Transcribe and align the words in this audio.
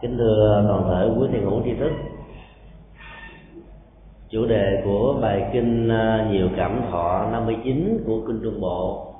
kính 0.00 0.18
thưa 0.18 0.64
toàn 0.68 0.84
thể, 0.88 1.20
quý 1.20 1.28
thiền 1.32 1.42
hữu 1.42 1.62
tri 1.64 1.74
thức. 1.74 1.90
Chủ 4.30 4.46
đề 4.46 4.82
của 4.84 5.18
bài 5.22 5.50
kinh 5.52 5.88
à, 5.88 6.26
nhiều 6.30 6.48
cảm 6.56 6.82
thọ 6.90 7.28
59 7.32 8.02
của 8.06 8.20
kinh 8.26 8.40
trung 8.42 8.60
bộ 8.60 9.14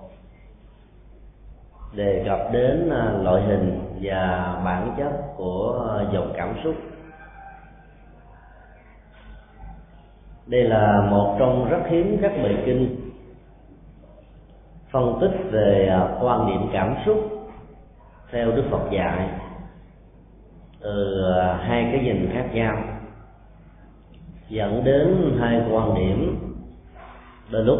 đề 1.92 2.24
cập 2.26 2.38
đến 2.52 2.90
à, 2.90 3.12
loại 3.22 3.42
hình 3.42 3.80
và 4.02 4.54
bản 4.64 4.94
chất 4.98 5.12
của 5.36 5.88
à, 5.98 6.04
dòng 6.12 6.32
cảm 6.36 6.54
xúc. 6.64 6.74
Đây 10.46 10.64
là 10.64 11.08
một 11.10 11.36
trong 11.38 11.68
rất 11.70 11.80
hiếm 11.88 12.18
các 12.22 12.32
bài 12.42 12.56
kinh 12.66 13.10
phân 14.90 15.18
tích 15.20 15.32
về 15.50 15.98
quan 16.20 16.46
niệm 16.46 16.70
cảm 16.72 16.94
xúc 17.06 17.16
theo 18.32 18.52
đức 18.52 18.64
phật 18.70 18.90
dạy 18.92 19.37
từ 20.80 21.24
à, 21.38 21.58
hai 21.62 21.88
cái 21.92 22.04
nhìn 22.04 22.30
khác 22.32 22.46
nhau, 22.52 22.82
dẫn 24.48 24.84
đến 24.84 25.36
hai 25.40 25.60
quan 25.70 25.94
điểm 25.94 26.38
đôi 27.50 27.64
lúc 27.64 27.78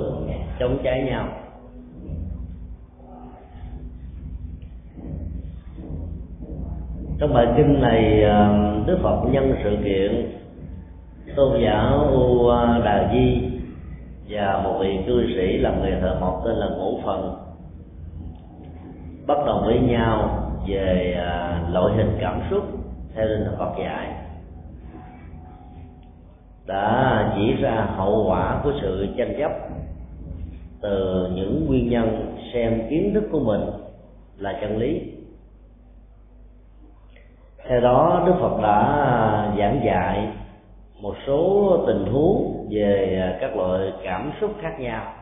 chống 0.58 0.78
trái 0.82 1.02
nhau. 1.02 1.28
Trong 7.18 7.34
bài 7.34 7.46
kinh 7.56 7.80
này 7.80 8.22
à, 8.22 8.64
đức 8.86 8.98
phật 9.02 9.24
nhân 9.30 9.54
sự 9.64 9.76
kiện 9.84 10.38
tôn 11.36 11.60
giả 11.62 11.90
u 12.12 12.50
đà 12.84 13.10
di 13.12 13.42
và 14.28 14.60
một 14.64 14.78
vị 14.80 14.98
cư 15.06 15.26
sĩ 15.26 15.58
làm 15.58 15.82
nghề 15.82 16.00
thợ 16.00 16.16
mộc 16.20 16.42
tên 16.44 16.56
là 16.56 16.66
ngũ 16.66 17.00
phần 17.04 17.34
bắt 19.26 19.38
đầu 19.46 19.62
với 19.64 19.80
nhau 19.80 20.42
về 20.66 21.14
à, 21.18 21.62
loại 21.72 21.94
hình 21.96 22.16
cảm 22.20 22.40
xúc 22.50 22.77
theo 23.18 23.28
tinh 23.28 23.44
thần 23.44 23.56
Phật 23.58 23.72
dạy, 23.78 24.12
đã 26.66 27.32
chỉ 27.36 27.52
ra 27.52 27.86
hậu 27.96 28.24
quả 28.28 28.60
của 28.64 28.72
sự 28.80 29.06
tranh 29.16 29.34
chấp 29.38 29.52
từ 30.80 31.28
những 31.34 31.66
nguyên 31.66 31.90
nhân 31.90 32.36
xem 32.52 32.82
kiến 32.90 33.14
thức 33.14 33.24
của 33.32 33.40
mình 33.40 33.60
là 34.36 34.58
chân 34.60 34.78
lý. 34.78 35.12
Theo 37.68 37.80
đó, 37.80 38.22
đức 38.26 38.34
phật 38.40 38.62
đã 38.62 39.54
giảng 39.58 39.80
dạy 39.84 40.28
một 41.00 41.14
số 41.26 41.76
tình 41.86 42.12
huống 42.12 42.68
về 42.70 43.38
các 43.40 43.56
loại 43.56 43.92
cảm 44.04 44.32
xúc 44.40 44.50
khác 44.60 44.80
nhau, 44.80 45.12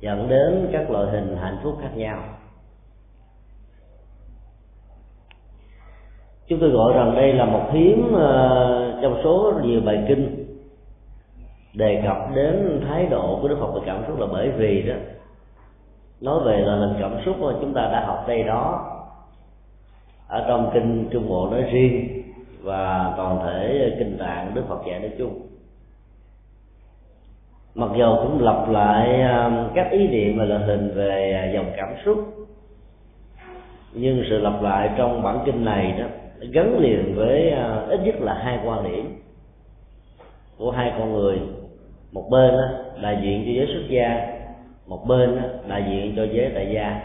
dẫn 0.00 0.28
đến 0.28 0.68
các 0.72 0.90
loại 0.90 1.06
hình 1.10 1.36
hạnh 1.40 1.56
phúc 1.62 1.78
khác 1.82 1.90
nhau. 1.94 2.18
Chúng 6.50 6.60
tôi 6.60 6.70
gọi 6.70 6.92
rằng 6.94 7.14
đây 7.16 7.32
là 7.32 7.44
một 7.44 7.62
hiếm 7.72 8.12
ờ, 8.12 8.98
trong 9.02 9.20
số 9.24 9.52
nhiều 9.62 9.80
bài 9.80 10.04
kinh 10.08 10.46
đề 11.74 12.02
cập 12.06 12.16
đến 12.34 12.80
thái 12.88 13.06
độ 13.06 13.38
của 13.42 13.48
đức 13.48 13.56
phật 13.60 13.72
về 13.74 13.80
cảm 13.86 14.04
xúc 14.06 14.20
là 14.20 14.26
bởi 14.32 14.50
vì 14.50 14.82
đó, 14.82 14.94
nói 16.20 16.40
về 16.44 16.58
là 16.58 16.76
hình 16.76 16.96
cảm 17.00 17.12
xúc 17.24 17.36
mà 17.40 17.52
chúng 17.60 17.74
ta 17.74 17.82
đã 17.92 18.04
học 18.06 18.24
đây 18.28 18.42
đó, 18.42 18.86
ở 20.28 20.44
trong 20.48 20.70
kinh 20.74 21.08
trung 21.10 21.28
bộ 21.28 21.48
nói 21.50 21.62
riêng 21.72 22.22
và 22.62 23.14
toàn 23.16 23.40
thể 23.46 23.90
kinh 23.98 24.18
tạng 24.18 24.54
đức 24.54 24.62
phật 24.68 24.80
dạy 24.88 25.00
nói 25.00 25.10
chung. 25.18 25.40
Mặc 27.74 27.90
dù 27.98 28.16
cũng 28.22 28.42
lặp 28.42 28.68
lại 28.68 29.22
ờ, 29.22 29.70
các 29.74 29.90
ý 29.90 30.08
niệm 30.08 30.38
và 30.38 30.44
loại 30.44 30.62
hình 30.64 30.92
về 30.94 31.42
ờ, 31.44 31.54
dòng 31.54 31.72
cảm 31.76 31.94
xúc, 32.04 32.18
nhưng 33.92 34.22
sự 34.30 34.38
lặp 34.38 34.62
lại 34.62 34.90
trong 34.96 35.22
bản 35.22 35.38
kinh 35.44 35.64
này 35.64 35.94
đó 35.98 36.06
gắn 36.40 36.78
liền 36.78 37.14
với 37.16 37.50
à, 37.50 37.86
ít 37.88 38.00
nhất 38.04 38.14
là 38.20 38.34
hai 38.34 38.58
quan 38.64 38.84
điểm 38.84 39.22
của 40.58 40.70
hai 40.70 40.92
con 40.98 41.12
người. 41.12 41.38
Một 42.12 42.28
bên 42.30 42.54
đại 43.02 43.18
diện 43.22 43.42
cho 43.46 43.52
giới 43.52 43.66
xuất 43.66 43.86
gia, 43.88 44.26
một 44.86 45.06
bên 45.06 45.42
đại 45.68 45.84
diện 45.90 46.12
cho 46.16 46.24
giới 46.32 46.50
tại 46.54 46.70
gia. 46.74 47.00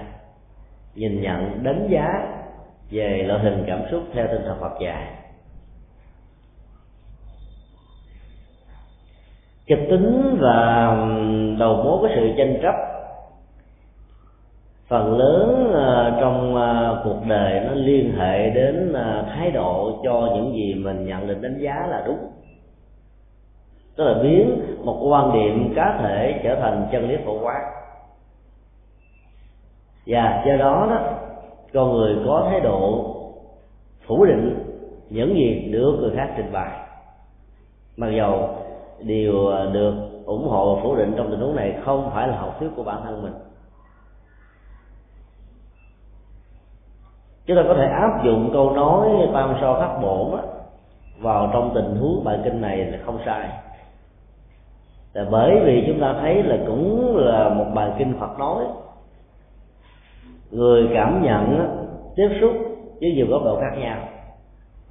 Nhìn 0.96 1.22
nhận, 1.22 1.64
đánh 1.64 1.88
giá 1.90 2.38
về 2.92 3.24
loại 3.28 3.40
hình 3.40 3.64
cảm 3.68 3.82
xúc 3.92 4.04
theo 4.14 4.28
tinh 4.28 4.42
thần 4.46 4.58
Phật 4.60 4.74
dạy. 4.82 5.08
Kịch 9.68 9.88
tính 9.90 10.38
và 10.40 10.86
đầu 11.60 11.76
mối 11.76 11.98
của 12.02 12.10
sự 12.16 12.30
tranh 12.38 12.60
chấp 12.62 12.95
phần 14.88 15.18
lớn 15.18 15.74
à, 15.74 16.18
trong 16.22 16.56
à, 16.56 16.92
cuộc 17.04 17.18
đời 17.28 17.60
nó 17.60 17.74
liên 17.74 18.16
hệ 18.18 18.50
đến 18.50 18.94
à, 18.94 19.24
thái 19.28 19.52
độ 19.52 20.00
cho 20.04 20.30
những 20.36 20.54
gì 20.54 20.74
mình 20.74 21.06
nhận 21.06 21.28
định 21.28 21.42
đánh 21.42 21.58
giá 21.60 21.88
là 21.90 22.04
đúng. 22.08 22.18
Tức 23.96 24.04
là 24.04 24.14
biến 24.24 24.62
một 24.84 25.00
quan 25.02 25.34
điểm 25.34 25.74
cá 25.76 25.98
thể 26.02 26.42
trở 26.44 26.56
thành 26.56 26.88
chân 26.92 27.10
lý 27.10 27.18
phổ 27.26 27.40
quát. 27.40 27.72
Và 30.08 30.44
do 30.48 30.58
đó 30.58 30.88
đó, 30.90 31.00
con 31.74 31.92
người 31.92 32.16
có 32.26 32.48
thái 32.50 32.60
độ 32.60 33.06
phủ 34.08 34.26
định 34.26 34.56
những 35.10 35.36
gì 35.36 35.70
được 35.72 35.98
người 36.00 36.12
khác 36.16 36.34
trình 36.38 36.52
bày. 36.52 36.72
Mặc 37.98 38.10
dầu 38.18 38.50
điều 39.00 39.52
được 39.74 39.94
ủng 40.26 40.48
hộ 40.48 40.76
và 40.76 40.82
phủ 40.84 40.96
định 40.96 41.14
trong 41.18 41.32
tình 41.32 41.40
huống 41.40 41.56
này 41.56 41.76
không 41.86 42.12
phải 42.14 42.28
là 42.28 42.38
học 42.38 42.56
thuyết 42.60 42.70
của 42.76 42.84
bản 42.84 43.02
thân 43.04 43.24
mình. 43.24 43.34
Chúng 47.46 47.58
ta 47.58 47.64
có 47.68 47.74
thể 47.74 47.86
áp 47.86 48.24
dụng 48.24 48.50
câu 48.54 48.72
nói 48.72 49.10
tam 49.34 49.56
so 49.62 49.80
khắc 49.80 50.02
bổn 50.02 50.40
vào 51.20 51.50
trong 51.54 51.72
tình 51.76 51.96
huống 51.96 52.24
bài 52.24 52.40
kinh 52.44 52.62
này 52.62 52.78
là 52.78 52.98
không 53.06 53.20
sai. 53.26 53.50
Là 55.14 55.26
bởi 55.32 55.60
vì 55.66 55.84
chúng 55.88 56.00
ta 56.00 56.16
thấy 56.22 56.44
là 56.44 56.58
cũng 56.68 57.18
là 57.18 57.50
một 57.50 57.66
bài 57.74 57.92
kinh 57.98 58.14
Phật 58.20 58.40
nói. 58.40 58.66
Người 60.52 60.90
cảm 60.94 61.24
nhận 61.24 61.68
tiếp 62.16 62.30
xúc 62.42 62.52
với 63.02 63.12
nhiều 63.12 63.28
góc 63.30 63.44
độ 63.44 63.60
khác 63.62 63.78
nhau. 63.78 63.98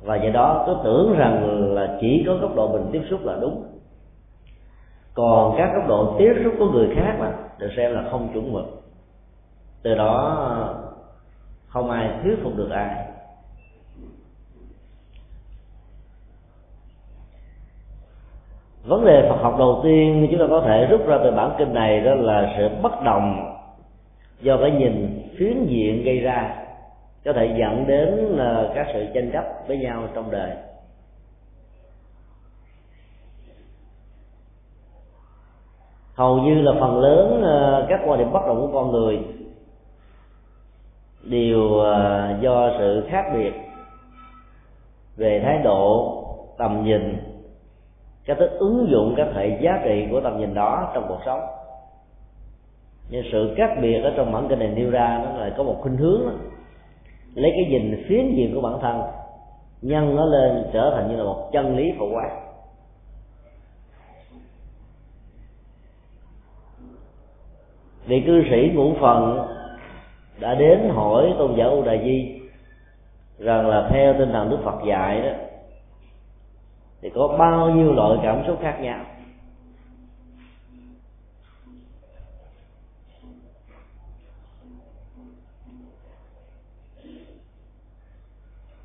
Và 0.03 0.17
do 0.17 0.31
đó 0.31 0.65
có 0.67 0.81
tưởng 0.85 1.17
rằng 1.19 1.65
là 1.75 1.97
chỉ 2.01 2.25
có 2.27 2.35
góc 2.35 2.55
độ 2.57 2.69
mình 2.69 2.87
tiếp 2.93 3.03
xúc 3.11 3.21
là 3.25 3.37
đúng. 3.41 3.65
Còn 5.15 5.55
các 5.59 5.71
góc 5.75 5.89
độ 5.89 6.15
tiếp 6.19 6.33
xúc 6.45 6.55
của 6.59 6.67
người 6.67 6.89
khác 6.97 7.17
mà 7.21 7.33
được 7.59 7.71
xem 7.77 7.95
là 7.95 8.05
không 8.11 8.29
chuẩn 8.33 8.53
mực. 8.53 8.65
Từ 9.83 9.95
đó 9.95 10.47
không 11.75 11.91
ai 11.91 12.11
thuyết 12.23 12.37
phục 12.43 12.57
được 12.57 12.71
ai. 12.71 13.07
Vấn 18.85 19.05
đề 19.05 19.29
Phật 19.29 19.37
học 19.43 19.55
đầu 19.59 19.81
tiên 19.85 20.29
chúng 20.31 20.41
ta 20.41 20.47
có 20.51 20.61
thể 20.67 20.87
rút 20.87 21.07
ra 21.07 21.19
từ 21.25 21.31
bản 21.31 21.55
kinh 21.59 21.75
này 21.75 22.01
đó 22.01 22.15
là 22.15 22.55
sự 22.57 22.69
bất 22.83 23.03
đồng 23.05 23.57
do 24.41 24.57
cái 24.57 24.71
nhìn 24.71 25.23
phiến 25.39 25.67
diện 25.67 26.05
gây 26.05 26.19
ra 26.19 26.57
có 27.25 27.33
thể 27.33 27.57
dẫn 27.59 27.87
đến 27.87 28.37
ờ, 28.39 28.73
các 28.75 28.87
sự 28.93 29.07
tranh 29.15 29.31
chấp 29.33 29.45
với 29.67 29.79
nhau 29.79 30.09
trong 30.15 30.31
đời. 30.31 30.51
Hầu 36.15 36.39
như 36.39 36.63
là 36.63 36.73
phần 36.81 37.01
lớn 37.01 37.43
ờ, 37.45 37.87
các 37.89 38.01
quan 38.07 38.19
điểm 38.19 38.33
bất 38.33 38.47
đồng 38.47 38.61
của 38.61 38.71
con 38.73 38.93
người 38.93 39.44
đều 41.25 41.81
à, 41.81 42.39
do 42.41 42.71
sự 42.79 43.07
khác 43.09 43.25
biệt 43.35 43.53
về 45.17 45.41
thái 45.45 45.59
độ, 45.65 46.21
tầm 46.59 46.85
nhìn, 46.85 47.17
cách 48.25 48.37
thức 48.39 48.51
ứng 48.59 48.87
dụng 48.91 49.15
các 49.17 49.29
hệ 49.35 49.59
giá 49.61 49.81
trị 49.85 50.07
của 50.11 50.21
tầm 50.21 50.39
nhìn 50.39 50.55
đó 50.55 50.91
trong 50.95 51.05
cuộc 51.09 51.21
sống 51.27 51.41
nhưng 53.11 53.25
sự 53.33 53.55
khác 53.57 53.71
biệt 53.83 54.01
ở 54.03 54.13
trong 54.17 54.33
bản 54.33 54.47
kinh 54.49 54.59
này 54.59 54.69
nêu 54.69 54.91
ra, 54.91 55.21
nó 55.25 55.39
lại 55.39 55.53
có 55.57 55.63
một 55.63 55.77
khuynh 55.81 55.97
hướng 55.97 56.21
đó. 56.27 56.33
lấy 57.35 57.53
cái 57.57 57.65
nhìn 57.71 58.05
phiến 58.09 58.35
diện 58.37 58.55
của 58.55 58.61
bản 58.61 58.79
thân, 58.81 59.03
nhân 59.83 60.17
nó 60.17 60.25
lên 60.25 60.65
trở 60.73 60.93
thành 60.95 61.09
như 61.09 61.17
là 61.17 61.25
một 61.25 61.51
chân 61.53 61.77
lý 61.77 61.93
phổ 61.99 62.07
quát 62.15 62.31
vị 68.07 68.23
cư 68.27 68.43
sĩ 68.51 68.71
ngũ 68.75 68.95
phần 69.01 69.47
đã 70.39 70.55
đến 70.55 70.89
hỏi 70.89 71.35
tôn 71.39 71.55
giả 71.57 71.65
U 71.65 71.83
Đà 71.83 71.97
Di 72.05 72.41
rằng 73.39 73.69
là 73.69 73.89
theo 73.91 74.15
tinh 74.19 74.33
thần 74.33 74.51
Đức 74.51 74.59
Phật 74.65 74.79
dạy 74.87 75.23
đó, 75.23 75.31
thì 77.03 77.11
có 77.15 77.37
bao 77.39 77.71
nhiêu 77.71 77.93
loại 77.93 78.19
cảm 78.23 78.45
xúc 78.47 78.59
khác 78.63 78.79
nhau? 78.81 79.05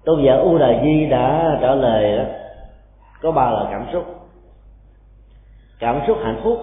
Tôn 0.05 0.23
giả 0.25 0.33
U 0.33 0.57
Đà 0.57 0.83
Di 0.83 1.05
đã 1.05 1.57
trả 1.61 1.75
lời 1.75 2.17
đó, 2.17 2.23
có 3.21 3.31
ba 3.31 3.51
loại 3.51 3.65
cảm 3.71 3.87
xúc. 3.93 4.05
Cảm 5.79 6.01
xúc 6.07 6.17
hạnh 6.23 6.41
phúc, 6.43 6.59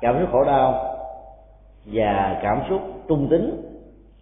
cảm 0.00 0.20
xúc 0.20 0.28
khổ 0.32 0.44
đau 0.44 0.96
và 1.84 2.40
cảm 2.42 2.62
xúc 2.68 2.82
trung 3.08 3.28
tính 3.30 3.63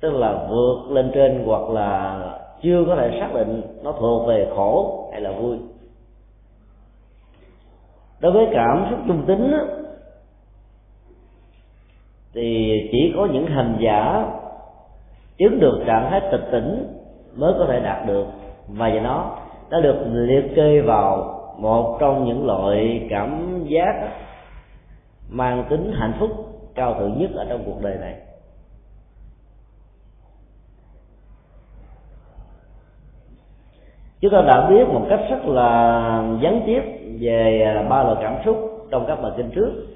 tức 0.03 0.11
là 0.11 0.47
vượt 0.51 0.91
lên 0.91 1.11
trên 1.15 1.43
hoặc 1.47 1.71
là 1.71 2.21
chưa 2.63 2.85
có 2.87 2.97
thể 2.97 3.19
xác 3.21 3.35
định 3.35 3.63
nó 3.83 3.93
thuộc 3.93 4.29
về 4.29 4.47
khổ 4.57 5.09
hay 5.13 5.21
là 5.21 5.33
vui. 5.33 5.59
Đối 8.21 8.33
với 8.33 8.47
cảm 8.53 8.87
xúc 8.91 8.99
trung 9.09 9.23
tính 9.27 9.53
thì 12.35 12.73
chỉ 12.93 13.13
có 13.17 13.29
những 13.33 13.47
hành 13.47 13.77
giả 13.81 14.27
chứng 15.39 15.61
được 15.61 15.83
trạng 15.87 16.11
thái 16.11 16.21
tịch 16.33 16.49
tỉnh 16.53 16.87
mới 17.37 17.53
có 17.59 17.67
thể 17.69 17.81
đạt 17.81 18.07
được 18.07 18.27
và 18.69 18.89
do 18.89 19.01
nó 19.01 19.37
đã 19.71 19.81
được 19.81 19.97
liệt 20.13 20.55
kê 20.57 20.81
vào 20.81 21.39
một 21.59 21.97
trong 22.01 22.25
những 22.25 22.47
loại 22.47 23.07
cảm 23.11 23.61
giác 23.69 24.09
mang 25.29 25.65
tính 25.71 25.93
hạnh 25.95 26.13
phúc 26.19 26.31
cao 26.75 26.95
thượng 26.99 27.19
nhất 27.19 27.31
ở 27.35 27.47
trong 27.49 27.63
cuộc 27.67 27.83
đời 27.83 27.97
này. 28.01 28.15
Chúng 34.23 34.33
ta 34.33 34.43
đã 34.43 34.67
biết 34.71 34.89
một 34.89 35.07
cách 35.09 35.21
rất 35.31 35.45
là 35.45 36.39
gián 36.43 36.63
tiếp 36.67 36.83
về 37.21 37.63
à, 37.77 37.83
ba 37.89 38.03
loại 38.03 38.17
cảm 38.23 38.37
xúc 38.45 38.87
trong 38.91 39.05
các 39.07 39.23
bài 39.23 39.33
kinh 39.37 39.51
trước. 39.51 39.87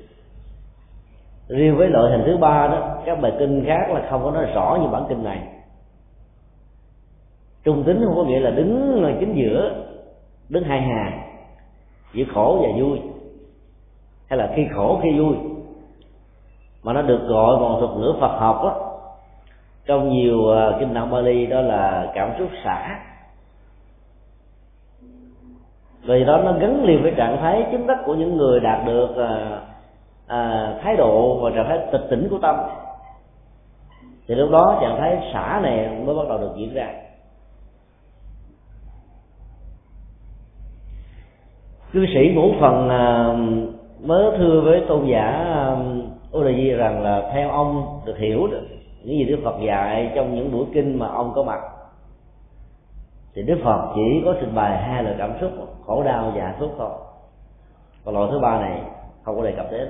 Riêng 1.49 1.77
với 1.77 1.89
loại 1.89 2.13
hình 2.13 2.23
thứ 2.27 2.37
ba 2.37 2.67
đó 2.67 2.99
các 3.05 3.21
bài 3.21 3.33
kinh 3.39 3.65
khác 3.67 3.91
là 3.91 4.07
không 4.11 4.25
có 4.25 4.31
nói 4.31 4.47
rõ 4.55 4.79
như 4.83 4.89
bản 4.89 5.05
kinh 5.09 5.25
này. 5.25 5.39
Trung 7.65 7.85
tính 7.85 8.03
không 8.05 8.17
có 8.17 8.25
nghĩa 8.25 8.41
là 8.41 8.51
đứng 8.51 9.17
chính 9.21 9.35
giữa 9.35 9.85
đứng 10.49 10.65
hai 10.65 10.81
hàng 10.81 11.21
giữa 12.15 12.25
khổ 12.35 12.59
và 12.63 12.69
vui 12.83 12.99
hay 14.29 14.39
là 14.39 14.53
khi 14.57 14.67
khổ 14.75 15.01
khi 15.03 15.19
vui. 15.19 15.37
Mà 16.83 16.93
nó 16.93 17.03
được 17.03 17.27
gọi 17.29 17.57
bằng 17.57 17.81
thuật 17.81 17.99
ngữ 17.99 18.15
Phật 18.21 18.39
học 18.39 18.61
đó, 18.63 18.99
trong 19.87 20.09
nhiều 20.09 20.51
à, 20.57 20.77
kinh 20.81 20.95
tạng 20.95 21.11
Bali 21.11 21.47
đó 21.47 21.61
là 21.61 22.13
cảm 22.15 22.31
xúc 22.39 22.49
xả 22.65 23.06
vì 26.07 26.25
đó 26.25 26.39
nó 26.45 26.53
gắn 26.53 26.85
liền 26.85 27.03
với 27.03 27.13
trạng 27.17 27.37
thái 27.41 27.67
chứng 27.71 27.87
đắc 27.87 27.99
của 28.07 28.15
những 28.15 28.37
người 28.37 28.61
đạt 28.61 28.87
được 28.87 29.17
à, 29.17 29.61
à, 30.27 30.73
thái 30.83 30.97
độ 30.97 31.39
và 31.43 31.51
trạng 31.51 31.69
thái 31.69 31.79
tịch 31.93 32.07
tỉnh 32.11 32.29
của 32.31 32.39
tâm. 32.43 32.57
Thì 34.29 34.35
lúc 34.35 34.51
đó 34.51 34.79
trạng 34.81 34.97
thái 35.01 35.31
xả 35.33 35.61
này 35.63 35.89
mới 36.05 36.17
bắt 36.17 36.29
đầu 36.29 36.39
được 36.39 36.53
diễn 36.57 36.75
ra. 36.75 36.89
Cư 41.93 42.07
sĩ 42.15 42.33
ngũ 42.35 42.53
phần 42.61 42.89
à, 42.89 43.35
mới 44.01 44.39
thưa 44.39 44.61
với 44.61 44.85
tôn 44.89 45.07
giả 45.07 45.27
à, 45.55 45.77
Di 46.57 46.71
rằng 46.71 47.03
là 47.03 47.31
theo 47.33 47.51
ông 47.51 48.01
được 48.05 48.19
hiểu 48.19 48.47
được 48.47 48.63
những 49.05 49.19
gì 49.19 49.25
Đức 49.25 49.39
Phật 49.45 49.55
dạy 49.67 50.13
trong 50.15 50.35
những 50.35 50.53
buổi 50.53 50.67
kinh 50.75 50.99
mà 50.99 51.07
ông 51.07 51.33
có 51.35 51.43
mặt 51.43 51.61
thì 53.37 53.43
Đức 53.43 53.59
Phật 53.65 53.93
chỉ 53.95 54.23
có 54.25 54.35
trình 54.41 54.55
bày 54.55 54.79
hai 54.79 55.03
loại 55.03 55.15
cảm 55.19 55.33
xúc, 55.41 55.51
khổ 55.87 56.03
đau 56.03 56.33
và 56.35 56.43
hạnh 56.43 56.57
phúc 56.61 56.75
thôi. 56.79 56.91
Còn 58.05 58.15
loại 58.15 58.29
thứ 58.31 58.39
ba 58.39 58.61
này 58.61 58.83
không 59.23 59.37
có 59.37 59.43
đề 59.43 59.53
cập 59.53 59.67
đến. 59.71 59.89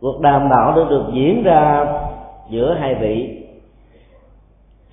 Cuộc 0.00 0.20
đàm 0.20 0.48
đạo 0.48 0.72
đã 0.76 0.90
được 0.90 1.04
diễn 1.12 1.42
ra 1.42 1.86
giữa 2.48 2.74
hai 2.74 2.94
vị 2.94 3.46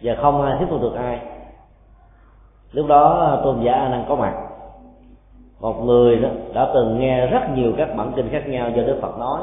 và 0.01 0.15
không 0.21 0.41
ai 0.41 0.55
thuyết 0.57 0.67
phục 0.69 0.81
được 0.81 0.95
ai. 0.95 1.19
Lúc 2.71 2.87
đó, 2.87 3.39
tôn 3.43 3.61
giả 3.63 3.73
a 3.73 3.89
nan 3.89 4.05
có 4.09 4.15
mặt 4.15 4.33
một 5.59 5.83
người 5.83 6.15
đó, 6.15 6.29
đã 6.53 6.71
từng 6.73 6.99
nghe 6.99 7.27
rất 7.27 7.41
nhiều 7.55 7.73
các 7.77 7.89
bản 7.97 8.11
kinh 8.15 8.29
khác 8.31 8.43
nhau 8.47 8.69
do 8.69 8.83
đức 8.83 8.99
phật 9.01 9.17
nói 9.17 9.41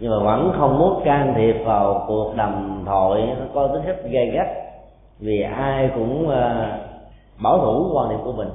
nhưng 0.00 0.10
mà 0.10 0.18
vẫn 0.24 0.52
không 0.58 0.78
muốn 0.78 1.02
can 1.04 1.34
thiệp 1.36 1.56
vào 1.64 2.04
cuộc 2.08 2.32
đàm 2.36 2.82
thoại, 2.86 3.36
nó 3.38 3.44
có 3.54 3.68
tính 3.68 3.82
chất 3.86 4.02
gây 4.10 4.30
gắt. 4.30 4.46
Vì 5.18 5.42
ai 5.42 5.90
cũng 5.94 6.28
ờ, 6.28 6.72
bảo 7.42 7.58
thủ 7.58 7.90
quan 7.94 8.10
điểm 8.10 8.18
của 8.24 8.32
mình. 8.32 8.48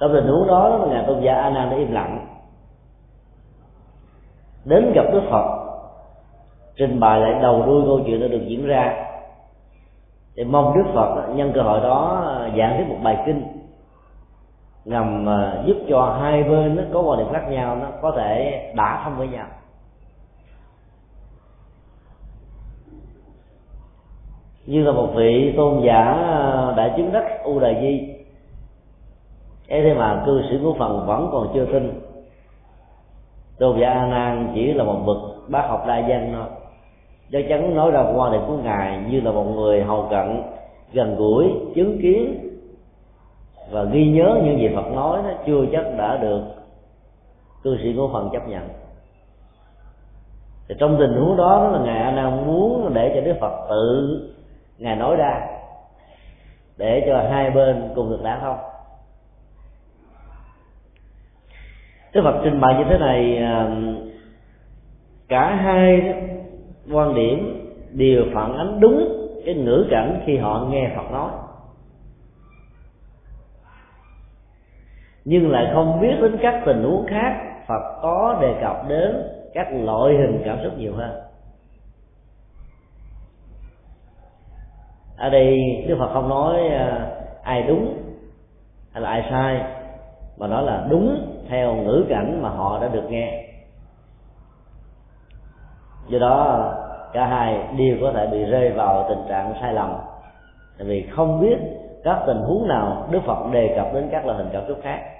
Trong 0.00 0.10
tình 0.14 0.26
huống 0.26 0.46
đó 0.46 0.86
ngài 0.90 1.04
tôn 1.06 1.20
giả 1.20 1.34
a 1.34 1.50
nan 1.50 1.70
đã 1.70 1.76
im 1.76 1.92
lặng. 1.92 2.26
Đến 4.64 4.92
gặp 4.94 5.04
đức 5.12 5.22
phật, 5.30 5.44
trình 6.76 7.00
bày 7.00 7.20
lại 7.20 7.42
đầu 7.42 7.62
đuôi 7.66 7.82
câu 7.86 8.00
chuyện 8.06 8.20
đã 8.20 8.28
được 8.28 8.42
diễn 8.46 8.66
ra. 8.66 9.04
Thì 10.36 10.44
mong 10.44 10.74
đức 10.76 10.84
phật, 10.94 11.26
nhân 11.34 11.52
cơ 11.54 11.62
hội 11.62 11.80
đó, 11.80 12.24
giảng 12.58 12.74
tiếp 12.78 12.84
một 12.88 12.98
bài 13.02 13.22
kinh 13.26 13.57
nhằm 14.88 15.26
ờ, 15.26 15.64
giúp 15.66 15.76
cho 15.88 16.18
hai 16.20 16.42
bên 16.44 16.76
nó 16.76 16.82
có 16.92 17.00
quan 17.00 17.18
điểm 17.18 17.28
khác 17.32 17.48
nhau, 17.50 17.76
nó 17.76 17.86
có 18.02 18.12
thể 18.16 18.62
đả 18.76 19.02
thông 19.04 19.18
với 19.18 19.28
nhau. 19.28 19.46
Như 24.66 24.84
là 24.84 24.92
một 24.92 25.08
vị 25.14 25.54
tôn 25.56 25.82
giả 25.84 26.04
ờ, 26.04 26.74
đã 26.76 26.94
chứng 26.96 27.12
đắc 27.12 27.24
u 27.44 27.60
đà 27.60 27.80
di. 27.80 28.14
Ấy 29.68 29.82
thế 29.82 29.94
mà 29.94 30.22
cư 30.26 30.42
sĩ 30.50 30.58
của 30.62 30.74
phần 30.78 31.06
vẫn 31.06 31.28
còn 31.32 31.50
chưa 31.54 31.66
tin. 31.72 32.00
Tôn 33.58 33.80
giả 33.80 33.90
a 33.90 34.06
nan 34.06 34.52
chỉ 34.54 34.72
là 34.72 34.84
một 34.84 35.02
bậc 35.06 35.18
bác 35.48 35.68
học 35.68 35.84
đa 35.86 36.04
văn 36.08 36.32
thôi. 36.34 36.46
Chắc 37.32 37.44
chắn 37.48 37.74
nói 37.74 37.90
ra 37.90 38.04
quan 38.16 38.32
điểm 38.32 38.40
của 38.46 38.56
ngài 38.56 38.98
như 39.10 39.20
là 39.20 39.30
một 39.30 39.44
người 39.44 39.82
hầu 39.82 40.06
cận, 40.10 40.42
gần 40.92 41.16
gũi, 41.16 41.52
chứng 41.74 41.98
kiến 42.02 42.47
và 43.70 43.84
ghi 43.84 44.06
nhớ 44.06 44.40
những 44.44 44.58
gì 44.58 44.70
Phật 44.74 44.86
nói 44.94 45.20
nó 45.22 45.30
chưa 45.46 45.64
chắc 45.72 45.84
đã 45.98 46.16
được 46.16 46.42
cư 47.62 47.78
sĩ 47.82 47.94
của 47.96 48.10
phần 48.12 48.30
chấp 48.32 48.48
nhận. 48.48 48.68
Thì 50.68 50.74
trong 50.78 50.96
tình 50.98 51.12
huống 51.12 51.36
đó, 51.36 51.60
đó 51.64 51.68
là 51.68 51.84
ngài 51.84 51.98
A 51.98 52.10
Nan 52.10 52.46
muốn 52.46 52.90
để 52.94 53.12
cho 53.14 53.20
Đức 53.20 53.36
Phật 53.40 53.66
tự 53.70 54.20
ngài 54.78 54.96
nói 54.96 55.16
ra 55.16 55.46
để 56.76 57.04
cho 57.06 57.28
hai 57.30 57.50
bên 57.50 57.90
cùng 57.94 58.10
được 58.10 58.20
đả 58.22 58.38
thông. 58.38 58.56
Đức 62.12 62.20
Phật 62.24 62.40
trình 62.44 62.60
bày 62.60 62.74
như 62.78 62.84
thế 62.88 62.98
này 62.98 63.38
à, 63.38 63.70
cả 65.28 65.54
hai 65.54 66.14
quan 66.92 67.14
điểm 67.14 67.68
đều 67.90 68.24
phản 68.34 68.56
ánh 68.56 68.80
đúng 68.80 69.28
cái 69.46 69.54
ngữ 69.54 69.86
cảnh 69.90 70.20
khi 70.26 70.36
họ 70.36 70.66
nghe 70.70 70.90
Phật 70.96 71.12
nói. 71.12 71.30
Nhưng 75.30 75.50
lại 75.50 75.70
không 75.74 76.00
biết 76.00 76.14
đến 76.22 76.38
các 76.42 76.62
tình 76.66 76.82
huống 76.82 77.06
khác 77.06 77.40
Phật 77.66 77.98
có 78.02 78.38
đề 78.40 78.54
cập 78.62 78.88
đến 78.88 79.16
các 79.54 79.68
loại 79.72 80.14
hình 80.14 80.42
cảm 80.44 80.58
xúc 80.64 80.72
nhiều 80.78 80.92
hơn. 80.96 81.20
Ở 85.16 85.30
đây 85.30 85.56
Đức 85.88 85.96
Phật 85.98 86.10
không 86.12 86.28
nói 86.28 86.68
à, 86.68 87.10
ai 87.42 87.62
đúng 87.62 88.02
hay 88.92 89.02
là 89.02 89.10
ai 89.10 89.26
sai, 89.30 89.62
mà 90.38 90.46
nói 90.46 90.62
là 90.62 90.86
đúng 90.90 91.32
theo 91.48 91.74
ngữ 91.74 92.04
cảnh 92.08 92.42
mà 92.42 92.48
họ 92.48 92.78
đã 92.82 92.88
được 92.88 93.04
nghe. 93.10 93.44
Do 96.08 96.18
đó, 96.18 96.72
cả 97.12 97.26
hai 97.26 97.68
đều 97.76 97.96
có 98.00 98.12
thể 98.12 98.26
bị 98.26 98.44
rơi 98.44 98.70
vào 98.70 99.06
tình 99.08 99.28
trạng 99.28 99.54
sai 99.60 99.72
lầm. 99.72 99.98
Tại 100.78 100.86
vì 100.86 101.06
không 101.10 101.40
biết 101.40 101.58
các 102.04 102.22
tình 102.26 102.38
huống 102.38 102.68
nào 102.68 103.06
đức 103.10 103.20
phật 103.26 103.52
đề 103.52 103.74
cập 103.76 103.94
đến 103.94 104.08
các 104.12 104.26
loại 104.26 104.38
hình 104.38 104.48
cảm 104.52 104.62
xúc 104.68 104.78
khác. 104.82 105.17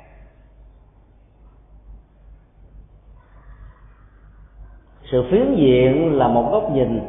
Sự 5.11 5.25
phiến 5.31 5.55
diện 5.57 6.19
là 6.19 6.29
một 6.29 6.49
góc 6.51 6.71
nhìn 6.71 7.01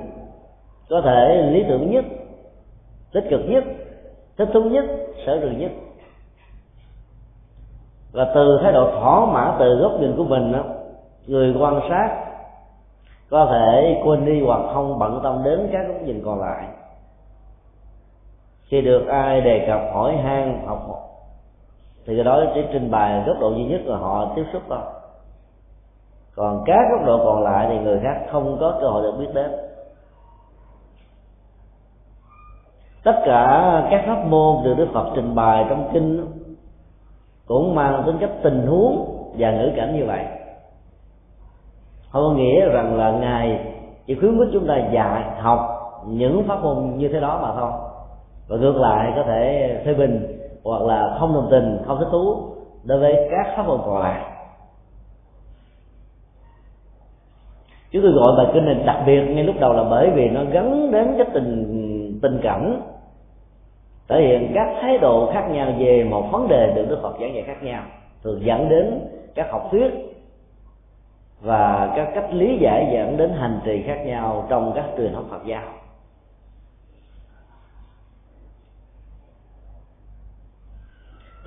có 0.89 1.01
thể 1.01 1.49
lý 1.51 1.63
tưởng 1.69 1.91
nhất 1.91 2.05
tích 3.13 3.23
cực 3.29 3.41
nhất 3.47 3.63
thích 4.37 4.49
thú 4.53 4.63
nhất 4.63 4.85
sở 5.25 5.39
trường 5.41 5.57
nhất. 5.59 5.71
Và 8.11 8.31
từ 8.35 8.59
thái 8.63 8.71
độ 8.71 8.91
thỏa 8.91 9.25
mãn 9.25 9.55
từ 9.59 9.75
góc 9.75 9.91
nhìn 9.99 10.13
của 10.17 10.23
mình 10.23 10.51
đó, 10.51 10.63
người 11.27 11.55
quan 11.59 11.79
sát 11.89 12.25
có 13.29 13.47
thể 13.51 14.01
quên 14.05 14.25
đi 14.25 14.41
hoặc 14.45 14.61
không 14.73 14.99
bận 14.99 15.19
tâm 15.23 15.41
đến 15.43 15.69
các 15.71 15.87
góc 15.87 16.01
nhìn 16.01 16.21
còn 16.25 16.39
lại. 16.39 16.67
Khi 18.63 18.81
được 18.81 19.07
ai 19.07 19.41
đề 19.41 19.65
cập 19.67 19.81
hỏi 19.93 20.17
han 20.17 20.61
học 20.65 20.85
thì 22.05 22.15
cái 22.15 22.23
đó 22.23 22.43
chỉ 22.53 22.61
trình 22.73 22.91
bày 22.91 23.23
góc 23.27 23.39
độ 23.39 23.51
duy 23.51 23.65
nhất 23.65 23.81
là 23.85 23.97
họ 23.97 24.33
tiếp 24.35 24.43
xúc 24.53 24.61
thôi 24.69 24.79
còn 26.39 26.63
các 26.65 26.87
góc 26.91 27.05
độ 27.05 27.25
còn 27.25 27.43
lại 27.43 27.67
thì 27.69 27.79
người 27.79 27.99
khác 27.99 28.21
không 28.31 28.57
có 28.59 28.77
cơ 28.81 28.87
hội 28.87 29.03
được 29.03 29.17
biết 29.19 29.33
đến. 29.33 29.51
Tất 33.03 33.21
cả 33.25 33.87
các 33.91 34.03
pháp 34.05 34.25
môn 34.25 34.63
được 34.63 34.73
đức 34.77 34.87
phật 34.93 35.11
trình 35.15 35.35
bày 35.35 35.65
trong 35.69 35.89
kinh 35.93 36.25
cũng 37.47 37.75
mang 37.75 38.03
tính 38.05 38.17
chất 38.19 38.29
tình 38.43 38.67
huống 38.67 39.15
và 39.37 39.51
ngữ 39.51 39.71
cảnh 39.75 39.95
như 39.95 40.05
vậy. 40.05 40.25
Không 42.11 42.23
có 42.23 42.31
nghĩa 42.31 42.69
rằng 42.69 42.97
là 42.97 43.11
ngài 43.11 43.73
chỉ 44.05 44.15
khuyến 44.15 44.39
khích 44.39 44.49
chúng 44.53 44.67
ta 44.67 44.77
dạy, 44.77 45.23
học 45.37 45.59
những 46.07 46.43
pháp 46.47 46.63
môn 46.63 46.93
như 46.97 47.07
thế 47.07 47.19
đó 47.19 47.39
mà 47.41 47.53
thôi. 47.55 47.71
Và 48.47 48.57
ngược 48.57 48.75
lại 48.75 49.13
có 49.15 49.23
thể 49.23 49.81
phê 49.85 49.93
bình 49.93 50.39
hoặc 50.63 50.81
là 50.81 51.17
không 51.19 51.33
đồng 51.33 51.47
tình, 51.51 51.83
không 51.87 51.99
thích 51.99 52.09
thú 52.11 52.35
đối 52.83 52.99
với 52.99 53.29
các 53.31 53.53
pháp 53.55 53.67
môn 53.67 53.79
còn 53.85 53.99
lại. 53.99 54.38
Chúng 57.91 58.01
tôi 58.01 58.11
gọi 58.11 58.35
bài 58.37 58.47
kinh 58.53 58.65
này 58.65 58.75
đặc 58.85 59.03
biệt 59.05 59.21
ngay 59.21 59.43
lúc 59.43 59.55
đầu 59.59 59.73
là 59.73 59.83
bởi 59.83 60.09
vì 60.09 60.29
nó 60.29 60.41
gắn 60.51 60.91
đến 60.91 61.13
cái 61.17 61.27
tình 61.33 62.19
tình 62.21 62.39
cảnh 62.43 62.81
thể 64.07 64.21
hiện 64.21 64.51
các 64.55 64.67
thái 64.81 64.97
độ 64.97 65.31
khác 65.33 65.47
nhau 65.51 65.73
về 65.77 66.03
một 66.03 66.31
vấn 66.31 66.47
đề 66.47 66.73
được 66.75 66.85
đức 66.89 66.99
phật 67.01 67.15
giảng 67.19 67.35
dạy 67.35 67.43
khác 67.43 67.63
nhau, 67.63 67.83
thường 68.23 68.45
dẫn 68.45 68.69
đến 68.69 68.99
các 69.35 69.51
học 69.51 69.67
thuyết 69.71 70.09
và 71.41 71.93
các 71.95 72.11
cách 72.15 72.33
lý 72.33 72.57
giải 72.57 72.89
dẫn 72.93 73.17
đến 73.17 73.33
hành 73.39 73.59
trì 73.65 73.83
khác 73.83 74.03
nhau 74.05 74.45
trong 74.49 74.71
các 74.75 74.85
truyền 74.97 75.13
thống 75.13 75.27
Phật 75.29 75.45
giáo. 75.45 75.63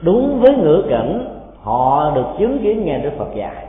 Đúng 0.02 0.40
với 0.40 0.54
ngữ 0.56 0.84
cảnh, 0.90 1.40
họ 1.61 2.11
được 2.14 2.26
chứng 2.38 2.58
kiến 2.62 2.84
nghe 2.84 2.99
Đức 2.99 3.11
Phật 3.18 3.34
dạy 3.34 3.66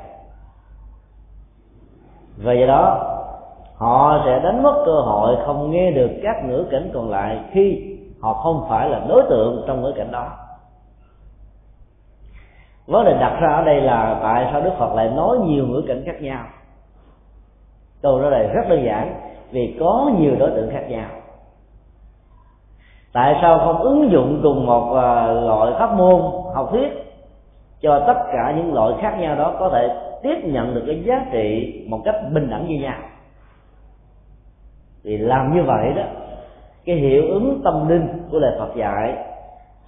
và 2.37 2.53
do 2.53 2.65
đó, 2.65 3.09
họ 3.75 4.21
sẽ 4.25 4.39
đánh 4.39 4.63
mất 4.63 4.83
cơ 4.85 5.01
hội 5.01 5.37
không 5.45 5.71
nghe 5.71 5.91
được 5.91 6.09
các 6.23 6.45
ngữ 6.45 6.65
cảnh 6.71 6.91
còn 6.93 7.09
lại 7.09 7.39
khi 7.51 7.97
họ 8.21 8.33
không 8.33 8.65
phải 8.69 8.89
là 8.89 9.01
đối 9.09 9.23
tượng 9.29 9.63
trong 9.67 9.81
ngữ 9.81 9.93
cảnh 9.95 10.11
đó. 10.11 10.27
Vấn 12.87 13.05
đề 13.05 13.17
đặt 13.19 13.37
ra 13.41 13.53
ở 13.53 13.63
đây 13.63 13.81
là 13.81 14.19
tại 14.23 14.49
sao 14.51 14.61
đức 14.61 14.71
phật 14.79 14.93
lại 14.95 15.09
nói 15.09 15.37
nhiều 15.37 15.67
ngữ 15.67 15.83
cảnh 15.87 16.03
khác 16.05 16.21
nhau? 16.21 16.45
Câu 18.01 18.19
trả 18.21 18.29
lời 18.29 18.47
rất 18.47 18.61
đơn 18.69 18.85
giản, 18.85 19.15
vì 19.51 19.77
có 19.79 20.11
nhiều 20.19 20.35
đối 20.39 20.49
tượng 20.49 20.69
khác 20.71 20.85
nhau. 20.89 21.09
Tại 23.13 23.35
sao 23.41 23.59
không 23.59 23.81
ứng 23.81 24.11
dụng 24.11 24.39
cùng 24.43 24.65
một 24.65 24.95
à, 24.95 25.27
loại 25.27 25.71
pháp 25.79 25.93
môn 25.93 26.21
học 26.53 26.69
thuyết 26.71 27.03
cho 27.81 28.03
tất 28.07 28.17
cả 28.33 28.53
những 28.57 28.73
loại 28.73 28.93
khác 29.01 29.17
nhau 29.19 29.35
đó 29.35 29.53
có 29.59 29.69
thể 29.69 29.89
tiếp 30.23 30.35
nhận 30.43 30.75
được 30.75 30.83
cái 30.87 31.03
giá 31.03 31.25
trị 31.31 31.73
một 31.89 32.01
cách 32.05 32.15
bình 32.33 32.49
đẳng 32.49 32.67
như 32.67 32.79
nhau. 32.79 32.97
Thì 35.03 35.17
làm 35.17 35.55
như 35.55 35.63
vậy 35.63 35.93
đó, 35.95 36.03
cái 36.85 36.95
hiệu 36.95 37.23
ứng 37.27 37.61
tâm 37.63 37.87
linh 37.89 38.07
của 38.31 38.39
lời 38.39 38.55
Phật 38.59 38.75
dạy 38.75 39.17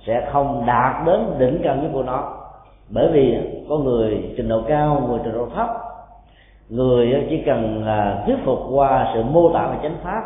sẽ 0.08 0.30
không 0.32 0.64
đạt 0.66 1.06
đến 1.06 1.26
đỉnh 1.38 1.60
cao 1.64 1.76
nhất 1.76 1.90
của 1.94 2.04
nó. 2.04 2.34
Bởi 2.90 3.10
vì 3.12 3.38
có 3.70 3.78
người 3.78 4.34
trình 4.38 4.50
độ 4.50 4.62
cao, 4.68 5.04
người 5.08 5.20
trình 5.24 5.34
độ 5.34 5.48
thấp, 5.56 5.70
người 6.70 7.26
chỉ 7.30 7.44
cần 7.46 7.86
là 7.86 8.24
thuyết 8.26 8.36
phục 8.46 8.60
qua 8.72 9.12
sự 9.14 9.24
mô 9.24 9.54
tả 9.54 9.68
và 9.68 9.80
chánh 9.84 9.96
pháp 10.04 10.22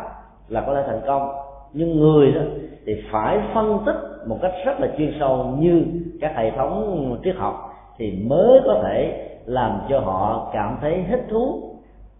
là 0.48 0.60
có 0.60 0.74
thể 0.74 0.82
thành 0.86 1.00
công. 1.06 1.28
Nhưng 1.72 2.00
người 2.00 2.32
đó 2.32 2.40
thì 2.86 3.02
phải 3.12 3.38
phân 3.54 3.78
tích 3.86 3.96
một 4.26 4.38
cách 4.42 4.52
rất 4.64 4.80
là 4.80 4.88
chuyên 4.98 5.12
sâu 5.20 5.54
như 5.58 5.84
các 6.20 6.32
hệ 6.36 6.50
thống 6.50 7.18
triết 7.24 7.36
học 7.36 7.69
thì 8.00 8.10
mới 8.26 8.60
có 8.64 8.80
thể 8.82 9.28
làm 9.44 9.80
cho 9.88 10.00
họ 10.00 10.50
cảm 10.52 10.78
thấy 10.80 11.04
thích 11.08 11.26
thú 11.30 11.74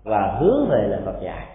và 0.04 0.36
hướng 0.40 0.68
về 0.68 0.88
lời 0.88 1.00
Phật 1.04 1.20
dạy. 1.22 1.46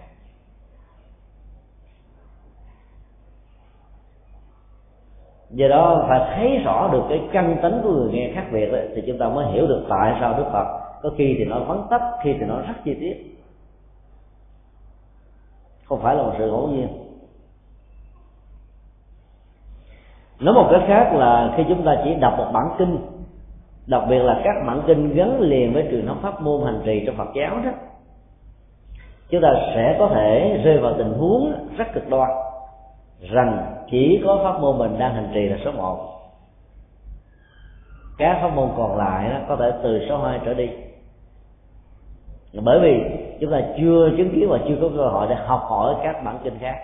Do 5.50 5.68
đó 5.68 6.04
phải 6.08 6.20
thấy 6.34 6.58
rõ 6.64 6.88
được 6.92 7.02
cái 7.08 7.28
căn 7.32 7.56
tính 7.62 7.80
của 7.82 7.92
người 7.92 8.12
nghe 8.12 8.32
khác 8.34 8.46
biệt 8.52 8.66
ấy, 8.66 8.88
thì 8.94 9.02
chúng 9.06 9.18
ta 9.18 9.28
mới 9.28 9.52
hiểu 9.52 9.66
được 9.66 9.86
tại 9.88 10.16
sao 10.20 10.34
đức 10.38 10.44
phật 10.52 10.66
có 11.02 11.10
khi 11.16 11.34
thì 11.38 11.44
nó 11.44 11.58
vắn 11.58 11.82
tắt 11.90 12.02
khi 12.22 12.34
thì 12.40 12.46
nó 12.46 12.60
rất 12.60 12.74
chi 12.84 12.94
tiết. 12.94 13.36
Không 15.84 16.00
phải 16.02 16.14
là 16.14 16.22
một 16.22 16.32
sự 16.38 16.50
ngẫu 16.50 16.68
nhiên. 16.68 16.88
Nói 20.40 20.54
một 20.54 20.68
cách 20.70 20.82
khác 20.86 21.12
là 21.14 21.54
khi 21.56 21.62
chúng 21.68 21.84
ta 21.84 21.96
chỉ 22.04 22.14
đọc 22.14 22.34
một 22.38 22.50
bản 22.52 22.68
kinh 22.78 23.15
đặc 23.86 24.02
biệt 24.08 24.18
là 24.18 24.40
các 24.44 24.54
bản 24.66 24.82
kinh 24.86 25.14
gắn 25.14 25.40
liền 25.40 25.74
với 25.74 25.86
truyền 25.90 26.06
thống 26.06 26.18
pháp 26.22 26.42
môn 26.42 26.64
hành 26.64 26.80
trì 26.84 27.06
trong 27.06 27.16
phật 27.16 27.28
giáo 27.34 27.60
đó. 27.64 27.70
Chúng 29.30 29.42
ta 29.42 29.48
sẽ 29.74 29.96
có 29.98 30.08
thể 30.14 30.60
rơi 30.64 30.78
vào 30.78 30.94
tình 30.98 31.12
huống 31.12 31.52
rất 31.76 31.84
cực 31.94 32.08
đoan 32.08 32.30
rằng 33.20 33.74
chỉ 33.90 34.22
có 34.24 34.40
pháp 34.42 34.60
môn 34.60 34.78
mình 34.78 34.98
đang 34.98 35.14
hành 35.14 35.30
trì 35.34 35.48
là 35.48 35.56
số 35.64 35.72
một. 35.72 35.98
Các 38.18 38.38
pháp 38.42 38.54
môn 38.54 38.68
còn 38.76 38.96
lại 38.96 39.30
đó 39.30 39.38
có 39.48 39.56
thể 39.56 39.72
từ 39.82 40.06
số 40.08 40.18
hai 40.18 40.40
trở 40.44 40.54
đi. 40.54 40.68
Bởi 42.52 42.80
vì 42.80 43.00
chúng 43.40 43.50
ta 43.50 43.60
chưa 43.78 44.10
chứng 44.16 44.30
kiến 44.34 44.48
và 44.50 44.58
chưa 44.68 44.76
có 44.80 44.88
cơ 44.96 45.08
hội 45.08 45.26
để 45.30 45.34
học 45.34 45.60
hỏi 45.62 45.94
các 46.02 46.24
bản 46.24 46.38
kinh 46.44 46.58
khác. 46.58 46.76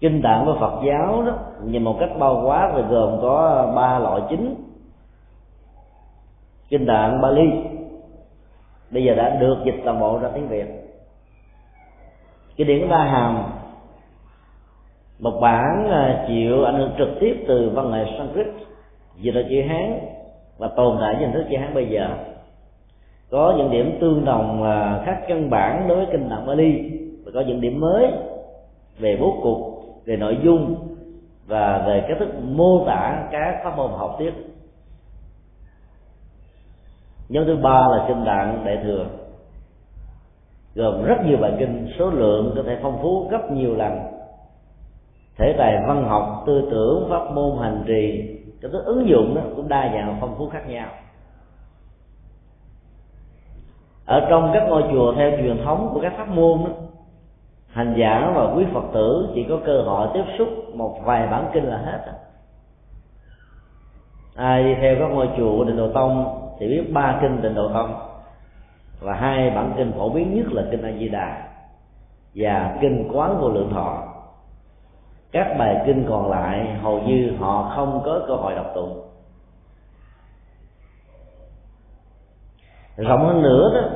Kinh 0.00 0.22
tạng 0.22 0.46
của 0.46 0.56
Phật 0.60 0.82
giáo 0.86 1.22
đó, 1.26 1.32
nhìn 1.64 1.84
một 1.84 1.96
cách 2.00 2.10
bao 2.18 2.42
quát 2.46 2.72
thì 2.76 2.82
gồm 2.90 3.18
có 3.22 3.72
ba 3.76 3.98
loại 3.98 4.20
chính. 4.30 4.54
Kinh 6.68 6.86
tạng, 6.86 7.20
Bali. 7.20 7.50
Bây 8.90 9.04
giờ 9.04 9.14
đã 9.14 9.36
được 9.40 9.56
dịch 9.64 9.80
toàn 9.84 10.00
bộ 10.00 10.18
ra 10.18 10.28
tiếng 10.34 10.48
Việt. 10.48 10.66
Cái 12.56 12.64
điển 12.64 12.88
ba 12.88 13.04
hàm, 13.04 13.44
một 15.18 15.38
bản 15.40 15.88
à, 15.90 16.24
chịu 16.28 16.64
ảnh 16.64 16.74
hưởng 16.74 16.90
trực 16.98 17.08
tiếp 17.20 17.44
từ 17.48 17.70
văn 17.74 17.90
nghệ 17.90 18.04
Sanskrit, 18.18 18.46
dịch 19.16 19.34
là 19.34 19.42
chữ 19.48 19.62
Hán 19.68 20.00
và 20.58 20.68
tồn 20.68 20.96
tại 21.00 21.16
hình 21.16 21.32
thức 21.32 21.44
chữ 21.50 21.56
Hán 21.56 21.74
bây 21.74 21.88
giờ. 21.88 22.08
Có 23.30 23.54
những 23.58 23.70
điểm 23.70 23.98
tương 24.00 24.24
đồng 24.24 24.62
à, 24.62 25.02
khác 25.06 25.20
căn 25.28 25.50
bản 25.50 25.88
đối 25.88 25.96
với 25.96 26.06
kinh 26.12 26.30
tạng, 26.30 26.46
Bali. 26.46 26.90
Và 27.24 27.32
có 27.34 27.40
những 27.40 27.60
điểm 27.60 27.80
mới 27.80 28.12
về 28.98 29.16
bố 29.20 29.34
cục 29.42 29.73
về 30.04 30.16
nội 30.16 30.38
dung 30.42 30.88
và 31.46 31.84
về 31.86 32.04
cách 32.08 32.16
thức 32.20 32.28
mô 32.42 32.84
tả 32.86 33.28
các 33.32 33.60
pháp 33.64 33.76
môn 33.76 33.90
học 33.90 34.16
tiếp. 34.18 34.32
Nhóm 37.28 37.44
thứ 37.46 37.56
ba 37.56 37.88
là 37.88 38.04
kinh 38.08 38.24
tạng 38.26 38.64
đại 38.64 38.78
thừa. 38.82 39.06
Gồm 40.74 41.04
rất 41.04 41.16
nhiều 41.26 41.36
bài 41.36 41.52
kinh 41.58 41.88
số 41.98 42.10
lượng 42.10 42.52
có 42.56 42.62
thể 42.66 42.78
phong 42.82 42.98
phú 43.02 43.28
gấp 43.30 43.50
nhiều 43.50 43.74
lần. 43.76 43.98
Thể 45.38 45.54
tài 45.58 45.76
văn 45.88 46.08
học 46.08 46.44
tư 46.46 46.68
tưởng 46.70 47.06
pháp 47.10 47.30
môn 47.34 47.58
hành 47.62 47.84
trì 47.86 48.34
cái 48.62 48.70
thức 48.70 48.84
ứng 48.84 49.08
dụng 49.08 49.34
đó 49.34 49.42
cũng 49.56 49.68
đa 49.68 49.90
dạng 49.94 50.16
phong 50.20 50.34
phú 50.38 50.48
khác 50.48 50.68
nhau. 50.68 50.88
Ở 54.04 54.26
trong 54.30 54.50
các 54.54 54.62
ngôi 54.68 54.82
chùa 54.92 55.14
theo 55.16 55.30
truyền 55.30 55.64
thống 55.64 55.90
của 55.94 56.00
các 56.00 56.12
pháp 56.16 56.28
môn 56.28 56.64
đó, 56.64 56.70
hành 57.74 57.94
giả 57.96 58.32
và 58.34 58.54
quý 58.56 58.64
phật 58.74 58.84
tử 58.92 59.28
chỉ 59.34 59.46
có 59.48 59.58
cơ 59.66 59.82
hội 59.82 60.08
tiếp 60.14 60.24
xúc 60.38 60.48
một 60.74 61.00
vài 61.04 61.26
bản 61.26 61.50
kinh 61.54 61.64
là 61.64 61.76
hết 61.76 61.98
ai 64.36 64.64
đi 64.64 64.74
theo 64.80 64.96
các 64.98 65.06
ngôi 65.06 65.28
chùa 65.36 65.56
của 65.56 65.64
định 65.64 65.76
độ 65.76 65.92
tông 65.92 66.40
thì 66.58 66.68
biết 66.68 66.92
ba 66.92 67.18
kinh 67.20 67.42
định 67.42 67.54
độ 67.54 67.68
tông. 67.74 67.94
Và 69.00 69.14
hai 69.14 69.50
bản 69.50 69.74
kinh 69.76 69.92
phổ 69.92 70.08
biến 70.08 70.36
nhất 70.36 70.52
là 70.52 70.62
kinh 70.70 70.82
a 70.82 70.92
di 70.98 71.08
đà 71.08 71.48
và 72.34 72.78
kinh 72.80 73.08
quán 73.12 73.40
vô 73.40 73.48
lượng 73.48 73.70
thọ. 73.72 74.02
Các 75.32 75.56
bài 75.58 75.82
kinh 75.86 76.06
còn 76.08 76.30
lại 76.30 76.78
hầu 76.82 77.00
như 77.00 77.32
họ 77.38 77.72
không 77.76 78.02
có 78.04 78.20
cơ 78.28 78.34
hội 78.34 78.54
đọc 78.54 78.66
tụng. 78.74 79.00
Rộng 82.96 83.26
hơn 83.26 83.42
nữa 83.42 83.70
đó, 83.74 83.88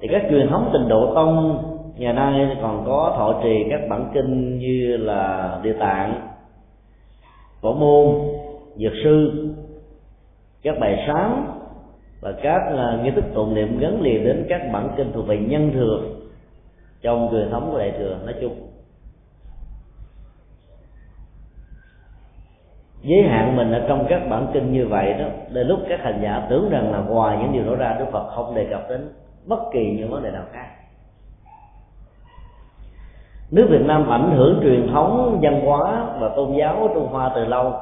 thì 0.00 0.08
các 0.12 0.22
truyền 0.30 0.48
thống 0.48 0.70
tình 0.72 0.88
độ 0.88 1.14
tông 1.14 1.62
ngày 1.96 2.12
nay 2.12 2.56
còn 2.62 2.84
có 2.86 3.14
thọ 3.16 3.40
trì 3.42 3.64
các 3.70 3.80
bản 3.88 4.10
kinh 4.14 4.58
như 4.58 4.96
là 4.96 5.60
địa 5.62 5.72
tạng, 5.72 6.28
phổ 7.60 7.74
môn, 7.74 8.06
dược 8.76 8.92
sư, 9.04 9.46
các 10.62 10.78
bài 10.80 11.04
sám 11.06 11.46
và 12.20 12.32
các 12.42 12.62
nghi 13.02 13.10
thức 13.10 13.24
tụng 13.34 13.54
niệm 13.54 13.78
gắn 13.78 14.02
liền 14.02 14.24
đến 14.24 14.46
các 14.48 14.60
bản 14.72 14.88
kinh 14.96 15.12
thuộc 15.12 15.26
về 15.26 15.38
nhân 15.38 15.70
thừa 15.74 16.00
trong 17.02 17.28
truyền 17.30 17.50
thống 17.50 17.68
của 17.72 17.78
đại 17.78 17.92
thừa 17.98 18.18
nói 18.24 18.34
chung. 18.40 18.56
Giới 23.02 23.22
hạn 23.22 23.56
mình 23.56 23.72
ở 23.72 23.84
trong 23.88 24.06
các 24.08 24.22
bản 24.30 24.46
kinh 24.52 24.72
như 24.72 24.86
vậy 24.86 25.14
đó 25.18 25.26
đến 25.52 25.66
lúc 25.66 25.80
các 25.88 26.00
hành 26.02 26.20
giả 26.22 26.46
tưởng 26.50 26.70
rằng 26.70 26.92
là 26.92 26.98
ngoài 26.98 27.38
những 27.40 27.52
điều 27.52 27.64
đó 27.64 27.74
ra, 27.74 27.96
đức 27.98 28.06
phật 28.12 28.28
không 28.34 28.54
đề 28.54 28.66
cập 28.70 28.86
đến 28.88 29.08
bất 29.46 29.58
kỳ 29.72 29.96
những 29.98 30.10
vấn 30.10 30.22
đề 30.22 30.30
nào 30.30 30.44
khác 30.52 30.66
nước 33.50 33.66
việt 33.70 33.82
nam 33.84 34.10
ảnh 34.10 34.36
hưởng 34.36 34.60
truyền 34.62 34.88
thống 34.92 35.38
văn 35.42 35.60
hóa 35.64 36.06
và 36.20 36.28
tôn 36.36 36.56
giáo 36.56 36.76
của 36.80 36.88
trung 36.94 37.06
hoa 37.06 37.32
từ 37.34 37.44
lâu. 37.44 37.72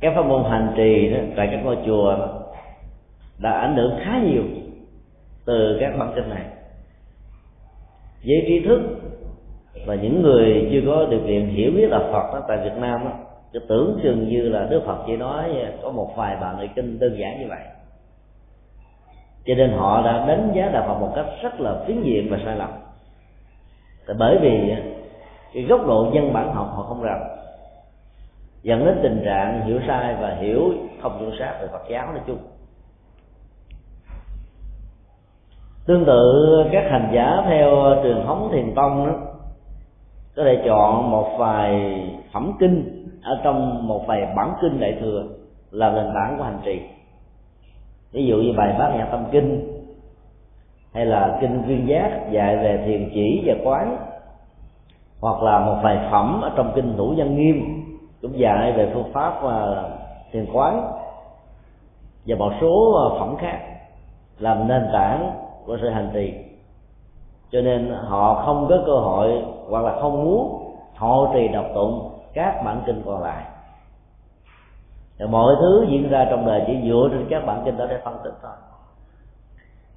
Các 0.00 0.12
pháp 0.16 0.26
môn 0.26 0.44
hành 0.44 0.72
trì 0.76 1.10
đó, 1.10 1.18
tại 1.36 1.48
các 1.50 1.60
ngôi 1.64 1.78
chùa 1.86 2.16
đã 3.38 3.50
ảnh 3.50 3.76
hưởng 3.76 3.98
khá 4.04 4.20
nhiều 4.24 4.42
từ 5.46 5.76
các 5.80 5.92
bản 5.98 6.12
kinh 6.14 6.28
này. 6.28 6.44
Với 8.26 8.44
trí 8.46 8.60
thức 8.60 8.80
và 9.86 9.94
những 9.94 10.22
người 10.22 10.68
chưa 10.72 10.80
có 10.86 11.06
điều 11.10 11.20
kiện 11.26 11.46
hiểu 11.46 11.72
biết 11.76 11.86
là 11.90 11.98
Phật 11.98 12.32
đó, 12.32 12.42
tại 12.48 12.58
Việt 12.64 12.76
Nam 12.76 13.04
đó, 13.04 13.10
cứ 13.52 13.58
tưởng 13.68 13.98
chừng 14.02 14.28
như 14.28 14.48
là 14.48 14.66
Đức 14.70 14.82
Phật 14.86 14.98
chỉ 15.06 15.16
nói 15.16 15.50
có 15.82 15.90
một 15.90 16.12
vài 16.16 16.36
bài 16.40 16.54
người 16.58 16.70
kinh 16.76 16.98
đơn 16.98 17.18
giản 17.18 17.40
như 17.40 17.46
vậy. 17.48 17.62
Cho 19.46 19.54
nên 19.54 19.70
họ 19.72 20.02
đã 20.02 20.26
đánh 20.26 20.52
giá 20.54 20.68
đạo 20.68 20.84
Phật 20.86 21.00
một 21.00 21.12
cách 21.16 21.26
rất 21.42 21.60
là 21.60 21.84
phiến 21.86 22.02
diện 22.02 22.28
và 22.30 22.38
sai 22.44 22.56
lầm 22.56 22.70
tại 24.06 24.16
bởi 24.18 24.38
vì 24.38 24.74
cái 25.54 25.62
góc 25.62 25.86
độ 25.86 26.10
dân 26.14 26.32
bản 26.32 26.54
học 26.54 26.72
họ 26.74 26.82
không 26.82 27.02
rành. 27.02 27.22
Dẫn 28.62 28.84
đến 28.84 28.98
tình 29.02 29.22
trạng 29.24 29.66
hiểu 29.66 29.80
sai 29.86 30.16
và 30.20 30.36
hiểu, 30.40 30.72
không 31.02 31.16
chuẩn 31.18 31.38
xác 31.38 31.58
về 31.60 31.68
Phật 31.72 31.82
giáo 31.90 32.06
nói 32.06 32.20
chung. 32.26 32.38
Tương 35.86 36.04
tự, 36.04 36.44
các 36.72 36.84
hành 36.90 37.10
giả 37.14 37.42
theo 37.48 37.96
truyền 38.02 38.26
thống 38.26 38.48
thiền 38.52 38.74
tông 38.74 39.06
đó, 39.06 39.12
có 40.36 40.44
thể 40.44 40.62
chọn 40.66 41.10
một 41.10 41.36
vài 41.38 42.00
phẩm 42.32 42.52
kinh 42.60 43.06
ở 43.22 43.40
trong 43.44 43.88
một 43.88 44.06
vài 44.06 44.32
bản 44.36 44.54
kinh 44.62 44.80
đại 44.80 44.98
thừa 45.00 45.24
là 45.70 45.90
nền 45.90 46.06
tảng 46.14 46.34
của 46.38 46.44
hành 46.44 46.60
trì. 46.64 46.80
Ví 48.12 48.26
dụ 48.26 48.36
như 48.36 48.52
bài 48.56 48.76
bát 48.78 48.94
nhã 48.96 49.04
tâm 49.04 49.24
kinh 49.30 49.75
hay 50.96 51.06
là 51.06 51.38
kinh 51.40 51.62
viên 51.62 51.88
giác 51.88 52.30
dạy 52.30 52.56
về 52.56 52.82
thiền 52.86 53.10
chỉ 53.14 53.42
và 53.46 53.54
quán, 53.64 53.96
hoặc 55.20 55.42
là 55.42 55.58
một 55.58 55.76
vài 55.82 56.08
phẩm 56.10 56.40
ở 56.42 56.52
trong 56.56 56.72
kinh 56.74 56.96
thủ 56.96 57.14
văn 57.16 57.36
nghiêm, 57.36 57.84
cũng 58.22 58.38
dạy 58.38 58.72
về 58.72 58.90
phương 58.94 59.12
pháp 59.12 59.42
và 59.42 59.84
thiền 60.32 60.46
quán 60.52 60.92
và 62.26 62.36
một 62.36 62.52
số 62.60 62.92
à, 62.94 63.04
phẩm 63.18 63.36
khác 63.36 63.58
làm 64.38 64.68
nền 64.68 64.82
tảng 64.92 65.30
của 65.66 65.78
sự 65.82 65.88
hành 65.88 66.10
trì. 66.14 66.34
Cho 67.50 67.60
nên 67.60 67.94
họ 68.06 68.42
không 68.46 68.66
có 68.68 68.78
cơ 68.86 68.92
hội 68.92 69.42
hoặc 69.68 69.84
là 69.84 70.00
không 70.00 70.24
muốn 70.24 70.72
họ 70.94 71.30
trì 71.34 71.48
đọc 71.48 71.66
tụng 71.74 72.10
các 72.34 72.62
bản 72.64 72.82
kinh 72.86 73.02
còn 73.06 73.22
lại. 73.22 73.44
Và 75.18 75.26
mọi 75.26 75.54
thứ 75.60 75.86
diễn 75.88 76.08
ra 76.10 76.26
trong 76.30 76.46
đời 76.46 76.62
chỉ 76.66 76.88
dựa 76.88 77.08
trên 77.10 77.26
các 77.30 77.46
bản 77.46 77.62
kinh 77.64 77.76
đó 77.76 77.86
để 77.88 77.98
phân 78.04 78.16
tích 78.24 78.34
thôi 78.42 78.52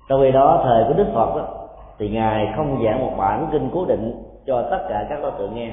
trong 0.10 0.22
khi 0.22 0.32
đó 0.32 0.62
thời 0.64 0.84
của 0.88 0.94
đức 0.94 1.08
phật 1.14 1.36
đó, 1.36 1.48
thì 2.00 2.10
ngài 2.10 2.54
không 2.56 2.84
giảng 2.86 3.00
một 3.00 3.12
bản 3.18 3.48
kinh 3.52 3.70
cố 3.74 3.86
định 3.86 4.24
cho 4.46 4.62
tất 4.72 4.86
cả 4.90 5.06
các 5.10 5.20
đối 5.22 5.32
tượng 5.32 5.56
nghe. 5.56 5.72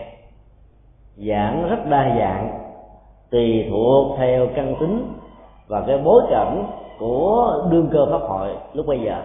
Giảng 1.16 1.68
rất 1.70 1.86
đa 1.88 2.16
dạng 2.18 2.58
tùy 3.30 3.66
thuộc 3.70 4.18
theo 4.18 4.46
căn 4.54 4.74
tính 4.80 5.12
và 5.68 5.84
cái 5.86 5.98
bối 5.98 6.22
cảnh 6.30 6.66
của 6.98 7.64
đương 7.70 7.88
cơ 7.92 8.06
pháp 8.10 8.26
hội 8.28 8.48
lúc 8.72 8.86
bây 8.86 9.00
giờ. 9.00 9.22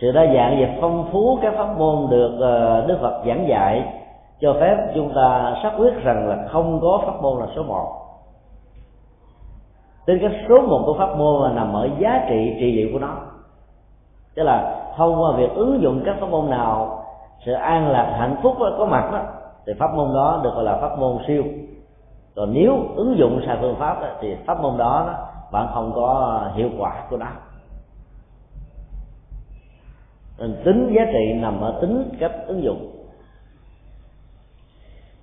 Sự 0.00 0.12
đa 0.12 0.26
dạng 0.34 0.56
và 0.60 0.68
phong 0.80 1.08
phú 1.12 1.38
các 1.42 1.54
pháp 1.56 1.78
môn 1.78 2.10
được 2.10 2.38
ờ, 2.40 2.86
đức 2.86 2.98
phật 3.00 3.22
giảng 3.26 3.48
dạy 3.48 3.92
cho 4.40 4.56
phép 4.60 4.76
chúng 4.94 5.12
ta 5.14 5.54
xác 5.62 5.72
quyết 5.78 5.94
rằng 6.02 6.28
là 6.28 6.48
không 6.48 6.80
có 6.82 7.02
pháp 7.06 7.22
môn 7.22 7.40
là 7.40 7.46
số 7.56 7.62
một. 7.62 7.92
Tính 10.06 10.18
cái 10.20 10.30
số 10.48 10.60
một 10.60 10.82
của 10.86 10.94
pháp 10.98 11.16
môn 11.18 11.42
là 11.42 11.52
nằm 11.52 11.72
ở 11.72 11.88
giá 11.98 12.26
trị 12.28 12.56
trị 12.60 12.72
liệu 12.72 12.88
của 12.92 12.98
nó 12.98 13.16
tức 14.36 14.42
là 14.42 14.82
thông 14.96 15.22
qua 15.22 15.32
việc 15.36 15.50
ứng 15.54 15.82
dụng 15.82 16.02
các 16.06 16.16
pháp 16.20 16.26
môn 16.26 16.50
nào 16.50 17.04
sự 17.46 17.52
an 17.52 17.88
lạc 17.90 18.16
hạnh 18.18 18.36
phúc 18.42 18.56
có 18.78 18.86
mặt 18.90 19.10
đó 19.12 19.22
thì 19.66 19.72
pháp 19.78 19.94
môn 19.94 20.14
đó 20.14 20.40
được 20.44 20.50
gọi 20.54 20.64
là 20.64 20.76
pháp 20.76 20.98
môn 20.98 21.18
siêu. 21.26 21.44
Còn 22.36 22.52
nếu 22.52 22.88
ứng 22.96 23.18
dụng 23.18 23.40
sai 23.46 23.56
phương 23.60 23.76
pháp 23.78 24.00
đó, 24.00 24.08
thì 24.20 24.36
pháp 24.46 24.60
môn 24.60 24.76
đó, 24.76 25.04
đó 25.06 25.28
bạn 25.52 25.68
không 25.74 25.92
có 25.94 26.40
hiệu 26.54 26.70
quả 26.78 27.06
của 27.10 27.16
nó. 27.16 27.26
Nên 30.38 30.56
tính 30.64 30.92
giá 30.96 31.02
trị 31.12 31.32
nằm 31.32 31.60
ở 31.60 31.78
tính 31.80 32.10
cách 32.18 32.32
ứng 32.46 32.62
dụng. 32.62 32.90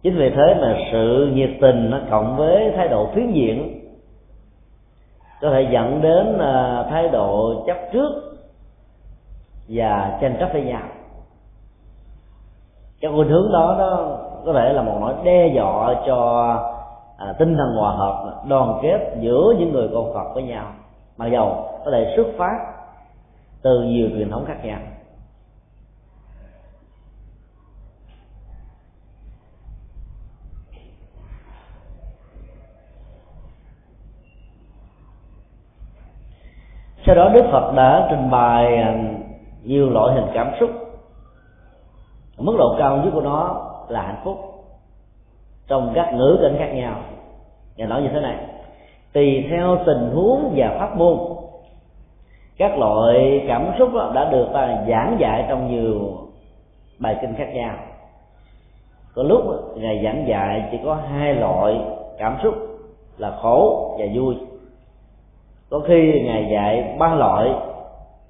Chính 0.02 0.18
vì 0.18 0.30
thế 0.30 0.56
mà 0.62 0.78
sự 0.92 1.32
nhiệt 1.34 1.50
tình 1.62 1.90
nó 1.90 2.00
cộng 2.10 2.38
với 2.38 2.74
thái 2.76 2.88
độ 2.88 3.08
phiến 3.16 3.32
diện 3.32 3.80
có 5.42 5.50
thể 5.50 5.68
dẫn 5.72 6.02
đến 6.02 6.40
à, 6.40 6.86
thái 6.90 7.10
độ 7.10 7.64
chấp 7.68 7.78
trước 7.94 8.33
và 9.68 10.18
tranh 10.22 10.36
chấp 10.40 10.50
với 10.54 10.64
nhau. 10.64 10.82
Cái 13.02 13.12
khuynh 13.16 13.30
hướng 13.30 13.52
đó 13.52 13.76
nó 13.80 14.18
có 14.46 14.54
thể 14.54 14.74
là 14.74 14.82
một 14.82 14.98
nỗi 15.02 15.14
đe 15.24 15.48
dọa 15.56 15.96
cho 16.08 16.50
à, 17.18 17.34
tinh 17.40 17.58
thần 17.58 17.76
hòa 17.76 17.92
hợp 17.92 18.44
đoàn 18.48 18.80
kết 18.84 19.16
giữa 19.20 19.54
những 19.60 19.72
người 19.72 19.90
con 19.94 20.14
Phật 20.14 20.34
với 20.34 20.44
nhau. 20.44 20.66
Mặc 21.18 21.28
dầu 21.28 21.70
có 21.86 21.92
thể 21.92 22.14
xuất 22.16 22.28
phát 22.38 22.58
từ 23.62 23.82
nhiều 23.82 24.10
truyền 24.10 24.30
thống 24.30 24.46
khác 24.46 24.66
nhau. 24.66 24.80
Sau 37.06 37.16
đó 37.16 37.30
đức 37.30 37.46
phật 37.52 37.74
đã 37.76 38.08
trình 38.10 38.30
bày 38.30 38.78
à, 38.78 39.04
nhiều 39.64 39.90
loại 39.90 40.16
hình 40.16 40.26
cảm 40.34 40.52
xúc. 40.60 40.70
Mức 42.38 42.56
độ 42.58 42.76
cao 42.80 42.98
nhất 42.98 43.12
của 43.14 43.22
nó 43.22 43.72
là 43.88 44.02
hạnh 44.02 44.22
phúc. 44.24 44.38
Trong 45.68 45.92
các 45.96 46.14
ngữ 46.14 46.40
cảnh 46.42 46.56
khác 46.60 46.72
nhau. 46.74 46.96
Ngài 47.76 47.88
nói 47.88 48.02
như 48.02 48.10
thế 48.14 48.20
này. 48.20 48.38
Tùy 49.14 49.46
theo 49.50 49.78
tình 49.86 50.12
huống 50.14 50.54
và 50.56 50.76
pháp 50.80 50.98
môn, 50.98 51.18
các 52.58 52.78
loại 52.78 53.46
cảm 53.48 53.72
xúc 53.80 53.90
đã 54.14 54.30
được 54.32 54.48
ta 54.54 54.84
giảng 54.88 55.18
dạy 55.20 55.46
trong 55.50 55.72
nhiều 55.72 56.18
bài 57.00 57.18
kinh 57.22 57.36
khác 57.36 57.50
nhau. 57.54 57.76
Có 59.16 59.24
lúc 59.24 59.42
ngài 59.76 60.04
giảng 60.04 60.28
dạy 60.28 60.68
chỉ 60.72 60.78
có 60.86 60.96
hai 60.96 61.36
loại 61.36 61.82
cảm 62.18 62.38
xúc 62.44 62.54
là 63.18 63.38
khổ 63.42 63.96
và 64.00 64.06
vui. 64.16 64.36
Có 65.70 65.80
khi 65.88 66.22
ngài 66.26 66.50
dạy 66.52 66.96
ba 67.00 67.16
loại 67.16 67.50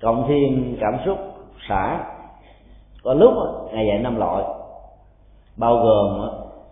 cộng 0.01 0.25
thêm 0.27 0.77
cảm 0.81 0.97
xúc, 1.05 1.17
xả. 1.69 2.05
Có 3.03 3.13
lúc 3.13 3.33
ngày 3.73 3.87
dạy 3.87 3.99
năm 3.99 4.19
loại, 4.19 4.43
bao 5.57 5.75
gồm 5.75 6.29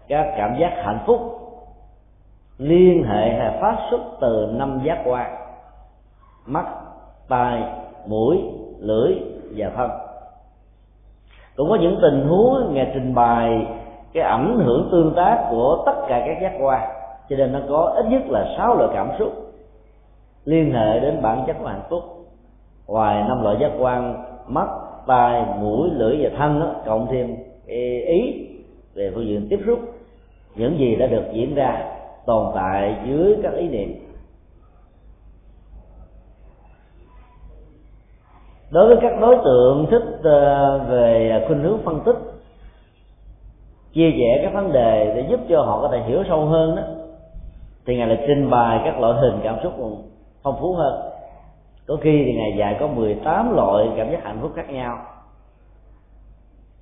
các 0.07 0.33
cảm 0.37 0.57
giác 0.59 0.73
hạnh 0.83 0.99
phúc, 1.05 1.19
liên 2.57 3.03
hệ 3.03 3.29
hay 3.39 3.57
phát 3.61 3.77
xuất 3.91 4.01
từ 4.21 4.49
năm 4.53 4.81
giác 4.83 5.01
quan, 5.05 5.31
mắt, 6.45 6.65
tai, 7.29 7.63
mũi, 8.07 8.41
lưỡi 8.79 9.15
và 9.55 9.71
thân. 9.75 9.89
Cũng 11.55 11.69
có 11.69 11.75
những 11.75 11.99
tình 12.01 12.27
huống 12.27 12.73
ngày 12.73 12.91
trình 12.93 13.15
bày 13.15 13.67
cái 14.13 14.23
ảnh 14.23 14.59
hưởng 14.65 14.89
tương 14.91 15.13
tác 15.15 15.47
của 15.49 15.83
tất 15.85 15.93
cả 16.07 16.23
các 16.25 16.37
giác 16.41 16.53
quan, 16.61 16.89
cho 17.29 17.35
nên 17.35 17.53
nó 17.53 17.59
có 17.69 17.93
ít 17.95 18.05
nhất 18.09 18.21
là 18.27 18.55
sáu 18.57 18.75
loại 18.75 18.89
cảm 18.93 19.09
xúc 19.19 19.31
liên 20.45 20.73
hệ 20.73 20.99
đến 20.99 21.21
bản 21.21 21.43
chất 21.47 21.55
của 21.59 21.67
hạnh 21.67 21.83
phúc 21.89 22.03
ngoài 22.91 23.23
năm 23.27 23.43
loại 23.43 23.57
giác 23.59 23.71
quan 23.79 24.23
mắt 24.47 24.67
tai 25.07 25.45
mũi 25.59 25.89
lưỡi 25.93 26.17
và 26.21 26.29
thân 26.37 26.59
đó, 26.59 26.75
cộng 26.85 27.07
thêm 27.11 27.35
ý 28.07 28.47
về 28.93 29.11
phương 29.15 29.27
diện 29.27 29.47
tiếp 29.49 29.59
xúc. 29.65 29.79
Những 30.55 30.79
gì 30.79 30.95
đã 30.95 31.07
được 31.07 31.23
diễn 31.33 31.55
ra 31.55 31.83
tồn 32.25 32.51
tại 32.55 32.95
dưới 33.07 33.37
các 33.43 33.53
ý 33.53 33.67
niệm. 33.67 33.93
Đối 38.71 38.87
với 38.87 38.97
các 39.01 39.19
đối 39.21 39.37
tượng 39.43 39.87
thích 39.91 40.19
ờ, 40.23 40.77
về 40.77 41.43
khuynh 41.47 41.63
hướng 41.63 41.77
phân 41.83 42.01
tích 42.05 42.17
chia 43.93 44.11
sẻ 44.11 44.39
các 44.43 44.53
vấn 44.53 44.71
đề 44.71 45.13
để 45.15 45.25
giúp 45.29 45.39
cho 45.49 45.61
họ 45.61 45.81
có 45.81 45.89
thể 45.91 46.01
hiểu 46.07 46.23
sâu 46.29 46.45
hơn 46.45 46.75
đó 46.75 46.83
thì 47.85 47.97
ngài 47.97 48.07
là 48.07 48.15
trình 48.27 48.49
bày 48.49 48.81
các 48.85 48.99
loại 48.99 49.13
hình 49.21 49.39
cảm 49.43 49.55
xúc 49.63 49.73
phong 50.43 50.57
phú 50.59 50.73
hơn 50.73 51.10
có 51.87 51.97
khi 52.01 52.23
thì 52.25 52.33
ngài 52.33 52.57
dạy 52.57 52.77
có 52.79 52.87
18 52.87 53.55
loại 53.55 53.87
cảm 53.97 54.11
giác 54.11 54.23
hạnh 54.23 54.37
phúc 54.41 54.51
khác 54.55 54.69
nhau. 54.69 54.97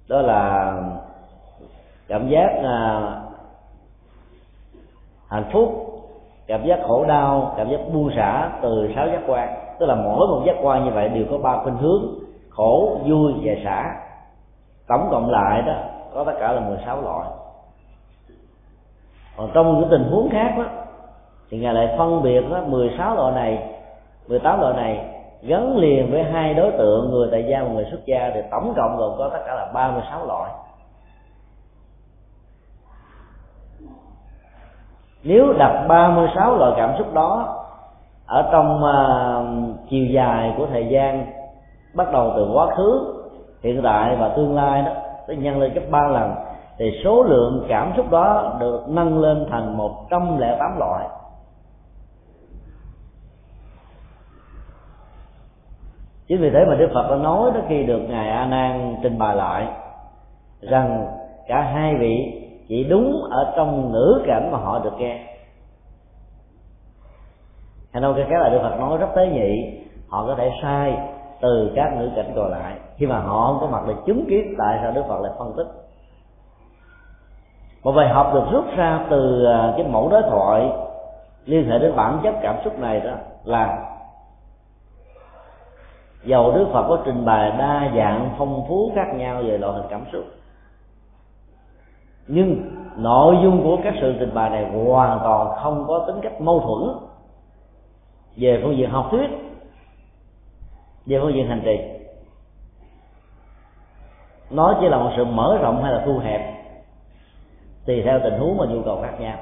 Đó 0.10 0.22
là 0.22 0.74
cảm 2.08 2.30
giác 2.30 2.50
à, 2.64 3.12
hạnh 5.30 5.50
phúc 5.54 5.86
cảm 6.48 6.66
giác 6.66 6.80
khổ 6.88 7.06
đau 7.06 7.54
cảm 7.58 7.70
giác 7.70 7.80
buông 7.94 8.12
xả 8.16 8.50
từ 8.62 8.92
sáu 8.96 9.08
giác 9.08 9.22
quan. 9.28 9.56
Tức 9.80 9.86
là 9.86 9.96
mỗi 9.96 10.28
một 10.28 10.44
giác 10.46 10.56
quan 10.62 10.86
như 10.86 10.92
vậy 10.92 11.10
đều 11.10 11.26
có 11.32 11.38
ba 11.38 11.58
khuynh 11.64 11.78
hướng 11.78 12.04
khổ 12.50 13.00
vui 13.06 13.34
và 13.44 13.54
xả. 13.64 13.96
Tổng 14.88 15.08
cộng 15.12 15.30
lại 15.30 15.62
đó 15.62 15.74
có 16.14 16.24
tất 16.24 16.34
cả 16.40 16.52
là 16.52 16.62
16 16.62 17.02
loại. 17.02 17.30
Còn 19.38 19.50
trong 19.54 19.80
những 19.80 19.90
tình 19.90 20.04
huống 20.04 20.30
khác 20.30 20.56
đó 20.58 20.66
thì 21.50 21.60
ngài 21.60 21.74
lại 21.74 21.96
phân 21.98 22.24
biệt 22.24 22.42
đó, 22.52 22.62
16 22.68 23.16
loại 23.16 23.32
này 23.36 23.79
18 24.30 24.60
loại 24.60 24.74
này 24.74 25.06
gắn 25.42 25.78
liền 25.78 26.12
với 26.12 26.24
hai 26.24 26.54
đối 26.54 26.72
tượng 26.72 27.12
người 27.12 27.28
tại 27.32 27.46
gia 27.50 27.63
và 27.63 27.70
người 27.70 27.86
xuất 27.92 28.06
gia 28.06 28.32
thì 28.34 28.42
tổng 28.52 28.74
cộng 28.76 28.98
gồm 28.98 29.15
có 29.18 29.30
tất 29.34 29.39
cả 29.46 29.56
là 29.56 29.72
36 29.74 30.26
loại. 30.26 30.52
Nếu 35.24 35.54
đặt 35.54 35.86
36 35.88 36.58
loại 36.58 36.74
cảm 36.78 36.94
xúc 36.98 37.13
đó 37.13 37.56
ở 38.28 38.50
trong 38.52 38.84
uh, 38.84 39.89
chiều 39.89 40.06
dài 40.06 40.54
của 40.58 40.65
thời 40.65 40.88
gian 40.88 41.26
bắt 41.94 42.12
đầu 42.12 42.34
từ 42.36 42.52
quá 42.54 42.76
khứ 42.76 43.15
hiện 43.63 43.82
tại 43.84 44.15
và 44.15 44.30
tương 44.30 44.56
lai 44.56 44.82
đó 44.82 44.92
nó 45.28 45.34
nhân 45.34 45.60
lên 45.60 45.74
gấp 45.74 45.82
ba 45.92 46.08
lần 46.08 46.36
thì 46.78 47.02
số 47.04 47.24
lượng 47.24 47.65
cảm 47.70 47.94
xúc 47.98 48.12
đó 48.12 48.54
được 48.60 48.84
nâng 48.88 49.20
lên 49.20 49.48
thành 49.52 49.78
108 49.78 50.80
loại. 50.80 51.06
Chính 56.30 56.42
vì 56.42 56.50
thế 56.50 56.65
mà 56.65 56.76
đức 56.76 56.89
phật 56.94 57.10
đã 57.10 57.15
nói 57.15 57.52
đó, 57.54 57.62
khi 57.68 57.84
được 57.84 58.00
ngài 58.00 58.30
a 58.30 58.46
nan 58.46 58.96
trình 59.04 59.18
bày 59.18 59.36
lại 59.36 59.68
rằng 60.62 61.08
cả 61.48 61.62
hai 61.62 61.96
vị 61.96 62.46
chỉ 62.68 62.84
đúng 62.84 63.22
ở 63.30 63.54
trong 63.56 63.92
ngữ 63.92 64.22
cảnh 64.28 64.52
mà 64.52 64.58
họ 64.58 64.80
được 64.80 64.94
nghe. 64.98 65.20
Hay 67.94 68.02
nói 68.02 68.13
cái 68.30 68.39
là 68.39 68.50
đức 68.50 68.60
phật 68.62 68.80
nói 68.80 68.98
rất 68.98 69.08
tế 69.15 69.28
nhị, 69.28 69.80
họ 70.10 70.26
có 70.28 70.36
thể 70.36 70.52
sai 70.62 70.98
từ 71.42 71.72
các 71.76 71.94
ngữ 71.98 72.10
cảnh 72.15 72.34
còn 72.36 72.52
lại. 72.52 72.76
Khi 72.98 73.06
mà 73.06 73.20
họ 73.20 73.48
không 73.48 73.58
có 73.62 73.68
mặt 73.68 73.84
để 73.88 73.94
chứng 74.06 74.26
kiến, 74.30 74.56
tại 74.58 74.80
sao 74.82 74.92
đức 74.92 75.04
phật 75.08 75.22
lại 75.22 75.32
phân 75.39 75.54
tích? 75.58 75.68
Một 77.84 77.92
bài 77.92 78.10
học 78.10 78.32
được 78.34 78.44
rút 78.52 78.65
ra 78.78 79.06
từ 79.10 79.46
à, 79.46 79.74
cái 79.78 79.88
mẫu 79.88 80.10
đối 80.10 80.22
thoại, 80.22 80.70
liên 81.46 81.70
hệ 81.70 81.80
đến 81.80 81.96
bản 81.96 82.20
chất 82.24 82.36
cảm 82.42 82.56
xúc 82.63 82.80
này 82.80 83.00
đó 83.00 83.12
là 83.44 83.88
dầu 86.23 86.51
đức 86.51 86.67
phật 86.73 86.88
có 86.88 87.01
trình 87.05 87.25
bày 87.25 87.51
đa 87.51 87.91
dạng 87.95 88.36
phong 88.38 88.65
phú 88.67 88.91
khác 88.95 89.08
nhau 89.15 89.43
về 89.43 89.58
loại 89.58 89.73
hình 89.73 89.86
cảm 89.89 90.05
xúc. 90.12 90.23
Nhưng 92.27 92.75
nội 92.95 93.36
dung 93.43 93.63
của 93.63 93.77
các 93.84 93.93
sự 94.01 94.15
trình 94.19 94.34
bày 94.34 94.49
này 94.49 94.71
hoàn 94.71 95.19
toàn 95.23 95.58
không 95.63 95.86
có 95.88 96.03
tính 96.08 96.15
cách 96.21 96.41
mâu 96.41 96.60
thuẫn 96.60 97.10
về 98.36 98.62
phương 98.63 98.77
diện 98.77 98.89
học 98.89 99.08
thuyết, 99.12 99.27
về 101.05 101.19
phương 101.21 101.34
diện 101.34 101.47
hành 101.47 101.62
trì. 101.65 101.79
Nó 104.49 104.77
chỉ 104.82 104.89
là 104.89 104.97
một 104.97 105.12
sự 105.17 105.25
mở 105.25 105.58
rộng 105.62 105.84
hay 105.84 105.93
là 105.93 106.03
thu 106.05 106.17
hẹp 106.17 106.60
tùy 107.86 108.01
theo 108.05 108.19
tình 108.23 108.39
huống 108.39 108.58
và 108.58 108.65
nhu 108.65 108.82
cầu 108.82 109.01
khác 109.01 109.19
nhau. 109.19 109.38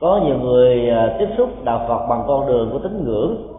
Có 0.00 0.20
nhiều 0.24 0.38
người 0.38 0.90
à, 0.90 1.16
tiếp 1.18 1.28
xúc 1.36 1.64
đạo 1.64 1.84
phật 1.88 2.06
bằng 2.06 2.24
con 2.26 2.46
đường 2.46 2.70
của 2.72 2.78
tín 2.78 3.04
ngưỡng 3.04 3.51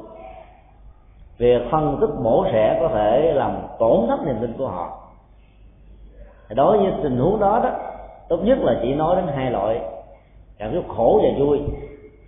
việc 1.38 1.62
phân 1.72 1.98
tích 2.02 2.10
bổ 2.24 2.46
sẽ 2.52 2.78
có 2.82 2.88
thể 2.88 3.32
làm 3.36 3.58
tổn 3.80 4.08
thất 4.08 4.19
niềm 4.26 4.36
tin 4.41 4.54
của 4.58 4.67
họ. 4.67 5.00
Đối 6.56 6.78
với 6.78 6.93
tình 7.04 7.17
huống 7.17 7.39
đó 7.39 7.62
đó, 7.63 7.69
tốt 8.30 8.38
nhất 8.38 8.58
là 8.62 8.80
chỉ 8.82 8.93
nói 8.93 9.15
đến 9.15 9.26
hai 9.36 9.52
loại. 9.52 9.82
Cảm 10.58 10.74
xúc 10.74 10.84
khổ 10.98 11.22
và 11.24 11.46
vui. 11.46 11.62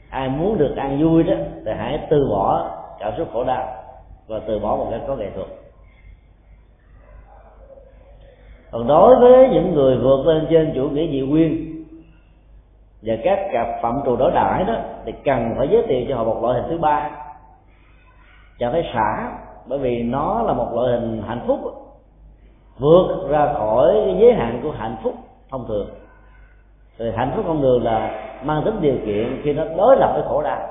Ai 0.09 0.29
muốn 0.29 0.57
được 0.57 0.75
ăn 0.77 1.03
vui 1.03 1.23
đó, 1.23 1.35
thì 1.65 1.71
hãy 1.77 2.07
từ 2.09 2.27
bỏ 2.29 2.69
cảm 2.99 3.13
xúc 3.17 3.27
khổ 3.33 3.43
đau 3.43 3.67
và 4.27 4.39
từ 4.47 4.59
bỏ 4.59 4.75
một 4.75 4.87
cái 4.91 4.99
có 5.07 5.15
nghệ 5.15 5.29
thuật. 5.35 5.47
Còn 8.71 8.87
đối 8.87 9.15
với 9.15 9.49
những 9.49 9.73
người 9.73 9.97
vượt 9.97 10.25
lên 10.25 10.47
trên 10.49 10.71
chủ 10.75 10.89
nghĩa 10.89 11.07
dị 11.11 11.27
quyên 11.31 11.75
và 13.01 13.13
các 13.23 13.39
cặp 13.53 13.67
phạm 13.81 14.01
trù 14.05 14.15
đối 14.15 14.31
đãi 14.31 14.63
đó, 14.63 14.73
thì 15.05 15.13
cần 15.25 15.53
phải 15.57 15.67
giới 15.71 15.83
thiệu 15.87 16.05
cho 16.09 16.15
họ 16.15 16.23
một 16.23 16.43
loại 16.43 16.61
hình 16.61 16.69
thứ 16.69 16.77
ba 16.77 17.09
chẳng 18.59 18.71
phải 18.71 18.91
xả 18.93 19.37
bởi 19.65 19.79
vì 19.79 20.03
nó 20.03 20.43
là 20.43 20.53
một 20.53 20.67
loại 20.73 20.91
hình 20.91 21.23
hạnh 21.27 21.41
phúc 21.47 21.59
vượt 22.79 23.27
ra 23.29 23.53
khỏi 23.53 23.93
cái 24.05 24.15
giới 24.19 24.33
hạn 24.33 24.59
của 24.63 24.71
hạnh 24.71 24.97
phúc 25.03 25.13
thông 25.49 25.67
thường. 25.67 25.89
Rồi 26.97 27.11
hạnh 27.15 27.31
phúc 27.35 27.45
thông 27.47 27.61
thường 27.61 27.83
là 27.83 28.21
mang 28.43 28.61
tính 28.65 28.81
điều 28.81 28.95
kiện 29.05 29.41
khi 29.43 29.53
nó 29.53 29.63
đối 29.77 29.97
lập 29.97 30.11
với 30.13 30.23
khổ 30.27 30.41
đau. 30.41 30.67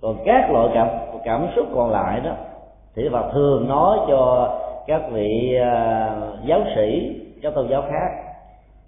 Còn 0.00 0.16
các 0.24 0.50
loại 0.50 0.68
cảm 0.74 0.88
cảm 1.24 1.46
xúc 1.56 1.66
còn 1.74 1.90
lại 1.90 2.20
đó 2.20 2.32
thì 2.94 3.08
Phật 3.12 3.30
thường 3.32 3.68
nói 3.68 3.98
cho 4.08 4.50
các 4.86 5.02
vị 5.12 5.58
uh, 5.58 6.44
giáo 6.46 6.60
sĩ 6.76 7.20
các 7.42 7.54
tôn 7.54 7.68
giáo 7.68 7.82
khác 7.82 8.08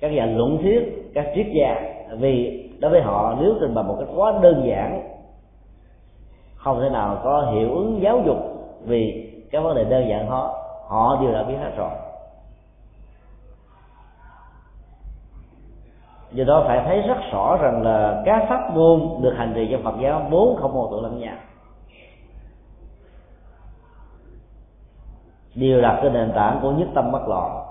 các 0.00 0.12
nhà 0.12 0.26
luận 0.26 0.58
thuyết 0.62 1.10
các 1.14 1.26
triết 1.34 1.46
gia 1.54 1.80
vì 2.18 2.64
đối 2.80 2.90
với 2.90 3.00
họ 3.00 3.36
nếu 3.40 3.54
trình 3.60 3.74
bày 3.74 3.84
một 3.84 3.96
cách 3.98 4.08
quá 4.16 4.32
đơn 4.42 4.62
giản 4.66 5.13
không 6.64 6.80
thể 6.80 6.88
nào 6.88 7.20
có 7.24 7.50
hiệu 7.52 7.74
ứng 7.74 8.02
giáo 8.02 8.22
dục 8.26 8.36
vì 8.84 9.30
cái 9.50 9.62
vấn 9.62 9.76
đề 9.76 9.84
đơn 9.84 10.08
giản 10.08 10.28
họ 10.28 10.54
họ 10.88 11.18
đều 11.22 11.32
đã 11.32 11.42
biết 11.42 11.56
hết 11.60 11.70
rồi. 11.76 11.90
Do 16.32 16.44
đó 16.44 16.64
phải 16.66 16.82
thấy 16.86 17.02
rất 17.02 17.16
rõ 17.32 17.56
rằng 17.56 17.82
là 17.82 18.22
các 18.24 18.46
pháp 18.48 18.70
môn 18.74 19.22
được 19.22 19.34
hành 19.36 19.52
trì 19.54 19.68
trong 19.70 19.82
Phật 19.82 19.94
giáo 20.00 20.26
vốn 20.30 20.56
không 20.56 20.74
mâu 20.74 20.88
thuẫn 20.88 21.02
lẫn 21.02 21.20
nhau. 21.20 21.36
Đều 25.54 25.80
đặt 25.80 25.98
cái 26.02 26.10
nền 26.10 26.32
tảng 26.32 26.58
của 26.62 26.70
nhất 26.70 26.88
tâm 26.94 27.12
bất 27.12 27.28
loạn. 27.28 27.64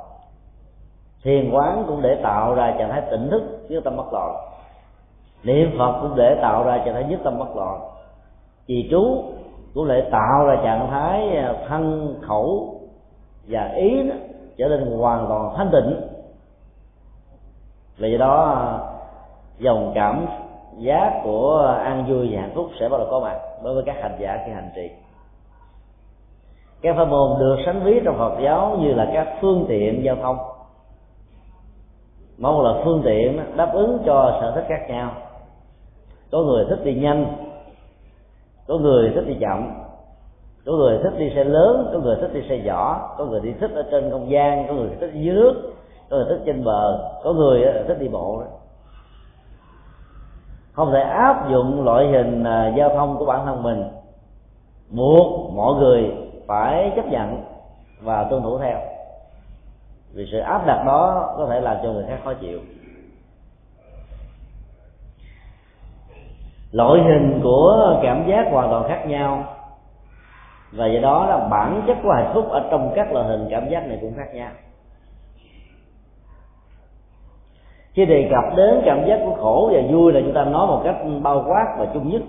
Thiền 1.23 1.51
quán 1.51 1.83
cũng 1.87 2.01
để 2.01 2.19
tạo 2.23 2.55
ra 2.55 2.75
trạng 2.77 2.89
thái 2.89 3.01
tỉnh 3.11 3.29
thức 3.29 3.65
nhất 3.69 3.83
tâm 3.83 3.97
bất 3.97 4.13
loạn. 4.13 4.35
Niệm 5.43 5.75
phật 5.77 5.99
cũng 6.01 6.15
để 6.15 6.37
tạo 6.41 6.63
ra 6.63 6.77
trạng 6.85 6.93
thái 6.93 7.03
nhất 7.03 7.19
tâm 7.23 7.39
bất 7.39 7.55
loạn 7.55 7.92
trì 8.67 8.87
chú 8.91 9.23
cũng 9.73 9.85
lại 9.85 10.03
tạo 10.11 10.45
ra 10.45 10.55
trạng 10.63 10.87
thái 10.91 11.37
à, 11.37 11.53
thân 11.67 12.15
khẩu 12.21 12.79
và 13.47 13.71
ý 13.75 14.09
đó, 14.09 14.15
trở 14.57 14.67
nên 14.67 14.97
hoàn 14.97 15.25
toàn 15.29 15.53
thanh 15.57 15.69
tịnh. 15.71 16.01
Vì 17.97 18.17
đó 18.17 18.43
à, 18.43 18.79
dòng 19.59 19.91
cảm 19.95 20.25
giác 20.77 21.21
của 21.23 21.75
an 21.83 22.05
vui 22.09 22.29
và 22.31 22.41
hạnh 22.41 22.51
phúc 22.55 22.69
sẽ 22.79 22.89
bắt 22.89 22.97
đầu 22.97 23.07
có 23.11 23.19
mặt 23.19 23.39
đối 23.63 23.73
với 23.73 23.83
các 23.85 23.95
hành 24.01 24.17
giả 24.19 24.43
khi 24.45 24.51
hành 24.51 24.69
trì. 24.75 24.89
Các 26.81 26.95
pháp 26.95 27.05
môn 27.05 27.39
được 27.39 27.55
sánh 27.65 27.83
ví 27.83 28.01
trong 28.05 28.17
Phật 28.17 28.39
giáo 28.43 28.77
như 28.79 28.93
là 28.93 29.11
các 29.13 29.27
phương 29.41 29.65
tiện 29.67 30.03
giao 30.03 30.15
thông. 30.15 30.37
Mong 32.37 32.61
là 32.61 32.81
phương 32.83 33.01
tiện 33.05 33.55
đáp 33.55 33.71
ứng 33.73 33.99
cho 34.05 34.37
sở 34.41 34.51
thích 34.55 34.65
khác 34.67 34.85
nhau. 34.89 35.11
Có 36.31 36.39
người 36.39 36.65
thích 36.69 36.79
đi 36.83 36.93
nhanh 36.93 37.25
có 38.67 38.77
người 38.77 39.11
thích 39.15 39.23
đi 39.27 39.37
chậm, 39.39 39.83
có 40.65 40.71
người 40.71 40.99
thích 41.03 41.13
đi 41.17 41.31
xe 41.35 41.43
lớn, 41.43 41.89
có 41.93 41.99
người 41.99 42.15
thích 42.21 42.33
đi 42.33 42.41
xe 42.49 42.57
nhỏ, 42.57 43.15
có 43.17 43.25
người 43.25 43.39
đi 43.39 43.53
thích 43.59 43.71
ở 43.75 43.83
trên 43.91 44.11
không 44.11 44.29
gian, 44.29 44.67
có 44.67 44.73
người 44.73 44.89
thích 44.99 45.11
dưới 45.13 45.35
nước, 45.35 45.73
có 46.09 46.17
người 46.17 46.25
thích 46.29 46.43
trên 46.45 46.63
bờ, 46.63 47.11
có 47.23 47.33
người 47.33 47.65
thích 47.87 47.97
đi 47.99 48.07
bộ 48.07 48.41
đó. 48.41 48.47
Không 50.73 50.91
thể 50.91 51.01
áp 51.01 51.49
dụng 51.49 51.85
loại 51.85 52.07
hình 52.07 52.43
à, 52.43 52.73
giao 52.77 52.89
thông 52.89 53.17
của 53.17 53.25
bản 53.25 53.45
thân 53.45 53.63
mình. 53.63 53.83
Buộc 54.89 55.53
mọi 55.53 55.75
người 55.75 56.11
phải 56.47 56.91
chấp 56.95 57.05
nhận 57.05 57.43
và 58.01 58.23
tuân 58.23 58.43
thủ 58.43 58.57
theo. 58.57 58.79
Vì 60.13 60.27
sự 60.31 60.39
áp 60.39 60.65
đặt 60.67 60.83
đó 60.85 61.33
có 61.37 61.47
thể 61.49 61.61
làm 61.61 61.77
cho 61.83 61.89
người 61.89 62.05
khác 62.07 62.19
khó 62.23 62.33
chịu. 62.33 62.59
Loại 66.73 67.01
hình 67.01 67.39
của 67.43 67.99
cảm 68.03 68.27
giác 68.27 68.47
hoàn 68.51 68.69
toàn 68.69 68.83
khác 68.87 69.03
nhau. 69.07 69.43
Và 70.71 70.87
do 70.87 70.99
đó 70.99 71.25
là 71.25 71.47
bản 71.51 71.81
chất 71.87 71.97
của 72.03 72.11
hạnh 72.11 72.31
phúc 72.33 72.49
ở 72.49 72.67
trong 72.71 72.91
các 72.95 73.13
loại 73.13 73.25
hình 73.27 73.47
cảm 73.49 73.69
giác 73.69 73.87
này 73.87 73.97
cũng 74.01 74.13
khác 74.17 74.33
nhau. 74.33 74.51
Khi 77.93 78.05
đề 78.05 78.29
cập 78.31 78.55
đến 78.57 78.81
cảm 78.85 79.05
giác 79.07 79.19
của 79.25 79.35
khổ 79.41 79.71
và 79.73 79.81
vui 79.91 80.13
là 80.13 80.21
chúng 80.23 80.33
ta 80.33 80.43
nói 80.43 80.67
một 80.67 80.81
cách 80.83 80.95
bao 81.21 81.45
quát 81.47 81.75
và 81.77 81.85
chung 81.93 82.09
nhất. 82.09 82.21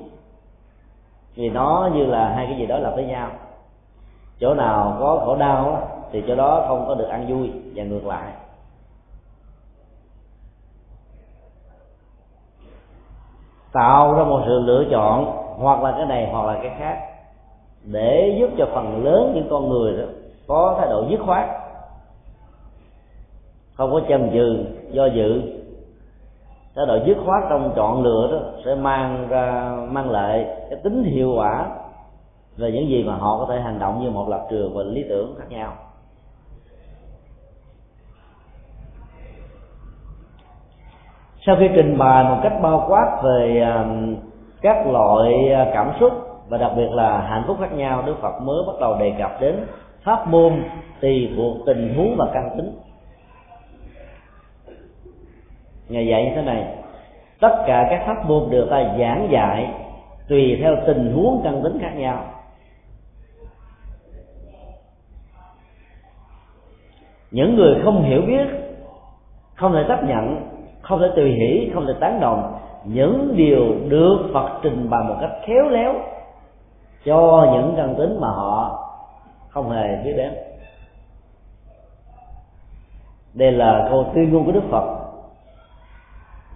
Vì 1.34 1.50
nó 1.50 1.90
như 1.94 2.06
là 2.06 2.28
hai 2.28 2.46
cái 2.46 2.56
gì 2.56 2.66
đó 2.66 2.78
là 2.78 2.90
với 2.90 3.04
nhau. 3.04 3.28
Chỗ 4.40 4.54
nào 4.54 4.96
có 5.00 5.22
khổ 5.24 5.36
đau 5.36 5.88
thì 6.12 6.22
chỗ 6.28 6.34
đó 6.34 6.64
không 6.68 6.84
có 6.88 6.94
được 6.94 7.08
ăn 7.08 7.26
vui 7.28 7.52
và 7.74 7.84
ngược 7.84 8.06
lại. 8.06 8.32
Tạo 13.74 14.14
ra 14.14 14.24
một 14.24 14.42
sự 14.46 14.60
lựa 14.64 14.84
chọn 14.90 15.36
hoặc 15.58 15.82
là 15.82 15.92
cái 15.92 16.06
này 16.06 16.28
hoặc 16.32 16.46
là 16.46 16.58
cái 16.62 16.72
khác 16.78 16.98
để 17.82 18.36
giúp 18.40 18.50
cho 18.58 18.66
phần 18.74 19.04
lớn 19.04 19.32
những 19.34 19.46
con 19.50 19.68
người 19.68 19.96
đó 19.96 20.04
có 20.46 20.74
thái 20.78 20.88
độ 20.90 21.04
dứt 21.10 21.20
khoát, 21.26 21.48
không 23.74 23.92
có 23.92 24.00
chần 24.08 24.30
chừ, 24.32 24.64
do 24.90 25.06
dự. 25.06 25.42
Thái 26.76 26.86
độ 26.86 26.98
dứt 27.06 27.16
khoát 27.26 27.42
trong 27.50 27.72
chọn 27.76 28.02
lựa 28.02 28.28
đó 28.32 28.38
sẽ 28.64 28.74
mang 28.74 29.28
ra, 29.28 29.76
mang 29.90 30.10
lại 30.10 30.46
cái 30.70 30.78
tính 30.84 31.04
hiệu 31.04 31.32
quả 31.36 31.66
về 32.56 32.72
những 32.72 32.88
gì 32.88 33.04
mà 33.04 33.14
họ 33.14 33.38
có 33.38 33.46
thể 33.54 33.60
hành 33.60 33.78
động 33.78 34.04
như 34.04 34.10
một 34.10 34.28
lập 34.28 34.46
trường 34.50 34.74
và 34.76 34.82
lý 34.82 35.04
tưởng 35.08 35.34
khác 35.38 35.46
nhau. 35.50 35.72
Sau 41.46 41.56
khi 41.60 41.68
trình 41.74 41.98
bày 41.98 42.24
một 42.24 42.36
cách 42.42 42.52
bao 42.62 42.86
quát 42.88 43.20
về 43.24 43.60
à, 43.60 43.84
các 44.62 44.86
loại 44.86 45.48
à, 45.52 45.70
cảm 45.74 45.92
xúc 46.00 46.12
và 46.48 46.58
đặc 46.58 46.72
biệt 46.76 46.90
là 46.90 47.20
hạnh 47.20 47.44
phúc 47.46 47.56
khác 47.60 47.72
nhau, 47.72 48.02
đức 48.06 48.14
phật 48.20 48.40
mới 48.40 48.56
bắt 48.66 48.72
đầu 48.80 48.98
đề 48.98 49.12
cập 49.18 49.40
đến 49.40 49.66
pháp 50.02 50.28
môn 50.28 50.62
tùy 51.00 51.32
thuộc 51.36 51.56
tình 51.66 51.94
huống 51.96 52.16
và 52.18 52.26
căn 52.34 52.50
tính. 52.56 52.78
Ngài 55.88 56.06
dạy 56.06 56.24
như 56.24 56.30
thế 56.34 56.42
này, 56.42 56.66
tất 57.40 57.64
cả 57.66 57.86
các 57.90 58.02
pháp 58.06 58.26
môn 58.26 58.50
được 58.50 58.68
ta 58.70 58.84
giảng 58.98 59.28
dạy 59.30 59.70
tùy 60.28 60.58
theo 60.60 60.76
tình 60.86 61.12
huống 61.14 61.40
căn 61.44 61.62
tính 61.62 61.78
khác 61.80 61.92
nhau. 61.96 62.24
Những 67.30 67.56
người 67.56 67.80
không 67.84 68.02
hiểu 68.02 68.22
biết, 68.26 68.46
không 69.54 69.72
thể 69.72 69.84
chấp 69.88 70.04
nhận 70.04 70.53
không 70.84 71.00
thể 71.00 71.10
tùy 71.16 71.32
hỷ 71.32 71.70
không 71.74 71.86
thể 71.86 71.92
tán 72.00 72.20
đồng. 72.20 72.58
Những 72.84 73.34
điều 73.36 73.74
được 73.88 74.18
phật 74.34 74.48
trình 74.62 74.90
bày 74.90 75.04
một 75.04 75.16
cách 75.20 75.32
khéo 75.46 75.68
léo 75.68 75.94
cho 77.04 77.48
những 77.52 77.74
căn 77.76 77.94
tính 77.98 78.20
mà 78.20 78.28
họ 78.28 78.80
không 79.48 79.70
hề 79.70 80.02
biết 80.04 80.12
đến. 80.16 80.32
Đây 83.34 83.52
là 83.52 83.86
câu 83.90 84.06
tuyên 84.14 84.32
ngôn 84.32 84.44
của 84.44 84.52
đức 84.52 84.64
phật. 84.70 85.04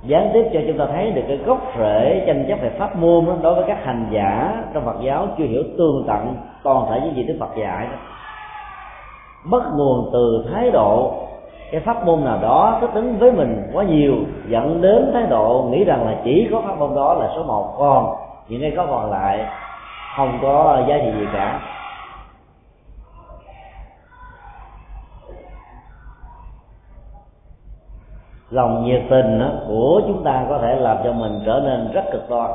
Gián 0.07 0.31
tiếp 0.33 0.51
cho 0.53 0.61
chúng 0.67 0.79
ta 0.79 0.87
thấy 0.87 1.11
được 1.11 1.23
cái 1.29 1.37
gốc 1.37 1.73
rễ 1.79 2.25
tranh 2.27 2.45
chấp 2.49 2.59
về 2.63 2.71
pháp 2.79 2.97
môn 2.97 3.27
đó, 3.27 3.37
đối 3.43 3.55
với 3.55 3.65
các 3.67 3.85
hành 3.85 4.09
giả 4.11 4.63
trong 4.75 4.85
Phật 4.85 4.97
giáo 5.03 5.27
chưa 5.39 5.45
hiểu 5.45 5.63
tương 5.79 6.05
tận 6.09 6.37
toàn 6.63 6.87
thể 6.91 7.01
những 7.05 7.17
gì 7.17 7.23
Đức 7.23 7.37
Phật 7.41 7.57
dạy. 7.57 7.87
Đó. 7.91 7.97
bắt 9.51 9.63
nguồn 9.77 10.11
từ 10.13 10.47
thái 10.51 10.71
độ 10.71 11.28
cái 11.73 11.81
pháp 11.81 12.07
môn 12.07 12.25
nào 12.25 12.39
đó 12.43 12.79
thích 12.81 12.91
ứng 12.95 13.19
với 13.19 13.33
mình 13.33 13.71
quá 13.73 13.85
nhiều, 13.85 14.15
dẫn 14.47 14.83
đến 14.83 15.11
thái 15.13 15.23
độ 15.23 15.69
nghĩ 15.71 15.85
rằng 15.85 16.07
là 16.07 16.21
chỉ 16.25 16.49
có 16.53 16.63
pháp 16.67 16.79
môn 16.79 16.95
đó 16.95 17.15
là 17.15 17.29
số 17.37 17.43
một. 17.43 17.75
Còn 17.79 18.17
những 18.49 18.61
cái 18.61 18.73
có 18.77 18.87
còn 18.87 19.11
lại, 19.11 19.47
không 20.17 20.39
có 20.43 20.85
giá 20.89 20.99
trị 20.99 21.13
gì 21.19 21.27
cả. 21.33 21.61
Lòng 28.51 28.85
nhiệt 28.85 29.03
tình 29.11 29.41
của 29.69 30.01
chúng 30.07 30.25
ta 30.25 30.47
có 30.49 30.59
thể 30.59 30.77
làm 30.77 30.97
cho 31.05 31.13
mình 31.13 31.43
trở 31.47 31.61
nên 31.65 31.93
rất 31.93 32.05
cực 32.13 32.31
đoan 32.31 32.51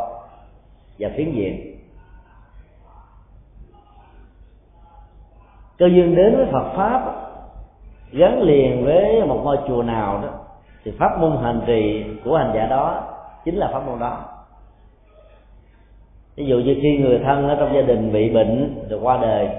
và 0.99 1.10
phiến 1.15 1.32
diện. 1.32 1.80
Cơ 5.78 5.86
duyên 5.86 6.15
đến 6.15 6.38
với 6.38 6.45
Phật 6.52 6.65
pháp 6.76 7.22
gắn 8.13 8.41
liền 8.41 8.86
với 8.86 9.26
một 9.26 9.41
ngôi 9.43 9.58
chùa 9.67 9.84
nào 9.84 10.19
đó, 10.21 10.30
thì 10.84 10.91
pháp 10.99 11.19
môn 11.19 11.38
hành 11.43 11.62
trì 11.65 12.04
của 12.26 12.38
hành 12.38 12.52
giả 12.56 12.65
đó 12.65 13.02
chính 13.45 13.56
là 13.56 13.69
pháp 13.73 13.88
môn 13.88 13.99
đó. 13.99 14.17
Ví 16.36 16.45
dụ 16.45 16.56
như 16.56 16.80
khi 16.82 16.97
người 16.97 17.19
thân 17.19 17.49
ở 17.49 17.56
trong 17.56 17.76
gia 17.76 17.82
đình 17.82 18.13
bị 18.13 18.30
bệnh 18.30 18.86
rồi 18.89 18.99
qua 19.04 19.17
đời, 19.21 19.49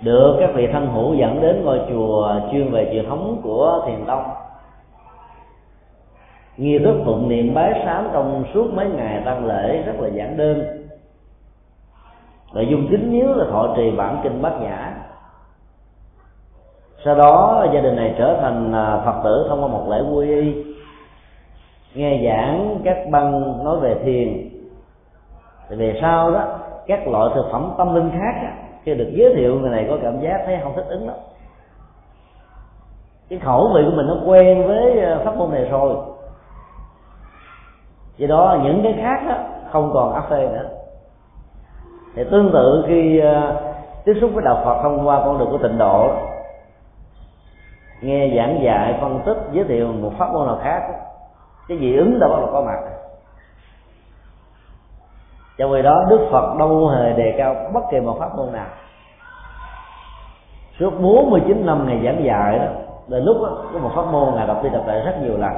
được 0.00 0.36
các 0.40 0.50
vị 0.54 0.66
thân 0.72 0.86
hữu 0.86 1.14
dẫn 1.14 1.40
đến 1.40 1.64
ngôi 1.64 1.80
chùa 1.88 2.40
chuyên 2.52 2.70
về 2.70 2.90
truyền 2.92 3.06
thống 3.06 3.40
của 3.42 3.84
thiền 3.86 4.04
tông. 4.06 4.22
Nghi 6.56 6.78
thức 6.78 7.02
tụng 7.06 7.28
niệm 7.28 7.54
bái 7.54 7.82
sám 7.84 8.08
trong 8.12 8.44
suốt 8.54 8.70
mấy 8.74 8.86
ngày 8.86 9.22
tăng 9.24 9.46
lễ 9.46 9.82
rất 9.82 9.92
là 9.98 10.08
giản 10.08 10.36
đơn. 10.36 10.86
Nội 12.54 12.66
dung 12.70 12.86
chính 12.90 13.12
yếu 13.12 13.34
là 13.34 13.44
thọ 13.50 13.74
trì 13.76 13.90
bản 13.90 14.20
kinh 14.22 14.42
bát 14.42 14.60
nhã 14.60 14.93
sau 17.04 17.14
đó 17.14 17.66
gia 17.72 17.80
đình 17.80 17.96
này 17.96 18.14
trở 18.18 18.36
thành 18.40 18.72
à, 18.72 19.02
phật 19.04 19.20
tử 19.24 19.46
thông 19.48 19.62
qua 19.62 19.68
một 19.68 19.84
lễ 19.88 20.02
quy 20.12 20.40
y. 20.40 20.64
Nghe 21.94 22.20
giảng 22.24 22.80
các 22.84 22.96
băng 23.10 23.64
nói 23.64 23.76
về 23.80 23.94
thiền. 24.04 24.48
Thì 25.68 25.76
về 25.76 25.98
sau 26.00 26.30
đó 26.30 26.44
các 26.86 27.08
loại 27.08 27.30
thực 27.34 27.46
phẩm 27.52 27.72
tâm 27.78 27.94
linh 27.94 28.10
khác 28.10 28.52
khi 28.82 28.94
được 28.94 29.10
giới 29.12 29.34
thiệu 29.34 29.54
người 29.60 29.70
này 29.70 29.86
có 29.90 29.98
cảm 30.02 30.20
giác 30.20 30.42
thấy 30.46 30.58
không 30.62 30.72
thích 30.76 30.86
ứng 30.88 31.06
lắm. 31.06 31.16
Cái 33.28 33.38
khẩu 33.38 33.70
vị 33.74 33.82
của 33.84 33.96
mình 33.96 34.06
nó 34.06 34.16
quen 34.26 34.66
với 34.66 35.00
à, 35.00 35.18
pháp 35.24 35.36
môn 35.36 35.50
này 35.50 35.64
rồi. 35.64 35.96
Do 38.16 38.26
đó 38.26 38.58
những 38.62 38.80
cái 38.82 38.94
khác 39.02 39.24
đó, 39.28 39.34
không 39.70 39.90
còn 39.94 40.12
áp 40.12 40.26
phê 40.30 40.48
nữa. 40.52 40.68
Thì 42.14 42.24
tương 42.30 42.50
tự 42.52 42.84
khi 42.86 43.20
à, 43.20 43.56
tiếp 44.04 44.14
xúc 44.20 44.30
với 44.34 44.44
đạo 44.44 44.62
Phật 44.64 44.82
thông 44.82 45.08
qua 45.08 45.22
con 45.24 45.38
đường 45.38 45.48
của 45.50 45.58
tịnh 45.58 45.78
độ 45.78 46.10
nghe 48.00 48.32
giảng 48.36 48.62
dạy 48.62 48.98
phân 49.00 49.20
tích 49.26 49.36
giới 49.52 49.64
thiệu 49.64 49.92
một 49.92 50.12
pháp 50.18 50.32
môn 50.32 50.46
nào 50.46 50.58
khác. 50.62 50.80
Cái 51.68 51.78
gì 51.78 51.96
ứng 51.96 52.18
ra 52.20 52.28
bắt 52.28 52.36
đầu 52.38 52.48
có 52.52 52.62
mặt. 52.66 52.78
Trong 55.58 55.72
khi 55.72 55.82
đó 55.82 56.04
đức 56.10 56.28
phật 56.32 56.56
đâu 56.58 56.88
hề 56.88 57.12
đề 57.12 57.34
cao 57.38 57.56
bất 57.72 57.80
kỳ 57.90 58.00
một 58.00 58.16
pháp 58.18 58.36
môn 58.36 58.52
nào. 58.52 58.66
Suốt 60.78 60.90
49 60.90 61.66
năm 61.66 61.86
ngày 61.86 62.00
giảng 62.04 62.24
dạy 62.24 62.58
đó 62.58 62.66
đến 63.08 63.24
lúc 63.24 63.36
đó, 63.42 63.64
có 63.72 63.78
một 63.78 63.90
pháp 63.94 64.06
môn 64.12 64.34
ngài 64.34 64.46
đọc 64.46 64.62
đi 64.62 64.70
đọc 64.70 64.86
lại 64.86 65.00
rất 65.00 65.12
nhiều 65.22 65.36
lần. 65.38 65.52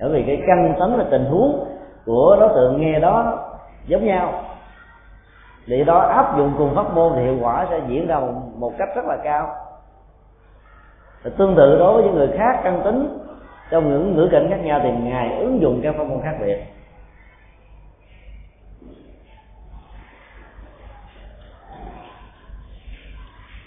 Bởi 0.00 0.10
vì 0.10 0.22
cái 0.26 0.42
căn 0.46 0.74
tấn 0.80 0.92
là 0.92 1.04
tình 1.10 1.24
huống 1.24 1.64
của 2.06 2.36
đối 2.40 2.48
tượng 2.48 2.80
nghe 2.80 2.98
đó 2.98 3.38
giống 3.86 4.04
nhau. 4.04 4.32
Để 5.66 5.84
đó 5.84 5.98
áp 5.98 6.38
dụng 6.38 6.52
cùng 6.58 6.74
pháp 6.74 6.94
môn 6.94 7.12
thì 7.14 7.22
hiệu 7.22 7.36
quả 7.42 7.66
sẽ 7.70 7.80
diễn 7.88 8.06
ra 8.06 8.20
một, 8.20 8.32
một 8.56 8.72
cách 8.78 8.88
rất 8.96 9.04
là 9.04 9.16
cao 9.24 9.48
và 11.22 11.30
tương 11.38 11.56
tự 11.56 11.78
đối 11.78 11.94
với 11.94 12.02
những 12.02 12.14
người 12.14 12.28
khác 12.38 12.60
căn 12.64 12.80
tính, 12.84 13.18
trong 13.70 13.90
những 13.90 14.16
ngữ 14.16 14.28
cảnh 14.32 14.46
khác 14.50 14.60
nhau 14.62 14.80
thì 14.82 14.90
ngài 14.90 15.38
ứng 15.38 15.60
dụng 15.60 15.80
các 15.82 15.94
pháp 15.98 16.04
môn 16.04 16.20
khác 16.22 16.36
biệt. 16.40 16.64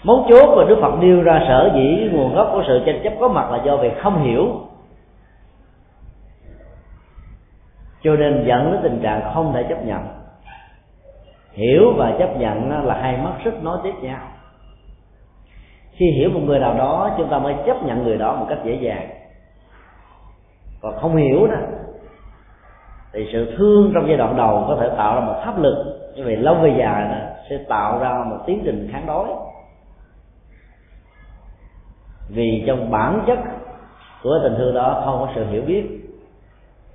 Mấu 0.04 0.26
chốt 0.28 0.56
mà 0.56 0.64
đức 0.68 0.78
phật 0.80 0.98
nêu 1.00 1.22
ra 1.22 1.44
sở 1.48 1.70
dĩ 1.74 2.08
nguồn 2.12 2.34
gốc 2.34 2.50
của 2.52 2.62
sự 2.66 2.82
tranh 2.86 3.00
chấp 3.04 3.12
có 3.20 3.28
mặt 3.28 3.50
là 3.50 3.62
do 3.64 3.76
việc 3.76 3.92
không 4.02 4.24
hiểu. 4.24 4.46
Cho 8.02 8.16
nên 8.16 8.44
dẫn 8.46 8.72
đến 8.72 8.80
tình 8.82 9.00
trạng 9.02 9.30
không 9.34 9.52
thể 9.52 9.62
chấp 9.68 9.84
nhận. 9.84 10.00
Hiểu 11.52 11.92
và 11.96 12.14
chấp 12.18 12.36
nhận 12.36 12.86
là 12.86 12.94
hai 12.94 13.16
mắt 13.16 13.32
sức 13.44 13.62
nói 13.62 13.78
tiếp 13.84 13.94
nhau 14.00 14.20
khi 15.96 16.10
hiểu 16.10 16.30
một 16.30 16.40
người 16.44 16.58
nào 16.58 16.74
đó 16.74 17.14
chúng 17.18 17.28
ta 17.28 17.38
mới 17.38 17.54
chấp 17.66 17.82
nhận 17.82 18.04
người 18.04 18.18
đó 18.18 18.36
một 18.36 18.46
cách 18.48 18.58
dễ 18.64 18.74
dàng. 18.74 19.10
Còn 20.80 20.94
không 21.00 21.16
hiểu 21.16 21.46
đó 21.46 21.56
thì 23.12 23.28
sự 23.32 23.54
thương 23.56 23.90
trong 23.94 24.08
giai 24.08 24.16
đoạn 24.16 24.36
đầu 24.36 24.64
có 24.68 24.76
thể 24.80 24.88
tạo 24.96 25.14
ra 25.14 25.20
một 25.26 25.40
áp 25.44 25.58
lực 25.58 26.00
nhưng 26.14 26.24
vậy 26.24 26.36
lâu 26.36 26.54
về 26.54 26.74
dài 26.78 27.08
đó, 27.08 27.26
sẽ 27.50 27.58
tạo 27.68 27.98
ra 27.98 28.24
một 28.26 28.36
tiến 28.46 28.62
trình 28.64 28.88
kháng 28.92 29.06
đối 29.06 29.28
vì 32.28 32.64
trong 32.66 32.90
bản 32.90 33.24
chất 33.26 33.38
của 34.22 34.40
tình 34.42 34.54
thương 34.58 34.74
đó 34.74 35.02
không 35.04 35.20
có 35.20 35.28
sự 35.34 35.46
hiểu 35.46 35.62
biết 35.62 35.84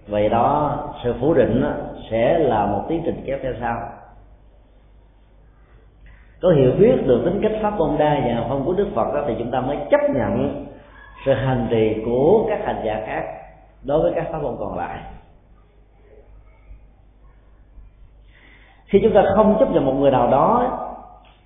vậy 0.07 0.29
đó 0.29 0.77
sự 1.03 1.15
phủ 1.21 1.33
định 1.33 1.63
sẽ 2.11 2.39
là 2.39 2.65
một 2.65 2.85
tiến 2.89 3.01
trình 3.05 3.23
kéo 3.25 3.37
theo 3.43 3.53
sau 3.61 3.98
có 6.41 6.49
hiểu 6.49 6.71
biết 6.79 7.07
được 7.07 7.21
tính 7.25 7.39
cách 7.43 7.51
pháp 7.61 7.77
môn 7.77 7.97
đa 7.97 8.21
và 8.25 8.45
phong 8.49 8.65
của 8.65 8.73
đức 8.73 8.87
phật 8.95 9.13
đó, 9.13 9.23
thì 9.27 9.35
chúng 9.39 9.51
ta 9.51 9.61
mới 9.61 9.77
chấp 9.91 9.99
nhận 10.15 10.65
sự 11.25 11.33
hành 11.33 11.67
trì 11.69 12.01
của 12.05 12.45
các 12.49 12.59
hành 12.65 12.81
giả 12.85 13.03
khác 13.05 13.23
đối 13.83 14.01
với 14.01 14.11
các 14.15 14.27
pháp 14.31 14.41
môn 14.41 14.55
còn 14.59 14.77
lại. 14.77 14.99
Khi 18.85 18.99
chúng 19.03 19.13
ta 19.13 19.23
không 19.35 19.57
chấp 19.59 19.71
nhận 19.71 19.85
một 19.85 19.93
người 19.93 20.11
nào 20.11 20.27
đó, 20.27 20.77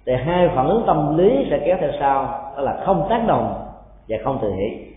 thì 0.06 0.14
hai 0.26 0.50
phản 0.56 0.68
ứng 0.68 0.84
tâm 0.88 1.18
lý 1.18 1.48
sẽ 1.50 1.60
kéo 1.66 1.78
theo 1.80 1.92
sau, 2.00 2.24
đó 2.56 2.62
là 2.62 2.84
không 2.86 3.08
tác 3.10 3.24
động 3.28 3.68
và 4.08 4.18
không 4.24 4.40
từ 4.42 4.54
hỷ. 4.54 4.94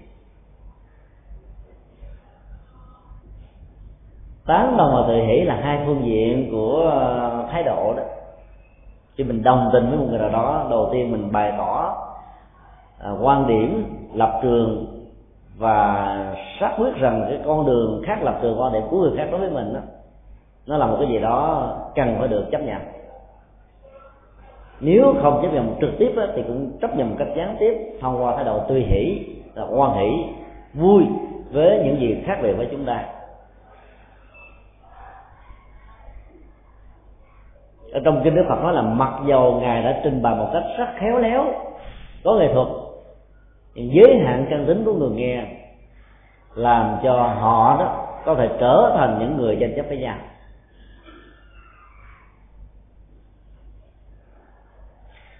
Tán 4.47 4.77
đồng 4.77 4.93
và 4.95 5.05
từ 5.09 5.15
hỷ 5.15 5.41
là 5.41 5.61
hai 5.63 5.79
phương 5.87 6.03
diện 6.05 6.49
của 6.51 6.93
thái 7.51 7.63
độ 7.63 7.95
đó 7.97 8.03
khi 9.17 9.25
mình 9.25 9.43
đồng 9.43 9.71
tình 9.73 9.89
với 9.89 9.99
một 9.99 10.07
người 10.09 10.19
nào 10.19 10.31
đó 10.31 10.67
đầu 10.71 10.89
tiên 10.93 11.13
mình 11.13 11.33
bày 11.33 11.53
tỏ 11.59 11.95
à, 12.99 13.11
quan 13.23 13.47
điểm 13.47 13.85
lập 14.15 14.41
trường 14.43 14.87
và 15.59 16.35
xác 16.61 16.71
quyết 16.79 16.97
rằng 16.97 17.27
cái 17.29 17.39
con 17.45 17.67
đường 17.67 18.03
khác 18.07 18.23
lập 18.23 18.39
trường 18.43 18.61
quan 18.61 18.73
điểm 18.73 18.83
của 18.91 19.01
người 19.01 19.13
khác 19.17 19.29
đối 19.31 19.41
với 19.41 19.51
mình 19.51 19.75
đó, 19.75 19.81
nó 20.67 20.77
là 20.77 20.87
một 20.87 20.97
cái 21.01 21.09
gì 21.09 21.19
đó 21.19 21.69
cần 21.95 22.17
phải 22.19 22.29
được 22.29 22.45
chấp 22.51 22.61
nhận. 22.61 22.81
Nếu 24.81 25.15
không 25.23 25.43
chấp 25.43 25.49
nhận 25.53 25.75
trực 25.81 25.91
tiếp 25.99 26.13
thì 26.35 26.43
cũng 26.43 26.79
chấp 26.81 26.97
nhận 26.97 27.11
một 27.11 27.17
cách 27.19 27.29
gián 27.37 27.57
tiếp 27.61 27.99
thông 28.01 28.23
qua 28.23 28.37
thái 28.37 28.45
độ 28.45 28.59
tùy 28.69 28.81
hỷ 28.81 29.27
là 29.55 29.67
quan 29.71 29.99
hỷ 29.99 30.25
vui 30.75 31.03
với 31.53 31.83
những 31.85 32.01
gì 32.01 32.23
khác 32.27 32.39
biệt 32.43 32.53
với 32.53 32.69
chúng 32.71 32.85
ta. 32.85 33.05
Ở 37.97 38.01
trong 38.05 38.21
kinh 38.25 38.35
đức 38.35 38.45
phật 38.49 38.63
nói 38.63 38.73
là 38.75 38.83
mặc 38.83 39.13
dầu 39.27 39.61
ngài 39.61 39.83
đã 39.83 40.01
trình 40.05 40.23
bày 40.23 40.35
một 40.35 40.51
cách 40.53 40.63
rất 40.79 40.87
khéo 40.97 41.19
léo, 41.19 41.45
có 42.25 42.35
nghệ 42.35 42.53
thuật, 42.55 42.69
nhưng 43.75 43.91
giới 43.93 44.19
hạn 44.25 44.47
căn 44.51 44.67
tính 44.67 44.85
của 44.85 44.95
người 44.95 45.11
nghe 45.11 45.45
làm 46.55 46.97
cho 47.03 47.13
họ 47.13 47.77
đó 47.79 48.07
có 48.25 48.35
thể 48.35 48.49
trở 48.61 48.95
thành 48.97 49.19
những 49.21 49.37
người 49.37 49.57
tranh 49.61 49.73
chấp 49.77 49.87
với 49.89 49.99
nhau. 49.99 50.17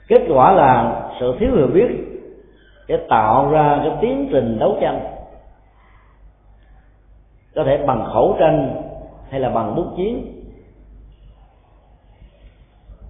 Kết 0.09 0.23
quả 0.29 0.53
là 0.53 1.03
sự 1.21 1.37
thiếu 1.39 1.51
hiểu 1.57 1.67
biết 1.67 1.89
để 2.89 3.07
tạo 3.09 3.51
ra 3.51 3.81
cái 3.85 3.93
tiến 4.01 4.29
trình 4.33 4.59
đấu 4.59 4.79
tranh, 4.81 5.01
có 7.55 7.65
thể 7.65 7.85
bằng 7.87 8.05
khẩu 8.13 8.37
tranh 8.41 8.83
hay 9.31 9.41
là 9.41 9.49
bằng 9.49 9.75
bút 9.77 9.87
chiến 9.97 10.36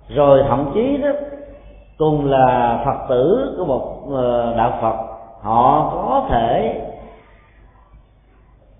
rồi 0.09 0.45
thậm 0.49 0.71
chí 0.75 0.97
đó, 0.97 1.09
cùng 1.99 2.31
là 2.31 2.83
phật 2.85 3.07
tử 3.09 3.55
của 3.59 3.64
một 3.64 4.09
ờ, 4.11 4.57
đạo 4.57 4.79
phật, 4.83 4.97
họ 5.40 5.90
có 5.95 6.27
thể 6.31 6.83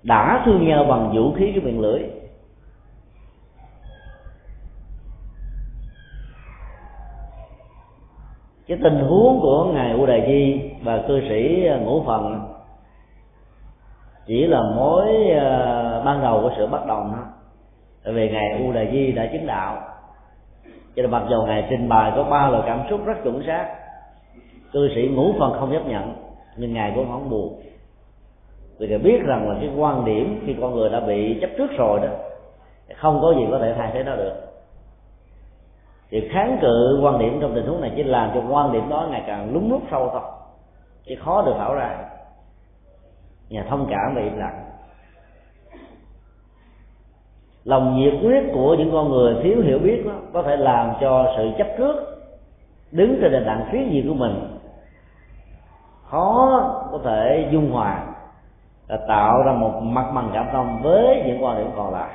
đã 0.03 0.43
thương 0.45 0.69
nhau 0.69 0.85
bằng 0.85 1.13
vũ 1.15 1.33
khí 1.33 1.53
của 1.55 1.61
miệng 1.65 1.81
lưỡi. 1.81 2.01
Cái 8.67 8.79
tình 8.83 8.99
huống 8.99 9.41
của 9.41 9.65
ngài 9.65 9.93
u 9.93 10.07
đà 10.07 10.15
di 10.27 10.71
và 10.83 11.03
cư 11.09 11.21
sĩ 11.29 11.67
ờ, 11.67 11.79
ngũ 11.79 12.03
phần 12.07 12.53
chỉ 14.27 14.47
là 14.47 14.63
mối 14.77 15.31
ờ, 15.41 16.03
ban 16.05 16.23
đầu 16.23 16.41
của 16.43 16.51
sự 16.57 16.67
bắt 16.67 16.87
đầu 16.87 17.01
đó 17.01 17.25
tại 18.05 18.13
vì 18.13 18.31
ngài 18.31 18.63
u 18.63 18.73
đà 18.73 18.85
di 18.93 19.13
đã 19.13 19.27
chứng 19.33 19.47
đạo 19.47 19.96
cho 20.97 21.03
nên 21.03 21.11
mặc 21.11 21.23
dù 21.31 21.43
ngài 21.43 21.67
trình 21.71 21.89
bày 21.89 22.13
có 22.17 22.25
ba 22.25 22.49
loại 22.49 22.63
cảm 22.67 22.81
xúc 22.91 23.01
rất 23.05 23.15
chuẩn 23.25 23.43
xác, 23.47 23.69
cư 24.73 24.89
sĩ 24.95 25.09
ngũ 25.09 25.33
phần 25.39 25.53
không 25.61 25.73
chấp 25.73 25.87
nhận, 25.87 26.15
nhưng 26.57 26.75
ngài 26.75 26.93
cũng 26.95 27.09
không 27.09 27.31
buồn. 27.31 27.61
Vì 28.79 28.89
ngài 28.89 28.99
biết 28.99 29.23
rằng 29.27 29.49
là 29.49 29.57
cái 29.61 29.71
quan 29.77 30.05
điểm 30.05 30.43
khi 30.47 30.57
con 30.61 30.75
người 30.75 30.91
đã 30.91 31.01
bị 31.01 31.39
chấp 31.41 31.51
trước 31.59 31.71
rồi 31.79 32.01
đó, 32.01 32.09
không 32.97 33.19
có 33.23 33.35
gì 33.35 33.47
có 33.51 33.59
thể 33.59 33.75
thay 33.77 33.91
thế 33.95 34.03
nó 34.03 34.17
được. 34.17 34.35
Thì 36.11 36.29
kháng 36.33 36.59
cự 36.61 37.01
quan 37.03 37.19
điểm 37.19 37.39
trong 37.41 37.55
tình 37.55 37.67
huống 37.67 37.81
này 37.81 37.93
chỉ 37.97 38.03
làm 38.03 38.31
cho 38.35 38.43
quan 38.51 38.73
điểm 38.73 38.89
đó 38.89 39.09
ngày 39.11 39.23
càng 39.27 39.53
lúng 39.53 39.71
nút 39.71 39.83
sâu 39.91 40.09
thôi, 40.13 40.23
chứ 41.07 41.15
khó 41.25 41.43
được 41.43 41.55
thảo 41.59 41.75
ra. 41.75 41.99
Nhà 43.49 43.67
thông 43.71 43.87
cảm 43.91 44.15
và 44.15 44.23
im 44.23 44.39
lặng 44.39 44.65
lòng 47.67 47.97
nhiệt 47.97 48.15
huyết 48.23 48.45
của 48.55 48.75
những 48.75 48.93
con 48.93 49.09
người 49.09 49.37
thiếu 49.43 49.63
hiểu 49.63 49.79
biết 49.79 50.03
đó, 50.07 50.13
có 50.33 50.43
thể 50.43 50.57
làm 50.57 50.93
cho 51.01 51.35
sự 51.37 51.51
chấp 51.59 51.67
trước 51.79 51.97
đứng 52.91 53.19
trên 53.21 53.33
nền 53.33 53.45
tảng 53.47 53.69
phiến 53.73 53.91
diện 53.91 54.09
của 54.09 54.15
mình 54.15 54.59
khó 56.11 56.61
có 56.93 56.99
thể 57.05 57.49
dung 57.53 57.71
hòa 57.71 58.07
là 58.89 58.99
tạo 59.09 59.43
ra 59.43 59.53
một 59.53 59.81
mặt 59.83 60.11
bằng 60.15 60.31
cảm 60.35 60.47
thông 60.53 60.83
với 60.83 61.23
những 61.27 61.45
quan 61.45 61.59
điểm 61.59 61.71
còn 61.77 61.93
lại. 61.93 62.11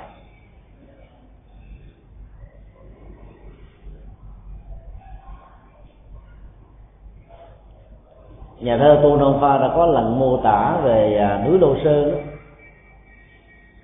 Nhà 8.60 8.78
thơ 8.78 9.00
tu 9.04 9.18
nông 9.18 9.42
pha 9.42 9.58
đã 9.58 9.72
có 9.76 9.86
lần 9.86 10.20
mô 10.20 10.38
tả 10.38 10.78
về 10.84 11.18
à, 11.18 11.44
núi 11.46 11.60
lô 11.60 11.76
sơn 11.84 12.31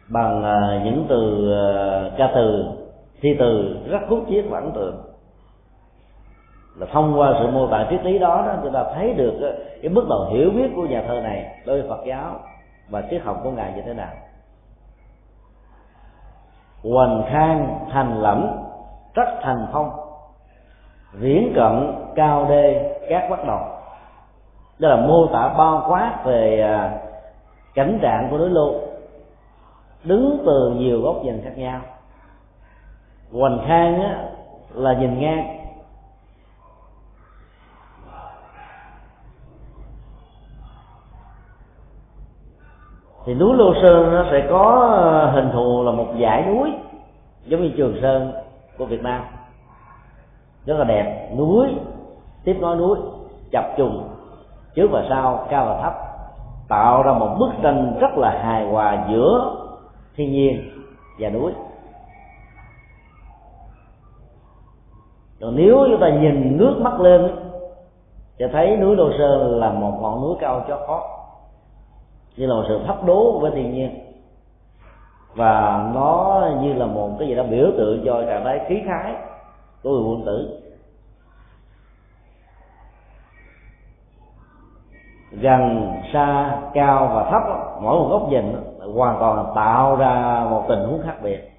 bằng 0.10 0.43
à, 0.43 0.82
những 0.86 1.06
từ 1.10 1.52
à, 1.54 2.12
ca 2.17 2.30
từ, 2.36 2.65
thi 3.22 3.36
từ 3.39 3.78
rất 3.88 4.00
hút 4.08 4.20
chiết 4.30 4.46
và 4.50 4.60
ấn 4.60 4.72
tượng. 4.72 5.04
Là 6.78 6.88
thông 6.91 7.20
qua 7.20 7.34
sự 7.39 7.48
mô 7.48 7.67
tả 7.67 7.88
triết 7.89 8.06
lý 8.06 8.20
đó 8.20 8.43
đó 8.48 8.54
chúng 8.63 8.74
ta 8.74 8.84
thấy 8.96 9.13
được 9.13 9.41
à, 9.41 9.52
cái 9.82 9.89
mức 9.89 10.06
độ 10.10 10.30
hiểu 10.32 10.50
biết 10.50 10.72
của 10.76 10.86
nhà 10.86 11.04
thơ 11.08 11.22
này 11.22 11.62
đối 11.65 11.82
với 11.82 11.89
Phật 11.89 12.06
giáo 12.06 12.39
và 12.89 13.04
triết 13.10 13.22
học 13.22 13.39
của 13.43 13.52
ngài 13.52 13.74
như 13.74 13.82
thế 13.86 13.93
nào. 13.93 14.12
Hoành 16.84 17.24
khang 17.30 17.80
thành 17.91 18.22
lẫm, 18.22 18.48
rất 19.13 19.30
thành 19.41 19.67
phong, 19.74 19.91
viễn 21.13 21.54
cận, 21.56 21.93
cao 22.15 22.46
đê, 22.50 22.96
các 23.10 23.30
bắt 23.30 23.46
đầu 23.48 23.60
đó 24.80 24.89
là 24.89 24.96
mô 24.96 25.28
tả 25.28 25.54
bao 25.58 25.86
quát 25.88 26.22
về 26.26 26.63
cảnh 27.76 28.00
trạng 28.02 28.28
của 28.32 28.38
núi 28.38 28.50
lưu 28.50 28.74
đứng 30.04 30.44
từ 30.46 30.70
nhiều 30.78 31.02
góc 31.02 31.16
nhìn 31.24 31.42
khác 31.44 31.58
nhau. 31.58 31.82
Hoành 33.32 33.60
khang 33.68 34.02
á, 34.02 34.26
là 34.74 34.94
nhìn 34.94 35.20
ngang. 35.20 35.58
Thì 43.26 43.34
núi 43.34 43.56
lô 43.58 43.74
sơn 43.82 44.12
nó 44.12 44.26
sẽ 44.32 44.48
có 44.50 44.90
ờ, 44.98 45.32
hình 45.32 45.50
thù 45.54 45.84
là 45.84 45.92
một 45.92 46.08
dải 46.22 46.46
núi 46.46 46.72
giống 47.46 47.62
như 47.62 47.72
trường 47.78 47.98
sơn 48.02 48.32
của 48.78 48.86
việt 48.86 49.04
nam. 49.04 49.22
Rất 50.66 50.78
là 50.78 50.84
đẹp 50.84 51.30
núi 51.38 51.68
tiếp 52.44 52.58
nối 52.60 52.76
núi 52.76 52.98
chập 53.52 53.66
trùng 53.78 54.10
trước 54.76 54.88
và 54.92 55.06
sau 55.10 55.48
cao 55.50 55.66
và 55.66 55.82
thấp 55.82 55.94
tạo 56.68 57.04
ra 57.04 57.14
một 57.14 57.36
bức 57.40 57.50
tranh 57.64 57.98
rất 58.00 58.18
là 58.18 58.30
hài 58.44 58.68
hòa 58.68 59.06
giữa 59.10 59.56
thiên 60.18 60.32
nhiên 60.32 60.70
và 61.20 61.30
núi. 61.30 61.52
Rồi 65.40 65.54
nếu 65.56 65.88
chúng 65.90 66.00
ta 66.02 66.10
nhìn 66.10 66.58
nước 66.58 66.80
mắt 66.82 67.00
lên, 67.00 67.36
sẽ 68.40 68.48
thấy 68.48 68.78
núi 68.78 68.96
đồ 68.96 69.12
Sơn 69.18 69.60
là 69.60 69.70
một 69.70 70.00
ngọn 70.02 70.22
núi 70.22 70.36
cao 70.40 70.66
chót 70.68 70.80
vót 70.88 71.04
như 72.38 72.48
là 72.48 72.56
một 72.56 72.64
sự 72.68 72.80
thấp 72.88 73.04
đố 73.06 73.40
với 73.40 73.52
thiên 73.52 73.74
nhiên. 73.74 74.00
Và 75.36 75.92
nó 75.94 76.42
như 76.62 76.74
là 76.74 76.86
một 76.86 77.10
cái 77.20 77.28
gì 77.28 77.36
đó 77.36 77.44
biểu 77.44 77.72
tượng 77.78 78.02
cho 78.06 78.24
trạng 78.28 78.44
thái 78.44 78.60
khí 78.68 78.82
khái 78.86 79.16
của 79.84 79.90
người 79.90 80.04
quân 80.04 80.26
tử. 80.26 80.60
Gần 85.32 85.94
xa 86.14 86.60
cao 86.74 87.12
và 87.16 87.32
thấp 87.32 87.42
mỗi 87.82 88.00
một 88.00 88.08
góc 88.10 88.30
nhìn 88.30 88.56
hoàn 88.93 89.19
toàn 89.19 89.52
tạo 89.56 89.95
ra 89.95 90.45
một 90.50 90.65
tình 90.69 90.80
huống 90.80 91.02
khác 91.04 91.15
biệt. 91.23 91.52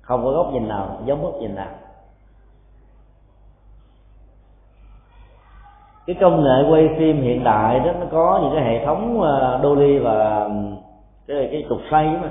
Không 0.00 0.24
có 0.24 0.30
góc 0.32 0.52
nhìn 0.52 0.68
nào 0.68 0.98
giống 1.04 1.22
góc 1.22 1.34
nhìn 1.40 1.54
nào. 1.54 1.68
Cái 6.06 6.16
công 6.20 6.44
nghệ 6.44 6.70
quay 6.70 6.88
phim 6.98 7.22
hiện 7.22 7.44
đại 7.44 7.80
đó 7.80 7.92
nó 8.00 8.06
có 8.10 8.40
những 8.42 8.52
cái 8.54 8.64
hệ 8.64 8.86
thống 8.86 9.22
ờ, 9.22 9.60
dolly 9.62 9.98
và 9.98 10.48
cái 11.26 11.48
cái 11.52 11.64
trục 11.68 11.78
xoay 11.90 12.06
mà. 12.22 12.30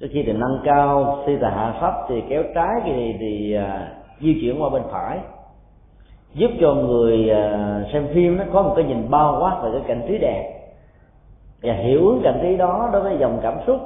Cái 0.00 0.10
khi 0.12 0.22
thì 0.26 0.32
nâng 0.32 0.60
cao 0.64 1.18
khi 1.26 1.36
thì 1.36 1.46
hạ 1.46 1.74
thấp 1.80 1.94
thì 2.08 2.22
kéo 2.28 2.42
trái 2.54 2.80
thì, 2.84 3.16
thì 3.20 3.58
uh, 3.58 3.64
di 4.20 4.38
chuyển 4.40 4.62
qua 4.62 4.68
bên 4.68 4.82
phải. 4.90 5.18
Giúp 6.34 6.50
cho 6.60 6.74
người 6.74 7.28
ờ, 7.28 7.82
xem 7.92 8.08
phim 8.14 8.36
nó 8.36 8.44
có 8.52 8.62
một 8.62 8.72
cái 8.76 8.84
nhìn 8.84 9.10
bao 9.10 9.38
quát 9.40 9.60
về 9.62 9.70
cái 9.72 9.82
cảnh 9.88 10.02
trí 10.08 10.18
đẹp 10.18 10.61
và 11.62 11.74
hiểu 11.74 12.08
ứng 12.08 12.20
cảm 12.24 12.34
trí 12.42 12.56
đó 12.56 12.90
đối 12.92 13.02
với 13.02 13.18
dòng 13.18 13.40
cảm 13.42 13.58
xúc, 13.66 13.80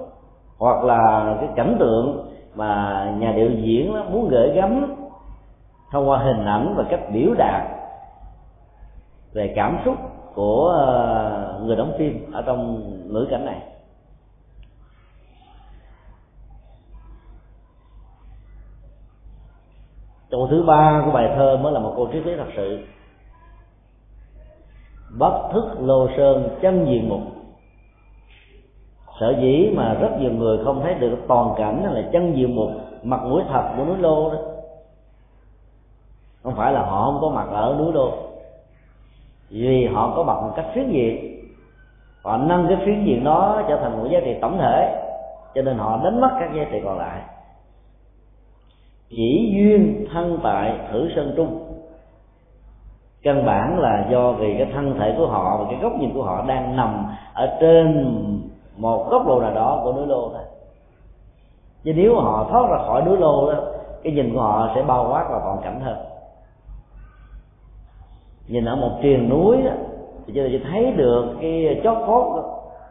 hoặc 0.59 0.85
là 0.85 1.37
cái 1.41 1.49
cảnh 1.57 1.77
tượng 1.79 2.31
mà 2.55 3.05
nhà 3.19 3.33
điệu 3.33 3.51
diễn 3.51 3.95
nó 3.95 4.05
muốn 4.05 4.29
gửi 4.29 4.51
gắm 4.51 4.97
thông 5.91 6.09
qua 6.09 6.19
hình 6.19 6.45
ảnh 6.45 6.75
và 6.77 6.85
cách 6.91 7.01
biểu 7.13 7.35
đạt 7.39 7.63
về 9.33 9.53
cảm 9.57 9.79
xúc 9.85 9.95
của 10.35 10.69
ờ, 10.69 11.61
người 11.65 11.77
đóng 11.77 11.93
phim 11.99 12.33
ở 12.33 12.43
trong 12.43 12.83
ngữ 13.13 13.27
cảnh 13.31 13.45
này. 13.45 13.63
Câu 20.31 20.49
thứ 20.51 20.63
ba 20.63 21.03
của 21.05 21.11
bài 21.11 21.33
thơ 21.37 21.57
mới 21.63 21.73
là 21.73 21.81
một 21.81 21.93
câu 21.97 22.09
triết 22.13 22.27
lý 22.27 22.37
thật 22.37 22.49
sự. 22.57 22.87
Bất 25.19 25.49
thức 25.53 25.65
lô 25.81 26.09
sơn 26.17 26.59
chân 26.63 26.87
diện 26.87 27.09
mục 27.09 27.21
sở 29.21 29.35
dĩ 29.41 29.73
mà 29.77 29.95
rất 29.95 30.21
nhiều 30.21 30.33
người 30.33 30.65
không 30.65 30.81
thấy 30.83 30.95
được 30.95 31.19
toàn 31.29 31.55
cảnh 31.57 31.85
là 31.93 32.03
chân 32.13 32.37
diện 32.37 32.57
mục, 32.57 32.71
mặt 33.03 33.21
mũi 33.25 33.43
thật 33.49 33.63
của 33.77 33.85
núi 33.85 33.97
lô 33.99 34.31
đó. 34.31 34.39
Không 36.43 36.55
phải 36.57 36.73
là 36.73 36.83
họ 36.83 37.05
không 37.05 37.21
có 37.21 37.29
mặt 37.29 37.47
ở 37.51 37.77
núi 37.79 37.93
lô. 37.93 38.11
Vì 39.51 39.87
họ 39.87 40.13
có 40.17 40.23
mặt 40.23 40.35
một 40.43 40.53
cách 40.57 40.67
phiến 40.75 40.91
diện. 40.91 41.37
Họ 42.23 42.37
nâng 42.37 42.67
cái 42.69 42.77
phiến 42.85 43.05
diện 43.05 43.25
đó 43.25 43.63
trở 43.69 43.77
thành 43.77 43.99
một 43.99 44.09
giá 44.11 44.21
trị 44.25 44.35
tổng 44.41 44.59
thể, 44.59 45.03
cho 45.55 45.63
nên 45.63 45.79
họ 45.79 46.01
đánh 46.05 46.21
mất 46.21 46.31
các 46.41 46.51
giá 46.55 46.65
trị 46.73 46.81
còn 46.85 46.99
lại. 46.99 47.21
Chỉ 49.09 49.53
duyên 49.55 50.07
thân 50.13 50.39
tại 50.43 50.79
thử 50.91 51.11
sơn 51.17 51.35
trung. 51.37 51.63
Căn 53.23 53.47
bản 53.47 53.79
là 53.79 54.07
do 54.11 54.33
vì 54.33 54.55
cái 54.59 54.67
thân 54.75 54.99
thể 54.99 55.15
của 55.19 55.27
họ 55.27 55.57
và 55.59 55.67
cái 55.71 55.81
góc 55.83 55.93
nhìn 55.99 56.15
của 56.15 56.23
họ 56.23 56.45
đang 56.49 56.77
nằm 56.77 57.07
ở 57.35 57.57
trên 57.61 58.13
một 58.77 59.11
góc 59.11 59.27
độ 59.27 59.41
nào 59.41 59.55
đó 59.55 59.81
của 59.85 59.93
núi 59.93 60.07
lô 60.07 60.29
thôi. 60.29 60.45
Chứ 61.85 61.93
nếu 61.97 62.21
họ 62.21 62.47
thoát 62.51 62.71
ra 62.71 62.79
khỏi 62.87 63.03
núi 63.03 63.17
lô 63.19 63.53
đó 63.53 63.59
cái 64.03 64.13
nhìn 64.13 64.35
của 64.35 64.41
họ 64.41 64.71
sẽ 64.75 64.83
bao 64.83 65.09
quát 65.11 65.27
và 65.31 65.41
toàn 65.45 65.59
cảnh 65.63 65.81
hơn. 65.81 65.97
Nhìn 68.49 68.65
ở 68.65 68.77
một 68.77 68.91
triền 69.03 69.29
núi 69.29 69.57
đó, 69.63 69.71
thì 70.27 70.33
chúng 70.35 70.45
ta 70.45 70.49
chỉ 70.53 70.61
thấy 70.71 70.93
được 70.93 71.37
cái 71.41 71.81
chót 71.85 71.97
vót 72.07 72.45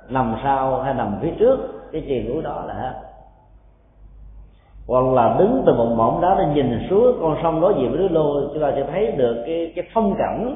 nằm 0.09 0.35
sau 0.43 0.79
hay 0.81 0.93
nằm 0.93 1.17
phía 1.21 1.31
trước 1.39 1.59
cái 1.91 2.03
triền 2.07 2.33
núi 2.33 2.43
đó 2.43 2.63
là 2.67 2.73
hết. 2.73 2.93
Hoặc 4.87 5.05
là 5.13 5.35
đứng 5.39 5.63
từ 5.65 5.73
một 5.73 5.95
mỏm 5.95 6.21
đá 6.21 6.35
để 6.39 6.45
nhìn 6.53 6.87
xuống 6.89 7.17
con 7.21 7.37
sông 7.43 7.61
đối 7.61 7.73
diện 7.73 7.91
với 7.91 7.99
núi 7.99 8.09
lô 8.09 8.49
chúng 8.53 8.61
ta 8.61 8.71
sẽ 8.75 8.85
thấy 8.91 9.11
được 9.11 9.43
cái 9.45 9.73
cái 9.75 9.85
phong 9.93 10.15
cảnh 10.17 10.55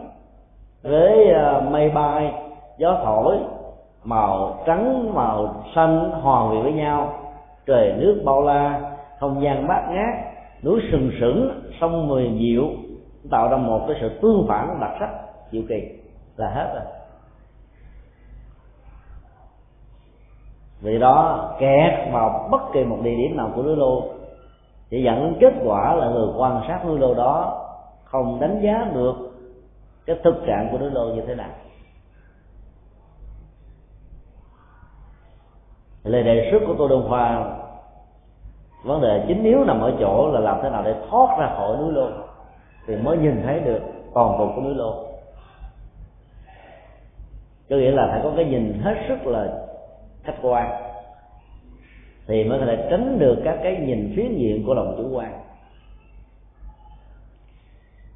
với 0.83 1.33
à, 1.33 1.61
mây 1.71 1.89
bay 1.89 2.33
gió 2.77 3.01
thổi 3.03 3.37
màu 4.03 4.63
trắng, 4.65 5.13
màu 5.13 5.63
xanh 5.75 6.11
hòa 6.11 6.49
quyện 6.49 6.63
với 6.63 6.73
nhau. 6.73 7.13
Trời 7.65 7.93
nước 7.97 8.21
bao 8.25 8.41
la, 8.41 8.91
không 9.19 9.41
gian 9.41 9.67
bát 9.67 9.87
ngát, 9.89 10.15
núi 10.63 10.81
sừng 10.91 11.11
sững, 11.19 11.61
sông 11.81 12.07
mười 12.07 12.31
diệu 12.39 12.63
tạo 13.31 13.49
ra 13.49 13.57
một 13.57 13.85
cái 13.87 13.97
sự 14.01 14.19
tương 14.21 14.45
phản 14.47 14.79
đặc 14.79 14.91
sắc, 14.99 15.09
diệu 15.51 15.61
kỳ. 15.69 15.81
Là 16.37 16.49
hết 16.49 16.71
rồi. 16.73 16.83
Vì 20.81 20.99
đó 20.99 21.49
kẹt 21.59 22.13
vào 22.13 22.47
bất 22.51 22.61
kỳ 22.73 22.83
một 22.83 22.97
địa 23.03 23.15
điểm 23.15 23.37
nào 23.37 23.51
của 23.55 23.63
núi 23.63 23.75
lô 23.75 24.03
thì 24.89 25.03
dẫn 25.03 25.23
đến 25.23 25.37
kết 25.39 25.61
quả 25.65 25.95
là 25.95 26.09
người 26.09 26.27
quan 26.37 26.61
sát 26.67 26.85
núi 26.85 26.99
lô 26.99 27.13
đó 27.13 27.65
không 28.03 28.39
đánh 28.39 28.61
giá 28.61 28.91
được 28.93 29.13
cái 30.05 30.15
thực 30.23 30.35
trạng 30.47 30.67
của 30.71 30.77
núi 30.77 30.89
lô 30.91 31.05
như 31.05 31.21
thế 31.27 31.35
nào. 31.35 31.49
Lời 36.03 36.23
đề 36.23 36.49
xuất 36.51 36.59
của 36.67 36.75
tô 36.77 36.87
đông 36.87 37.09
khoa, 37.09 37.55
vấn 38.83 39.01
đề 39.01 39.23
chính 39.27 39.43
yếu 39.43 39.63
nằm 39.63 39.81
ở 39.81 39.93
chỗ 39.99 40.31
là 40.31 40.39
làm 40.39 40.59
thế 40.63 40.69
nào 40.69 40.83
để 40.83 40.95
thoát 41.09 41.39
ra 41.39 41.47
khỏi 41.55 41.77
núi 41.77 41.91
lô 41.91 42.07
thì 42.87 42.95
mới 42.95 43.17
nhìn 43.17 43.41
thấy 43.45 43.59
được 43.59 43.79
toàn 44.13 44.37
cục 44.37 44.49
của 44.55 44.61
núi 44.61 44.75
lô. 44.75 45.05
Có 47.69 47.75
nghĩa 47.75 47.91
là 47.91 48.07
phải 48.11 48.19
có 48.23 48.31
cái 48.35 48.45
nhìn 48.45 48.79
hết 48.83 48.95
sức 49.07 49.27
là 49.27 49.47
khách 50.23 50.35
quan 50.41 50.89
thì 52.27 52.43
mới 52.43 52.59
có 52.59 52.65
thể 52.65 52.87
tránh 52.89 53.19
được 53.19 53.37
các 53.43 53.59
cái 53.63 53.75
nhìn 53.75 54.13
phiến 54.15 54.35
diện 54.35 54.63
của 54.67 54.73
lòng 54.73 54.95
chủ 54.97 55.17
quan. 55.17 55.39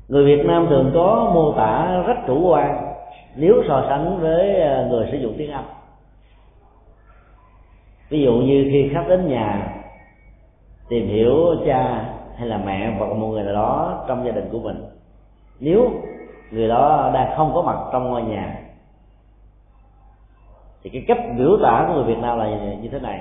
Người 0.08 0.26
việt 0.26 0.46
nam 0.46 0.68
thường 0.70 0.92
có 0.94 1.32
mô 1.34 1.54
tả 1.54 2.04
rất 2.08 2.16
chủ 2.28 2.50
quan, 2.50 2.94
nếu 3.36 3.64
so 3.68 3.86
sánh 3.90 4.20
với 4.22 4.62
à, 4.62 4.88
người 4.90 5.08
sử 5.12 5.18
dụng 5.18 5.34
tiếng 5.38 5.52
anh 5.52 5.66
ví 8.14 8.22
dụ 8.22 8.34
như 8.34 8.70
khi 8.72 8.90
khách 8.94 9.06
đến 9.10 9.28
nhà, 9.28 9.76
tìm 10.90 11.08
hiểu 11.08 11.36
cha 11.66 12.06
hay 12.38 12.48
là 12.48 12.58
mẹ 12.58 12.96
hoặc 12.98 13.14
một 13.14 13.28
người 13.28 13.44
nào 13.44 13.54
đó 13.54 14.06
trong 14.08 14.26
gia 14.26 14.32
đình 14.32 14.50
của 14.52 14.60
mình, 14.60 14.86
nếu 15.60 15.92
người 16.52 16.68
đó 16.68 17.12
đang 17.14 17.38
không 17.38 17.52
có 17.54 17.62
mặt 17.62 17.78
trong 17.92 18.10
ngôi 18.10 18.24
nhà, 18.24 18.60
thì 20.84 20.90
cái 20.90 21.04
cách 21.08 21.18
biểu 21.38 21.58
tả 21.64 21.86
của 21.88 21.94
người 21.94 22.04
Việt 22.04 22.22
Nam 22.22 22.38
là 22.38 22.76
như 22.82 22.90
thế 22.90 23.00
này. 23.00 23.20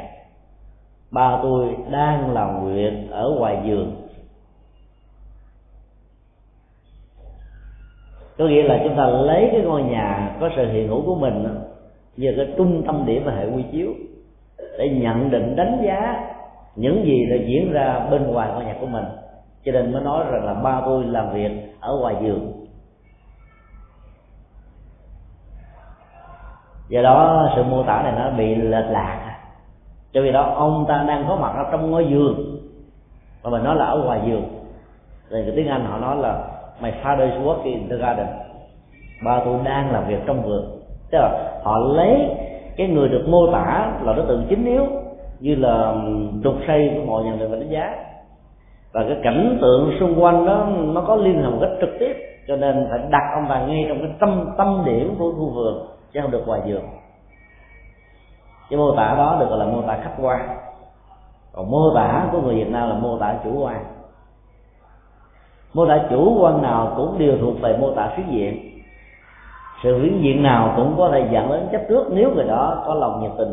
Ba 1.10 1.38
tôi 1.42 1.76
đang 1.90 2.32
làm 2.32 2.74
việc 2.74 2.92
ở 3.10 3.34
ngoài 3.38 3.58
giường 3.64 3.96
có 8.38 8.44
nghĩa 8.44 8.62
là 8.62 8.80
chúng 8.84 8.96
ta 8.96 9.06
lấy 9.06 9.48
cái 9.52 9.60
ngôi 9.60 9.82
nhà 9.82 10.36
có 10.40 10.50
sự 10.56 10.72
hiện 10.72 10.88
hữu 10.88 11.02
của 11.06 11.14
mình 11.14 11.44
như 12.16 12.34
cái 12.36 12.46
trung 12.56 12.82
tâm 12.86 13.06
điểm 13.06 13.22
và 13.24 13.32
hệ 13.32 13.46
quy 13.46 13.62
chiếu 13.72 13.92
để 14.78 14.88
nhận 14.88 15.30
định, 15.30 15.56
đánh 15.56 15.82
giá 15.84 16.28
những 16.76 17.04
gì 17.04 17.26
đã 17.30 17.36
diễn 17.46 17.72
ra 17.72 18.00
bên 18.10 18.26
ngoài 18.26 18.50
ngôi 18.54 18.64
nhà 18.64 18.76
của 18.80 18.86
mình. 18.86 19.04
Cho 19.64 19.72
nên 19.72 19.92
mới 19.92 20.02
nói 20.02 20.24
rằng 20.30 20.44
là 20.44 20.54
ba 20.54 20.82
tôi 20.84 21.04
làm 21.04 21.32
việc 21.34 21.76
ở 21.80 21.96
ngoài 22.00 22.16
giường 22.22 22.62
do 26.92 27.02
đó 27.02 27.48
sự 27.56 27.62
mô 27.62 27.82
tả 27.82 28.02
này 28.02 28.12
nó 28.18 28.30
bị 28.30 28.54
lệch 28.54 28.90
lạc. 28.90 29.38
Cho 30.12 30.22
vì 30.22 30.32
đó, 30.32 30.52
ông 30.56 30.84
ta 30.88 31.04
đang 31.08 31.24
có 31.28 31.36
mặt 31.36 31.52
ở 31.56 31.64
trong 31.72 31.90
ngôi 31.90 32.06
giường. 32.10 32.58
Mà 33.42 33.50
mình 33.50 33.64
nói 33.64 33.76
là 33.76 33.84
ở 33.84 34.02
ngoài 34.04 34.20
giường 34.26 34.44
thì 35.30 35.42
cái 35.42 35.52
tiếng 35.56 35.68
anh 35.68 35.84
họ 35.84 35.98
nói 35.98 36.16
là 36.16 36.44
my 36.80 36.90
father's 37.02 37.32
is 37.32 37.46
working 37.46 37.62
in 37.64 37.88
the 37.88 37.96
garden. 37.96 38.26
Ba 39.24 39.40
tôi 39.44 39.58
đang 39.64 39.92
làm 39.92 40.06
việc 40.08 40.18
trong 40.26 40.42
vườn. 40.42 40.80
Tức 41.10 41.18
là 41.18 41.60
họ 41.62 41.78
lấy 41.78 42.30
cái 42.76 42.88
người 42.88 43.08
được 43.08 43.24
mô 43.28 43.52
tả 43.52 43.92
là 44.02 44.12
đối 44.12 44.26
tượng 44.26 44.46
chính 44.48 44.64
yếu, 44.64 44.86
như 45.40 45.54
là 45.54 45.94
trục 46.44 46.54
xây 46.66 46.90
của 46.94 47.06
mọi 47.06 47.24
nhà 47.24 47.34
người 47.34 47.48
đánh 47.48 47.68
giá. 47.68 47.94
Và 48.92 49.04
cái 49.08 49.16
cảnh 49.22 49.58
tượng 49.60 49.92
xung 50.00 50.22
quanh 50.22 50.46
đó, 50.46 50.68
nó 50.78 51.00
có 51.00 51.16
liên 51.16 51.42
hệ 51.42 51.48
một 51.48 51.58
cách 51.60 51.70
trực 51.80 51.90
tiếp, 52.00 52.12
cho 52.48 52.56
nên 52.56 52.86
phải 52.90 52.98
đặt 53.10 53.32
ông 53.34 53.48
bà 53.48 53.66
ngay 53.66 53.84
trong 53.88 53.98
cái 53.98 54.10
tâm 54.20 54.50
tâm 54.58 54.82
điểm 54.86 55.14
của 55.18 55.32
khu 55.32 55.50
vườn, 55.50 55.86
chứ 56.12 56.20
không 56.22 56.30
được 56.30 56.46
ngoài 56.46 56.60
vườn. 56.66 56.82
cái 58.70 58.78
mô 58.78 58.96
tả 58.96 59.14
đó 59.16 59.36
được 59.40 59.46
gọi 59.48 59.58
là 59.58 59.64
mô 59.64 59.82
tả 59.82 59.98
khách 60.02 60.14
quan. 60.22 60.56
Còn 61.52 61.70
mô 61.70 61.94
tả 61.94 62.28
của 62.32 62.40
người 62.40 62.54
việt 62.54 62.70
nam 62.70 62.88
là 62.88 62.94
mô 62.94 63.18
tả 63.18 63.34
chủ 63.44 63.64
quan. 63.64 63.84
Mô 65.74 65.86
tả 65.86 66.00
chủ 66.10 66.38
quan 66.40 66.62
nào 66.62 66.92
cũng 66.96 67.18
đều 67.18 67.38
thuộc 67.40 67.60
về 67.60 67.76
mô 67.76 67.90
tả 67.90 68.12
phiến 68.16 68.26
diện 68.30 68.71
sự 69.82 70.02
hiển 70.02 70.22
diện 70.22 70.42
nào 70.42 70.72
cũng 70.76 70.94
có 70.98 71.10
thể 71.12 71.28
dẫn 71.32 71.48
đến 71.48 71.68
chấp 71.72 71.80
trước 71.88 72.06
nếu 72.10 72.30
người 72.34 72.44
đó 72.44 72.82
có 72.86 72.94
lòng 72.94 73.22
nhiệt 73.22 73.32
tình. 73.38 73.52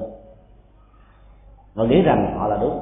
Và 1.73 1.85
nghĩ 1.85 2.01
rằng 2.01 2.35
họ 2.37 2.47
là 2.47 2.57
đúng. 2.61 2.79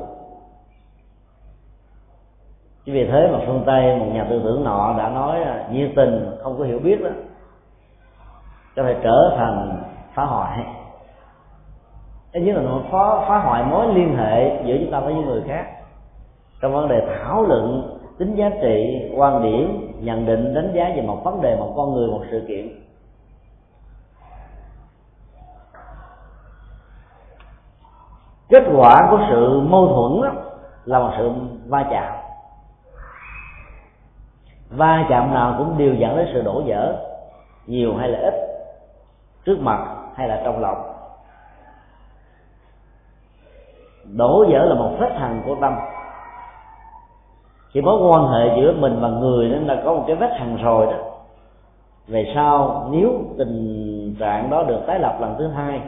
Chỉ 2.85 2.91
vì 2.91 3.05
thế 3.05 3.29
mà 3.33 3.39
phương 3.45 3.63
tây 3.65 3.99
một 3.99 4.05
nhà 4.13 4.27
tư 4.29 4.41
tưởng 4.43 4.63
nọ 4.63 4.95
đã 4.97 5.09
nói 5.09 5.39
nhiệt 5.71 5.91
tình 5.95 6.37
không 6.39 6.57
có 6.57 6.63
hiểu 6.63 6.79
biết 6.79 7.01
đó 7.03 7.09
có 8.77 8.83
thể 8.83 8.95
trở 9.03 9.33
thành 9.37 9.83
phá 10.13 10.25
hoại. 10.25 10.65
Cái 12.31 12.43
nhất 12.43 12.55
là 12.55 12.61
nó 12.61 12.81
phá, 12.91 13.25
phá 13.27 13.37
hoại 13.37 13.63
mối 13.63 13.93
liên 13.93 14.17
hệ 14.17 14.63
giữa 14.65 14.77
chúng 14.79 14.91
ta 14.91 14.99
với 14.99 15.13
những 15.13 15.25
người 15.25 15.41
khác. 15.47 15.65
Trong 16.61 16.73
vấn 16.73 16.87
đề 16.87 17.01
thảo 17.07 17.43
luận 17.43 17.97
tính 18.17 18.35
giá 18.35 18.49
trị 18.61 19.09
quan 19.15 19.43
điểm 19.43 19.91
nhận 19.99 20.25
định 20.25 20.53
đánh 20.53 20.71
giá 20.73 20.91
về 20.95 21.01
một 21.01 21.21
vấn 21.23 21.41
đề 21.41 21.55
một 21.55 21.73
con 21.75 21.93
người 21.93 22.07
một 22.07 22.21
sự 22.31 22.45
kiện. 22.47 22.86
Kết 28.49 28.63
quả 28.75 29.07
của 29.11 29.19
sự 29.29 29.59
mâu 29.59 29.87
thuẫn 29.87 30.21
đó 30.21 30.41
là 30.85 30.99
một 30.99 31.11
sự 31.17 31.31
va 31.67 31.85
chạm. 31.91 32.13
Va 34.69 35.05
chạm 35.09 35.33
nào 35.33 35.55
cũng 35.57 35.77
đều 35.77 35.93
dẫn 35.93 36.17
đến 36.17 36.27
sự 36.33 36.41
đổ 36.41 36.61
vỡ, 36.65 36.95
nhiều 37.65 37.95
hay 37.95 38.09
là 38.09 38.19
ít, 38.19 38.33
trước 39.45 39.59
mặt 39.59 39.95
hay 40.15 40.27
là 40.27 40.41
trong 40.43 40.59
lòng. 40.59 40.93
Đổ 44.15 44.45
vỡ 44.49 44.65
là 44.65 44.75
một 44.75 44.91
vết 44.99 45.11
hằn 45.15 45.41
của 45.45 45.55
tâm. 45.61 45.75
Khi 47.71 47.81
mối 47.81 48.11
quan 48.11 48.27
hệ 48.27 48.61
giữa 48.61 48.73
mình 48.79 48.97
và 49.01 49.07
người 49.07 49.49
nên 49.49 49.67
là 49.67 49.81
có 49.85 49.93
một 49.93 50.03
cái 50.07 50.15
vết 50.15 50.31
hằn 50.39 50.55
rồi 50.55 50.85
đó, 50.85 50.97
về 52.07 52.31
sau, 52.35 52.87
nếu 52.91 53.11
tình 53.37 54.15
trạng 54.19 54.49
đó 54.49 54.63
được 54.63 54.79
tái 54.87 54.99
lập 54.99 55.17
lần 55.21 55.35
thứ 55.37 55.47
hai 55.47 55.81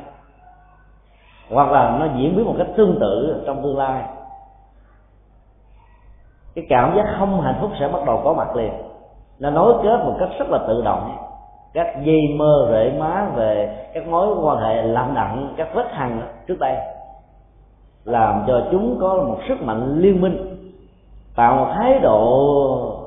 hoặc 1.50 1.72
là 1.72 1.97
nó 2.00 2.06
diễn 2.18 2.36
biến 2.36 2.45
một 2.45 2.56
cách 2.58 2.68
tương 2.78 2.97
tự 3.00 3.43
trong 3.45 3.64
tương 3.64 3.78
lai, 3.78 4.04
cái 6.56 6.66
cảm 6.70 6.95
giác 6.95 7.16
không 7.20 7.41
hạnh 7.41 7.58
phúc 7.62 7.72
sẽ 7.80 7.88
bắt 7.88 8.00
đầu 8.06 8.22
có 8.24 8.34
mặt 8.34 8.56
liền. 8.56 8.74
Nó 9.39 9.50
nối 9.50 9.74
kết 9.84 10.00
một 10.06 10.16
cách 10.20 10.30
rất 10.39 10.50
là 10.50 10.60
tự 10.68 10.82
động. 10.82 11.18
Các 11.74 11.88
dây 12.04 12.22
mơ 12.38 12.70
rễ 12.72 13.00
má 13.00 13.28
về 13.36 13.78
các 13.93 14.08
mối 14.08 14.28
quan 14.43 14.58
hệ 14.58 14.82
lặng 14.82 15.14
đặng 15.16 15.54
các 15.58 15.68
vết 15.74 15.86
hằn 15.91 16.22
trước 16.47 16.60
đây, 16.60 16.78
làm 18.06 18.43
cho 18.47 18.68
chúng 18.72 18.97
có 19.02 19.14
một 19.14 19.38
sức 19.47 19.62
mạnh 19.62 20.00
liên 20.00 20.22
minh, 20.22 20.58
tạo 21.36 21.56
một 21.56 21.72
thái 21.76 22.00
độ 22.00 23.06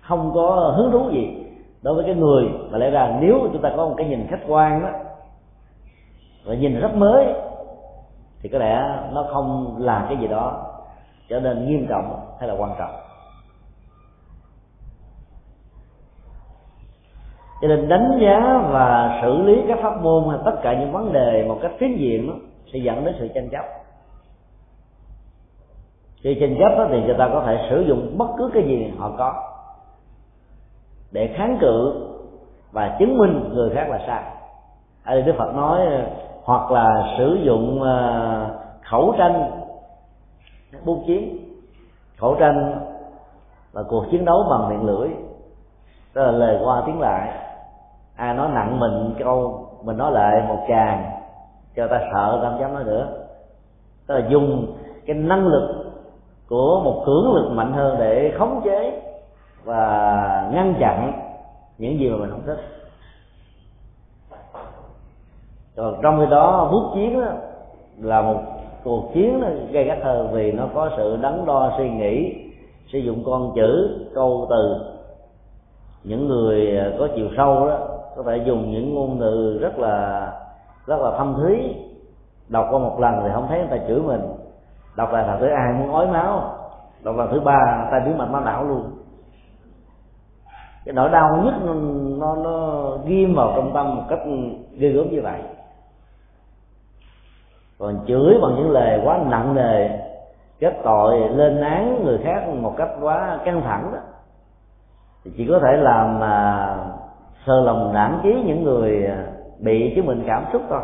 không 0.00 0.32
có 0.34 0.72
hứng 0.76 0.92
thú 0.92 1.10
gì 1.10 1.46
đối 1.82 1.94
với 1.94 2.04
cái 2.04 2.14
người. 2.14 2.48
Mà 2.70 2.78
lẽ 2.78 2.90
ra 2.90 3.16
nếu 3.20 3.38
chúng 3.52 3.62
ta 3.62 3.72
có 3.76 3.88
một 3.88 3.94
cái 3.96 4.06
nhìn 4.06 4.26
khách 4.30 4.40
quan 4.48 4.82
đó, 4.82 4.88
và 6.44 6.54
nhìn 6.54 6.80
rất 6.80 6.94
mới 6.94 7.26
thì 8.44 8.50
có 8.50 8.58
lẽ 8.58 8.98
nó 9.12 9.26
không 9.32 9.76
là 9.78 10.06
cái 10.08 10.16
gì 10.16 10.26
đó 10.26 10.66
trở 11.28 11.40
nên 11.40 11.66
nghiêm 11.66 11.86
trọng 11.88 12.36
hay 12.38 12.48
là 12.48 12.54
quan 12.58 12.74
trọng. 12.78 12.90
Cho 17.60 17.68
nên 17.68 17.88
đánh 17.88 18.18
giá 18.22 18.68
và 18.70 19.18
xử 19.22 19.42
lý 19.42 19.62
các 19.68 19.78
pháp 19.82 20.02
môn 20.02 20.24
hay 20.28 20.38
tất 20.44 20.56
cả 20.62 20.80
những 20.80 20.92
vấn 20.92 21.12
đề 21.12 21.44
một 21.48 21.58
cách 21.62 21.72
phiến 21.78 21.96
diện 21.96 22.28
đó, 22.28 22.34
sẽ 22.72 22.78
dẫn 22.78 23.04
đến 23.04 23.14
sự 23.18 23.28
tranh 23.34 23.48
chấp. 23.50 23.64
Khi 26.16 26.36
tranh 26.40 26.56
chấp 26.58 26.78
đó, 26.78 26.86
thì 26.90 27.02
người 27.02 27.16
ta 27.18 27.28
có 27.32 27.42
thể 27.46 27.66
sử 27.70 27.80
dụng 27.80 28.18
bất 28.18 28.28
cứ 28.38 28.50
cái 28.54 28.62
gì 28.62 28.92
họ 28.98 29.10
có 29.18 29.34
để 31.12 31.34
kháng 31.36 31.58
cự 31.60 32.08
và 32.72 32.96
chứng 32.98 33.18
minh 33.18 33.50
người 33.54 33.70
khác 33.74 33.88
là 33.90 33.98
sai. 34.06 34.22
Ở 35.04 35.14
đây 35.14 35.22
đức 35.22 35.34
phật 35.38 35.54
nói 35.54 35.80
hoặc 36.44 36.70
là 36.70 37.14
sử 37.18 37.38
dụng 37.44 37.82
ờ, 37.82 38.46
khẩu 38.82 39.14
tranh 39.18 39.50
bút 40.84 40.98
chiến. 41.06 41.38
Khẩu 42.18 42.34
tranh 42.34 42.80
là 43.72 43.82
cuộc 43.82 44.04
chiến 44.10 44.24
đấu 44.24 44.46
bằng 44.50 44.68
miệng 44.68 44.86
lưỡi 44.86 45.08
đó 46.14 46.22
là 46.22 46.30
lời 46.30 46.58
qua 46.64 46.82
tiếng 46.86 47.00
lại. 47.00 47.32
Ai 48.16 48.34
nói 48.34 48.48
nặng 48.54 48.80
mình 48.80 49.14
câu, 49.18 49.66
mình 49.82 49.96
nói 49.96 50.12
lại 50.12 50.42
một 50.48 50.58
tràng 50.68 51.10
cho 51.76 51.86
ta 51.86 51.98
sợ, 52.12 52.40
ta 52.42 52.50
không 52.50 52.60
dám 52.60 52.74
nói 52.74 52.84
nữa. 52.84 53.08
Tức 54.06 54.14
là 54.14 54.28
dùng 54.28 54.76
cái 55.06 55.16
năng 55.16 55.46
lực 55.46 55.92
của 56.48 56.80
một 56.84 57.02
cưỡng 57.06 57.34
lực 57.34 57.50
mạnh 57.50 57.72
hơn 57.72 57.96
để 57.98 58.32
khống 58.38 58.60
chế 58.64 59.02
và 59.64 60.50
ngăn 60.52 60.74
chặn 60.80 61.12
những 61.78 61.98
gì 61.98 62.10
mà 62.10 62.16
mình 62.16 62.30
không 62.30 62.46
thích 62.46 62.73
còn 65.76 65.94
trong 66.02 66.20
khi 66.20 66.26
đó 66.30 66.68
bút 66.72 66.90
chiến 66.94 67.20
đó, 67.20 67.26
là 68.00 68.22
một 68.22 68.40
cuộc 68.84 69.10
chiến 69.14 69.40
nó 69.40 69.48
gây 69.70 69.84
gắt 69.84 69.98
hơn 70.02 70.28
vì 70.32 70.52
nó 70.52 70.64
có 70.74 70.90
sự 70.96 71.18
đắn 71.22 71.46
đo 71.46 71.72
suy 71.78 71.90
nghĩ 71.90 72.34
sử 72.92 72.98
dụng 72.98 73.22
con 73.26 73.52
chữ 73.54 73.98
câu 74.14 74.46
từ. 74.50 74.76
Những 76.04 76.28
người 76.28 76.78
à, 76.78 76.92
có 76.98 77.08
chiều 77.16 77.28
sâu 77.36 77.68
đó 77.68 77.78
có 78.16 78.22
thể 78.22 78.36
dùng 78.36 78.70
những 78.70 78.94
ngôn 78.94 79.16
từ 79.20 79.58
rất 79.58 79.78
là 79.78 80.28
rất 80.86 81.00
là 81.00 81.10
thâm 81.18 81.34
thúy. 81.34 81.74
Đọc 82.48 82.66
qua 82.70 82.78
một 82.78 83.00
lần 83.00 83.14
thì 83.22 83.28
không 83.34 83.46
thấy 83.48 83.58
người 83.58 83.78
ta 83.78 83.84
chửi 83.88 84.00
mình. 84.00 84.20
Đọc 84.96 85.12
lại 85.12 85.26
lần 85.26 85.40
thứ 85.40 85.46
hai 85.46 85.72
muốn 85.72 85.92
ói 85.92 86.06
máu. 86.06 86.42
Đọc 87.02 87.16
lần 87.16 87.28
thứ 87.32 87.40
ba 87.40 87.88
ta 87.90 88.00
biến 88.06 88.18
mạch 88.18 88.30
máu 88.30 88.40
não 88.40 88.64
luôn. 88.64 88.90
Cái 90.84 90.92
nỗi 90.92 91.08
đau 91.10 91.42
nhất 91.44 91.54
nó, 91.64 91.74
nó, 92.18 92.36
nó 92.36 92.88
ghim 93.06 93.34
vào 93.34 93.52
trong 93.56 93.70
tâm 93.74 93.96
một 93.96 94.02
cách 94.08 94.20
ghê 94.78 94.88
gớm 94.88 95.10
như 95.10 95.20
vậy 95.22 95.40
còn 97.84 98.04
chửi 98.06 98.38
bằng 98.42 98.54
những 98.56 98.70
lời 98.70 99.00
quá 99.04 99.20
nặng 99.26 99.54
nề, 99.54 99.88
kết 100.58 100.74
tội 100.84 101.28
lên 101.28 101.60
án 101.60 102.04
người 102.04 102.18
khác 102.24 102.48
một 102.48 102.74
cách 102.76 102.88
quá 103.00 103.38
căng 103.44 103.62
thẳng 103.62 103.90
đó. 103.92 103.98
Thì 105.24 105.30
chỉ 105.36 105.46
có 105.48 105.58
thể 105.58 105.76
làm 105.76 106.20
mà 106.20 106.76
sơ 107.46 107.60
lòng 107.60 107.92
nản 107.92 108.20
chí 108.22 108.42
những 108.46 108.62
người 108.62 109.06
à, 109.06 109.26
bị 109.58 109.92
chứng 109.96 110.06
bệnh 110.06 110.24
cảm 110.26 110.44
xúc 110.52 110.62
thôi. 110.68 110.80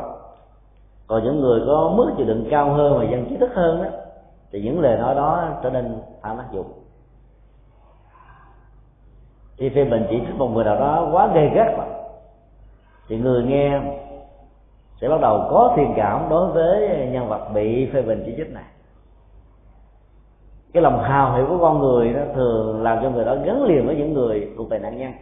Còn 1.07 1.25
những 1.25 1.41
người 1.41 1.61
có 1.67 1.93
mức 1.97 2.11
chịu 2.17 2.27
đựng 2.27 2.47
cao 2.51 2.73
hơn 2.73 2.99
và 2.99 3.05
dân 3.05 3.27
trí 3.29 3.37
thức 3.37 3.51
hơn 3.55 3.83
đó, 3.83 3.89
thì 4.53 4.63
những 4.63 4.81
lời 4.81 4.99
nói 4.99 5.15
đó 5.15 5.49
trở 5.63 5.71
nên 5.71 6.03
phản 6.23 6.37
tác 6.37 6.53
dụng 6.53 6.73
khi 9.57 9.69
phê 9.69 9.85
bình 9.85 10.07
chỉ 10.11 10.21
trích 10.27 10.37
một 10.37 10.49
người 10.49 10.65
nào 10.65 10.77
đó 10.77 11.09
quá 11.13 11.27
gây 11.35 11.51
gắt, 11.55 11.67
thì 13.09 13.19
người 13.19 13.43
nghe 13.43 13.81
sẽ 15.01 15.09
bắt 15.09 15.21
đầu 15.21 15.47
có 15.51 15.73
thiện 15.77 15.93
cảm 15.97 16.27
đối 16.31 16.53
với 16.53 17.09
nhân 17.13 17.29
vật 17.29 17.49
bị 17.55 17.91
phê 17.93 18.03
bình 18.03 18.23
chỉ 18.27 18.35
trích 18.37 18.53
này. 18.53 18.65
Cái 20.73 20.83
lòng 20.83 21.03
hào 21.03 21.37
hiệp 21.37 21.49
của 21.49 21.59
con 21.59 21.79
người 21.79 22.11
nó 22.11 22.21
thường 22.35 22.83
làm 22.83 22.99
cho 23.03 23.11
người 23.11 23.25
đó 23.25 23.37
gắn 23.45 23.63
liền 23.63 23.87
với 23.87 23.97
những 23.97 24.15
người 24.15 24.51
thuộc 24.57 24.71
về 24.71 24.79
nạn 24.79 24.99
nhân. 24.99 25.13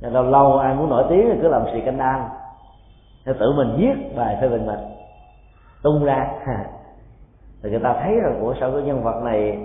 Nên 0.00 0.12
lâu 0.12 0.22
lâu 0.22 0.58
ai 0.58 0.74
muốn 0.74 0.90
nổi 0.90 1.04
tiếng 1.08 1.30
thì 1.32 1.38
cứ 1.42 1.48
làm 1.48 1.62
xì 1.72 1.80
canh 1.80 1.98
đan, 1.98 2.28
thì 3.26 3.32
tự 3.38 3.52
mình 3.52 3.76
viết 3.76 4.16
bài 4.16 4.38
phê 4.40 4.48
bình 4.48 4.66
mình, 4.66 4.80
tung 5.82 6.04
ra. 6.04 6.30
Thì 7.62 7.70
người 7.70 7.80
ta 7.80 8.00
thấy 8.02 8.20
rằng 8.20 8.38
của 8.40 8.54
sao 8.60 8.72
cái 8.72 8.82
nhân 8.82 9.02
vật 9.02 9.22
này 9.24 9.58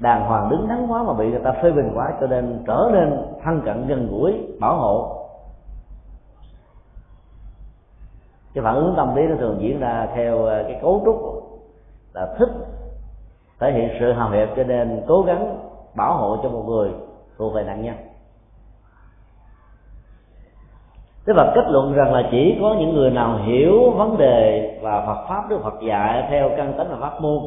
đàng 0.00 0.24
hoàng, 0.24 0.50
đứng 0.50 0.68
đắn 0.68 0.86
quá 0.88 1.02
mà 1.02 1.12
bị 1.12 1.30
người 1.30 1.40
ta 1.44 1.52
phê 1.62 1.70
bình 1.70 1.90
quá, 1.94 2.12
cho 2.20 2.26
nên 2.26 2.64
trở 2.66 2.90
nên 2.92 3.26
thân 3.44 3.60
cận 3.64 3.86
gần 3.86 4.08
gũi, 4.10 4.34
bảo 4.60 4.76
hộ. 4.76 5.13
Cái 8.54 8.64
phản 8.64 8.74
ứng 8.74 8.94
tâm 8.96 9.16
lý 9.16 9.22
nó 9.26 9.36
thường 9.36 9.56
diễn 9.60 9.80
ra 9.80 10.08
theo 10.14 10.44
ờ, 10.44 10.62
cái 10.62 10.78
cấu 10.82 11.02
trúc 11.04 11.16
là 12.14 12.34
thích 12.38 12.48
thể 13.60 13.72
hiện 13.72 13.88
sự 14.00 14.12
hào 14.12 14.30
hiệp 14.30 14.48
cho 14.56 14.64
nên 14.64 15.02
cố 15.08 15.22
gắng 15.22 15.58
bảo 15.96 16.16
hộ 16.16 16.36
cho 16.42 16.48
một 16.48 16.64
người 16.66 16.90
thuộc 17.38 17.54
về 17.54 17.62
nạn 17.62 17.82
nhân. 17.82 17.94
Thế 21.26 21.32
và 21.36 21.52
kết 21.54 21.64
luận 21.68 21.92
rằng 21.92 22.12
là 22.12 22.28
chỉ 22.30 22.58
có 22.60 22.76
những 22.78 22.94
người 22.94 23.10
nào 23.10 23.38
hiểu 23.38 23.90
vấn 23.90 24.16
đề 24.18 24.70
và 24.82 25.06
Phật 25.06 25.26
pháp, 25.28 25.50
Đức 25.50 25.58
Phật 25.62 25.74
dạy 25.88 26.26
theo 26.30 26.50
căn 26.56 26.74
tính 26.78 26.88
và 26.90 26.96
pháp 27.00 27.20
môn 27.20 27.38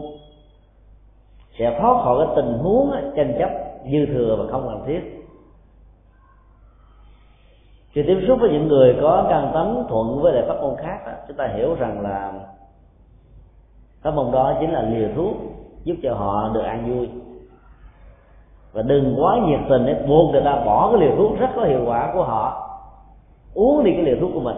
sẽ 1.60 1.80
thoát 1.82 2.04
khỏi 2.04 2.26
cái 2.26 2.36
tình 2.36 2.54
huống 2.58 2.92
tranh 3.16 3.36
chấp 3.40 3.50
dư 3.92 4.06
thừa 4.06 4.36
và 4.40 4.52
không 4.52 4.68
cần 4.68 4.84
thiết 4.88 5.17
khi 7.92 8.04
tiếp 8.08 8.24
xúc 8.28 8.38
với 8.42 8.50
những 8.50 8.68
người 8.68 8.98
có 9.02 9.26
căn 9.30 9.52
tánh 9.54 9.86
thuận 9.90 10.22
với 10.22 10.34
lại 10.34 10.44
pháp 10.48 10.62
môn 10.62 10.76
khác 10.78 11.00
đó, 11.06 11.12
chúng 11.28 11.38
ta 11.38 11.48
hiểu 11.48 11.76
rằng 11.76 12.02
là 12.02 12.34
pháp 14.02 14.12
môn 14.12 14.32
đó 14.32 14.54
chính 14.60 14.72
là 14.72 14.82
liều 14.82 15.10
thuốc 15.16 15.36
giúp 15.84 15.96
cho 16.04 16.14
họ 16.14 16.50
được 16.54 16.62
an 16.62 16.90
vui. 16.90 17.10
Và 18.74 18.82
đừng 18.82 19.16
quá 19.18 19.38
nhiệt 19.46 19.60
tình 19.70 19.86
để 19.86 20.06
buộc 20.08 20.32
người 20.32 20.42
ta 20.46 20.64
bỏ 20.66 20.92
cái 20.92 21.02
liều 21.02 21.16
thuốc 21.18 21.40
rất 21.40 21.50
có 21.56 21.66
hiệu 21.66 21.84
quả 21.86 22.12
của 22.14 22.24
họ 22.24 22.70
uống 23.54 23.84
đi 23.84 23.92
cái 23.94 24.04
liều 24.04 24.16
thuốc 24.22 24.32
của 24.34 24.40
mình. 24.40 24.58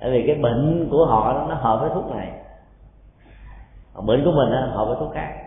Tại 0.00 0.10
vì 0.10 0.24
cái 0.26 0.36
bệnh 0.36 0.88
của 0.90 1.06
họ 1.06 1.46
nó 1.48 1.54
hợp 1.54 1.78
với 1.80 1.90
thuốc 1.94 2.10
này. 2.10 2.32
Còn 3.94 4.06
bệnh 4.06 4.24
của 4.24 4.30
mình 4.30 4.50
nó 4.50 4.66
hợp 4.66 4.84
với 4.84 4.96
thuốc 5.00 5.12
khác. 5.12 5.43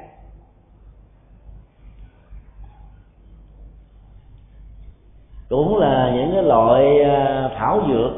Cũng 5.50 5.78
là 5.78 6.12
những 6.16 6.32
cái 6.34 6.43
loại 6.43 7.02
à, 7.04 7.50
thảo 7.56 7.82
dược 7.88 8.12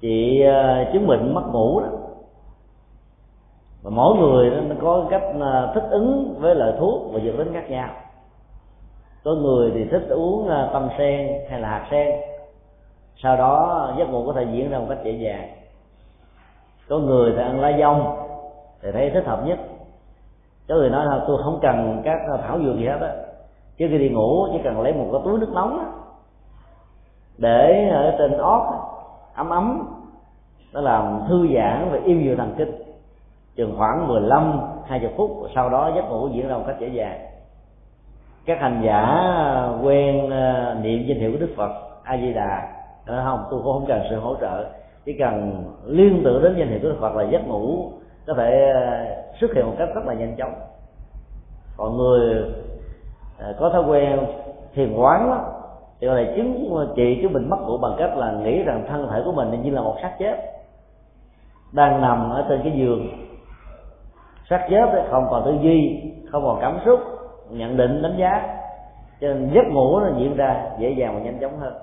trị 0.00 0.42
à, 0.42 0.90
chứng 0.92 1.06
bệnh 1.06 1.34
mất 1.34 1.42
ngủ 1.52 1.80
đó. 1.80 1.88
Và 3.82 3.90
mỗi 3.90 4.16
người 4.16 4.50
nó 4.50 4.74
có 4.82 5.06
cách 5.10 5.22
à, 5.40 5.70
thích 5.74 5.84
ứng 5.90 6.34
với 6.38 6.54
loại 6.54 6.72
thuốc 6.78 7.12
và 7.12 7.20
dược 7.20 7.36
tính 7.36 7.52
khác 7.52 7.70
nhau. 7.70 7.88
Có 9.24 9.34
người 9.34 9.70
thì 9.74 9.84
thích 9.84 10.06
uống 10.08 10.48
tâm 10.72 10.88
sen 10.98 11.28
hay 11.50 11.60
là 11.60 11.68
hạt 11.68 11.86
sen. 11.90 12.20
Sau 13.16 13.36
đó, 13.36 13.88
giấc 13.98 14.08
ngủ 14.08 14.26
có 14.26 14.32
thể 14.32 14.46
diễn 14.52 14.70
ra 14.70 14.78
một 14.78 14.86
cách 14.88 14.98
dễ 15.04 15.12
dàng. 15.12 15.48
Có 16.88 16.98
người 16.98 17.32
thì 17.36 17.42
ăn 17.42 17.60
lá 17.60 17.72
dông 17.78 18.16
thì 18.82 18.92
thấy 18.92 19.10
thích 19.10 19.26
hợp 19.26 19.46
nhất. 19.46 19.58
Có 20.68 20.74
người 20.74 20.90
nói 20.90 21.06
là 21.06 21.24
tôi 21.26 21.42
không 21.42 21.58
cần 21.62 22.02
các 22.04 22.18
thảo 22.42 22.58
dược 22.64 22.76
gì 22.76 22.86
hết 22.86 22.98
á. 23.00 23.14
Trước 23.78 23.86
khi 23.90 23.98
đi 23.98 24.08
ngủ, 24.08 24.46
chỉ 24.52 24.58
cần 24.64 24.80
lấy 24.80 24.92
một 24.92 25.08
cái 25.12 25.20
túi 25.24 25.38
nước 25.38 25.50
nóng 25.52 25.78
á 25.78 25.86
để 27.38 27.88
ở 27.88 28.14
trên 28.18 28.38
ót 28.38 28.62
ấm 29.34 29.50
ấm 29.50 29.94
nó 30.72 30.80
làm 30.80 31.20
thư 31.28 31.48
giãn 31.54 31.88
và 31.92 31.98
im 32.04 32.22
dịu 32.24 32.36
thần 32.36 32.54
kinh. 32.58 32.72
Chừng 33.56 33.74
khoảng 33.78 34.08
15 34.08 34.60
20 34.86 35.10
phút 35.16 35.30
sau 35.54 35.70
đó 35.70 35.92
giấc 35.94 36.02
ngủ 36.02 36.28
diễn 36.28 36.48
ra 36.48 36.56
một 36.56 36.64
cách 36.66 36.76
dễ 36.80 36.88
dàng. 36.88 37.26
Các 38.44 38.60
hành 38.60 38.82
giả 38.84 39.28
quen 39.82 40.30
ờ, 40.30 40.76
niệm 40.82 41.04
danh 41.06 41.18
hiệu 41.18 41.32
của 41.32 41.38
đức 41.38 41.50
phật 41.56 41.72
a 42.02 42.16
di 42.16 42.32
đà. 42.32 42.68
Nói 43.06 43.24
không 43.24 43.44
tôi 43.50 43.60
cũng 43.64 43.72
không 43.72 43.86
cần 43.88 44.02
sự 44.10 44.20
hỗ 44.20 44.34
trợ. 44.40 44.64
Chỉ 45.04 45.18
cần 45.18 45.64
liên 45.86 46.20
tưởng 46.24 46.42
đến 46.42 46.54
danh 46.58 46.68
hiệu 46.68 46.78
của 46.82 46.88
đức 46.88 46.96
phật 47.00 47.16
là 47.16 47.24
giấc 47.30 47.46
ngủ 47.46 47.90
có 48.26 48.34
thể 48.34 48.70
ờ, 48.74 49.04
xuất 49.40 49.54
hiện 49.54 49.66
một 49.66 49.74
cách 49.78 49.88
rất 49.94 50.06
là 50.06 50.14
nhanh 50.14 50.36
chóng. 50.36 50.54
Còn 51.76 51.96
người 51.96 52.44
có 53.58 53.70
thói 53.70 53.82
quen 53.82 54.26
thiền 54.74 54.94
quán 54.96 55.30
đó, 55.30 55.63
thì 56.00 56.06
có 56.06 56.14
thể 56.16 56.32
chứng 56.36 56.70
trị 56.96 57.18
chứng 57.22 57.32
bệnh 57.32 57.50
mất 57.50 57.56
ngủ 57.60 57.78
bằng 57.78 57.94
cách 57.98 58.16
là 58.16 58.32
nghĩ 58.32 58.62
rằng 58.62 58.84
thân 58.88 59.08
thể 59.10 59.22
của 59.24 59.32
mình 59.32 59.62
như 59.62 59.70
là 59.70 59.82
một 59.82 59.96
xác 60.02 60.16
chết 60.18 60.36
đang 61.72 62.00
nằm 62.00 62.30
ở 62.30 62.46
trên 62.48 62.60
cái 62.62 62.72
giường. 62.76 63.08
Xác 64.50 64.66
chết 64.70 64.88
ấy, 64.92 65.02
không 65.10 65.26
còn 65.30 65.44
tư 65.44 65.54
duy 65.62 66.02
không 66.30 66.42
còn 66.44 66.58
cảm 66.60 66.78
xúc 66.84 67.00
nhận 67.50 67.76
định 67.76 68.02
đánh 68.02 68.16
giá. 68.16 68.58
Cho 69.20 69.28
nên 69.28 69.50
giấc 69.54 69.66
ngủ 69.72 70.00
nó 70.00 70.08
diễn 70.18 70.36
ra 70.36 70.70
dễ 70.78 70.90
dàng 70.90 71.14
và 71.14 71.20
nhanh 71.20 71.38
chóng 71.40 71.58
hơn. 71.58 71.74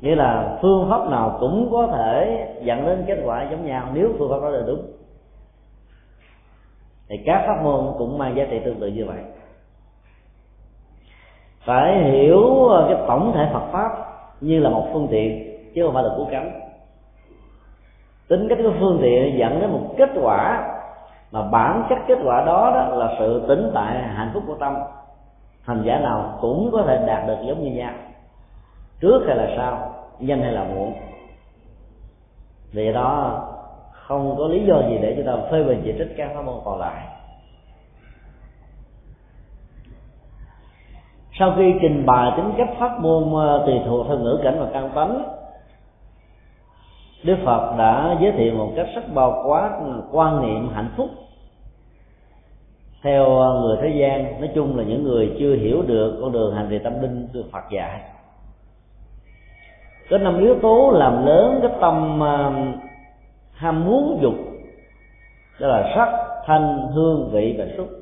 Nghĩa 0.00 0.14
là 0.14 0.58
phương 0.62 0.86
pháp 0.90 1.10
nào 1.10 1.36
cũng 1.40 1.68
có 1.72 1.86
thể 1.86 2.46
dẫn 2.62 2.86
đến 2.86 3.04
kết 3.06 3.22
quả 3.24 3.48
giống 3.50 3.66
nhau 3.66 3.88
nếu 3.94 4.08
phương 4.18 4.30
pháp 4.30 4.42
đó 4.42 4.48
là 4.48 4.62
đúng. 4.66 4.82
Thì 7.08 7.16
các 7.26 7.44
pháp 7.46 7.62
môn 7.62 7.94
cũng 7.98 8.18
mang 8.18 8.36
giá 8.36 8.44
trị 8.50 8.60
tương 8.64 8.80
tự 8.80 8.86
như 8.86 9.04
vậy 9.06 9.18
phải 11.64 11.98
hiểu 11.98 12.68
ờ, 12.68 12.86
cái 12.88 13.04
tổng 13.08 13.32
thể 13.34 13.48
Phật 13.52 13.66
pháp 13.72 13.90
như 14.40 14.60
là 14.60 14.70
một 14.70 14.86
phương 14.92 15.08
tiện 15.10 15.56
chứ 15.74 15.84
không 15.84 15.94
phải 15.94 16.02
là 16.02 16.10
cú 16.16 16.26
cánh 16.30 16.60
tính 18.28 18.48
cách 18.48 18.58
cái 18.62 18.72
phương 18.80 18.98
tiện 19.02 19.38
dẫn 19.38 19.60
đến 19.60 19.70
một 19.70 19.94
kết 19.98 20.10
quả 20.22 20.70
mà 21.32 21.42
bản 21.42 21.86
chất 21.88 21.98
kết 22.06 22.18
quả 22.24 22.44
đó, 22.46 22.70
đó 22.74 22.96
là 22.96 23.16
sự 23.18 23.44
tĩnh 23.48 23.70
tại 23.74 23.98
hạnh 23.98 24.30
phúc 24.34 24.42
của 24.46 24.54
tâm. 24.54 24.76
Hành 25.62 25.82
giả 25.84 25.98
nào 25.98 26.38
cũng 26.40 26.70
có 26.72 26.82
thể 26.82 27.04
đạt 27.06 27.26
được 27.26 27.36
giống 27.46 27.64
như 27.64 27.70
nhau 27.70 27.92
trước 29.00 29.22
hay 29.26 29.36
là 29.36 29.54
sau 29.56 29.94
nhanh 30.18 30.42
hay 30.42 30.52
là 30.52 30.64
muộn. 30.64 30.92
Vì 32.72 32.92
đó 32.92 33.40
không 33.92 34.34
có 34.38 34.46
lý 34.46 34.66
do 34.66 34.82
gì 34.88 34.98
để 35.02 35.14
chúng 35.16 35.26
ta 35.26 35.32
phê 35.50 35.62
bình 35.62 35.82
chỉ 35.84 35.94
trích 35.98 36.16
các 36.16 36.30
pháp 36.34 36.42
môn 36.42 36.54
còn 36.64 36.78
lại. 36.78 37.06
Sau 41.40 41.54
khi 41.56 41.74
trình 41.80 42.06
bày 42.06 42.32
tính 42.36 42.52
cách 42.56 42.68
pháp 42.78 43.00
môn 43.00 43.34
ờ, 43.34 43.62
tùy 43.66 43.74
thuộc 43.86 44.06
theo 44.08 44.18
ngữ 44.18 44.40
cảnh 44.42 44.56
và 44.60 44.66
căn 44.72 44.90
tánh, 44.94 45.22
Đức 47.22 47.36
Phật 47.44 47.74
đã 47.78 48.16
giới 48.20 48.32
thiệu 48.32 48.54
một 48.54 48.72
cách 48.76 48.86
rất 48.94 49.14
bao 49.14 49.42
quát 49.46 49.70
ờ, 49.84 50.02
quan 50.12 50.42
niệm 50.42 50.70
hạnh 50.74 50.90
phúc 50.96 51.10
theo 53.02 53.38
ờ, 53.38 53.60
người 53.60 53.76
thế 53.82 53.88
gian. 54.00 54.40
Nói 54.40 54.50
chung 54.54 54.78
là 54.78 54.84
những 54.84 55.04
người 55.04 55.36
chưa 55.38 55.54
hiểu 55.54 55.82
được 55.82 56.18
con 56.22 56.32
đường 56.32 56.54
hành 56.54 56.66
trì 56.70 56.78
tâm 56.78 57.02
linh 57.02 57.28
được 57.32 57.44
Phật 57.52 57.64
dạy. 57.70 58.00
Có 60.10 60.18
năm 60.18 60.38
yếu 60.38 60.58
tố 60.62 60.90
làm 60.94 61.26
lớn 61.26 61.58
cái 61.62 61.70
tâm 61.80 62.20
ham 63.52 63.84
muốn 63.84 64.18
dục, 64.22 64.34
đó 65.60 65.68
là 65.68 65.92
sắc, 65.96 66.08
thanh, 66.46 66.88
hương, 66.92 67.28
vị 67.32 67.54
và 67.58 67.64
xúc. 67.76 67.99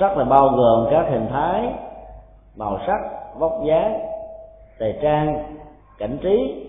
Sắc 0.00 0.16
là 0.16 0.24
bao 0.24 0.48
gồm 0.48 0.86
các 0.90 1.06
hình 1.10 1.26
thái, 1.30 1.72
màu 2.56 2.78
sắc, 2.86 3.00
vóc 3.38 3.52
dáng 3.64 4.00
tề 4.78 4.98
trang, 5.02 5.56
cảnh 5.98 6.18
trí 6.22 6.66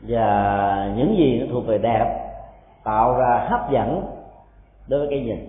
và 0.00 0.92
những 0.96 1.16
gì 1.16 1.40
nó 1.40 1.46
thuộc 1.52 1.66
về 1.66 1.78
đẹp, 1.78 2.34
tạo 2.84 3.14
ra 3.14 3.46
hấp 3.50 3.70
dẫn 3.70 4.06
đối 4.88 5.00
với 5.00 5.08
cái 5.10 5.20
nhìn. 5.20 5.48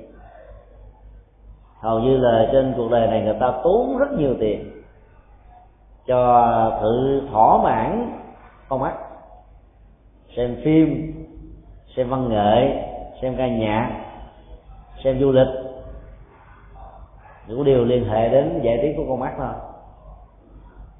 Hầu 1.79 1.99
như 1.99 2.17
là 2.17 2.49
trên 2.51 2.73
cuộc 2.77 2.91
đời 2.91 3.07
này 3.07 3.21
người 3.21 3.37
ta 3.39 3.53
tốn 3.63 3.97
rất 3.97 4.11
nhiều 4.11 4.35
tiền 4.39 4.71
cho 6.07 6.79
sự 6.81 7.21
thỏa 7.31 7.57
mãn 7.63 8.19
con 8.69 8.79
mắt, 8.79 8.93
xem 10.37 10.57
phim, 10.63 11.13
xem 11.95 12.09
văn 12.09 12.29
nghệ, 12.29 12.83
xem 13.21 13.35
ca 13.37 13.47
nhạc, 13.47 13.91
xem 15.03 15.19
du 15.19 15.31
lịch 15.31 15.58
những 17.49 17.63
điều 17.63 17.85
liên 17.85 18.09
hệ 18.09 18.29
đến 18.29 18.59
giải 18.63 18.79
trí 18.81 18.93
của 18.97 19.03
con 19.09 19.19
mắt 19.19 19.33
thôi. 19.37 19.53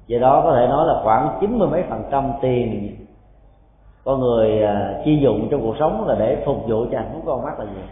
Do 0.06 0.18
đó 0.18 0.40
có 0.44 0.56
thể 0.56 0.66
nói 0.66 0.86
là 0.86 1.00
khoảng 1.02 1.38
chín 1.40 1.58
mươi 1.58 1.68
mấy 1.68 1.84
phần 1.88 2.02
trăm 2.10 2.32
tiền 2.42 2.96
con 4.04 4.20
người 4.20 4.62
à, 4.62 5.00
chi 5.04 5.16
dụng 5.16 5.48
trong 5.50 5.62
cuộc 5.62 5.74
sống 5.78 6.08
là 6.08 6.14
để 6.18 6.42
phục 6.46 6.56
vụ 6.68 6.86
cho 6.92 6.98
hạnh 6.98 7.10
phúc 7.14 7.22
con 7.26 7.42
mắt 7.42 7.58
là 7.58 7.64
gì 7.64 7.82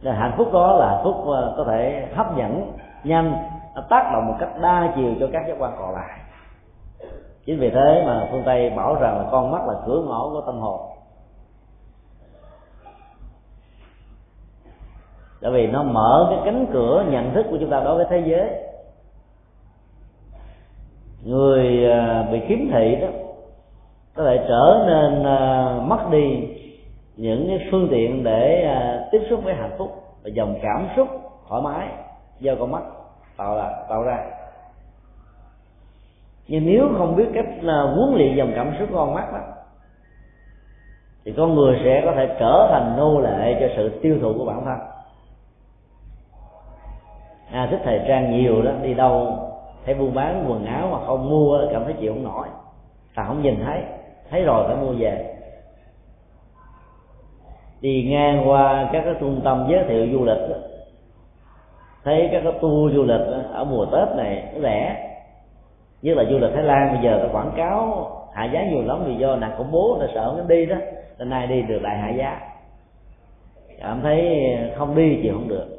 là 0.00 0.12
hạnh 0.12 0.34
phúc 0.36 0.48
đó 0.52 0.76
là 0.76 0.88
hạnh 0.88 1.00
phúc 1.04 1.14
à, 1.16 1.40
có 1.56 1.64
thể 1.64 2.08
hấp 2.14 2.36
dẫn, 2.36 2.72
nhanh 3.04 3.32
tác 3.90 4.10
động 4.12 4.26
một 4.26 4.34
cách 4.40 4.50
đa 4.60 4.92
chiều 4.96 5.14
cho 5.20 5.28
các 5.32 5.42
giác 5.48 5.54
quan 5.58 5.72
còn 5.78 5.94
lại. 5.94 6.20
Chính 7.46 7.60
vì 7.60 7.70
thế 7.70 8.02
mà 8.06 8.28
phương 8.30 8.42
tây 8.46 8.70
bảo 8.70 8.94
rằng 8.94 9.18
là 9.18 9.24
con 9.30 9.50
mắt 9.50 9.66
là 9.66 9.74
cửa 9.86 10.02
ngõ 10.08 10.28
của 10.32 10.40
tâm 10.46 10.58
hồn. 10.60 10.80
Tại 15.40 15.52
vì 15.52 15.66
nó 15.66 15.82
mở 15.82 16.26
cái 16.30 16.38
cánh 16.44 16.66
cửa 16.72 17.04
nhận 17.10 17.34
thức 17.34 17.46
của 17.50 17.56
chúng 17.60 17.70
ta 17.70 17.80
đối 17.80 17.96
với 17.96 18.06
thế 18.10 18.22
giới. 18.26 18.50
Người 21.24 21.90
à, 21.90 22.28
bị 22.32 22.40
khiếm 22.40 22.58
thị 22.72 22.96
đó, 23.00 23.08
có 24.14 24.24
thể 24.24 24.44
trở 24.48 24.84
nên 24.86 25.24
à, 25.24 25.72
mất 25.82 26.10
đi 26.10 26.48
những 27.16 27.48
cái 27.48 27.68
phương 27.70 27.88
tiện 27.90 28.24
để 28.24 28.62
à, 28.62 29.08
tiếp 29.12 29.22
xúc 29.30 29.40
với 29.44 29.54
hạnh 29.54 29.74
phúc 29.78 30.04
và 30.24 30.30
dòng 30.34 30.58
cảm 30.62 30.88
xúc 30.96 31.08
thoải 31.48 31.62
mái 31.62 31.88
do 32.40 32.54
con 32.60 32.72
mắt 32.72 32.82
tạo 33.36 33.56
ra 33.56 33.70
tạo 33.88 34.02
ra. 34.02 34.24
Nhưng 36.48 36.66
nếu 36.66 36.88
không 36.98 37.16
biết 37.16 37.28
cách 37.34 37.46
là 37.60 37.82
huấn 37.82 38.14
luyện 38.14 38.36
dòng 38.36 38.52
cảm 38.54 38.74
xúc 38.78 38.88
con 38.92 39.14
mắt 39.14 39.32
đó, 39.32 39.40
thì 41.24 41.34
con 41.36 41.54
người 41.54 41.80
sẽ 41.84 42.02
có 42.04 42.12
thể 42.16 42.36
trở 42.40 42.68
thành 42.70 42.94
nô 42.96 43.20
lệ 43.20 43.56
cho 43.60 43.66
sự 43.76 43.98
tiêu 44.02 44.18
thụ 44.22 44.34
của 44.38 44.44
bản 44.44 44.64
thân 44.64 44.78
à, 47.52 47.68
thích 47.70 47.80
thời 47.84 48.00
trang 48.08 48.30
nhiều 48.30 48.62
đó 48.62 48.72
đi 48.82 48.94
đâu 48.94 49.38
thấy 49.84 49.94
buôn 49.94 50.14
bán 50.14 50.44
quần 50.48 50.64
áo 50.64 50.88
mà 50.92 51.06
không 51.06 51.30
mua 51.30 51.60
cảm 51.72 51.84
thấy 51.84 51.94
chịu 52.00 52.12
không 52.14 52.24
nổi. 52.24 52.46
Ta 53.14 53.24
không 53.24 53.42
nhìn 53.42 53.64
thấy 53.64 53.82
thấy 54.30 54.42
rồi 54.42 54.64
phải 54.66 54.76
mua 54.76 54.92
về. 54.92 55.34
Đi 57.80 58.06
ngang 58.10 58.48
qua 58.48 58.88
các 58.92 59.02
cái 59.04 59.14
trung 59.20 59.40
tâm 59.44 59.66
giới 59.70 59.84
thiệu 59.88 60.06
du 60.12 60.24
lịch 60.24 60.50
đó, 60.50 60.56
thấy 62.04 62.28
các 62.32 62.40
cái 62.44 62.52
tour 62.60 62.94
du 62.94 63.02
lịch 63.02 63.20
đó, 63.30 63.38
ở 63.52 63.64
mùa 63.64 63.84
tết 63.84 64.16
này 64.16 64.44
nó 64.54 64.60
rẻ. 64.60 65.04
Như 66.02 66.14
là 66.14 66.24
du 66.24 66.38
lịch 66.38 66.54
thái 66.54 66.62
lan 66.62 66.92
bây 66.92 67.02
giờ 67.02 67.20
ta 67.22 67.28
quảng 67.32 67.52
cáo 67.56 68.10
hạ 68.34 68.44
giá 68.44 68.64
nhiều 68.64 68.82
lắm 68.82 69.04
vì 69.06 69.14
do 69.14 69.36
nàng 69.36 69.54
công 69.58 69.72
bố 69.72 69.98
là 70.00 70.06
sợ 70.14 70.34
nó 70.38 70.44
đi 70.44 70.66
đó. 70.66 70.76
Nên 71.18 71.30
nay 71.30 71.46
đi 71.46 71.62
được 71.62 71.78
lại 71.82 71.98
hạ 71.98 72.10
giá. 72.10 72.40
Cảm 73.80 74.00
thấy 74.02 74.38
không 74.76 74.94
đi 74.94 75.18
thì 75.22 75.30
không 75.30 75.48
được 75.48 75.77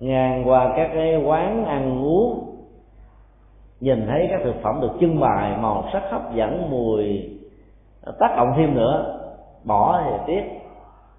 ngang 0.00 0.48
qua 0.48 0.72
các 0.76 0.90
cái 0.94 1.16
quán 1.16 1.64
ăn 1.64 2.02
uống 2.04 2.56
nhìn 3.80 4.06
thấy 4.06 4.26
các 4.30 4.40
thực 4.44 4.54
phẩm 4.62 4.80
được 4.80 4.90
trưng 5.00 5.20
bày 5.20 5.56
màu 5.56 5.84
sắc 5.92 6.02
hấp 6.10 6.34
dẫn 6.34 6.70
mùi 6.70 7.30
ờ, 8.02 8.12
tác 8.18 8.36
động 8.36 8.52
thêm 8.56 8.74
nữa 8.74 9.20
bỏ 9.64 10.02
thì 10.04 10.12
tiếc 10.26 10.42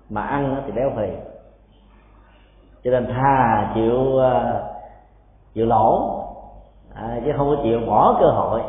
mà 0.10 0.22
ăn 0.22 0.64
thì 0.66 0.72
béo 0.72 0.92
phì. 0.98 1.08
Cho 2.84 2.92
nên 2.92 3.08
thà 3.08 3.72
chịu 3.76 4.18
ờ, 4.18 4.64
chịu 5.54 5.66
lỗ 5.66 6.16
à, 6.96 7.20
chứ 7.26 7.32
không 7.38 7.50
có 7.50 7.64
chịu 7.64 7.80
bỏ 7.88 8.18
cơ 8.20 8.28
hội 8.28 8.62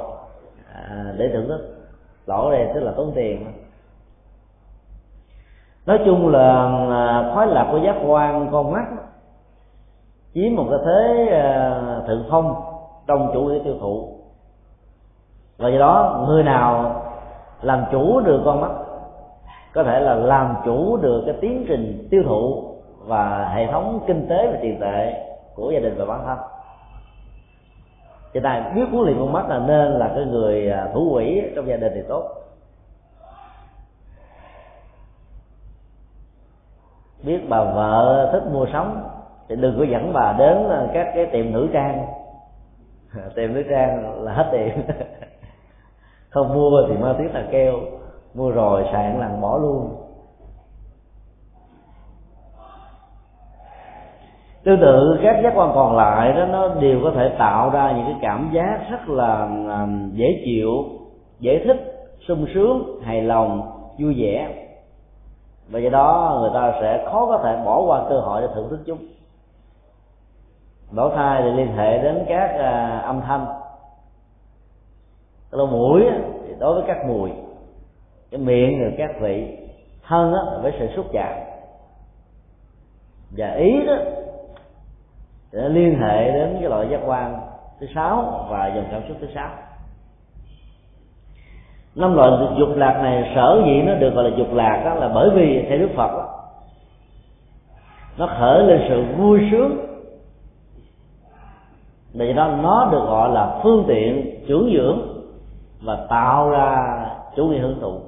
à, 0.74 1.14
để 1.16 1.30
thưởng 1.32 1.48
thức. 1.48 1.76
Lỗ 2.26 2.50
này 2.50 2.70
tức 2.74 2.80
là 2.80 2.92
tốn 2.96 3.12
tiền. 3.14 3.52
Nói 5.86 5.98
chung 6.04 6.28
là 6.28 6.66
à, 6.90 7.30
khoái 7.34 7.46
lạc 7.46 7.68
của 7.72 7.78
giác 7.78 7.96
quan 8.06 8.48
con 8.52 8.72
mắt 8.72 8.84
chiếm 10.35 10.57
một 10.57 10.66
cái 10.70 10.78
thế 10.85 11.28
à, 11.33 11.81
thượng 12.07 12.24
phong 12.31 12.55
trong 13.07 13.31
chủ 13.35 13.41
nghĩa 13.41 13.59
tiêu 13.64 13.74
thụ. 13.81 14.09
Và 15.59 15.68
do 15.68 15.78
đó, 15.78 16.24
người 16.28 16.43
nào 16.43 17.03
làm 17.62 17.85
chủ 17.93 18.20
được 18.20 18.43
con 18.45 18.61
mắt, 18.61 18.70
có 19.74 19.85
thể 19.85 20.01
là 20.01 20.14
làm 20.14 20.57
chủ 20.64 20.97
được 20.97 21.22
cái 21.26 21.35
tiến 21.41 21.64
trình 21.68 22.09
tiêu 22.11 22.22
thụ 22.26 22.64
và 22.99 23.49
hệ 23.55 23.72
thống 23.72 24.01
kinh 24.07 24.26
tế 24.28 24.47
và 24.53 24.59
tiền 24.62 24.81
tệ 24.81 25.26
của 25.55 25.70
gia 25.70 25.81
đình 25.81 25.95
và 25.99 26.05
bản 26.05 26.20
thân. 26.26 26.39
Cho 28.35 28.41
ta 28.43 28.72
biết 28.74 28.85
huấn 28.91 29.05
luyện 29.05 29.18
con 29.18 29.33
mắt 29.33 29.49
là 29.49 29.59
nên 29.59 29.93
là 29.93 30.12
cái 30.14 30.24
người 30.24 30.70
à, 30.70 30.89
thủ 30.95 31.11
quỹ 31.12 31.43
trong 31.57 31.68
gia 31.68 31.76
đình 31.76 31.93
thì 31.95 32.03
tốt. 32.09 32.24
Biết 37.22 37.49
bà 37.49 37.64
vợ 37.64 38.31
thích 38.33 38.43
mua 38.53 38.66
sắm 38.72 39.03
thì 39.51 39.57
đừng 39.57 39.78
có 39.78 39.84
dẫn 39.84 40.12
bà 40.12 40.34
đến 40.38 40.64
ờ, 40.68 40.88
các 40.94 41.07
cái 41.14 41.26
tiệm 41.26 41.53
nữ 41.53 41.68
trang. 41.72 42.07
Tiệm 43.36 43.55
nữ 43.55 43.62
trang 43.70 44.22
là 44.24 44.32
hết 44.32 44.48
tiền 44.53 44.68
không 46.30 46.55
mua 46.55 46.70
thì 46.88 46.94
mang 46.96 47.14
tiếng 47.18 47.34
là 47.34 47.44
kêu 47.51 47.80
mua 48.34 48.51
rồi 48.51 48.84
xài 48.92 49.14
lần 49.18 49.40
bỏ 49.40 49.59
luôn. 49.59 49.96
Tương 54.64 54.80
tự, 54.80 55.18
các 55.22 55.40
giác 55.42 55.53
quan 55.57 55.70
còn 55.74 55.96
lại 55.96 56.32
đó, 56.32 56.46
nó 56.46 56.68
đều 56.68 57.01
có 57.05 57.11
thể 57.11 57.28
tạo 57.38 57.70
ra 57.70 57.92
những 57.92 58.05
cái 58.05 58.16
cảm 58.22 58.51
giác 58.53 58.80
rất 58.90 59.09
là 59.09 59.48
ờ, 59.68 59.86
dễ 60.12 60.42
chịu, 60.44 60.84
dễ 61.38 61.64
thích, 61.64 62.11
sung 62.28 62.46
sướng, 62.55 63.01
hài 63.03 63.22
lòng, 63.22 63.72
vui 63.98 64.14
vẻ. 64.18 64.48
Và 65.70 65.78
do 65.78 65.90
đó 65.90 66.38
người 66.40 66.51
ta 66.55 66.78
sẽ 66.80 67.05
khó 67.11 67.26
có 67.26 67.40
thể 67.44 67.62
bỏ 67.64 67.80
qua 67.80 68.03
cơ 68.09 68.20
hội 68.20 68.40
để 68.42 68.48
thưởng 68.55 68.68
thức 68.70 68.80
chúng 68.86 68.98
lỗ 70.93 71.09
tai 71.16 71.43
thì 71.43 71.51
liên 71.51 71.72
hệ 71.76 71.99
đến 71.99 72.24
các 72.28 72.51
à, 72.59 73.03
âm 73.05 73.20
thanh. 73.20 73.47
Lỗ 75.51 75.66
mũi 75.66 76.03
thì 76.47 76.55
đối 76.59 76.74
với 76.74 76.84
các 76.86 76.97
mùi 77.09 77.30
cái 78.30 78.41
miệng 78.41 78.80
rồi 78.80 78.95
các 78.99 79.11
vị 79.20 79.59
thân 80.07 80.32
á, 80.32 80.41
với 80.62 80.72
sự 80.78 80.88
xúc 80.97 81.07
chạm. 81.12 81.34
Và 83.36 83.53
ý 83.53 83.86
đó 83.86 83.97
để 85.53 85.68
liên 85.68 86.01
hệ 86.01 86.32
đến 86.32 86.57
cái 86.61 86.70
loại 86.70 86.88
giác 86.91 87.01
quan 87.07 87.41
thứ 87.80 87.86
sáu 87.95 88.47
và 88.51 88.72
dòng 88.74 88.84
cảm 88.91 89.03
xúc 89.09 89.16
thứ 89.20 89.26
sáu. 89.34 89.51
Năm 91.95 92.14
loại 92.14 92.30
dục 92.59 92.68
lạc 92.76 93.01
này 93.03 93.32
sở 93.34 93.62
dĩ 93.66 93.82
nó 93.82 93.95
được 93.95 94.14
gọi 94.14 94.30
là 94.30 94.36
dục 94.36 94.53
lạc 94.53 94.82
đó 94.84 94.95
là 94.95 95.09
bởi 95.09 95.30
vì 95.30 95.66
theo 95.68 95.78
đức 95.78 95.91
phật 95.97 96.11
đó, 96.12 96.28
nó 98.16 98.26
khởi 98.38 98.62
lên 98.62 98.86
sự 98.88 99.05
vui 99.16 99.49
sướng 99.51 99.89
vì 102.14 102.32
đó 102.32 102.48
nó 102.62 102.88
được 102.92 103.04
gọi 103.06 103.30
là 103.30 103.61
phương 103.62 103.84
tiện 103.88 104.44
trưởng 104.48 104.70
dưỡng 104.76 104.98
và 105.82 106.06
tạo 106.08 106.50
ra 106.50 107.06
chủ 107.36 107.46
nghĩa 107.46 107.58
hưởng 107.58 107.80
thụ. 107.80 108.00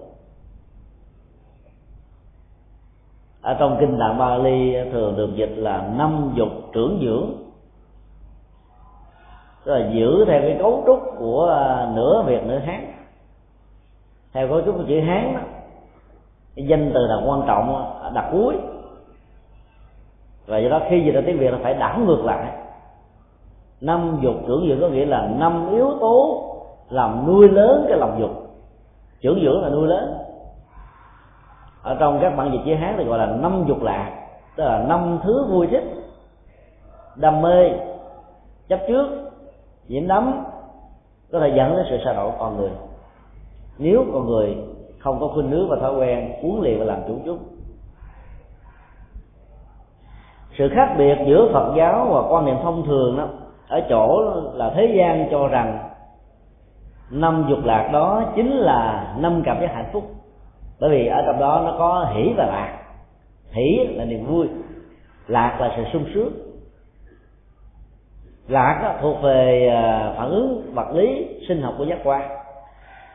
Ở 3.43 3.55
trong 3.59 3.77
kinh 3.81 3.99
tạng 3.99 4.19
Bali 4.19 4.75
thường 4.93 5.17
được 5.17 5.31
dịch 5.35 5.53
là 5.57 5.89
năm 5.97 6.33
dục 6.35 6.49
trưởng 6.73 7.01
dưỡng. 7.03 7.31
Tức 9.65 9.75
là 9.75 9.91
giữ 9.93 10.25
theo 10.25 10.41
cái 10.41 10.57
cấu 10.59 10.83
trúc 10.87 11.01
của 11.19 11.47
à, 11.47 11.91
nửa 11.95 12.23
việt, 12.27 12.45
nửa 12.47 12.59
hán. 12.59 12.93
Theo 14.33 14.49
cấu 14.49 14.63
trúc 14.63 14.77
của 14.77 14.85
chữ 14.89 15.01
hán 15.01 15.35
đó, 15.35 15.41
cái 16.57 16.67
danh 16.67 16.91
từ 16.95 17.07
là 17.07 17.23
quan 17.27 17.43
trọng 17.47 17.95
đặt 18.15 18.29
cuối. 18.33 18.57
Và 20.47 20.59
do 20.59 20.69
đó 20.69 20.81
khi 20.89 21.03
dịch 21.05 21.13
ra 21.13 21.21
tiếng 21.27 21.39
việt 21.39 21.51
là 21.51 21.59
phải 21.63 21.75
đảo 21.75 21.99
ngược 21.99 22.25
lại 22.25 22.62
năm 23.83 24.19
dục, 24.23 24.35
trưởng 24.47 24.69
dưỡng 24.69 24.81
có 24.81 24.89
nghĩa 24.89 25.07
là 25.07 25.27
năm 25.27 25.71
yếu 25.71 25.91
tố 26.01 26.45
làm 26.91 27.27
nuôi 27.27 27.49
lớn 27.49 27.85
cái 27.89 27.99
lòng 27.99 28.17
dục. 28.21 28.31
Trưởng 29.21 29.41
dưỡng 29.45 29.63
là 29.63 29.69
nuôi 29.69 29.89
lớn. 29.89 30.15
Ở 31.83 31.97
trong 32.01 32.19
các 32.21 32.37
bản 32.37 32.53
dịch 32.53 32.61
chữ 32.65 32.75
hán 32.75 32.95
thì 32.99 33.05
gọi 33.05 33.19
là 33.19 33.27
năm 33.27 33.65
dục 33.69 33.83
lạc, 33.83 34.11
tức 34.57 34.65
là 34.65 34.85
năm 34.89 35.19
thứ 35.23 35.47
vui 35.51 35.67
thích. 35.67 35.85
Đam 37.17 37.43
mê, 37.43 37.71
chấp 38.69 38.81
trước 38.89 39.07
nhiễm 39.89 40.09
đắm, 40.09 40.45
có 41.33 41.41
thể 41.41 41.53
dẫn 41.57 41.77
đến 41.77 41.87
sự 41.91 41.99
sa 42.05 42.13
đọa 42.13 42.25
của 42.25 42.37
con 42.39 42.57
người. 42.57 42.71
Nếu 43.79 44.05
con 44.13 44.27
người 44.27 44.57
không 44.99 45.21
có 45.21 45.29
khuynh 45.29 45.51
hướng 45.51 45.69
và 45.69 45.77
thói 45.77 45.95
quen 45.95 46.33
uống 46.43 46.61
liền 46.61 46.79
và 46.79 46.85
làm 46.85 46.99
chủ 47.09 47.15
chúng. 47.25 47.39
Sự 50.59 50.69
khác 50.75 50.95
biệt 50.99 51.19
giữa 51.27 51.49
phật 51.53 51.75
giáo 51.77 52.07
và 52.11 52.23
quan 52.29 52.45
niệm 52.45 52.57
thông 52.63 52.87
thường 52.87 53.17
đó 53.17 53.29
ở 53.69 53.81
chỗ 53.89 54.33
là 54.55 54.73
thế 54.77 54.95
gian 54.97 55.29
cho 55.31 55.49
rằng 55.49 55.89
năm 57.11 57.47
dục 57.49 57.65
lạc 57.65 57.91
đó 57.93 58.33
chính 58.37 58.51
là 58.51 59.15
năm 59.19 59.43
cảm 59.45 59.61
giác 59.61 59.71
hạnh 59.75 59.91
phúc. 59.93 60.05
Bởi 60.81 60.91
vì 60.91 61.07
ở 61.07 61.23
trong 61.27 61.41
đó 61.41 61.63
nó 61.65 61.75
có 61.79 62.13
hỷ 62.15 62.33
và 62.37 62.47
lạc. 62.47 62.79
Hỷ 63.51 63.87
là 63.91 64.05
niềm 64.05 64.27
vui 64.27 64.49
lạc 65.27 65.61
là 65.61 65.73
sự 65.77 65.85
sung 65.93 66.05
sướng. 66.15 66.33
Lạc 68.49 68.81
đó, 68.83 68.95
thuộc 69.01 69.23
về 69.23 69.69
à, 69.69 70.15
phản 70.17 70.31
ứng 70.31 70.63
vật 70.75 70.91
lý 70.95 71.29
sinh 71.49 71.63
học 71.63 71.75
của 71.79 71.85
giác 71.85 71.99
quan. 72.05 72.31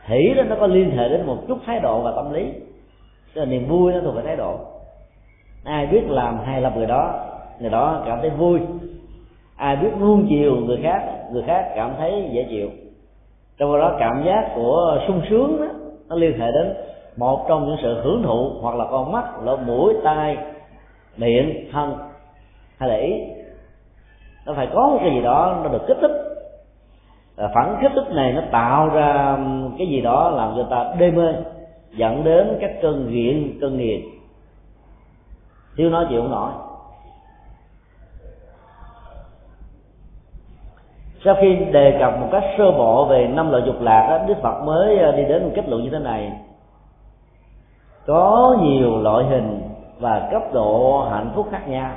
Hỷ 0.05 0.33
đó 0.33 0.43
nó 0.43 0.55
có 0.59 0.67
liên 0.67 0.97
hệ 0.97 1.09
đến 1.09 1.25
một 1.25 1.37
chút 1.47 1.57
thái 1.65 1.79
độ 1.79 2.01
và 2.01 2.11
tâm 2.15 2.33
lý. 2.33 2.53
Tức 3.33 3.41
là 3.41 3.45
niềm 3.45 3.67
vui 3.67 3.93
nó 3.93 3.99
thuộc 4.03 4.15
về 4.15 4.21
thái 4.25 4.35
độ. 4.35 4.59
Ai 5.63 5.85
biết 5.85 6.03
làm 6.07 6.39
hài 6.39 6.61
lòng 6.61 6.77
người 6.77 6.87
đó 6.87 7.27
người 7.59 7.69
đó 7.69 8.03
cảm 8.05 8.17
thấy 8.21 8.29
vui 8.29 8.59
ai 9.57 9.75
biết 9.75 9.89
nuông 9.99 10.25
chiều 10.29 10.55
người 10.55 10.79
khác 10.83 11.03
người 11.31 11.43
khác 11.43 11.71
cảm 11.75 11.93
thấy 11.97 12.29
dễ 12.31 12.47
chịu. 12.49 12.69
Trong 13.57 13.79
đó 13.79 13.95
cảm 13.99 14.23
giác 14.25 14.51
của 14.55 14.99
sung 15.07 15.21
sướng 15.29 15.57
đó, 15.59 15.67
nó 16.09 16.15
liên 16.15 16.39
hệ 16.39 16.51
đến 16.51 16.73
một 17.17 17.45
trong 17.49 17.67
những 17.67 17.77
sự 17.81 18.01
hưởng 18.03 18.23
thụ 18.23 18.51
hoặc 18.61 18.75
là 18.75 18.85
con 18.91 19.11
mắt 19.11 19.43
lỗ 19.43 19.57
mũi 19.57 19.93
tai 20.03 20.37
miệng 21.17 21.71
thân. 21.71 21.97
Hay 22.77 22.89
là 22.89 22.95
ý 22.95 23.13
nó 24.45 24.53
phải 24.53 24.67
có 24.73 24.87
một 24.89 24.97
cái 25.01 25.11
gì 25.11 25.21
đó 25.21 25.59
nó 25.63 25.69
được 25.69 25.87
kích 25.87 25.97
thích. 26.01 26.11
Phản 27.37 27.77
kích 27.81 27.91
thích 27.95 28.15
này 28.15 28.33
nó 28.33 28.41
tạo 28.51 28.89
ra 28.89 29.37
cái 29.77 29.87
gì 29.87 30.01
đó 30.01 30.29
làm 30.29 30.53
cho 30.57 30.63
ta 30.69 30.93
đê 30.99 31.11
mê 31.11 31.33
dẫn 31.95 32.23
đến 32.23 32.57
các 32.61 32.71
cơn 32.81 33.11
nghiện 33.11 33.57
cơn 33.61 33.77
nghiện. 33.77 34.01
Thiếu 35.77 35.89
nói 35.89 36.05
chịu 36.09 36.21
không 36.21 36.31
nổi. 36.31 36.51
Sau 41.27 41.35
khi 41.41 41.55
đề 41.55 41.97
cập 41.99 42.19
một 42.19 42.27
cách 42.31 42.43
sơ 42.57 42.71
bộ 42.71 43.05
về 43.05 43.27
năm 43.27 43.51
loại 43.51 43.63
dục 43.65 43.81
lạc 43.81 44.07
đó, 44.09 44.25
đức 44.27 44.33
phật 44.41 44.63
mới 44.63 44.97
ờ, 44.97 45.11
đi 45.11 45.23
đến 45.23 45.43
một 45.43 45.51
kết 45.55 45.69
luận 45.69 45.83
như 45.83 45.89
thế 45.89 45.99
này. 45.99 46.31
Có 48.05 48.57
nhiều 48.61 49.01
loại 49.01 49.25
hình 49.25 49.61
và 49.99 50.27
cấp 50.31 50.41
độ 50.53 51.01
hạnh 51.11 51.31
phúc 51.35 51.47
khác 51.51 51.67
nhau. 51.67 51.91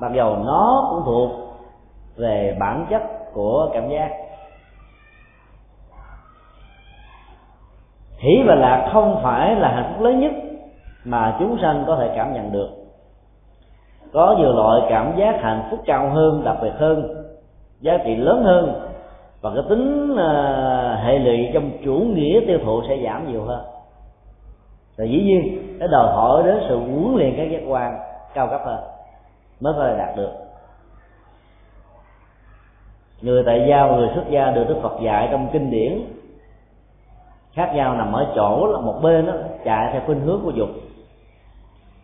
Mặc 0.00 0.12
dầu 0.14 0.36
nó 0.44 0.86
cũng 0.90 1.02
thuộc 1.04 1.30
về 2.16 2.56
bản 2.60 2.86
chất 2.90 3.02
của 3.32 3.70
cảm 3.72 3.88
giác. 3.88 4.10
Hỷ 8.18 8.42
và 8.46 8.54
lạc 8.54 8.90
không 8.92 9.20
phải 9.22 9.54
là 9.54 9.68
hạnh 9.68 9.92
phúc 9.94 10.04
lớn 10.04 10.20
nhất 10.20 10.32
mà 11.04 11.36
chúng 11.38 11.58
sanh 11.62 11.84
có 11.86 11.96
thể 11.96 12.12
cảm 12.16 12.34
nhận 12.34 12.52
được. 12.52 12.68
Có 14.12 14.34
nhiều 14.38 14.52
loại 14.52 14.80
cảm 14.88 15.12
giác 15.16 15.38
hạnh 15.40 15.68
phúc 15.70 15.80
cao 15.86 16.10
hơn 16.10 16.44
đặc 16.44 16.56
biệt 16.62 16.72
hơn 16.78 17.17
giá 17.80 17.98
trị 18.04 18.16
lớn 18.16 18.42
hơn. 18.42 18.82
Và 19.40 19.50
cái 19.54 19.62
tính 19.68 20.16
à, 20.16 21.00
hệ 21.04 21.18
lụy 21.18 21.50
trong 21.54 21.70
chủ 21.84 21.94
nghĩa 21.94 22.40
tiêu 22.46 22.58
thụ 22.64 22.82
sẽ 22.88 22.98
giảm 23.04 23.32
nhiều 23.32 23.44
hơn. 23.44 23.64
Và 24.98 25.04
dĩ 25.04 25.22
nhiên 25.22 25.78
nó 25.78 25.86
đòi 25.86 26.06
hỏi 26.06 26.42
đến 26.42 26.56
sự 26.68 26.76
huấn 26.78 27.14
luyện 27.16 27.34
các 27.36 27.48
giác 27.50 27.62
quan 27.68 27.98
cao 28.34 28.48
cấp 28.50 28.60
hơn 28.64 28.80
mới 29.60 29.72
có 29.76 29.84
thể 29.84 29.98
đạt 29.98 30.16
được. 30.16 30.32
Người 33.20 33.42
tại 33.46 33.66
gia 33.68 33.86
và 33.86 33.96
người 33.96 34.08
xuất 34.14 34.24
gia 34.30 34.50
được 34.50 34.64
đức 34.68 34.76
phật 34.82 35.00
dạy 35.02 35.28
trong 35.30 35.48
kinh 35.52 35.70
điển. 35.70 36.02
Khác 37.52 37.72
nhau 37.74 37.94
nằm 37.94 38.12
ở 38.12 38.32
chỗ 38.34 38.66
là 38.66 38.80
một 38.80 39.00
bên 39.02 39.26
đó, 39.26 39.32
chạy 39.64 39.88
theo 39.92 40.02
khuynh 40.06 40.20
hướng 40.20 40.40
của 40.44 40.50
dục. 40.50 40.68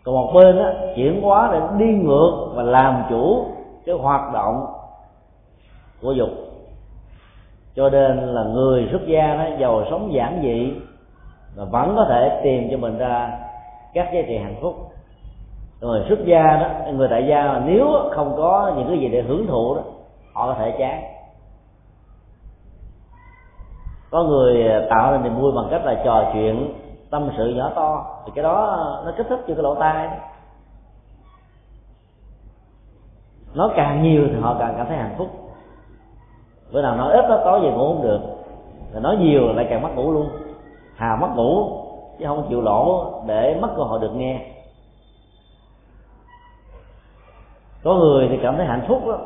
Còn 0.04 0.14
một 0.14 0.32
bên 0.34 0.56
đó, 0.56 0.70
chuyển 0.96 1.22
hóa 1.22 1.50
để 1.52 1.60
đi 1.78 1.92
ngược 1.92 2.52
và 2.54 2.62
làm 2.62 3.02
chủ 3.10 3.44
cái 3.86 3.94
hoạt 3.94 4.32
động 4.32 4.66
của 6.04 6.12
dục. 6.12 6.28
Cho 7.74 7.90
nên 7.90 8.18
là 8.18 8.42
người 8.44 8.88
xuất 8.90 9.06
gia 9.06 9.34
nó 9.34 9.56
giàu 9.58 9.84
sống 9.90 10.12
giản 10.12 10.40
dị, 10.42 10.72
mà 11.56 11.64
vẫn 11.64 11.96
có 11.96 12.06
thể 12.08 12.40
tìm 12.44 12.68
cho 12.70 12.76
mình 12.76 12.98
ra 12.98 13.38
các 13.94 14.10
giá 14.14 14.22
trị 14.26 14.38
hạnh 14.38 14.56
phúc. 14.62 14.74
Người 15.80 16.04
xuất 16.08 16.18
gia 16.24 16.56
đó, 16.56 16.92
người 16.92 17.08
tại 17.10 17.26
gia 17.26 17.62
nếu 17.66 17.86
không 18.10 18.34
có 18.36 18.72
những 18.76 18.88
cái 18.88 18.98
gì 18.98 19.08
để 19.08 19.22
hưởng 19.22 19.46
thụ 19.46 19.74
đó, 19.74 19.82
họ 20.34 20.46
có 20.46 20.54
thể 20.54 20.74
chán. 20.78 21.02
Có 24.10 24.22
người 24.22 24.64
tạo 24.90 25.12
ra 25.12 25.18
niềm 25.18 25.40
vui 25.40 25.52
bằng 25.52 25.68
cách 25.70 25.84
là 25.84 26.02
trò 26.04 26.30
chuyện 26.32 26.74
tâm 27.10 27.30
sự 27.36 27.48
nhỏ 27.48 27.72
to, 27.74 28.06
thì 28.26 28.32
cái 28.34 28.42
đó 28.42 28.76
nó 29.06 29.12
kích 29.16 29.26
thích 29.28 29.40
cho 29.48 29.54
cái 29.54 29.62
lỗ 29.62 29.74
tai 29.74 30.06
đó. 30.06 30.14
nó 33.54 33.70
càng 33.76 34.02
nhiều 34.02 34.28
thì 34.32 34.40
họ 34.40 34.56
càng 34.58 34.74
cảm 34.76 34.86
thấy 34.86 34.96
hạnh 34.96 35.14
phúc 35.18 35.43
bữa 36.74 36.82
nào 36.82 36.96
nói 36.96 37.12
ít 37.12 37.28
đó 37.28 37.40
tối 37.44 37.60
về 37.60 37.70
ngủ 37.70 37.94
không 37.94 38.02
được. 38.02 38.20
Rồi 38.92 39.02
nói 39.02 39.16
nhiều 39.16 39.52
lại 39.52 39.66
càng 39.70 39.82
mất 39.82 39.88
ngủ 39.94 40.12
luôn. 40.12 40.28
Hà 40.94 41.16
mất 41.16 41.28
ngủ 41.36 41.68
chứ 42.18 42.24
không 42.26 42.46
chịu 42.48 42.60
lỗ 42.60 43.10
để 43.26 43.58
mất 43.60 43.68
cơ 43.76 43.82
hội 43.82 44.00
được 44.00 44.12
nghe. 44.14 44.40
Có 47.84 47.94
người 47.94 48.28
thì 48.30 48.38
cảm 48.42 48.56
thấy 48.56 48.66
hạnh 48.66 48.84
phúc 48.88 49.02
đó 49.06 49.18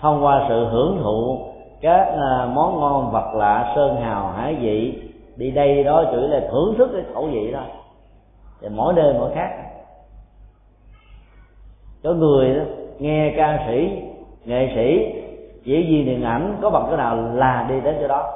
thông 0.00 0.24
qua 0.24 0.46
sự 0.48 0.64
hưởng 0.64 0.98
thụ 1.02 1.38
các 1.80 2.04
à, 2.04 2.48
món 2.54 2.80
ngon 2.80 3.10
vật 3.12 3.34
lạ 3.34 3.72
sơn 3.76 3.96
hào 3.96 4.28
hải 4.28 4.54
vị 4.54 5.02
đi 5.36 5.50
đây 5.50 5.84
đó 5.84 6.04
chỉ 6.10 6.16
là 6.16 6.40
thưởng 6.50 6.74
thức 6.78 6.90
cái 6.92 7.02
khẩu 7.14 7.26
vị 7.26 7.52
đó 7.52 7.62
thì 8.60 8.68
mỗi 8.68 8.94
nơi 8.94 9.14
mỗi 9.18 9.30
khác. 9.34 9.50
Có 12.02 12.12
người 12.12 12.54
đó, 12.54 12.62
nghe 12.98 13.34
ca 13.36 13.66
sĩ 13.66 14.02
nghệ 14.44 14.72
sĩ 14.74 15.20
chỉ 15.64 15.86
vì 15.88 16.04
điện 16.04 16.24
ảnh 16.24 16.58
có 16.62 16.70
bằng 16.70 16.86
cái 16.88 16.96
nào 16.96 17.16
là 17.16 17.66
đi 17.68 17.80
đến 17.80 17.96
chỗ 18.00 18.08
đó. 18.08 18.32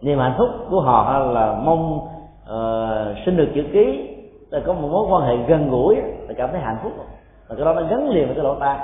Niềm 0.00 0.18
hạnh 0.18 0.34
phúc 0.38 0.48
của 0.70 0.80
họ 0.80 1.18
là 1.18 1.54
mong 1.64 1.98
uh, 1.98 3.16
xin 3.26 3.36
được 3.36 3.48
chữ 3.54 3.64
ký 3.72 4.16
là 4.50 4.60
có 4.66 4.72
một 4.72 4.88
mối 4.88 5.06
quan 5.10 5.22
hệ 5.22 5.36
gần 5.36 5.70
gũi 5.70 5.96
là 5.96 6.34
cảm 6.36 6.50
thấy 6.52 6.60
hạnh 6.60 6.78
phúc. 6.82 6.92
Và 7.48 7.54
cái 7.56 7.64
đó 7.64 7.74
nó 7.74 7.82
gắn 7.82 8.08
liền 8.08 8.26
với 8.26 8.34
cái 8.34 8.44
lỗ 8.44 8.54
tai. 8.54 8.78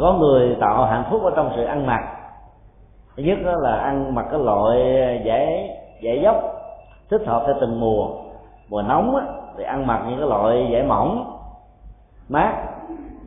Có 0.00 0.12
người 0.12 0.56
tạo 0.60 0.84
hạnh 0.84 1.04
phúc 1.10 1.22
ở 1.24 1.30
trong 1.36 1.52
sự 1.56 1.64
ăn 1.64 1.86
mặc. 1.86 2.00
Thứ 3.16 3.22
nhất 3.22 3.38
đó 3.44 3.52
là 3.58 3.76
ăn 3.76 4.14
mặc 4.14 4.26
cái 4.30 4.40
loại 4.40 4.78
dễ 5.24 5.70
dễ 6.02 6.20
dốc 6.22 6.36
thích 7.10 7.22
hợp 7.26 7.42
theo 7.46 7.54
từng 7.60 7.80
mùa. 7.80 8.08
Mùa 8.68 8.82
nóng 8.82 9.16
á, 9.16 9.22
thì 9.58 9.64
ăn 9.64 9.86
mặc 9.86 10.04
những 10.08 10.18
cái 10.18 10.28
loại 10.28 10.68
dễ 10.72 10.82
mỏng 10.82 11.29
mát. 12.30 12.52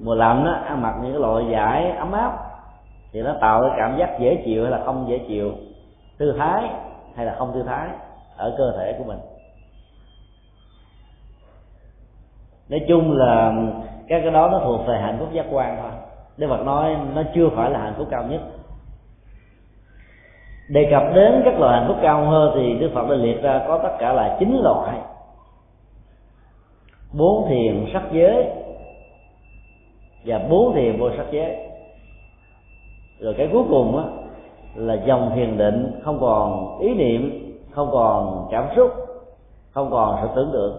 Mùa 0.03 0.15
lạnh 0.15 0.45
á, 0.45 0.61
ăn 0.65 0.81
mặc 0.81 0.95
những 1.01 1.11
cái 1.11 1.21
loại 1.21 1.45
vải 1.49 1.91
ấm 1.91 2.11
áp 2.11 2.37
thì 3.11 3.21
nó 3.21 3.35
tạo 3.41 3.61
cái 3.61 3.71
cảm 3.77 3.97
giác 3.97 4.19
dễ 4.19 4.41
chịu 4.45 4.63
hay 4.63 4.71
là 4.71 4.81
không 4.85 5.05
dễ 5.09 5.19
chịu. 5.27 5.51
Thư 6.19 6.31
thái 6.37 6.69
hay 7.15 7.25
là 7.25 7.35
không 7.37 7.53
thư 7.53 7.63
thái 7.63 7.89
ở 8.37 8.55
cơ 8.57 8.73
thể 8.77 8.95
của 8.97 9.03
mình. 9.03 9.19
Nói 12.69 12.81
chung 12.87 13.17
là 13.17 13.53
các 14.07 14.19
cái 14.23 14.31
đó 14.31 14.49
nó 14.51 14.59
thuộc 14.59 14.87
về 14.87 14.99
hạnh 15.01 15.15
phúc 15.19 15.29
giác 15.31 15.45
quan 15.51 15.77
thôi. 15.81 15.91
Đức 16.37 16.47
Phật 16.49 16.63
nói 16.65 16.97
nó 17.15 17.23
chưa 17.35 17.49
phải 17.55 17.69
là 17.69 17.79
hạnh 17.79 17.93
phúc 17.97 18.07
cao 18.11 18.23
nhất. 18.23 18.41
Đề 20.69 20.87
cập 20.91 21.03
đến 21.15 21.41
các 21.45 21.59
loại 21.59 21.79
hạnh 21.79 21.87
phúc 21.87 21.97
cao 22.01 22.25
hơn 22.25 22.51
thì 22.55 22.73
Đức 22.73 22.91
Phật 22.93 23.09
đã 23.09 23.15
liệt 23.15 23.41
ra 23.43 23.61
có 23.67 23.79
tất 23.83 23.95
cả 23.99 24.13
là 24.13 24.35
chín 24.39 24.59
loại. 24.63 24.97
Bốn 27.13 27.49
thiền 27.49 27.85
sắc 27.93 28.03
giới 28.11 28.62
và 30.25 30.39
bốn 30.49 30.73
thiền 30.73 30.99
vô 30.99 31.09
sắc 31.17 31.25
giới. 31.31 31.57
Rồi 33.19 33.33
cái 33.37 33.49
cuối 33.53 33.63
cùng 33.69 33.97
á, 33.97 34.03
là 34.75 34.93
dòng 34.93 35.31
thiền 35.35 35.57
định 35.57 36.01
không 36.03 36.17
còn 36.21 36.79
ý 36.79 36.93
niệm, 36.93 37.53
không 37.71 37.89
còn 37.91 38.47
cảm 38.51 38.67
xúc, 38.75 38.91
không 39.71 39.91
còn 39.91 40.19
sự 40.21 40.27
tưởng 40.35 40.49
tượng. 40.53 40.77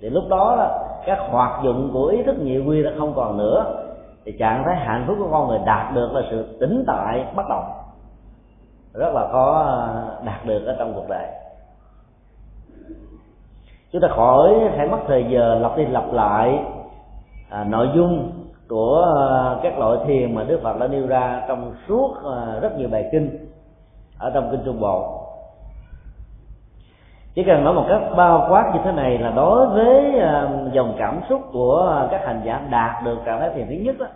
Thì 0.00 0.10
lúc 0.10 0.24
đó 0.28 0.68
các 1.06 1.18
hoạt 1.30 1.64
dụng 1.64 1.90
của 1.92 2.06
ý 2.06 2.22
thức 2.22 2.36
nhị 2.38 2.58
quy 2.58 2.82
đã 2.82 2.90
không 2.98 3.12
còn 3.14 3.38
nữa. 3.38 3.84
Thì 4.24 4.32
trạng 4.38 4.62
thái 4.64 4.76
hạnh 4.76 5.04
phúc 5.06 5.16
của 5.20 5.28
con 5.30 5.48
người 5.48 5.58
đạt 5.66 5.94
được 5.94 6.12
là 6.12 6.22
sự 6.30 6.56
tĩnh 6.60 6.84
tại, 6.86 7.24
bất 7.36 7.48
động. 7.48 7.64
Rất 8.94 9.14
là 9.14 9.28
khó 9.32 9.62
à, 9.62 10.04
đạt 10.24 10.46
được 10.46 10.66
ở 10.66 10.76
trong 10.78 10.94
cuộc 10.94 11.08
đời. 11.08 11.26
Chúng 13.92 14.02
ta 14.02 14.08
khỏi 14.08 14.70
phải 14.76 14.88
mất 14.88 14.98
thời 15.06 15.24
giờ 15.30 15.58
lặp 15.58 15.76
đi 15.76 15.86
lặp 15.86 16.12
lại 16.12 16.64
à, 17.48 17.64
nội 17.64 17.88
dung 17.94 18.32
của 18.68 19.14
à, 19.28 19.60
các 19.62 19.78
loại 19.78 19.98
thiền 20.06 20.34
mà 20.34 20.44
Đức 20.44 20.60
Phật 20.62 20.78
đã 20.80 20.86
nêu 20.86 21.06
ra 21.06 21.42
trong 21.48 21.74
suốt 21.88 22.14
à, 22.24 22.58
rất 22.60 22.78
nhiều 22.78 22.88
bài 22.88 23.08
kinh 23.12 23.48
ở 24.18 24.30
trong 24.34 24.48
kinh 24.50 24.60
Trung 24.64 24.80
Bộ. 24.80 25.24
Chỉ 27.34 27.44
cần 27.44 27.64
nói 27.64 27.74
một 27.74 27.84
cách 27.88 28.02
bao 28.16 28.46
quát 28.50 28.70
như 28.74 28.80
thế 28.84 28.92
này 28.92 29.18
là 29.18 29.30
đối 29.30 29.66
với 29.66 30.20
à, 30.20 30.48
dòng 30.72 30.94
cảm 30.98 31.20
xúc 31.28 31.40
của 31.52 32.06
các 32.10 32.26
hành 32.26 32.40
giả 32.44 32.66
đạt 32.70 33.04
được 33.04 33.18
trạng 33.24 33.40
thái 33.40 33.50
thiền 33.54 33.66
thứ 33.68 33.74
nhất 33.74 33.96
đó 33.98 34.06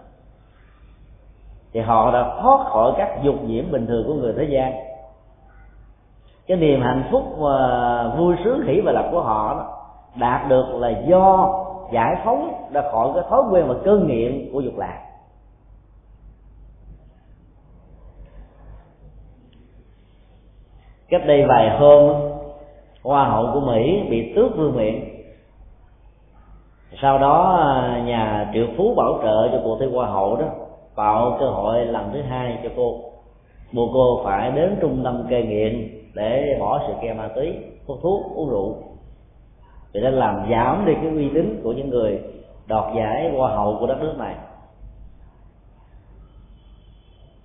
thì 1.73 1.81
họ 1.81 2.13
đã 2.13 2.35
thoát 2.43 2.67
khỏi 2.67 2.93
các 2.97 3.23
dục 3.23 3.35
nhiễm 3.45 3.71
bình 3.71 3.87
thường 3.87 4.05
của 4.07 4.15
người 4.15 4.35
thế 4.39 4.45
gian. 4.45 4.73
Cái 6.47 6.57
niềm 6.57 6.83
hạnh 6.83 7.05
phúc 7.11 7.23
và 7.39 8.05
vui 8.19 8.37
sướng 8.45 8.63
hỷ 8.67 8.81
và 8.81 8.93
lập 8.93 9.09
của 9.13 9.21
họ 9.21 9.55
đó, 9.55 9.67
đạt 10.17 10.49
được 10.49 10.65
là 10.75 10.89
do 10.89 11.55
giải 11.93 12.17
phóng 12.25 12.69
ra 12.73 12.83
khỏi 12.93 13.11
cái 13.15 13.25
thói 13.29 13.43
quen 13.51 13.69
và 13.69 13.75
cơn 13.85 14.07
nghiện 14.07 14.51
của 14.53 14.61
dục 14.61 14.79
lạc. 14.79 14.99
Cách 21.09 21.23
đây 21.27 21.45
vài 21.49 21.79
hôm, 21.79 22.15
hoa 23.03 23.25
hậu 23.29 23.51
của 23.55 23.61
mỹ 23.61 24.03
bị 24.11 24.33
tước 24.37 24.57
vương 24.57 24.77
miện. 24.77 25.05
Sau 27.03 27.19
đó, 27.19 27.61
nhà 28.05 28.51
triệu 28.55 28.67
phú 28.77 28.95
bảo 28.95 29.19
trợ 29.23 29.49
cho 29.53 29.61
cuộc 29.65 29.77
thi 29.81 29.87
hoa 29.87 30.07
hậu 30.07 30.37
đó, 30.37 30.47
tạo 30.97 31.37
cơ 31.41 31.47
hội 31.47 31.85
lần 31.85 32.11
thứ 32.13 32.23
hai 32.23 32.59
cho 32.63 32.71
cô. 32.77 33.01
Buộc 33.73 33.91
cô 33.95 34.21
phải 34.25 34.51
đến 34.51 34.79
trung 34.81 35.01
tâm 35.05 35.27
cai 35.31 35.43
nghiện 35.43 36.03
để 36.15 36.57
bỏ 36.61 36.81
sự 36.87 36.93
ke 37.03 37.13
ma 37.15 37.29
túy, 37.35 37.55
hút 37.87 37.99
thuốc, 38.03 38.37
uống 38.37 38.51
rượu 38.51 38.92
thì 39.95 40.01
đã 40.01 40.11
làm 40.11 40.47
giảm 40.51 40.87
đi 40.87 40.95
cái 40.95 41.11
uy 41.11 41.31
tín 41.35 41.61
của 41.65 41.73
những 41.73 41.91
người 41.91 42.23
đoạt 42.67 42.85
giải 42.97 43.33
hoa 43.37 43.51
hậu 43.51 43.77
của 43.81 43.87
đất 43.87 43.99
nước 44.01 44.15
này 44.19 44.35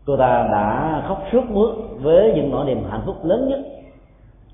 cô 0.06 0.18
ta 0.18 0.48
đã 0.52 1.02
khóc 1.08 1.24
suốt 1.32 1.43
mướt 1.50 1.76
với 2.02 2.34
những 2.36 2.52
nỗi 2.52 2.66
niềm 2.66 2.84
hạnh 2.89 3.02
phúc 3.06 3.16
lớn 3.24 3.48
nhất 3.50 3.60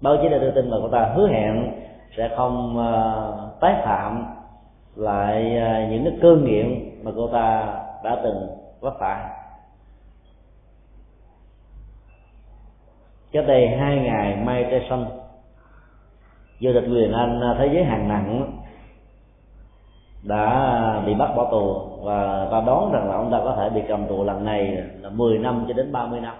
Bao 0.01 0.17
chí 0.21 0.29
đã 0.29 0.37
đưa 0.37 0.51
tin 0.51 0.65
là 0.65 0.77
cô 0.81 0.89
ta 0.89 1.11
hứa 1.15 1.27
hẹn 1.27 1.71
sẽ 2.17 2.29
không 2.35 2.77
uh, 2.77 3.59
tái 3.61 3.75
phạm 3.85 4.25
lại 4.95 5.57
uh, 5.57 5.91
những 5.91 6.03
cái 6.03 6.13
cơn 6.21 6.45
nghiện 6.45 6.89
mà 7.03 7.11
cô 7.15 7.27
ta 7.27 7.79
đã 8.03 8.21
từng 8.23 8.47
vấp 8.79 8.93
phải 8.99 9.29
cách 13.31 13.45
đây 13.47 13.67
hai 13.67 13.97
ngày 13.97 14.35
mai 14.35 14.63
Mike 14.63 14.85
xanh 14.89 15.05
vô 16.63 16.73
địch 16.73 16.89
quyền 16.91 17.11
anh 17.11 17.41
à, 17.41 17.55
thế 17.59 17.69
giới 17.73 17.83
hàng 17.83 18.07
nặng 18.07 18.59
đã 20.23 21.03
bị 21.05 21.13
bắt 21.13 21.29
bỏ 21.35 21.51
tù 21.51 21.73
và 22.03 22.47
ta 22.51 22.61
đoán 22.65 22.91
rằng 22.91 23.09
là 23.09 23.15
ông 23.15 23.31
ta 23.31 23.41
có 23.43 23.55
thể 23.57 23.69
bị 23.69 23.81
cầm 23.87 24.05
tù 24.07 24.23
lần 24.23 24.45
này 24.45 24.77
là 25.01 25.09
10 25.09 25.37
năm 25.37 25.65
cho 25.67 25.73
đến 25.73 25.91
30 25.91 26.19
năm. 26.19 26.35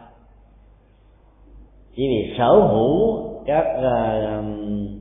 Chỉ 1.96 2.08
vì 2.08 2.36
sở 2.38 2.50
hữu 2.50 3.24
các 3.46 3.66
uh, 3.80 4.46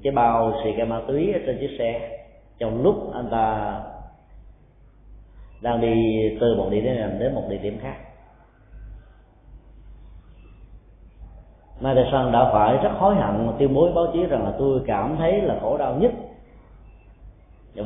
cái 0.02 0.12
bao 0.12 0.52
xì 0.64 0.72
ke 0.76 0.84
ma 0.84 1.00
túy 1.08 1.32
ở 1.32 1.38
trên 1.46 1.58
chiếc 1.60 1.76
xe 1.78 2.18
trong 2.58 2.82
lúc 2.82 3.12
anh 3.14 3.28
ta 3.30 3.76
đang 5.60 5.80
đi 5.80 5.94
từ 6.40 6.54
một 6.58 6.68
địa 6.70 6.80
điểm 6.80 7.18
đến 7.18 7.34
một 7.34 7.42
địa 7.48 7.58
điểm 7.58 7.78
khác. 7.82 7.96
Madison 11.82 12.32
đã 12.32 12.50
phải 12.52 12.76
rất 12.76 12.90
hối 12.98 13.14
hận 13.14 13.48
tuyên 13.58 13.74
bố 13.74 13.88
báo 13.94 14.06
chí 14.12 14.26
rằng 14.26 14.44
là 14.44 14.52
tôi 14.58 14.80
cảm 14.86 15.16
thấy 15.18 15.40
là 15.40 15.56
khổ 15.60 15.76
đau 15.78 15.94
nhất. 15.94 16.12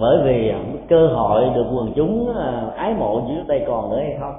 Bởi 0.01 0.23
vì 0.25 0.49
à, 0.49 0.59
cơ 0.89 1.07
hội 1.07 1.45
được 1.55 1.67
quần 1.75 1.93
chúng 1.97 2.35
à, 2.37 2.63
ái 2.77 2.95
mộ 2.95 3.23
dưới 3.29 3.45
tay 3.49 3.65
còn 3.67 3.91
nữa 3.91 4.01
hay 4.01 4.17
không? 4.21 4.35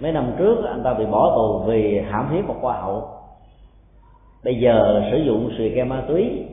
Mấy 0.00 0.12
năm 0.12 0.32
trước 0.38 0.64
à, 0.64 0.70
anh 0.70 0.82
ta 0.82 0.94
bị 0.94 1.06
bỏ 1.06 1.36
tù 1.36 1.58
vì 1.58 2.00
hãm 2.10 2.32
hiếp 2.32 2.44
một 2.44 2.56
hoa 2.60 2.80
hậu. 2.80 3.08
Bây 4.44 4.54
giờ 4.54 5.02
sử 5.10 5.16
dụng 5.16 5.50
xì 5.58 5.74
ke 5.74 5.84
ma 5.84 6.02
túy 6.08 6.46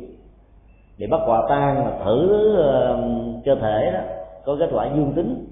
bị 1.00 1.08
bắt 1.08 1.22
quả 1.26 1.46
tang 1.50 1.86
mà 1.86 1.92
thử 2.06 2.30
cơ 3.46 3.56
thể 3.56 3.92
đó, 3.94 4.00
có 4.46 4.56
kết 4.60 4.70
quả 4.74 4.86
dương 4.96 5.14
tính 5.16 5.46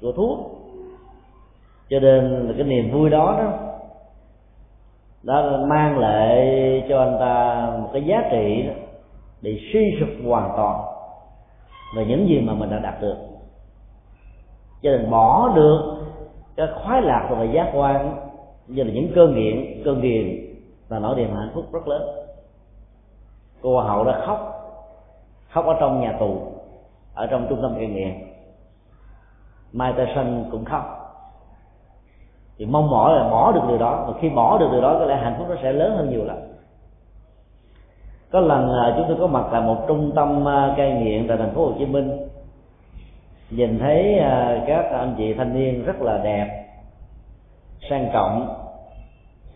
của 0.00 0.12
thuốc. 0.12 0.38
Cho 1.90 2.00
nên 2.00 2.46
là 2.46 2.52
cái 2.56 2.66
niềm 2.66 2.90
vui 2.92 3.10
đó 3.10 3.36
đó 3.38 3.65
đó 5.22 5.64
mang 5.66 5.98
lại 5.98 6.36
cho 6.88 6.98
anh 6.98 7.16
ta 7.20 7.70
một 7.82 7.88
cái 7.92 8.04
giá 8.04 8.28
trị 8.30 8.62
đó, 8.66 8.72
để 9.42 9.58
suy 9.72 9.96
sụp 10.00 10.08
hoàn 10.26 10.52
toàn 10.56 10.84
về 11.96 12.04
những 12.04 12.28
gì 12.28 12.40
mà 12.40 12.54
mình 12.54 12.70
đã 12.70 12.78
đạt 12.78 13.00
được. 13.00 13.16
Cho 14.82 14.90
nên 14.90 15.10
bỏ 15.10 15.52
được 15.54 15.96
cái 16.56 16.66
khoái 16.74 17.02
lạc 17.02 17.28
và 17.30 17.44
giác 17.44 17.70
quan 17.74 18.16
như 18.66 18.82
là 18.82 18.92
những 18.92 19.12
cơn 19.14 19.34
nghiện 19.34 19.82
cơn 19.84 20.00
nghiền 20.00 20.54
là 20.88 20.98
nỗi 20.98 21.16
niềm 21.16 21.34
hạnh 21.36 21.50
phúc 21.54 21.64
rất 21.72 21.88
lớn. 21.88 22.02
Cô 23.62 23.80
hậu 23.80 24.04
đã 24.04 24.22
khóc 24.26 24.52
khóc 25.50 25.66
ở 25.66 25.76
trong 25.80 26.00
nhà 26.00 26.16
tù 26.20 26.38
ở 27.14 27.26
trong 27.26 27.46
trung 27.48 27.58
tâm 27.62 27.74
cai 27.74 27.86
nghiện 27.86 28.14
mai 29.72 29.92
Tyson 29.96 30.44
cũng 30.50 30.64
khóc 30.64 30.95
thì 32.58 32.66
mong 32.66 32.90
mỏi 32.90 33.18
là 33.18 33.28
bỏ 33.30 33.52
được 33.52 33.60
điều 33.68 33.78
đó. 33.78 34.04
Và 34.08 34.14
khi 34.20 34.28
bỏ 34.28 34.58
được 34.58 34.68
điều 34.72 34.80
đó, 34.80 34.96
có 34.98 35.04
lẽ 35.04 35.16
hạnh 35.16 35.34
phúc 35.38 35.46
nó 35.50 35.56
sẽ 35.62 35.72
lớn 35.72 35.96
hơn 35.96 36.10
nhiều 36.10 36.24
lắm 36.24 36.36
có 38.36 38.40
lần 38.40 38.72
à, 38.72 38.94
chúng 38.96 39.04
tôi 39.08 39.16
có 39.20 39.26
mặt 39.26 39.44
tại 39.52 39.60
một 39.60 39.76
trung 39.88 40.12
tâm 40.14 40.48
à, 40.48 40.74
cai 40.76 40.92
nghiện 40.92 41.28
tại 41.28 41.36
thành 41.36 41.54
phố 41.54 41.66
Hồ 41.66 41.72
Chí 41.78 41.86
Minh. 41.86 42.28
Nhìn 43.50 43.78
thấy 43.78 44.18
à, 44.18 44.64
các 44.66 44.90
anh 44.90 45.14
chị 45.18 45.34
thanh 45.34 45.54
niên 45.54 45.84
rất 45.84 46.00
là 46.00 46.18
đẹp, 46.18 46.66
sang 47.90 48.10
trọng. 48.12 48.48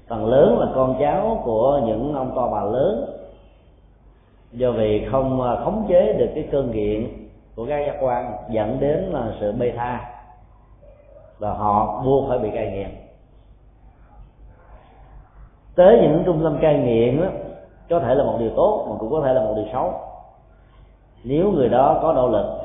Phần 0.08 0.26
lớn 0.26 0.58
là 0.58 0.66
con 0.74 0.96
cháu 1.00 1.42
của 1.44 1.80
những 1.86 2.14
ông 2.14 2.32
to 2.36 2.48
bà 2.52 2.62
lớn. 2.62 3.04
Do 4.52 4.72
vì 4.72 5.06
không 5.10 5.40
khống 5.64 5.86
chế 5.88 6.12
được 6.12 6.28
cái 6.34 6.48
cơn 6.52 6.70
nghiện 6.70 7.06
của 7.56 7.66
các 7.66 7.86
giác 7.86 7.96
quan 8.00 8.32
dẫn 8.50 8.80
đến 8.80 8.98
là 8.98 9.32
sự 9.40 9.52
bê 9.52 9.72
tha 9.76 10.09
và 11.40 11.52
họ 11.52 12.02
buộc 12.04 12.28
phải 12.28 12.38
bị 12.38 12.50
cai 12.54 12.70
nghiện. 12.70 12.88
Tới 15.76 15.98
những 16.02 16.22
trung 16.26 16.40
tâm 16.44 16.58
cai 16.60 16.78
nghiện 16.78 17.20
đó, 17.22 17.28
có 17.90 18.00
thể 18.00 18.14
là 18.14 18.24
một 18.24 18.36
điều 18.38 18.50
tốt 18.56 18.86
mà 18.90 18.96
cũng 18.98 19.10
có 19.10 19.22
thể 19.24 19.32
là 19.32 19.40
một 19.40 19.52
điều 19.56 19.66
xấu. 19.72 19.92
Nếu 21.24 21.50
người 21.52 21.68
đó 21.68 21.98
có 22.02 22.12
nỗ 22.12 22.28
lực 22.28 22.60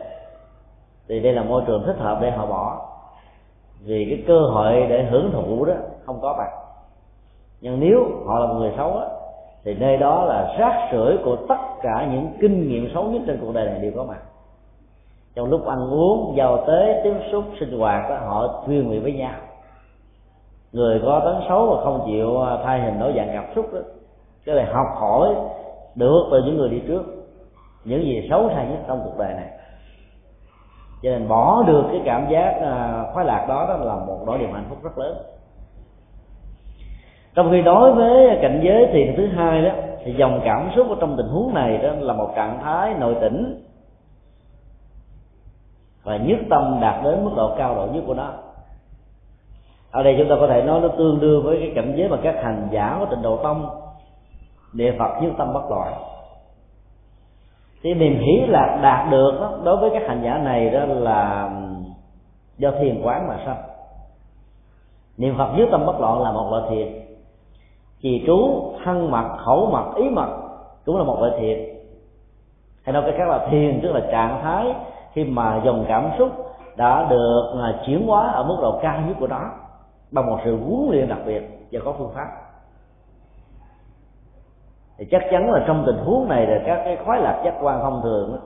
thì 1.07 1.19
đây 1.19 1.34
là 1.34 1.43
môi 1.43 1.63
trường 1.67 1.84
thích 1.86 1.97
hợp 1.97 2.17
để 2.21 2.32
họ 2.32 2.45
bỏ. 2.45 2.88
Vì 3.82 4.05
cái 4.09 4.23
cơ 4.28 4.39
hội 4.39 4.88
để 4.89 5.03
hưởng 5.03 5.32
thụ 5.32 5.65
đó 5.65 5.73
không 6.05 6.19
có 6.21 6.36
bằng 6.38 6.65
nhưng 7.61 7.80
nếu 7.80 8.05
họ 8.26 8.39
là 8.39 8.45
một 8.45 8.53
người 8.53 8.73
xấu 8.78 8.89
đó, 8.89 9.07
thì 9.63 9.73
nơi 9.73 9.97
đó 9.97 10.26
là 10.26 10.55
rác 10.59 10.89
rưởi 10.91 11.17
của 11.26 11.36
tất 11.49 11.57
cả 11.82 12.07
những 12.11 12.32
kinh 12.41 12.69
nghiệm 12.69 12.89
xấu 12.93 13.03
nhất 13.03 13.21
trên 13.28 13.39
cuộc 13.41 13.53
đời 13.53 13.65
này 13.65 13.80
đều 13.80 13.91
có 13.95 14.03
mặt 14.03 14.19
trong 15.36 15.49
lúc 15.49 15.65
ăn 15.65 15.89
uống 15.93 16.33
giao 16.38 16.65
tế 16.67 17.01
tiếp 17.03 17.13
xúc 17.31 17.43
sinh 17.59 17.79
hoạt 17.79 18.09
đó, 18.09 18.15
họ 18.15 18.63
chuyên 18.67 18.89
vị 18.89 18.99
với 18.99 19.13
nhau. 19.13 19.33
Người 20.71 21.01
có 21.05 21.21
tấn 21.25 21.36
xấu 21.49 21.65
và 21.65 21.83
không 21.83 22.03
chịu 22.05 22.41
à, 22.41 22.57
thay 22.63 22.81
hình 22.81 22.99
đổi 22.99 23.13
dạng 23.15 23.29
cảm 23.33 23.45
xúc 23.55 23.73
đó 23.73 23.79
cái 24.45 24.55
này 24.55 24.65
học 24.65 24.88
hỏi 24.95 25.36
được 25.95 26.27
từ 26.31 26.43
những 26.45 26.57
người 26.57 26.69
đi 26.69 26.81
trước. 26.88 27.03
Những 27.83 28.03
gì 28.03 28.27
xấu 28.29 28.49
xa 28.49 28.63
nhất 28.63 28.79
trong 28.88 29.01
cuộc 29.03 29.17
đời 29.17 29.33
này. 29.33 29.49
Cho 31.03 31.09
nên 31.09 31.27
bỏ 31.27 31.63
được 31.67 31.83
cái 31.91 32.01
cảm 32.05 32.27
giác 32.29 32.59
à, 32.61 33.03
khoái 33.13 33.25
lạc 33.25 33.45
đó 33.49 33.65
đó 33.69 33.77
là 33.77 33.95
một 33.95 34.23
nỗi 34.25 34.38
niềm 34.38 34.51
hạnh 34.53 34.65
phúc 34.69 34.77
rất 34.83 34.97
lớn. 34.97 35.17
Trong 37.36 37.51
khi 37.51 37.61
đối 37.61 37.91
với 37.93 38.39
cảnh 38.41 38.61
giới 38.63 38.88
thiền 38.93 39.13
thứ 39.17 39.27
hai 39.27 39.61
đó 39.61 39.71
thì 40.03 40.13
dòng 40.13 40.41
cảm 40.45 40.69
xúc 40.75 40.88
ở 40.89 40.95
trong 40.99 41.17
tình 41.17 41.27
huống 41.27 41.53
này 41.53 41.77
đó 41.77 41.89
là 41.99 42.13
một 42.13 42.31
trạng 42.36 42.59
thái 42.63 42.93
nội 42.99 43.15
tỉnh 43.21 43.64
và 46.06 46.18
nhất 46.18 46.39
tâm 46.49 46.78
đạt 46.82 47.03
đến 47.03 47.26
mức 47.26 47.32
độ 47.36 47.56
cao 47.58 47.76
độ 47.76 47.88
nhất 47.93 48.03
của 48.08 48.14
nó. 48.14 48.30
Ở 49.91 50.03
đây 50.03 50.16
chúng 50.18 50.30
ta 50.30 50.36
có 50.39 50.47
thể 50.47 50.62
nói 50.62 50.82
nó 50.82 50.88
tương 50.88 51.20
đương 51.20 51.43
với 51.43 51.58
cái 51.60 51.72
cảnh 51.76 51.93
giới 51.95 52.10
mà 52.10 52.18
các 52.24 52.36
hành 52.43 52.68
giả 52.72 52.97
của 52.99 53.06
tịnh 53.06 53.22
độ 53.22 53.38
tông 53.38 53.70
niệm 54.74 54.95
phật 54.99 55.22
nhất 55.22 55.32
tâm 55.38 55.53
bất 55.53 55.70
loạn. 55.70 55.93
Thì 57.84 57.93
niềm 57.93 58.20
hỷ 58.20 58.45
lạc 58.47 58.80
đạt 58.82 59.12
được 59.12 59.32
đó, 59.39 59.53
đối 59.64 59.78
với 59.78 59.89
các 59.93 60.03
hành 60.08 60.22
giả 60.24 60.38
này 60.38 60.70
đó 60.70 60.86
là 60.86 61.49
do 62.58 62.72
thiền 62.72 63.01
quán 63.03 63.28
mà 63.28 63.39
sao 63.45 63.56
niệm 65.18 65.36
phật 65.38 65.53
nhất 65.58 65.68
tâm 65.72 65.86
bất 65.86 65.99
loạn 65.99 66.22
là 66.22 66.32
một 66.32 66.47
loại 66.51 66.64
thiền. 66.70 67.01
Trì 68.01 68.24
trú 68.28 68.72
thân 68.84 69.12
mật 69.12 69.38
khẩu 69.38 69.70
mật 69.72 69.95
ý 69.95 70.10
mật 70.10 70.30
cũng 70.86 70.97
là 70.97 71.03
một 71.03 71.18
loại 71.20 71.39
thiền. 71.39 71.60
Hay 72.84 72.93
nói 72.93 73.01
cái 73.01 73.14
khác 73.18 73.28
là 73.28 73.47
thiền 73.51 73.80
tức 73.84 73.91
là 73.91 73.99
trạng 74.12 74.41
thái 74.43 74.74
khi 75.16 75.24
mà 75.24 75.61
dòng 75.66 75.86
cảm 75.88 76.09
xúc 76.18 76.30
đã 76.76 77.07
được 77.09 77.55
à, 77.63 77.74
chuyển 77.86 78.07
hóa 78.07 78.28
ở 78.28 78.43
mức 78.43 78.57
độ 78.61 78.80
cao 78.82 79.01
nhất 79.07 79.16
của 79.20 79.28
nó, 79.28 79.51
bằng 80.11 80.26
một 80.26 80.39
sự 80.45 80.57
huấn 80.57 80.89
luyện 80.91 81.09
đặc 81.09 81.20
biệt 81.26 81.68
và 81.72 81.80
có 81.86 81.93
phương 81.97 82.11
pháp. 82.16 82.28
Thì 84.97 85.05
chắc 85.11 85.22
chắn 85.32 85.51
là 85.51 85.63
trong 85.68 85.84
tình 85.86 85.97
huống 85.97 86.30
này 86.30 86.47
là 86.47 86.61
các 86.66 86.82
cái 86.86 86.97
khoái 87.05 87.22
lạc 87.22 87.41
giác 87.45 87.53
quan 87.61 87.80
thông 87.82 88.01
thường 88.03 88.39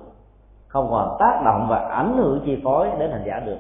không 0.68 0.88
còn 0.92 1.18
tác 1.20 1.42
động 1.46 1.68
và 1.70 1.78
ảnh 1.78 2.18
hưởng 2.18 2.42
chi 2.46 2.62
phối 2.64 2.90
đến 3.00 3.12
hành 3.12 3.24
giả 3.26 3.40
được. 3.40 3.58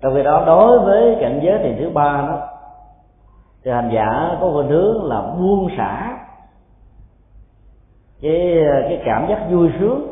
Trong 0.00 0.14
khi 0.14 0.22
đó, 0.22 0.44
đối 0.46 0.78
với 0.78 1.16
cảnh 1.20 1.40
giới 1.42 1.58
thì 1.62 1.74
thứ 1.78 1.90
ba 1.90 2.24
đó, 2.28 2.48
thì 3.64 3.70
hành 3.70 3.90
giả 3.94 4.36
có 4.40 4.50
khuynh 4.52 4.68
hướng 4.68 5.04
là 5.04 5.20
buông 5.20 5.68
xả. 5.76 6.18
Cái 8.22 8.64
à, 8.72 8.80
cái 8.88 9.02
cảm 9.04 9.26
giác 9.28 9.46
vui 9.50 9.70
sướng 9.80 10.09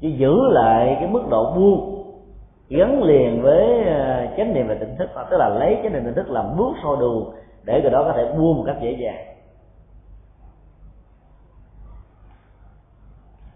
chứ 0.00 0.08
giữ 0.08 0.34
lại 0.50 0.96
cái 1.00 1.08
mức 1.08 1.22
độ 1.30 1.52
buông 1.56 2.04
gắn 2.68 3.02
liền 3.02 3.42
với 3.42 3.84
ờ, 3.84 4.26
chánh 4.36 4.54
niệm 4.54 4.68
và 4.68 4.74
tỉnh 4.74 4.96
thức. 4.98 5.10
Tức 5.30 5.36
là 5.36 5.48
lấy 5.48 5.78
chánh 5.82 5.92
niệm 5.92 6.04
tỉnh 6.04 6.14
thức 6.14 6.30
làm 6.30 6.56
bước 6.56 6.72
soi 6.82 6.96
đường 7.00 7.32
để 7.64 7.80
người 7.82 7.90
đó 7.90 8.04
có 8.04 8.12
thể 8.12 8.32
buông 8.38 8.56
một 8.56 8.64
cách 8.66 8.76
dễ 8.80 8.96
dàng. 9.00 9.24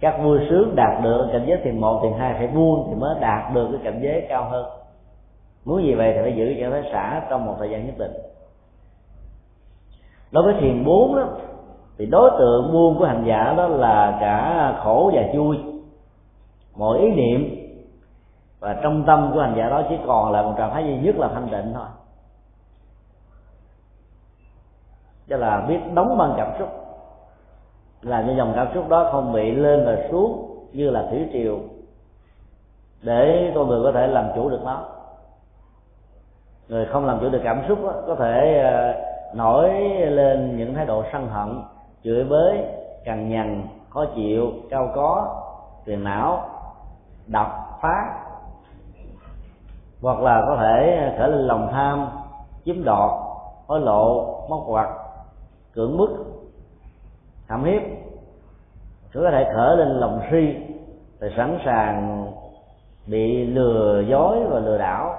Các 0.01 0.18
vui 0.22 0.38
sướng 0.51 0.74
đạt 0.74 1.03
được 1.03 1.28
cảnh 1.32 1.45
giới 1.47 1.59
thiền 1.64 1.80
một, 1.80 2.01
thiền 2.03 2.12
hai 2.18 2.34
phải 2.34 2.47
buông 2.47 2.86
thì 2.88 2.95
mới 3.01 3.16
đạt 3.20 3.55
được 3.55 3.68
cái 3.72 3.80
cảnh 3.84 4.01
giới 4.03 4.26
cao 4.28 4.49
hơn. 4.51 4.66
Muốn 5.64 5.82
gì 5.82 5.95
vậy 5.95 6.12
thì 6.14 6.20
phải 6.22 6.34
giữ 6.36 6.55
cho 6.61 6.68
nó 6.68 6.76
xả 6.93 7.22
trong 7.30 7.47
một 7.47 7.55
thời 7.59 7.70
gian 7.70 7.86
nhất 7.86 7.95
định. 7.99 8.12
Đối 10.30 10.45
với 10.45 10.55
thiền 10.61 10.84
bốn 10.84 11.16
đó, 11.16 11.28
thì 11.99 12.07
đối 12.07 12.30
tượng 12.38 12.72
buông 12.72 12.99
của 12.99 13.05
hành 13.05 13.24
giả 13.26 13.55
đó 13.57 13.68
là 13.68 14.18
cả 14.20 14.72
khổ 14.84 15.11
và 15.14 15.22
vui 15.34 15.71
mọi 16.82 16.98
ý 16.98 17.10
niệm 17.10 17.68
và 18.60 18.80
trong 18.82 19.04
tâm 19.06 19.30
của 19.34 19.40
hành 19.40 19.54
giả 19.56 19.68
đó 19.68 19.82
chỉ 19.88 19.94
còn 20.06 20.32
lại 20.32 20.42
một 20.42 20.54
trạng 20.58 20.70
thái 20.70 20.84
duy 20.84 20.96
nhất 20.96 21.16
là 21.18 21.28
thanh 21.34 21.48
tịnh 21.48 21.72
thôi. 21.74 21.86
Tức 25.28 25.36
là 25.36 25.64
biết 25.68 25.78
đóng 25.94 26.18
băng 26.18 26.34
cảm 26.36 26.52
xúc. 26.58 26.68
Làm 28.02 28.26
cho 28.26 28.34
dòng 28.34 28.52
cảm 28.56 28.68
xúc 28.74 28.88
đó 28.88 29.08
không 29.12 29.32
bị 29.32 29.50
lên 29.50 29.84
và 29.86 30.08
xuống 30.10 30.58
như 30.72 30.90
là 30.90 31.06
thủy 31.10 31.28
triều 31.32 31.58
để 33.02 33.52
con 33.54 33.68
người 33.68 33.82
có 33.82 33.92
thể 33.92 34.06
làm 34.06 34.28
chủ 34.34 34.50
được 34.50 34.60
nó. 34.64 34.84
Người 36.68 36.86
không 36.86 37.06
làm 37.06 37.20
chủ 37.20 37.28
được 37.28 37.40
cảm 37.44 37.62
xúc 37.68 37.78
đó, 37.84 37.92
có 38.06 38.14
thể 38.14 38.60
ờ, 38.62 38.94
nổi 39.34 39.70
lên 40.10 40.56
những 40.56 40.74
thái 40.74 40.86
độ 40.86 41.04
sân 41.12 41.28
hận 41.28 41.62
chửi 42.04 42.24
bới 42.24 42.58
cằn 43.04 43.28
nhằn 43.28 43.66
khó 43.90 44.04
chịu 44.04 44.52
cao 44.70 44.90
có 44.94 45.40
phiền 45.84 46.04
não 46.04 46.51
đập 47.26 47.46
phá, 47.80 48.24
hoặc 50.02 50.20
là 50.20 50.44
có 50.46 50.56
thể 50.60 51.14
khởi 51.18 51.28
lên 51.28 51.40
lòng 51.46 51.68
tham, 51.72 52.08
chiếm 52.64 52.84
đoạt, 52.84 53.10
hối 53.66 53.80
lộ, 53.80 54.34
móc 54.50 54.60
quặt 54.66 54.88
cưỡng 55.74 55.96
bức 55.98 56.10
hãm 57.48 57.64
hiếp. 57.64 57.82
Có 59.14 59.30
thể 59.30 59.52
khởi 59.54 59.76
lên 59.76 59.88
lòng 59.88 60.20
si 60.30 60.56
thì 61.20 61.28
sẵn 61.36 61.58
sàng 61.64 62.26
bị 63.06 63.46
lừa 63.46 64.00
dối 64.00 64.36
và 64.50 64.58
lừa 64.58 64.78
đảo. 64.78 65.14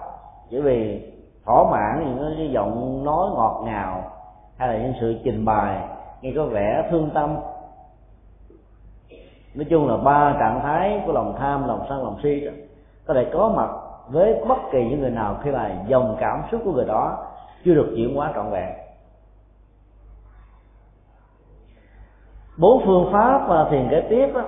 Chỉ 0.50 0.62
vì 0.62 1.12
thỏa 1.46 1.64
mãn 1.72 2.06
những 2.06 2.34
cái 2.38 2.50
giọng 2.52 3.04
nói 3.06 3.30
ngọt 3.36 3.62
ngào 3.66 4.04
hay 4.58 4.68
là 4.68 4.84
những 4.84 4.94
sự 5.02 5.16
trình 5.24 5.46
bày, 5.46 5.88
nghe 6.22 6.34
có 6.36 6.46
vẻ 6.46 6.88
thương 6.92 7.10
tâm 7.14 7.36
nói 9.56 9.66
chung 9.70 9.88
là 9.88 9.98
ba 9.98 10.36
trạng 10.40 10.60
thái 10.64 11.02
của 11.06 11.12
lòng 11.12 11.36
tham 11.40 11.68
lòng 11.68 11.86
sân 11.90 12.04
lòng 12.04 12.20
si 12.24 12.40
đó 12.46 12.52
có 13.06 13.14
thể 13.14 13.26
có 13.34 13.54
mặt 13.56 13.70
với 14.10 14.44
bất 14.48 14.58
kỳ 14.72 14.86
những 14.90 15.02
người 15.02 15.10
nào 15.10 15.38
khi 15.44 15.52
mà 15.52 15.76
dòng 15.88 16.18
cảm 16.20 16.42
xúc 16.52 16.62
của 16.66 16.72
người 16.72 16.86
đó 16.86 17.18
chưa 17.66 17.74
được 17.74 17.94
chuyển 17.96 18.16
hóa 18.16 18.32
trọn 18.36 18.52
vẹn. 18.52 18.70
Bốn 22.58 22.86
phương 22.86 23.10
pháp 23.12 23.48
và 23.48 23.68
thiền 23.70 23.88
kế 23.90 24.02
tiếp 24.02 24.28
đó, 24.34 24.42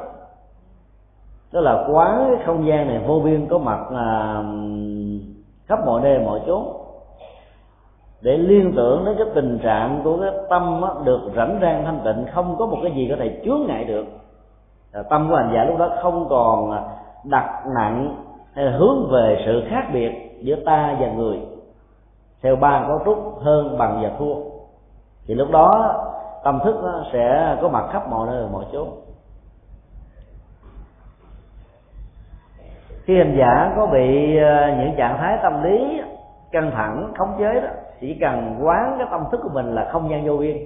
đó 1.51 1.61
là 1.61 1.85
quán 1.91 2.33
cái 2.35 2.45
không 2.45 2.67
gian 2.67 2.87
này 2.87 3.03
vô 3.07 3.19
biên 3.19 3.47
có 3.47 3.57
mặt 3.57 3.91
là 3.91 4.43
khắp 5.65 5.85
mọi 5.85 6.01
nơi 6.01 6.19
mọi 6.19 6.41
chốn. 6.47 6.81
Để 8.21 8.37
liên 8.37 8.73
tưởng 8.75 9.05
đến 9.05 9.15
cái 9.17 9.27
tình 9.35 9.59
trạng 9.63 10.01
của 10.03 10.17
cái 10.21 10.31
tâm 10.49 10.79
đó, 10.81 11.01
được 11.05 11.21
rảnh 11.35 11.59
rang 11.61 11.85
thanh 11.85 11.99
tịnh 12.05 12.25
không 12.33 12.55
có 12.59 12.65
một 12.65 12.77
cái 12.83 12.91
gì 12.91 13.07
có 13.09 13.15
thể 13.19 13.41
chướng 13.45 13.65
ngại 13.67 13.83
được. 13.83 14.05
Ờ, 14.95 15.03
tâm 15.03 15.29
của 15.29 15.35
hành 15.35 15.51
giả 15.53 15.63
lúc 15.63 15.79
đó 15.79 15.89
không 16.01 16.27
còn 16.29 16.71
ờ, 16.71 16.83
đặt 17.23 17.63
nặng 17.75 18.23
hay 18.53 18.65
là 18.65 18.71
hướng 18.71 19.11
về 19.11 19.43
sự 19.45 19.63
khác 19.69 19.87
biệt 19.93 20.39
giữa 20.41 20.55
ta 20.65 20.95
và 20.99 21.07
người. 21.07 21.39
Theo 22.41 22.55
ba 22.55 22.85
cấu 22.87 23.01
trúc 23.05 23.39
hơn 23.41 23.77
bằng 23.77 23.99
và 24.03 24.11
thua. 24.19 24.35
Thì 25.27 25.33
lúc 25.35 25.51
đó, 25.51 25.95
tâm 26.43 26.59
thức 26.63 26.75
sẽ 27.13 27.57
có 27.61 27.69
mặt 27.69 27.85
khắp 27.91 28.09
mọi 28.09 28.27
nơi, 28.27 28.47
mọi 28.51 28.65
chỗ 28.71 28.87
khi 33.03 33.17
hành 33.17 33.35
giả 33.37 33.73
có 33.75 33.85
bị 33.85 34.37
ờ, 34.37 34.75
những 34.77 34.95
trạng 34.97 35.17
thái 35.17 35.37
tâm 35.43 35.63
lý 35.63 36.01
căng 36.51 36.71
thẳng, 36.71 37.13
khống 37.17 37.35
chế 37.39 37.61
đó, 37.61 37.67
chỉ 38.01 38.17
cần 38.21 38.59
quán 38.61 38.95
cái 38.97 39.07
tâm 39.11 39.23
thức 39.31 39.39
của 39.43 39.49
mình 39.53 39.75
là 39.75 39.89
không 39.91 40.09
gian 40.09 40.27
vô 40.27 40.37
biên, 40.37 40.57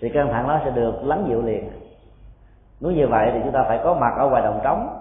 thì 0.00 0.08
căng 0.08 0.28
thẳng 0.32 0.48
đó 0.48 0.60
sẽ 0.64 0.70
được 0.70 0.94
lắng 1.04 1.24
dịu 1.28 1.42
liền 1.42 1.70
nếu 2.80 2.92
như 2.92 3.08
vậy 3.08 3.30
thì 3.32 3.40
chúng 3.44 3.52
ta 3.52 3.64
phải 3.68 3.80
có 3.84 3.94
mặt 3.94 4.14
ở 4.18 4.28
ngoài 4.28 4.42
đồng 4.42 4.60
trống. 4.64 4.98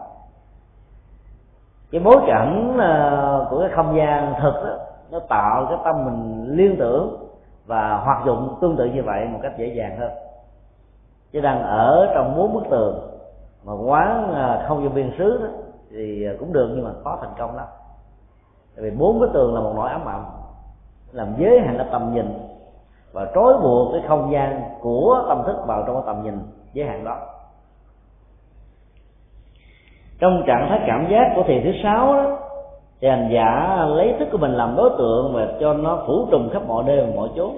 Cái 1.92 2.02
bối 2.02 2.16
cảnh 2.28 2.78
ờ, 2.80 3.48
của 3.50 3.60
cái 3.60 3.70
không 3.76 3.98
gian 3.98 4.34
thực 4.42 4.54
đó, 4.54 4.78
nó 5.12 5.20
tạo 5.20 5.66
cái 5.70 5.78
tâm 5.84 6.06
mình 6.06 6.46
liên 6.58 6.76
tưởng 6.80 7.18
và 7.66 7.98
hoạt 7.98 8.26
dụng 8.26 8.58
tương 8.62 8.76
tự 8.76 8.86
như 8.86 9.04
vậy 9.04 9.26
một 9.26 9.40
cách 9.42 9.58
dễ 9.58 9.68
dàng 9.68 9.98
hơn. 10.00 10.12
Chứ 11.32 11.42
đang 11.42 11.64
ở 11.64 12.12
trong 12.14 12.38
bốn 12.38 12.54
bức 12.54 12.64
tường 12.70 13.10
mà 13.66 13.74
quán 13.74 14.34
ờ, 14.34 14.66
không 14.68 14.84
vô 14.84 14.90
biên 14.90 15.12
xứ 15.18 15.40
đó, 15.42 15.48
thì 15.92 16.28
cũng 16.40 16.54
được 16.54 16.70
nhưng 16.76 16.86
mà 16.86 16.92
khó 17.04 17.18
thành 17.22 17.34
công 17.38 17.56
lắm. 17.56 17.66
Tại 18.76 18.84
vì 18.84 18.92
bốn 18.92 19.20
bức 19.20 19.30
tường 19.34 19.56
là 19.56 19.62
một 19.62 19.74
nỗi 19.76 19.90
ám 19.90 20.10
ảnh 20.10 20.26
làm 21.12 21.34
giới 21.38 21.60
hạn 21.60 21.76
cái 21.78 21.88
tầm 21.92 22.14
nhìn 22.14 22.40
và 23.14 23.26
trói 23.36 23.54
buộc 23.64 23.92
cái 23.94 24.02
không 24.08 24.32
gian 24.32 24.62
của 24.82 25.26
tâm 25.30 25.44
thức 25.46 25.56
vào 25.66 25.84
trong 25.88 25.96
cái 25.96 26.04
tầm 26.06 26.24
nhìn 26.24 26.40
giới 26.74 26.88
hạn 26.88 27.04
đó 27.04 27.18
trong 30.20 30.44
trạng 30.48 30.68
thái 30.70 30.80
cảm 30.88 31.08
giác 31.12 31.34
của 31.36 31.44
thiền 31.44 31.62
thứ 31.64 31.72
sáu 31.84 32.14
đó 32.14 32.38
thì 33.02 33.08
hành 33.08 33.30
giả 33.34 33.78
lấy 33.90 34.16
thức 34.20 34.28
của 34.32 34.38
mình 34.38 34.52
làm 34.52 34.76
đối 34.76 34.90
tượng 34.98 35.34
và 35.34 35.48
cho 35.60 35.74
nó 35.74 36.04
phủ 36.08 36.28
trùm 36.32 36.50
khắp 36.50 36.62
mọi 36.68 36.84
nơi 36.84 37.02
và 37.02 37.16
mọi 37.16 37.30
chốn. 37.36 37.58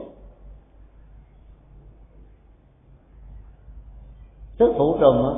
Thức 4.60 4.74
phủ 4.78 4.98
trùm 5.00 5.16
đó, 5.16 5.34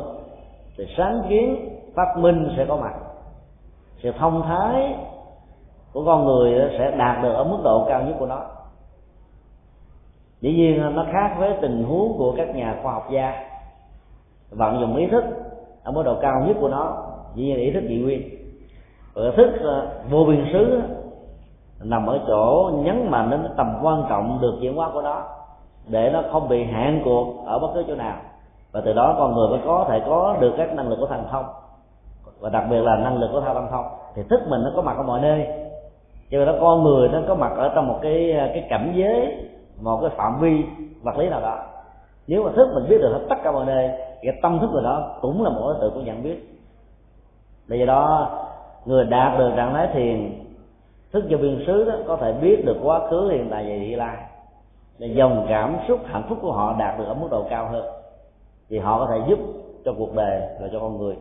thì 0.77 0.87
sáng 0.97 1.23
kiến 1.29 1.69
phát 1.95 2.17
minh 2.17 2.53
sẽ 2.57 2.65
có 2.65 2.75
mặt. 2.75 2.93
Sự 4.03 4.11
thông 4.11 4.41
thái 4.41 4.95
của 5.93 6.05
con 6.05 6.25
người 6.25 6.71
sẽ 6.79 6.91
đạt 6.97 7.23
được 7.23 7.33
ở 7.33 7.43
mức 7.43 7.57
độ 7.63 7.85
cao 7.89 8.01
nhất 8.01 8.15
của 8.19 8.25
nó. 8.25 8.41
Dĩ 10.41 10.53
nhiên 10.53 10.95
nó 10.95 11.05
khác 11.11 11.35
với 11.39 11.57
tình 11.61 11.83
huống 11.83 12.17
của 12.17 12.33
các 12.37 12.55
nhà 12.55 12.79
khoa 12.83 12.93
học 12.93 13.07
gia. 13.11 13.33
Vận 14.49 14.79
dụng 14.79 14.95
ý 14.95 15.07
thức 15.07 15.23
ở 15.83 15.91
mức 15.91 16.03
độ 16.03 16.15
cao 16.21 16.43
nhất 16.47 16.57
của 16.59 16.69
nó 16.69 17.10
dĩ 17.35 17.43
nhiên 17.43 17.57
ý 17.57 17.71
thức 17.71 17.83
nhị 17.83 17.97
nguyên. 17.97 18.21
Ở 19.15 19.31
thức 19.31 19.49
ờ, 19.61 19.87
vô 20.09 20.23
biên 20.23 20.45
xứ 20.53 20.75
ờ, 20.75 20.81
nằm 21.83 22.07
ở 22.07 22.19
chỗ 22.27 22.71
nhấn 22.83 23.11
mạnh 23.11 23.29
đến 23.29 23.47
tầm 23.57 23.77
quan 23.81 24.03
trọng 24.09 24.39
được 24.41 24.53
diễn 24.59 24.75
hóa 24.75 24.89
của 24.93 25.01
nó, 25.01 25.23
để 25.87 26.09
nó 26.13 26.23
không 26.31 26.49
bị 26.49 26.63
hạn 26.63 27.01
cuộc 27.05 27.45
ở 27.45 27.59
bất 27.59 27.67
cứ 27.73 27.83
chỗ 27.87 27.95
nào. 27.95 28.15
Và 28.71 28.81
từ 28.85 28.93
đó 28.93 29.15
con 29.17 29.33
người 29.35 29.49
mới 29.49 29.59
có 29.65 29.85
thể 29.89 30.01
có 30.05 30.37
được 30.39 30.53
các 30.57 30.73
năng 30.73 30.89
lực 30.89 30.97
của 30.99 31.07
thần 31.07 31.23
thông, 31.31 31.45
và 32.39 32.49
đặc 32.49 32.63
biệt 32.69 32.81
là 32.81 32.95
năng 32.95 33.17
lực 33.17 33.29
của 33.33 33.41
thao 33.41 33.53
tâm 33.53 33.67
thông. 33.71 33.85
Thì 34.15 34.23
thức 34.29 34.39
mình 34.47 34.63
nó 34.63 34.71
có 34.75 34.81
mặt 34.81 34.97
ở 34.97 35.03
mọi 35.03 35.21
nơi, 35.21 35.47
cho 36.31 36.45
đó, 36.45 36.53
con 36.61 36.83
người 36.83 37.09
nó 37.09 37.19
có 37.27 37.35
mặt 37.35 37.51
ở 37.57 37.71
trong 37.75 37.87
một 37.87 37.99
cái 38.01 38.31
ờ, 38.31 38.47
cái 38.53 38.67
cảnh 38.69 38.93
giới, 38.95 39.35
một 39.81 39.99
cái 40.01 40.09
phạm 40.09 40.39
vi 40.39 40.63
vật 41.03 41.17
lý 41.17 41.29
nào 41.29 41.41
đó. 41.41 41.59
Nếu 42.27 42.43
mà 42.43 42.51
thức 42.55 42.71
mình 42.73 42.85
biết 42.89 42.97
được 43.01 43.13
hết 43.13 43.25
tất 43.29 43.35
cả 43.43 43.51
mọi 43.51 43.65
nơi 43.65 43.89
cái 44.21 44.33
tâm 44.41 44.59
thức 44.59 44.69
của 44.73 44.81
đó 44.81 45.17
cũng 45.21 45.43
là 45.43 45.49
một 45.49 45.61
đối 45.61 45.75
tượng 45.81 45.93
của 45.93 46.01
nhận 46.01 46.23
biết 46.23 46.50
vì 47.71 47.77
vậy 47.77 47.87
đó 47.87 48.29
người 48.85 49.05
đạt 49.05 49.39
được 49.39 49.51
trạng 49.55 49.73
thái 49.73 49.87
thiền 49.93 50.43
thức 51.11 51.23
cho 51.29 51.37
biên 51.37 51.63
xứ 51.67 51.83
đó 51.83 51.93
có 52.07 52.17
thể 52.17 52.33
biết 52.33 52.65
được 52.65 52.77
quá 52.83 53.09
khứ 53.09 53.29
hiện 53.31 53.47
tại 53.51 53.63
và 53.63 53.69
hiện 53.69 53.97
lai. 53.97 54.17
Để 54.99 55.07
dòng 55.07 55.45
cảm 55.49 55.77
xúc 55.87 55.99
hạnh 56.05 56.23
phúc 56.29 56.37
của 56.41 56.51
họ 56.51 56.75
đạt 56.79 56.99
được 56.99 57.05
ở 57.07 57.13
mức 57.13 57.27
độ 57.31 57.45
cao 57.49 57.69
hơn 57.71 57.85
thì 58.69 58.79
họ 58.79 58.99
có 58.99 59.07
thể 59.11 59.25
giúp 59.29 59.39
cho 59.85 59.93
cuộc 59.97 60.15
đời 60.15 60.41
và 60.61 60.67
cho 60.71 60.79
con 60.79 60.97
người. 60.97 61.15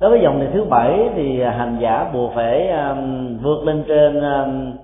Đối 0.00 0.10
với 0.10 0.20
dòng 0.22 0.38
này 0.38 0.48
thứ 0.52 0.64
bảy 0.64 1.10
thì 1.14 1.42
hành 1.42 1.78
giả 1.80 2.10
buộc 2.14 2.32
phải 2.34 2.68
um, 2.68 3.38
vượt 3.42 3.64
lên 3.64 3.84
trên 3.88 4.20
um, 4.20 4.76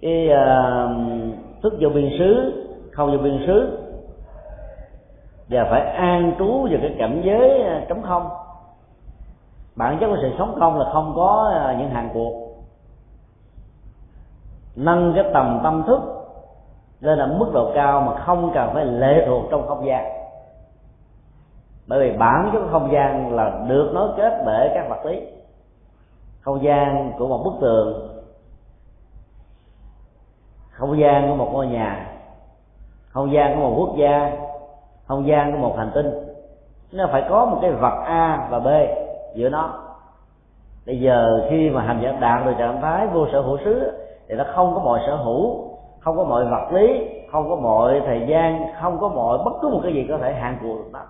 cái 0.00 0.28
uh, 0.28 1.62
thức 1.62 1.74
vô 1.80 1.88
biên 1.88 2.10
xứ 2.18 2.52
không 2.92 3.12
vô 3.12 3.18
biên 3.18 3.44
xứ 3.46 3.83
và 5.48 5.66
phải 5.70 5.80
an 5.80 6.34
trú 6.38 6.62
vào 6.62 6.78
cái 6.80 6.94
cảnh 6.98 7.22
giới 7.24 7.62
à, 7.62 7.84
trống 7.88 8.02
không. 8.02 8.30
Bản 9.76 9.98
chất 10.00 10.06
của 10.06 10.18
sự 10.22 10.32
sống 10.38 10.56
không 10.58 10.78
là 10.78 10.90
không 10.92 11.12
có 11.16 11.52
à, 11.54 11.76
những 11.78 11.90
hàng 11.90 12.10
cuộc. 12.14 12.54
Nâng 14.76 15.12
cái 15.14 15.24
tầm 15.34 15.60
tâm 15.62 15.84
thức 15.86 16.00
lên 17.00 17.18
ở 17.18 17.26
mức 17.26 17.50
độ 17.54 17.72
cao 17.74 18.00
mà 18.00 18.14
không 18.20 18.50
cần 18.54 18.70
phải 18.74 18.84
lệ 18.84 19.24
thuộc 19.26 19.44
trong 19.50 19.68
không 19.68 19.86
gian. 19.86 20.04
Bởi 21.86 22.00
vì 22.00 22.18
bản 22.18 22.50
chất 22.52 22.62
không 22.70 22.92
gian 22.92 23.34
là 23.34 23.64
được 23.68 23.90
nối 23.94 24.08
kết 24.16 24.42
bởi 24.46 24.70
các 24.74 24.88
vật 24.88 25.06
lý. 25.06 25.20
Không 26.40 26.62
gian 26.62 27.12
của 27.18 27.28
một 27.28 27.42
bức 27.44 27.54
tường, 27.60 28.08
không 30.70 30.98
gian 31.00 31.28
của 31.28 31.34
một 31.34 31.50
ngôi 31.52 31.66
nhà, 31.66 32.10
không 33.08 33.32
gian 33.32 33.54
của 33.54 33.60
một 33.60 33.74
quốc 33.78 33.96
gia 33.96 34.43
không 35.06 35.26
gian 35.26 35.52
của 35.52 35.58
một 35.58 35.74
hành 35.78 35.90
tinh. 35.94 36.10
Nó 36.92 37.08
phải 37.12 37.22
có 37.28 37.46
một 37.46 37.58
cái 37.62 37.70
vật 37.70 38.02
a 38.06 38.48
và 38.50 38.58
b 38.58 38.68
giữa 39.34 39.48
nó. 39.48 39.72
Bây 40.86 41.00
giờ 41.00 41.46
khi 41.50 41.70
mà 41.70 41.82
hành 41.82 42.00
giả 42.02 42.12
đạt 42.20 42.46
được 42.46 42.52
trạng 42.58 42.80
thái 42.80 43.06
vô 43.06 43.26
sở 43.32 43.40
hữu 43.40 43.58
xứ 43.64 43.92
thì 44.28 44.34
nó 44.34 44.44
không 44.54 44.74
có 44.74 44.80
mọi 44.80 45.00
sở 45.06 45.16
hữu 45.16 45.74
không 46.00 46.16
có 46.16 46.24
mọi 46.24 46.44
vật 46.44 46.72
lý 46.72 47.08
không 47.32 47.50
có 47.50 47.56
mọi 47.56 48.02
thời 48.06 48.26
gian 48.26 48.66
không 48.80 48.98
có 49.00 49.08
mọi 49.08 49.38
bất 49.44 49.52
cứ 49.62 49.68
một 49.68 49.80
cái 49.82 49.92
gì 49.92 50.06
có 50.08 50.18
thể 50.18 50.34
hạn 50.34 50.58
cuộc 50.62 50.76
được 50.76 50.90
nó. 50.92 51.00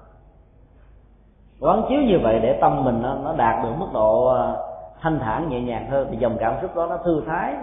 Quán 1.60 1.82
chiếu 1.88 2.00
như 2.00 2.18
vậy 2.22 2.40
để 2.42 2.58
tâm 2.60 2.84
mình 2.84 3.02
nó, 3.02 3.14
nó 3.24 3.34
đạt 3.36 3.64
được 3.64 3.70
mức 3.78 3.86
độ 3.92 4.26
ờ, 4.26 4.66
thanh 5.00 5.18
thản 5.18 5.48
nhẹ 5.48 5.60
nhàng 5.60 5.90
hơn 5.90 6.08
thì 6.10 6.16
dòng 6.16 6.36
cảm 6.40 6.54
xúc 6.62 6.76
đó 6.76 6.86
nó 6.86 6.96
thư 6.96 7.22
thái. 7.26 7.54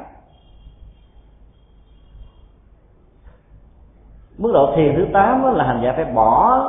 Mức 4.42 4.52
độ 4.54 4.74
thiền 4.76 4.96
thứ 4.96 5.08
tám 5.14 5.56
là 5.56 5.64
hành 5.64 5.82
giả 5.84 5.94
phải 5.96 6.06
bỏ 6.06 6.62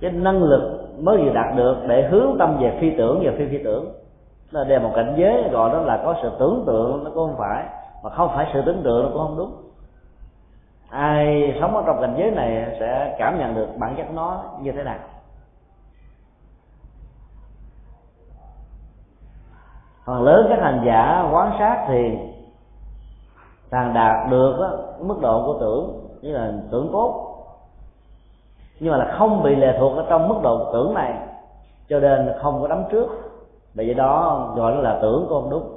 cái 0.00 0.10
năng 0.10 0.42
lực 0.42 0.84
mới 0.98 1.16
vừa 1.16 1.32
đạt 1.32 1.56
được 1.56 1.76
để 1.86 2.08
hướng 2.10 2.36
tâm 2.38 2.56
về 2.60 2.78
phi 2.80 2.90
tưởng 2.98 3.20
và 3.24 3.32
phi 3.38 3.46
phi 3.48 3.64
tưởng. 3.64 3.92
Là 4.50 4.64
đề 4.64 4.78
một 4.78 4.90
cảnh 4.94 5.14
giới 5.16 5.48
gọi 5.52 5.70
đó 5.70 5.80
là 5.80 6.02
có 6.04 6.14
sự 6.22 6.30
tưởng 6.38 6.64
tượng 6.66 7.04
nó 7.04 7.10
cũng 7.14 7.28
không 7.28 7.38
phải. 7.38 7.64
Mà 8.02 8.10
không 8.10 8.30
phải 8.34 8.50
sự 8.52 8.62
tưởng 8.66 8.82
tượng 8.82 9.02
nó 9.02 9.08
cũng 9.12 9.22
không 9.26 9.36
đúng. 9.36 9.52
Ai 10.90 11.54
sống 11.60 11.76
ở 11.76 11.82
trong 11.86 12.00
cảnh 12.00 12.14
giới 12.18 12.30
này 12.30 12.76
sẽ 12.80 13.16
cảm 13.18 13.38
nhận 13.38 13.54
được 13.54 13.68
bản 13.78 13.94
chất 13.96 14.06
nó 14.14 14.42
như 14.60 14.72
thế 14.72 14.82
nào. 14.82 14.98
Phần 20.04 20.22
lớn 20.22 20.46
các 20.48 20.58
hành 20.62 20.82
giả 20.86 21.28
quán 21.32 21.52
sát 21.58 21.84
thì 21.88 22.18
càng 23.70 23.94
đạt 23.94 24.30
được 24.30 24.56
đó, 24.60 24.70
mức 25.00 25.16
độ 25.20 25.42
của 25.46 25.60
tưởng 25.60 26.03
như 26.24 26.32
là 26.32 26.52
tưởng 26.70 26.88
tốt. 26.92 27.30
Nhưng 28.80 28.92
mà 28.92 28.98
là 28.98 29.14
không 29.18 29.42
bị 29.42 29.54
lệ 29.54 29.76
thuộc 29.78 29.96
ở 29.96 30.04
trong 30.08 30.28
mức 30.28 30.34
độ 30.42 30.72
tưởng 30.72 30.94
này 30.94 31.14
cho 31.88 32.00
nên 32.00 32.32
không 32.42 32.62
có 32.62 32.68
đắm 32.68 32.84
trước. 32.90 33.06
Vì 33.74 33.86
vậy 33.86 33.94
đó 33.94 34.52
gọi 34.56 34.74
nó 34.74 34.80
là 34.80 34.98
tưởng 35.02 35.26
con 35.30 35.50
đúng. 35.50 35.74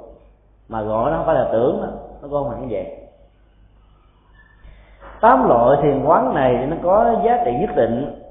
Mà 0.68 0.82
gọi 0.82 1.10
nó 1.10 1.16
không 1.16 1.26
phải 1.26 1.34
là 1.34 1.48
tưởng 1.52 1.82
đó, 1.82 1.88
nó 2.22 2.28
con 2.30 2.50
hẳn 2.50 2.68
vậy. 2.70 2.96
Tám 5.20 5.48
loại 5.48 5.78
thiền 5.82 6.04
quán 6.04 6.34
này 6.34 6.56
thì 6.60 6.66
nó 6.66 6.76
có 6.82 7.20
giá 7.24 7.42
trị 7.44 7.50
nhất 7.60 7.70
định 7.76 8.22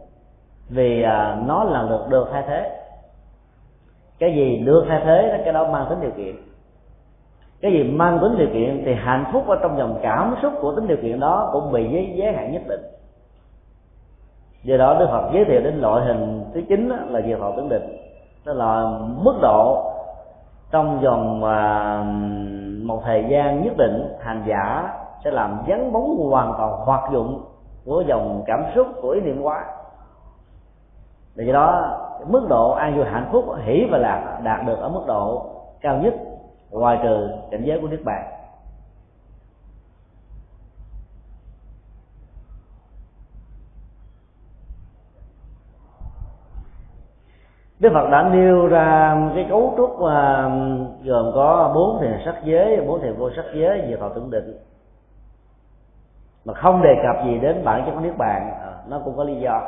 vì 0.69 1.03
à, 1.03 1.37
nó 1.45 1.63
là 1.63 1.85
được 1.89 2.05
được 2.09 2.27
thay 2.31 2.43
thế. 2.47 2.79
Cái 4.19 4.35
gì 4.35 4.57
được 4.57 4.85
thay 4.89 5.01
thế 5.05 5.41
cái 5.43 5.53
đó 5.53 5.67
mang 5.71 5.85
tính 5.89 6.01
điều 6.01 6.11
kiện 6.11 6.35
cái 7.61 7.71
gì 7.71 7.83
mang 7.83 8.19
tính 8.21 8.37
điều 8.37 8.47
kiện 8.53 8.83
thì 8.85 8.93
hạnh 8.93 9.25
phúc 9.33 9.47
ở 9.47 9.59
trong 9.61 9.77
dòng 9.77 9.99
cảm 10.01 10.35
xúc 10.41 10.53
của 10.61 10.75
tính 10.75 10.87
điều 10.87 10.97
kiện 10.97 11.19
đó 11.19 11.49
cũng 11.53 11.71
bị 11.71 11.89
giới, 11.91 12.13
giới 12.15 12.33
hạn 12.33 12.51
nhất 12.51 12.61
định. 12.67 12.81
Do 14.63 14.77
đó 14.77 14.95
đức 14.99 15.07
phật 15.11 15.29
giới 15.33 15.45
thiệu 15.45 15.61
đến 15.61 15.75
loại 15.75 16.05
hình 16.05 16.45
thứ 16.53 16.61
chín 16.69 16.89
là 17.09 17.21
diệt 17.21 17.39
thọ 17.39 17.51
tưởng 17.57 17.69
định 17.69 17.97
tức 18.45 18.53
là 18.53 18.99
mức 19.17 19.35
độ 19.41 19.91
trong 20.71 21.01
vòng 21.01 21.43
à, 21.43 22.03
một 22.83 23.01
thời 23.03 23.25
gian 23.29 23.63
nhất 23.63 23.77
định 23.77 24.15
hành 24.19 24.43
giả 24.47 24.93
sẽ 25.23 25.31
làm 25.31 25.63
vắng 25.67 25.93
bóng 25.93 26.29
hoàn 26.29 26.53
toàn 26.57 26.71
hoạt 26.71 27.11
dụng 27.11 27.41
của 27.85 28.03
dòng 28.07 28.43
cảm 28.45 28.63
xúc 28.75 28.87
của 29.01 29.09
ý 29.09 29.21
niệm 29.21 29.41
quá 29.41 29.65
vì 31.35 31.45
do 31.45 31.53
đó 31.53 31.97
mức 32.27 32.45
độ 32.49 32.71
an 32.71 32.95
vui 32.95 33.05
hạnh 33.05 33.29
phúc 33.31 33.45
hỷ 33.65 33.87
và 33.91 33.97
lạc 33.97 34.39
đạt 34.43 34.65
được 34.65 34.79
ở 34.79 34.89
mức 34.89 35.03
độ 35.07 35.45
cao 35.81 35.97
nhất 35.97 36.13
ngoài 36.71 36.99
trừ 37.03 37.29
cảnh 37.51 37.63
giới 37.63 37.79
của 37.81 37.87
nước 37.87 38.01
bạn, 38.05 38.37
Đức 47.79 47.89
Phật 47.93 48.09
đã 48.09 48.29
nêu 48.33 48.67
ra 48.67 49.17
cái 49.35 49.45
cấu 49.49 49.73
trúc 49.77 49.99
mà 50.01 50.49
gồm 51.03 51.31
có 51.35 51.71
bốn 51.75 52.01
thiền 52.01 52.19
sắc 52.25 52.35
giới, 52.43 52.81
bốn 52.87 53.01
thiền 53.01 53.17
vô 53.17 53.29
sắc 53.35 53.45
giới 53.53 53.81
về 53.81 53.97
thọ 53.99 54.09
tưởng 54.09 54.29
định. 54.29 54.57
Mà 56.45 56.53
không 56.53 56.81
đề 56.81 56.95
cập 57.03 57.25
gì 57.25 57.39
đến 57.39 57.63
bản 57.65 57.83
chất 57.85 57.91
của 57.91 57.99
niết 57.99 58.17
bàn 58.17 58.51
à, 58.61 58.73
nó 58.87 58.99
cũng 59.05 59.17
có 59.17 59.23
lý 59.23 59.35
do. 59.35 59.61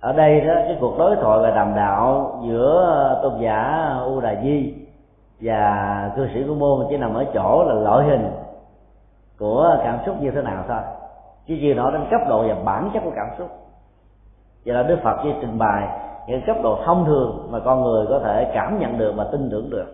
Ở 0.00 0.12
đây 0.12 0.40
đó 0.40 0.54
cái 0.54 0.76
cuộc 0.80 0.98
đối 0.98 1.16
thoại 1.16 1.38
và 1.42 1.50
đàm 1.50 1.74
đạo 1.74 2.38
giữa 2.48 3.20
tôn 3.22 3.40
giả 3.40 3.88
u 4.04 4.20
đà 4.20 4.42
di 4.42 4.85
và 5.40 6.10
cư 6.16 6.28
sĩ 6.34 6.44
của 6.48 6.54
môn 6.54 6.86
chỉ 6.90 6.96
nằm 6.96 7.14
ở 7.14 7.24
chỗ 7.34 7.64
là 7.68 7.74
loại 7.74 8.06
hình 8.06 8.30
của 9.38 9.76
cảm 9.84 9.98
xúc 10.06 10.16
như 10.20 10.30
thế 10.30 10.42
nào 10.42 10.64
thôi. 10.68 10.80
Chứ 11.46 11.54
chưa 11.60 11.74
nói 11.74 11.92
đến 11.92 12.06
cấp 12.10 12.20
độ 12.28 12.48
và 12.48 12.54
bản 12.64 12.90
chất 12.94 13.00
của 13.04 13.12
cảm 13.16 13.28
xúc. 13.38 13.48
Vậy 14.66 14.74
là 14.74 14.82
đức 14.82 14.98
phật 15.02 15.16
chỉ 15.22 15.34
trình 15.40 15.58
bày 15.58 15.88
những 16.26 16.42
cấp 16.46 16.56
độ 16.62 16.78
thông 16.84 17.04
thường 17.04 17.48
mà 17.50 17.58
con 17.64 17.82
người 17.82 18.06
có 18.08 18.20
thể 18.24 18.50
cảm 18.54 18.78
nhận 18.78 18.98
được 18.98 19.12
và 19.16 19.24
tin 19.32 19.48
tưởng 19.50 19.70
được. 19.70 19.86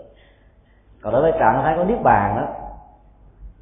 Còn 1.03 1.13
đối 1.13 1.23
với 1.23 1.33
trạng 1.33 1.63
thái 1.63 1.77
của 1.77 1.85
niết 1.85 2.03
bàn 2.03 2.37
đó 2.37 2.47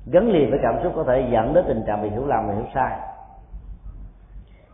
gắn 0.07 0.28
liền 0.28 0.51
với 0.51 0.59
cảm 0.62 0.74
xúc 0.83 0.93
có 0.97 1.05
thể 1.05 1.28
dẫn 1.31 1.55
đến 1.55 1.64
tình 1.68 1.85
trạng 1.87 2.03
bị 2.03 2.11
hiểu 2.11 2.26
lầm 2.26 2.47
và 2.49 2.55
hiểu 2.55 2.64
sai. 2.74 2.93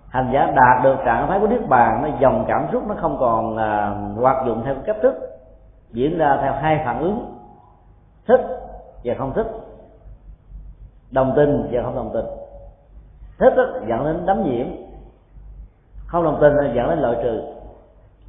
Hành 0.09 0.31
giả 0.33 0.47
đạt 0.47 0.85
được 0.85 0.97
trạng 1.05 1.29
thái 1.29 1.41
của 1.41 1.47
niết 1.47 1.69
bàn 1.69 2.03
nó 2.03 2.09
dòng 2.21 2.45
cảm 2.49 2.67
xúc 2.73 2.83
nó 2.89 2.95
không 3.01 3.17
còn 3.21 3.57
à, 3.57 3.95
hoạt 4.17 4.47
dụng 4.47 4.63
theo 4.65 4.75
cách 4.87 4.97
thức 5.03 5.36
diễn 5.93 6.19
ra 6.19 6.39
theo 6.43 6.53
hai 6.53 6.83
phản 6.85 7.01
ứng 7.01 7.37
thích 8.27 8.41
và 9.05 9.15
không 9.19 9.33
thích 9.35 9.47
đồng 11.11 11.33
tình 11.37 11.69
và 11.73 11.83
không 11.83 11.97
đồng 11.97 12.11
tình. 12.15 12.27
Thích 13.39 13.57
đó, 13.57 13.65
dẫn 13.89 14.05
đến 14.05 14.27
đấm 14.27 14.43
nhiễm 14.45 14.67
không 16.07 16.25
đồng 16.25 16.39
tình 16.41 16.55
dẫn 16.75 16.91
đến 16.91 16.99
loại 16.99 17.17
trừ. 17.23 17.43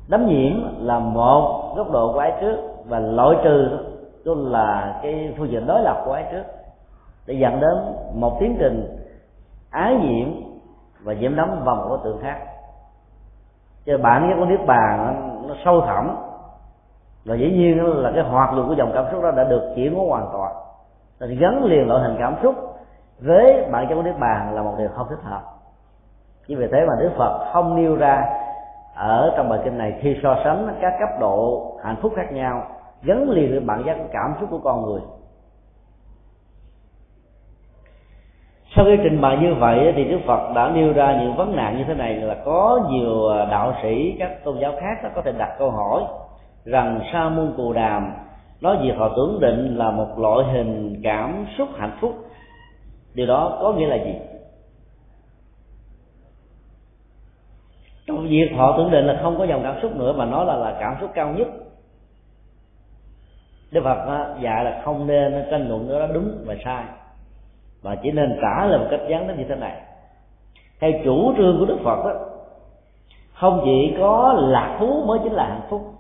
Đấm 0.08 0.28
nhiễm 0.28 0.54
là 0.80 1.00
một 1.00 1.74
góc 1.78 1.92
độ 1.92 2.14
của 2.14 2.20
ái 2.20 2.34
trước 2.42 2.58
và 2.86 3.00
loại 3.00 3.36
trừ 3.44 3.70
đó 4.26 4.34
là 4.36 5.00
cái 5.04 5.34
phương 5.38 5.50
diện 5.50 5.68
đối 5.68 5.82
lập 5.82 6.02
của 6.06 6.12
ái 6.12 6.26
trước 6.32 6.44
để 7.26 7.34
dẫn 7.34 7.60
đến 7.60 7.78
một 8.14 8.38
tiến 8.40 8.58
trình 8.60 8.98
ái 9.70 9.96
nhiễm 9.96 10.28
và 11.04 11.14
nhiễm 11.14 11.36
đấm 11.36 11.64
vòng 11.64 11.86
của 11.90 11.98
tượng 11.98 12.20
khác. 12.22 12.40
Cho 13.86 13.98
bản 13.98 14.30
chất 14.30 14.36
của 14.40 14.46
niết 14.46 14.60
bàn 14.68 15.16
nó 15.48 15.56
sâu 15.66 15.82
thẳm 15.82 16.18
và 17.28 17.36
dĩ 17.36 17.52
nhiên 17.52 17.84
là 17.84 18.12
cái 18.16 18.24
hoạt 18.24 18.54
lực 18.54 18.66
của 18.68 18.74
dòng 18.74 18.92
cảm 18.94 19.06
xúc 19.12 19.24
đó 19.24 19.32
đã 19.32 19.44
được 19.44 19.74
chuyển 19.76 19.96
hóa 19.96 20.06
hoàn 20.10 20.30
toàn. 20.34 20.54
Thì 21.20 21.36
gắn 21.36 21.64
liền 21.64 21.88
loại 21.88 22.02
hình 22.02 22.16
cảm 22.20 22.36
xúc 22.44 22.56
với 23.20 23.66
bản 23.72 23.88
chất 23.90 23.96
của 23.96 24.02
niết 24.02 24.20
bàn 24.20 24.56
là 24.56 24.62
một 24.62 24.74
điều 24.78 24.88
không 24.88 25.08
thích 25.10 25.24
hợp. 25.24 25.42
Chỉ 26.48 26.56
vì 26.56 26.68
thế 26.72 26.86
mà 26.88 26.94
đức 27.00 27.12
phật 27.18 27.50
không 27.54 27.76
nêu 27.76 27.96
ra 27.96 28.26
ở 28.96 29.34
trong 29.38 29.50
bài 29.50 29.60
kinh 29.64 29.78
này 29.78 30.00
khi 30.02 30.20
so 30.24 30.36
sánh 30.44 30.78
các 30.82 30.94
cấp 31.00 31.10
độ 31.20 31.72
hạnh 31.84 31.96
phúc 32.02 32.14
khác 32.16 32.32
nhau, 32.32 32.64
gắn 33.04 33.30
liền 33.30 33.52
với 33.52 33.60
bản 33.60 33.84
chất 33.86 33.98
cảm 34.12 34.36
xúc 34.40 34.50
của 34.52 34.60
con 34.64 34.86
người. 34.86 35.02
Sau 38.76 38.86
khi 38.86 38.98
trình 39.04 39.22
bày 39.22 39.38
như 39.38 39.56
vậy 39.60 39.94
thì 39.96 40.04
đức 40.04 40.20
phật 40.28 40.54
đã 40.56 40.70
nêu 40.74 40.94
ra 40.94 41.20
những 41.22 41.36
vấn 41.36 41.56
nạn 41.56 41.78
như 41.78 41.84
thế 41.88 41.94
này 41.94 42.16
là 42.16 42.36
có 42.46 42.80
nhiều 42.90 43.30
đạo 43.52 43.74
sĩ, 43.84 44.16
các 44.20 44.44
tôn 44.44 44.58
giáo 44.60 44.72
khác 44.80 45.10
có 45.16 45.22
thể 45.22 45.32
đặt 45.32 45.56
câu 45.60 45.72
hỏi 45.72 46.04
rằng 46.68 47.02
sa 47.14 47.30
môn 47.30 47.54
cù 47.58 47.74
đàm, 47.74 48.14
nói 48.62 48.78
việc 48.82 48.94
họ 48.98 49.14
tưởng 49.16 49.40
định 49.40 49.78
là 49.78 49.92
một 49.92 50.20
loại 50.20 50.54
hình 50.54 51.02
cảm 51.04 51.46
xúc 51.58 51.70
hạnh 51.78 51.98
phúc. 52.02 52.16
Điều 53.14 53.28
đó 53.28 53.58
có 53.62 53.74
nghĩa 53.74 53.88
là 53.88 53.96
gì? 53.96 54.14
Trong 58.08 58.28
việc 58.28 58.50
họ 58.56 58.78
tưởng 58.78 58.92
định 58.92 59.06
là 59.06 59.20
không 59.24 59.38
có 59.38 59.46
dòng 59.46 59.64
cảm 59.64 59.76
xúc 59.82 59.96
nữa, 59.96 60.14
mà 60.14 60.26
nó 60.26 60.44
là 60.44 60.56
là 60.56 60.78
cảm 60.80 60.96
xúc 61.02 61.12
cao 61.14 61.34
nhất. 61.38 61.48
Đức 63.72 63.82
phật 63.84 64.36
dạy 64.42 64.64
là 64.64 64.82
không 64.86 65.08
nên 65.08 65.46
tranh 65.52 65.70
luận 65.70 65.90
đó 65.90 66.08
đúng 66.14 66.44
và 66.46 66.56
sai, 66.66 66.84
mà 67.84 67.96
chỉ 68.04 68.12
nên 68.12 68.40
trả 68.42 68.66
lời 68.66 68.80
một 68.80 68.88
cách 68.92 69.02
gián 69.10 69.28
đến 69.28 69.38
như 69.38 69.44
thế 69.50 69.56
này. 69.56 69.82
Theo 70.80 70.92
chủ 71.04 71.34
trương 71.38 71.60
của 71.60 71.66
đức 71.66 71.78
phật 71.84 72.06
đó 72.06 72.14
không 73.34 73.62
chỉ 73.66 73.96
có 74.00 74.36
lạc 74.38 74.78
thú 74.80 75.04
mới 75.08 75.20
chính 75.24 75.34
là 75.34 75.46
hạnh 75.48 75.68
phúc 75.70 75.97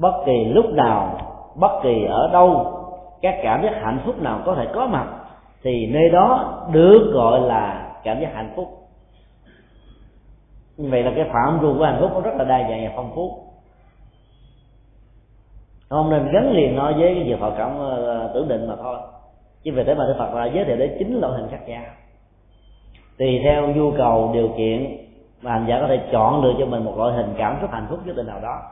bất 0.00 0.22
kỳ 0.26 0.44
lúc 0.44 0.66
nào, 0.72 1.18
bất 1.54 1.80
kỳ 1.82 2.04
ở 2.04 2.30
đâu, 2.32 2.76
các 3.22 3.34
cảm 3.42 3.62
giác 3.62 3.72
hạnh 3.82 4.00
phúc 4.06 4.22
nào 4.22 4.40
có 4.44 4.54
thể 4.54 4.66
có 4.74 4.86
mặt, 4.86 5.06
thì 5.62 5.86
nơi 5.86 6.08
đó 6.08 6.58
được 6.72 7.10
gọi 7.12 7.40
là 7.40 7.92
cảm 8.04 8.20
giác 8.20 8.30
hạnh 8.34 8.52
phúc. 8.56 8.68
Như 10.76 10.88
vậy 10.90 11.02
là 11.02 11.12
cái 11.16 11.24
phạm 11.32 11.58
trù 11.60 11.74
của 11.78 11.84
hạnh 11.84 11.98
phúc 12.00 12.10
nó 12.14 12.20
rất 12.20 12.34
là 12.36 12.44
đa 12.44 12.68
dạng 12.68 12.84
và 12.84 12.92
phong 12.96 13.12
phú. 13.14 13.38
Không 15.88 16.10
nên 16.10 16.32
gắn 16.32 16.50
liền 16.50 16.76
nó 16.76 16.92
với 16.92 17.14
cái 17.14 17.24
việc 17.24 17.40
họ 17.40 17.50
cảm 17.58 17.78
ờ, 17.78 18.30
tưởng 18.34 18.48
định 18.48 18.68
mà 18.68 18.76
thôi. 18.76 18.98
Chứ 19.62 19.72
về 19.72 19.84
thế 19.84 19.94
mà 19.94 20.04
đức 20.06 20.14
phật 20.18 20.34
là 20.34 20.46
giới 20.46 20.64
thiệu 20.64 20.76
đến 20.76 20.96
chín 20.98 21.20
loại 21.20 21.32
hình 21.32 21.50
khác 21.50 21.68
nhau. 21.68 21.82
Tùy 23.18 23.40
theo 23.44 23.68
nhu 23.68 23.90
cầu, 23.90 24.30
điều 24.34 24.48
kiện 24.56 24.96
mà 25.42 25.50
hành 25.50 25.66
giả 25.68 25.80
có 25.80 25.86
thể 25.88 26.00
chọn 26.12 26.44
lựa 26.44 26.52
cho 26.58 26.66
mình 26.66 26.84
một 26.84 26.94
loại 26.98 27.12
hình 27.16 27.34
cảm 27.38 27.58
xúc 27.60 27.70
hạnh 27.72 27.86
phúc 27.90 27.98
nhất 28.04 28.16
định 28.16 28.26
nào 28.26 28.40
đó 28.40 28.62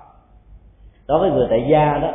đối 1.09 1.19
với 1.19 1.31
người 1.31 1.47
tại 1.51 1.67
gia 1.71 1.99
đó, 1.99 2.11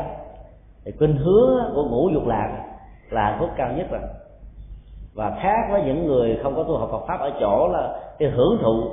thì 0.86 0.92
khuynh 1.00 1.16
hướng 1.16 1.74
của 1.76 1.84
ngũ 1.84 2.10
dục 2.10 2.28
lạc 2.28 2.64
là 3.10 3.24
hạnh 3.24 3.40
phúc 3.40 3.50
cao 3.58 3.72
nhất 3.78 3.88
rồi. 3.92 4.02
Và 5.14 5.38
khác 5.42 5.68
với 5.72 5.82
những 5.82 6.08
người 6.08 6.40
không 6.44 6.56
có 6.56 6.64
tu 6.64 6.78
học 6.78 6.90
Phật 6.92 7.06
pháp 7.08 7.20
ở 7.20 7.32
chỗ 7.40 7.70
là 7.74 8.00
cái 8.20 8.30
hưởng 8.30 8.58
thụ, 8.62 8.84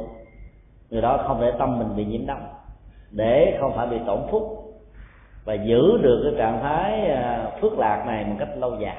người 0.90 1.02
đó 1.02 1.24
không 1.26 1.40
để 1.40 1.52
tâm 1.58 1.78
mình 1.78 1.96
bị 1.96 2.04
nhiễm 2.04 2.26
đau 2.26 2.38
để 3.10 3.58
không 3.60 3.72
phải 3.76 3.86
bị 3.86 3.96
tổn 4.06 4.18
phúc 4.30 4.42
và 5.44 5.54
giữ 5.54 5.98
được 6.02 6.20
cái 6.24 6.34
trạng 6.38 6.60
thái 6.62 7.10
à, 7.10 7.50
phước 7.60 7.78
lạc 7.78 8.04
này 8.06 8.24
một 8.24 8.36
cách 8.38 8.48
lâu 8.56 8.76
dài. 8.76 8.96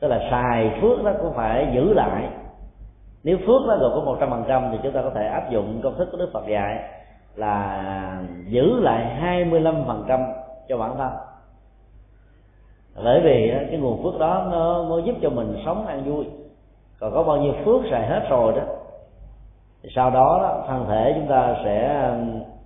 Tức 0.00 0.08
là 0.08 0.28
xài 0.30 0.78
phước 0.80 1.04
đó 1.04 1.12
cũng 1.20 1.32
phải 1.34 1.72
giữ 1.74 1.92
lại. 1.94 2.28
Nếu 3.24 3.38
phước 3.46 3.62
nó 3.66 3.76
gồm 3.76 3.92
có 3.94 4.00
một 4.00 4.16
trăm 4.20 4.30
phần 4.30 4.44
trăm 4.48 4.68
thì 4.72 4.78
chúng 4.82 4.92
ta 4.92 5.02
có 5.02 5.10
thể 5.14 5.26
áp 5.26 5.50
dụng 5.50 5.80
công 5.82 5.94
thức 5.98 6.08
của 6.12 6.18
đức 6.18 6.30
phật 6.32 6.46
dạy 6.48 6.90
là 7.36 8.22
giữ 8.48 8.80
lại 8.80 9.14
hai 9.14 9.44
mươi 9.44 9.60
lăm 9.60 9.84
phần 9.86 10.04
trăm 10.08 10.20
cho 10.68 10.78
bản 10.78 10.96
thân. 10.96 11.12
Bởi 13.04 13.20
vì 13.20 13.50
ờ, 13.50 13.58
cái 13.70 13.78
nguồn 13.78 14.02
phước 14.02 14.20
đó 14.20 14.48
nó, 14.50 14.82
mới 14.82 15.02
giúp 15.02 15.14
cho 15.22 15.30
mình 15.30 15.62
sống 15.64 15.86
an 15.86 16.04
vui. 16.04 16.24
Còn 17.00 17.12
có 17.14 17.22
bao 17.22 17.36
nhiêu 17.36 17.52
phước 17.64 17.80
xài 17.90 18.06
hết 18.06 18.26
rồi 18.28 18.52
đó 18.52 18.62
thì 19.82 19.90
sau 19.94 20.10
đó, 20.10 20.38
đó 20.42 20.64
thân 20.68 20.86
thể 20.88 21.12
chúng 21.16 21.26
ta 21.28 21.56
sẽ 21.64 22.10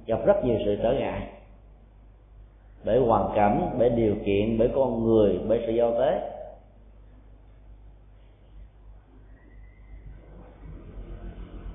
gặp 0.07 0.19
rất 0.27 0.45
nhiều 0.45 0.57
sự 0.65 0.78
trở 0.82 0.93
ngại. 0.93 1.23
Bởi 2.85 2.99
hoàn 2.99 3.31
cảnh 3.35 3.70
bởi 3.78 3.89
điều 3.89 4.15
kiện 4.24 4.59
bởi 4.59 4.70
con 4.74 5.05
người 5.05 5.40
bởi 5.49 5.62
sự 5.66 5.73
giao 5.73 5.93
tế. 5.93 6.20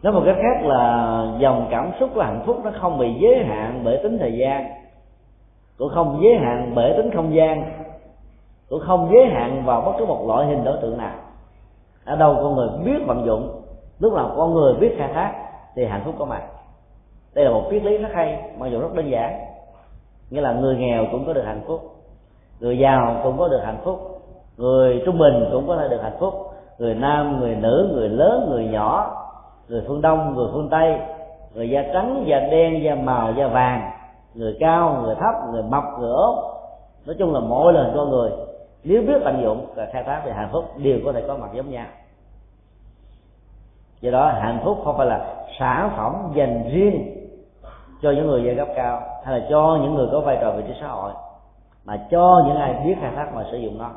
Nói 0.04 0.14
một 0.14 0.22
cách 0.26 0.36
khác 0.42 0.66
là 0.66 1.24
dòng 1.40 1.68
cảm 1.72 1.92
xúc 2.00 2.10
của 2.16 2.22
hạnh 2.22 2.44
phúc 2.46 2.58
nó 2.64 2.72
không 2.82 3.00
bị 3.00 3.14
giới 3.14 3.46
hạn 3.46 3.82
bởi 3.84 4.00
tính 4.04 4.18
thời 4.20 4.38
gian. 4.38 4.66
Cũng 5.78 5.90
không 5.90 6.20
giới 6.24 6.36
hạn 6.38 6.72
bởi 6.76 6.94
tính 6.98 7.12
không 7.12 7.36
gian. 7.36 7.72
Cũng 8.70 8.80
không 8.80 9.10
giới 9.14 9.26
hạn 9.26 9.64
vào 9.66 9.82
bất 9.82 9.92
cứ 10.00 10.06
một 10.06 10.26
loại 10.28 10.48
hình 10.48 10.64
đối 10.64 10.78
tượng 10.82 10.98
nào. 10.98 11.16
Ở 12.06 12.16
đâu 12.16 12.36
con 12.36 12.56
người 12.56 12.70
biết 12.86 13.06
vận 13.08 13.26
dụng, 13.26 13.62
lúc 14.00 14.14
nào 14.14 14.34
con 14.38 14.54
người 14.54 14.74
biết 14.74 14.96
khai 14.98 15.10
thác, 15.14 15.34
thì 15.76 15.86
hạnh 15.86 16.02
phúc 16.06 16.16
có 16.20 16.26
mặt. 16.26 16.42
Đây 17.34 17.46
là 17.46 17.52
một 17.52 17.64
triết 17.72 17.84
lý 17.84 17.98
rất 17.98 18.10
hay, 18.14 18.44
mặc 18.58 18.68
dù 18.68 18.80
rất 18.80 18.94
đơn 18.96 19.12
giản. 19.12 19.40
Nghĩa 20.30 20.42
là 20.42 20.54
người 20.54 20.76
nghèo 20.76 21.06
cũng 21.12 21.26
có 21.26 21.34
được 21.34 21.46
hạnh 21.46 21.62
phúc, 21.68 21.82
người 22.60 22.80
giàu 22.80 23.22
cũng 23.24 23.38
có 23.38 23.48
được 23.48 23.62
hạnh 23.64 23.82
phúc, 23.84 24.22
người 24.58 25.02
trung 25.06 25.18
bình 25.18 25.50
cũng 25.52 25.68
có 25.68 25.78
thể 25.78 25.88
được 25.88 26.02
hạnh 26.04 26.18
phúc, 26.20 26.34
người 26.78 26.96
nam, 26.96 27.40
người 27.40 27.56
nữ, 27.56 27.90
người 27.94 28.10
lớn, 28.10 28.48
người 28.50 28.66
nhỏ 28.66 29.23
người 29.68 29.84
phương 29.88 30.02
đông, 30.02 30.36
người 30.36 30.48
phương 30.54 30.70
tây, 30.70 31.00
người 31.54 31.70
da 31.70 31.84
trắng, 31.94 32.24
da 32.28 32.40
đen, 32.40 32.84
da 32.84 32.96
màu, 32.96 33.34
da 33.34 33.48
vàng, 33.48 33.92
người 34.34 34.58
cao, 34.60 35.02
người 35.04 35.16
thấp, 35.16 35.36
người 35.52 35.64
mập, 35.64 35.84
người 36.00 36.12
ốm. 36.12 36.36
Nói 37.06 37.16
chung 37.20 37.34
là 37.34 37.40
mỗi 37.40 37.74
lần 37.74 37.94
con 37.96 38.10
người, 38.10 38.32
nếu 38.84 39.02
biết 39.02 39.22
tận 39.26 39.42
dụng 39.44 39.66
và 39.76 39.88
khai 39.94 40.04
thác 40.04 40.22
thì 40.26 40.32
hạnh 40.32 40.50
phúc, 40.52 40.66
đều 40.78 41.00
có 41.06 41.12
thể 41.12 41.24
có 41.28 41.38
mặt 41.38 41.50
giống 41.54 41.72
nhau. 41.72 41.86
Do 44.02 44.12
đó, 44.12 44.32
hạnh 44.40 44.60
phúc 44.64 44.78
không 44.84 44.98
phải 44.98 45.08
là 45.08 45.36
sản 45.60 45.92
phẩm 45.98 46.32
dành 46.36 46.70
riêng 46.74 47.16
cho 48.02 48.12
những 48.12 48.28
người 48.28 48.44
giai 48.44 48.56
cấp 48.56 48.68
cao, 48.76 49.02
hay 49.26 49.40
là 49.40 49.46
cho 49.50 49.80
những 49.82 49.96
người 49.96 50.08
có 50.12 50.20
vai 50.20 50.38
trò 50.42 50.52
vị 50.52 50.64
trí 50.68 50.74
xã 50.82 50.88
hội, 50.88 51.12
mà 51.86 52.08
cho 52.12 52.44
những 52.48 52.56
ai 52.56 52.74
biết 52.86 52.96
khai 53.02 53.12
thác 53.16 53.30
và 53.34 53.46
sử 53.52 53.58
dụng 53.58 53.78
nó. 53.78 53.92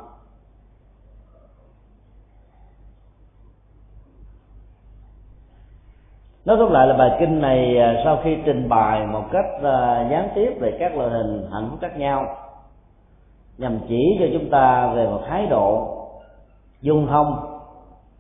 Nói 6.47 6.57
tóm 6.61 6.73
lại 6.73 6.87
là 6.87 6.95
bài 6.95 7.17
kinh 7.21 7.41
này 7.41 7.79
à, 7.79 8.01
sau 8.05 8.19
khi 8.25 8.37
trình 8.45 8.69
bày 8.69 9.07
một 9.07 9.25
cách 9.33 9.47
à, 9.63 10.09
gián 10.11 10.29
tiếp 10.35 10.57
về 10.61 10.77
các 10.81 10.97
loại 10.97 11.11
hình 11.11 11.49
hạnh 11.53 11.69
phúc 11.71 11.79
khác 11.83 11.99
nhau, 11.99 12.37
nhằm 13.59 13.79
chỉ 13.89 14.17
cho 14.21 14.27
chúng 14.33 14.51
ta 14.51 14.87
về 14.87 15.07
một 15.07 15.21
thái 15.29 15.47
độ 15.47 15.97
dung 16.81 17.07
thông 17.07 17.61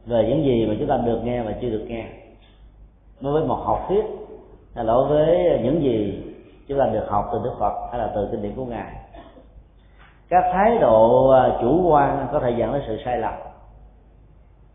về 0.07 0.27
những 0.29 0.45
gì 0.45 0.67
mà 0.67 0.75
chúng 0.79 0.89
ta 0.89 0.97
được 0.97 1.21
nghe 1.25 1.43
và 1.43 1.53
chưa 1.61 1.71
được 1.71 1.85
nghe. 1.89 2.07
Đối 3.21 3.33
với 3.33 3.45
một 3.45 3.59
học 3.65 3.85
thuyết 3.89 4.05
hay 4.75 4.85
đối 4.85 5.09
với 5.09 5.61
những 5.63 5.83
gì 5.83 6.23
chúng 6.69 6.79
ta 6.79 6.87
được 6.87 7.07
học 7.09 7.29
từ 7.33 7.39
đức 7.45 7.53
phật 7.59 7.73
hay 7.91 8.01
là 8.01 8.11
từ 8.15 8.29
kinh 8.31 8.43
điển 8.43 8.53
của 8.57 8.65
ngài, 8.65 8.93
các 10.29 10.45
thái 10.53 10.79
độ 10.79 11.31
à, 11.31 11.51
chủ 11.61 11.91
quan 11.91 12.27
có 12.33 12.41
thể 12.41 12.51
dẫn 12.51 12.73
đến 12.73 12.83
sự 12.87 12.99
sai 13.05 13.19
lầm. 13.19 13.35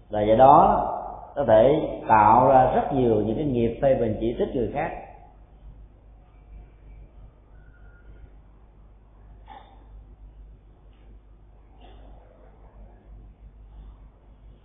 Và 0.09 0.21
do 0.21 0.35
đó 0.35 0.87
có 1.35 1.45
thể 1.47 1.81
tạo 2.07 2.47
ra 2.47 2.71
rất 2.75 2.93
nhiều 2.93 3.15
những 3.15 3.35
cái 3.35 3.45
nghiệp 3.45 3.79
phê 3.81 3.95
bình 3.95 4.17
chỉ 4.19 4.35
trích 4.39 4.55
người 4.55 4.71
khác. 4.73 4.91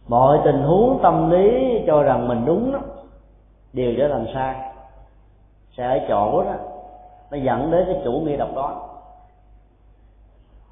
Mọi 0.09 0.39
tình 0.45 0.63
huống 0.63 1.01
tâm 1.03 1.31
lý 1.31 1.79
cho 1.87 2.03
rằng 2.03 2.29
mình 2.29 2.45
đúng 2.47 2.73
đó, 2.73 2.81
đều 3.73 3.95
trở 3.99 4.09
thành 4.09 4.27
sai. 4.35 4.73
Sẽ 5.77 5.85
ở 5.85 5.99
chỗ 6.09 6.45
đó, 6.45 6.55
nó 7.31 7.37
dẫn 7.37 7.71
đến 7.71 7.85
cái 7.87 8.01
chủ 8.05 8.13
nghĩa 8.13 8.37
độc 8.37 8.49
đoán 8.55 8.79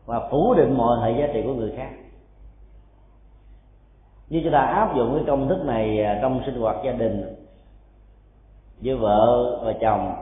và 0.06 0.28
phủ 0.30 0.54
định 0.54 0.76
mọi 0.76 1.00
hệ 1.00 1.20
giá 1.20 1.32
trị 1.32 1.42
của 1.46 1.54
người 1.54 1.74
khác 1.76 1.90
như 4.34 4.40
chúng 4.44 4.52
ta 4.52 4.58
áp 4.58 4.96
dụng 4.96 5.14
cái 5.14 5.24
công 5.26 5.48
thức 5.48 5.64
này 5.64 6.04
à, 6.04 6.18
trong 6.22 6.42
sinh 6.46 6.60
hoạt 6.60 6.76
gia 6.84 6.92
đình 6.92 7.34
với 8.84 8.96
vợ 8.96 9.60
và 9.64 9.72
chồng 9.80 10.14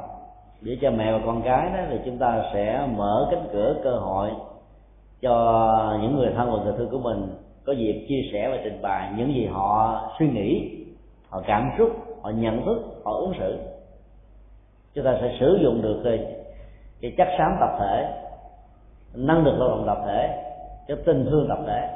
với 0.60 0.78
cha 0.82 0.90
mẹ 0.90 1.12
và 1.12 1.20
con 1.26 1.42
cái 1.42 1.70
đó 1.74 1.78
thì 1.90 1.98
chúng 2.04 2.18
ta 2.18 2.44
sẽ 2.54 2.88
mở 2.96 3.28
cánh 3.30 3.46
cửa 3.52 3.76
cơ 3.84 3.90
hội 3.90 4.30
cho 5.20 5.98
những 6.02 6.16
người 6.16 6.32
thân 6.36 6.52
và 6.52 6.64
người 6.64 6.72
thương 6.78 6.90
của 6.90 6.98
mình 6.98 7.34
có 7.64 7.72
dịp 7.72 8.06
chia 8.08 8.20
sẻ 8.32 8.48
và 8.50 8.58
trình 8.64 8.82
bày 8.82 9.12
những 9.16 9.34
gì 9.34 9.46
họ 9.46 10.02
suy 10.18 10.28
nghĩ 10.28 10.70
họ 11.28 11.42
cảm 11.46 11.70
xúc 11.78 11.90
họ 12.22 12.30
nhận 12.30 12.64
thức 12.64 13.00
họ 13.04 13.12
ứng 13.12 13.32
xử. 13.38 13.58
Chúng 14.94 15.04
ta 15.04 15.18
sẽ 15.20 15.36
sử 15.40 15.58
dụng 15.62 15.82
được 15.82 16.00
cái, 16.04 16.26
cái 17.00 17.14
chất 17.18 17.28
xám 17.38 17.56
tập 17.60 17.70
thể 17.80 18.12
năng 19.14 19.44
lực 19.44 19.58
lao 19.58 19.68
động 19.68 19.84
tập 19.86 19.98
thể 20.06 20.42
cái 20.88 20.96
tình 21.06 21.26
thương 21.30 21.46
tập 21.48 21.58
thể 21.66 21.88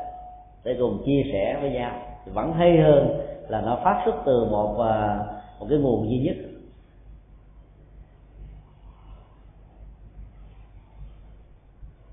để 0.65 0.77
cùng 0.79 1.03
chia 1.07 1.23
sẻ 1.33 1.59
với 1.61 1.71
nhau 1.71 2.06
thì 2.27 2.33
vẫn 2.33 2.53
hay 2.53 2.79
hơn 2.79 3.21
là 3.49 3.61
nó 3.61 3.79
phát 3.85 4.03
xuất 4.05 4.15
từ 4.27 4.45
một 4.51 4.81
à, 4.81 5.19
một 5.61 5.67
cái 5.71 5.79
nguồn 5.79 6.11
duy 6.11 6.19
nhất. 6.19 6.37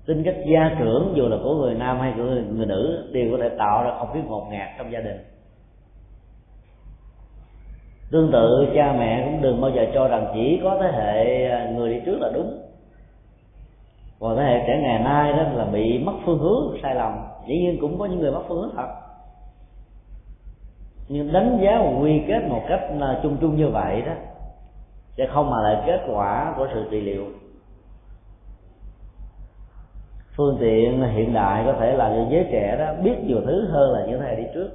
Tính 0.06 0.22
cách 0.24 0.36
gia 0.46 0.76
trưởng 0.78 1.12
dù 1.16 1.28
là 1.28 1.36
của 1.42 1.54
người 1.54 1.74
nam 1.74 2.00
hay 2.00 2.12
của 2.16 2.22
người, 2.22 2.42
người 2.42 2.66
nữ 2.66 3.10
đều 3.12 3.32
có 3.32 3.38
thể 3.42 3.56
tạo 3.58 3.84
ra 3.84 3.98
không 3.98 4.08
khí 4.12 4.20
ngột 4.26 4.46
ngạt 4.50 4.68
trong 4.78 4.92
gia 4.92 5.00
đình. 5.00 5.18
Tương 8.10 8.32
tự 8.32 8.66
cha 8.74 8.92
mẹ 8.98 9.22
cũng 9.24 9.42
đừng 9.42 9.60
bao 9.60 9.70
giờ 9.70 9.86
cho 9.94 10.08
rằng 10.08 10.30
chỉ 10.34 10.60
có 10.62 10.78
thế 10.80 10.88
hệ 10.92 11.72
người 11.72 11.94
đi 11.94 12.00
trước 12.06 12.18
là 12.20 12.30
đúng. 12.34 12.60
Còn 14.20 14.36
thế 14.36 14.42
hệ 14.42 14.64
trẻ 14.66 14.80
ngày 14.82 14.98
nay 14.98 15.32
đó 15.32 15.42
là 15.54 15.64
bị 15.64 15.98
mất 15.98 16.12
phương 16.24 16.38
hướng 16.38 16.76
sai 16.82 16.94
lầm. 16.94 17.12
Dĩ 17.46 17.58
nhiên 17.58 17.78
cũng 17.80 17.98
có 17.98 18.06
những 18.06 18.20
người 18.20 18.32
mất 18.32 18.42
phương 18.48 18.62
hướng 18.62 18.76
thật 18.76 19.03
nhưng 21.08 21.32
đánh 21.32 21.58
giá 21.62 21.78
và 21.78 22.00
quy 22.00 22.22
kết 22.28 22.40
một 22.48 22.62
cách 22.68 22.80
à, 23.00 23.20
chung 23.22 23.36
chung 23.40 23.56
như 23.56 23.68
vậy 23.68 24.02
đó, 24.02 24.12
sẽ 25.16 25.26
không 25.26 25.50
mà 25.50 25.62
lại 25.62 25.82
kết 25.86 26.00
quả 26.08 26.54
của 26.56 26.68
sự 26.74 26.84
trị 26.90 27.00
liệu. 27.00 27.24
Phương 30.36 30.56
tiện 30.60 31.02
hiện 31.02 31.34
đại 31.34 31.62
có 31.66 31.72
thể 31.80 31.92
là 31.96 32.08
cho 32.08 32.30
giới 32.30 32.48
trẻ 32.52 32.76
đó, 32.78 32.94
biết 33.02 33.16
nhiều 33.22 33.40
thứ 33.46 33.68
hơn 33.70 33.92
là 33.92 34.06
những 34.06 34.20
thế 34.20 34.26
hệ 34.26 34.36
đi 34.36 34.44
trước. 34.54 34.70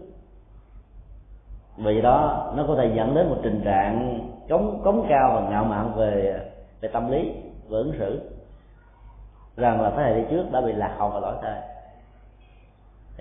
Vì 1.78 2.02
đó, 2.02 2.52
nó 2.58 2.66
có 2.68 2.76
thể 2.76 2.92
dẫn 2.96 3.16
đến 3.16 3.30
một 3.30 3.38
tình 3.44 3.62
trạng 3.66 4.20
cống 4.50 4.82
cống 4.84 5.06
cao 5.10 5.32
và 5.36 5.50
ngạo 5.50 5.64
mạn 5.64 5.94
về 5.96 6.40
về 6.82 6.90
tâm 6.90 7.12
lý 7.12 7.32
và 7.70 7.78
ứng 7.78 7.94
xử. 8.00 8.32
Rằng 9.58 9.82
là 9.82 9.90
thế 9.90 10.04
hệ 10.04 10.14
đi 10.16 10.24
trước 10.30 10.52
đã 10.52 10.62
bị 10.62 10.74
lạc 10.74 10.96
hậu 10.98 11.10
và 11.10 11.20
lỗi 11.20 11.36
thời 11.42 11.69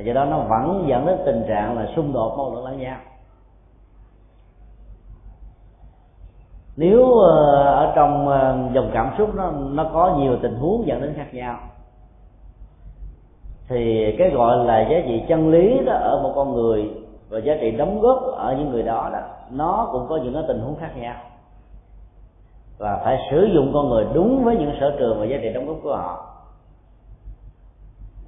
do 0.05 0.13
đó 0.13 0.25
nó 0.25 0.39
vẫn 0.39 0.85
dẫn 0.89 1.07
đến 1.07 1.19
tình 1.27 1.45
trạng 1.49 1.79
là 1.79 1.87
xung 1.97 2.13
đột 2.13 2.35
mâu 2.37 2.51
thuẫn 2.51 2.65
lẫn 2.65 2.81
nhau. 2.81 2.99
Nếu 6.77 7.13
ờ, 7.13 7.65
ở 7.65 7.93
trong 7.97 8.29
ờ, 8.29 8.59
dòng 8.73 8.91
cảm 8.93 9.15
xúc 9.19 9.35
nó 9.35 9.51
nó 9.51 9.91
có 9.93 10.17
nhiều 10.19 10.37
tình 10.43 10.55
huống 10.55 10.87
dẫn 10.87 11.01
đến 11.01 11.15
khác 11.17 11.35
nhau, 11.35 11.59
thì 13.69 14.15
cái 14.19 14.31
gọi 14.31 14.65
là 14.65 14.81
giá 14.81 14.97
trị 15.07 15.23
chân 15.29 15.51
lý 15.51 15.79
đó 15.87 15.93
ở 15.93 16.21
một 16.23 16.33
con 16.35 16.53
người 16.53 16.91
và 17.29 17.39
giá 17.39 17.57
trị 17.61 17.71
đóng 17.71 18.01
góp 18.01 18.23
ở 18.37 18.57
những 18.59 18.71
người 18.71 18.83
đó 18.83 19.11
đó, 19.13 19.21
nó 19.51 19.89
cũng 19.93 20.07
có 20.09 20.17
những 20.17 20.35
cái 20.35 20.43
tình 20.49 20.61
huống 20.61 20.77
khác 20.77 20.91
nhau. 20.97 21.15
Và 22.79 23.01
phải 23.05 23.19
sử 23.31 23.45
dụng 23.55 23.71
con 23.75 23.89
người 23.89 24.07
đúng 24.15 24.45
với 24.45 24.57
những 24.57 24.73
sở 24.81 24.97
trường 24.99 25.21
và 25.21 25.27
giá 25.27 25.37
trị 25.43 25.53
đóng 25.53 25.67
góp 25.67 25.77
của 25.83 25.97
họ 25.97 26.38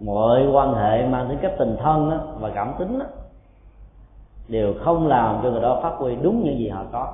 mọi 0.00 0.46
quan 0.52 0.74
hệ 0.74 1.06
mang 1.06 1.28
tính 1.28 1.38
cách 1.42 1.52
tình 1.58 1.76
thân 1.82 2.10
đó, 2.10 2.16
và 2.38 2.50
cảm 2.54 2.74
tính 2.78 2.98
đó, 2.98 3.06
đều 4.48 4.74
không 4.84 5.06
làm 5.06 5.40
cho 5.42 5.50
người 5.50 5.60
đó 5.60 5.80
phát 5.82 5.92
huy 5.98 6.16
đúng 6.16 6.44
những 6.44 6.58
gì 6.58 6.68
họ 6.68 6.84
có. 6.92 7.12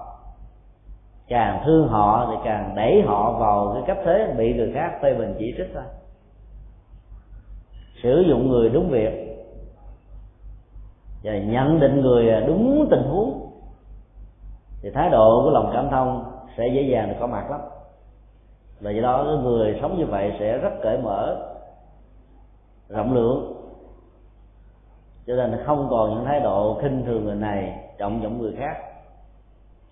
Càng 1.28 1.62
thương 1.64 1.88
họ 1.88 2.26
thì 2.30 2.36
càng 2.44 2.74
đẩy 2.76 3.02
họ 3.06 3.32
vào 3.32 3.72
cái 3.74 3.82
cấp 3.86 4.04
thế 4.04 4.34
bị 4.38 4.54
người 4.54 4.72
khác 4.74 4.98
phê 5.02 5.14
bình 5.14 5.34
chỉ 5.38 5.54
trích 5.56 5.70
thôi 5.74 5.82
sử 8.02 8.24
dụng 8.28 8.48
người 8.48 8.68
đúng 8.68 8.88
việc 8.88 9.26
và 11.24 11.38
nhận 11.38 11.80
định 11.80 12.00
người 12.00 12.40
đúng 12.46 12.86
tình 12.90 13.02
huống 13.02 13.50
thì 14.82 14.90
thái 14.90 15.10
độ 15.10 15.42
của 15.44 15.50
lòng 15.50 15.70
cảm 15.74 15.88
thông 15.90 16.24
sẽ 16.56 16.68
dễ 16.68 16.82
dàng 16.82 17.08
được 17.08 17.14
có 17.20 17.26
mặt 17.26 17.50
lắm. 17.50 17.60
Và 18.80 18.90
do 18.90 19.02
đó 19.02 19.38
người 19.42 19.78
sống 19.80 19.98
như 19.98 20.06
vậy 20.06 20.32
sẽ 20.38 20.58
rất 20.58 20.70
cởi 20.82 20.98
mở 20.98 21.36
rộng 22.88 23.14
lượng. 23.14 23.52
Cho 25.26 25.36
nên 25.36 25.56
không 25.64 25.86
còn 25.90 26.14
những 26.14 26.24
thái 26.24 26.40
độ 26.40 26.78
khinh 26.82 27.04
thường 27.06 27.24
người 27.24 27.34
này 27.34 27.78
trọng 27.98 28.22
vọng 28.22 28.38
người 28.38 28.54
khác. 28.58 28.76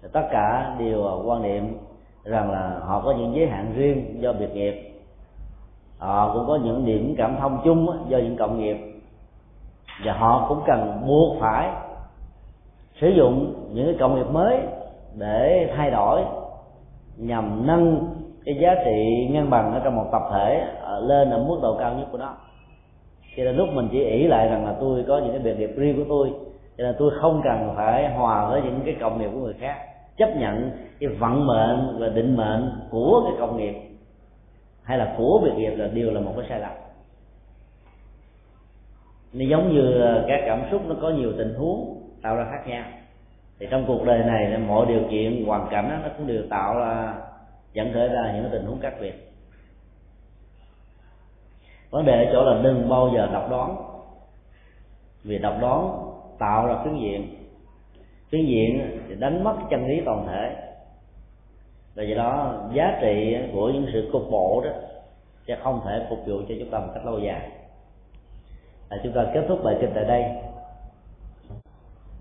Thì 0.03 0.09
tất 0.13 0.29
cả 0.31 0.77
đều 0.79 1.23
quan 1.25 1.43
niệm 1.43 1.79
rằng 2.25 2.51
là 2.51 2.81
họ 2.81 3.01
có 3.05 3.13
những 3.13 3.35
giới 3.37 3.47
hạn 3.47 3.73
riêng 3.77 4.23
do 4.23 4.33
việc 4.33 4.55
nghiệp. 4.55 4.91
Họ 5.99 6.35
cũng 6.35 6.47
có 6.47 6.59
những 6.65 6.85
điểm 6.85 7.15
cảm 7.19 7.37
thông 7.41 7.61
chung 7.65 7.87
do 8.09 8.19
những 8.19 8.37
cộng 8.37 8.59
nghiệp. 8.59 8.77
Và 10.05 10.13
họ 10.13 10.47
cũng 10.49 10.63
cần 10.67 11.03
buộc 11.07 11.41
phải 11.41 11.71
sử 13.01 13.09
dụng 13.09 13.55
những 13.73 13.87
cái 13.87 13.97
cộng 14.01 14.15
nghiệp 14.15 14.31
mới 14.31 14.59
để 15.15 15.73
thay 15.77 15.91
đổi 15.91 16.25
nhằm 17.17 17.67
nâng 17.67 18.15
cái 18.45 18.59
giá 18.61 18.75
trị 18.85 19.29
ngang 19.31 19.51
bằng 19.51 19.75
ở 19.75 19.81
trong 19.85 19.97
một 19.97 20.07
tập 20.13 20.23
thể 20.33 20.67
ờ, 20.81 21.01
lên 21.01 21.31
ở 21.31 21.39
mức 21.39 21.59
độ 21.63 21.77
cao 21.79 21.95
nhất 21.95 22.07
của 22.13 22.19
nó 22.19 22.35
cho 23.37 23.45
nên 23.45 23.57
lúc 23.57 23.69
mình 23.73 23.89
chỉ 23.93 24.05
ỷ 24.05 24.27
lại 24.27 24.49
rằng 24.49 24.67
là 24.67 24.75
tôi 24.81 25.05
có 25.09 25.19
những 25.19 25.31
cái 25.31 25.39
biệt 25.39 25.59
nghiệp 25.59 25.71
riêng 25.77 25.97
của 25.97 26.05
tôi, 26.09 26.31
cho 26.79 26.85
nên 26.85 26.95
tôi 26.99 27.11
không 27.21 27.41
cần 27.45 27.73
phải 27.77 28.09
hòa 28.09 28.51
với 28.51 28.63
những 28.63 28.81
cái 28.85 28.97
cộng 29.01 29.19
nghiệp 29.19 29.29
của 29.33 29.41
người 29.41 29.55
khác. 29.61 29.77
Chấp 30.17 30.37
nhận 30.37 30.71
cái 31.01 31.09
vận 31.09 31.47
mệnh 31.47 31.97
và 31.99 32.09
định 32.09 32.37
mệnh 32.37 32.71
của 32.91 33.23
cái 33.25 33.35
công 33.39 33.57
nghiệp 33.57 33.75
hay 34.83 34.99
là 34.99 35.15
của 35.19 35.41
việc 35.45 35.55
nghiệp 35.57 35.71
là 35.77 35.87
đều 35.87 36.11
là 36.11 36.21
một 36.21 36.33
cái 36.37 36.47
sai 36.49 36.61
lầm. 36.61 36.73
Nó 39.33 39.45
giống 39.45 39.75
như 39.75 40.05
các 40.29 40.41
cảm 40.47 40.63
xúc 40.71 40.83
nó 40.89 40.95
có 41.03 41.11
nhiều 41.11 41.33
tình 41.39 41.55
huống 41.55 42.03
tạo 42.23 42.37
ra 42.37 42.45
khác 42.51 42.63
nhau. 42.67 42.85
Thì 43.59 43.67
trong 43.71 43.85
cuộc 43.87 44.05
đời 44.05 44.19
này 44.19 44.59
mọi 44.59 44.87
điều 44.87 45.01
kiện, 45.11 45.45
hoàn 45.47 45.69
cảnh 45.71 46.01
nó 46.03 46.09
cũng 46.19 46.27
đều 46.27 46.43
tạo 46.51 46.79
ra, 46.79 47.15
dẫn 47.73 47.93
khởi 47.93 48.09
ra 48.09 48.33
những 48.35 48.49
tình 48.53 48.67
huống 48.67 48.81
khác 48.81 48.95
biệt 49.01 49.34
vấn 51.95 52.05
đề 52.05 52.25
ở 52.25 52.33
chỗ 52.33 52.45
là 52.45 52.63
đừng 52.63 52.89
bao 52.89 53.11
giờ 53.15 53.29
độc 53.33 53.51
đoán. 53.51 53.77
Vì 55.25 55.39
độc 55.39 55.55
đoán 55.61 56.11
tạo 56.39 56.67
ra 56.67 56.75
phiến 56.85 56.97
diện. 56.97 57.35
Phiến 58.31 58.47
diện 58.47 59.01
thì 59.09 59.15
đánh 59.15 59.45
mất 59.45 59.55
chân 59.71 59.87
lý 59.89 60.03
toàn 60.05 60.27
thể. 60.27 60.57
Và 61.95 62.03
do 62.03 62.17
đó 62.17 62.55
giá 62.73 62.99
trị 63.01 63.37
của 63.53 63.71
những 63.71 63.87
sự 63.93 64.09
cục 64.13 64.23
bộ 64.31 64.63
đó 64.65 64.71
sẽ 65.47 65.57
không 65.63 65.81
thể 65.85 66.07
phục 66.11 66.19
vụ 66.27 66.35
cho 66.49 66.55
chúng 66.59 66.71
ta 66.71 66.79
một 66.79 66.91
cách 66.95 67.07
lâu 67.07 67.19
dài. 67.19 67.51
À, 68.89 68.99
chúng 69.03 69.13
ta 69.13 69.27
kết 69.35 69.45
thúc 69.49 69.59
bài 69.65 69.77
kinh 69.81 69.91
tại 69.95 70.05
đây. 70.05 70.25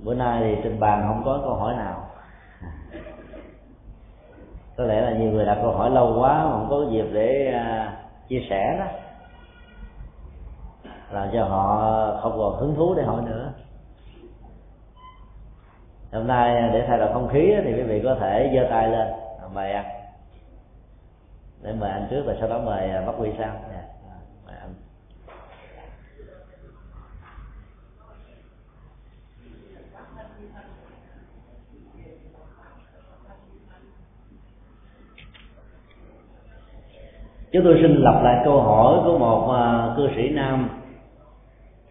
Bữa 0.04 0.14
nay 0.14 0.44
thì 0.44 0.62
trên 0.64 0.80
bàn 0.80 1.04
không 1.08 1.22
có 1.26 1.42
câu 1.44 1.54
hỏi 1.54 1.74
nào. 1.76 2.08
Có 4.78 4.84
lẽ 4.84 5.02
là 5.02 5.12
nhiều 5.12 5.32
người 5.32 5.46
đặt 5.46 5.58
câu 5.62 5.72
hỏi 5.72 5.90
lâu 5.90 6.16
quá 6.20 6.44
mà 6.46 6.52
không 6.52 6.68
có 6.70 6.86
dịp 6.92 7.06
để 7.14 7.54
uh, 7.56 8.30
chia 8.30 8.42
sẻ 8.50 8.78
đó 8.80 9.03
làm 11.14 11.30
cho 11.34 11.46
họ 11.46 12.18
không 12.22 12.38
còn 12.38 12.56
hứng 12.60 12.76
thú 12.76 12.94
để 12.96 13.04
hỏi 13.04 13.22
nữa. 13.26 13.52
Hôm 16.14 16.28
nay 16.28 16.70
để 16.74 16.86
thay 16.88 17.00
đổi 17.00 17.14
không 17.14 17.28
khí 17.28 17.54
thì 17.64 17.74
quý 17.74 17.82
vị 17.82 18.02
có 18.04 18.16
thể 18.16 18.52
giơ 18.56 18.70
tay 18.70 18.90
lên 18.90 19.08
à, 19.42 19.48
mời 19.54 19.72
anh 19.72 19.86
để 21.62 21.74
mời 21.80 21.92
anh 21.92 22.08
trước 22.10 22.24
và 22.26 22.36
sau 22.40 22.50
đó 22.50 22.60
mời 22.66 22.90
à, 22.90 23.02
bác 23.06 23.14
quy 23.20 23.30
sau. 23.38 23.48
Yeah. 23.48 23.86
Mời 24.46 24.56
anh. 24.62 24.74
Chúng 37.52 37.64
tôi 37.64 37.80
xin 37.82 37.96
lặp 37.96 38.24
lại 38.24 38.42
câu 38.46 38.62
hỏi 38.62 39.00
của 39.04 39.18
một 39.18 39.52
à, 39.54 39.94
cư 39.98 40.08
sĩ 40.16 40.30
nam 40.30 40.83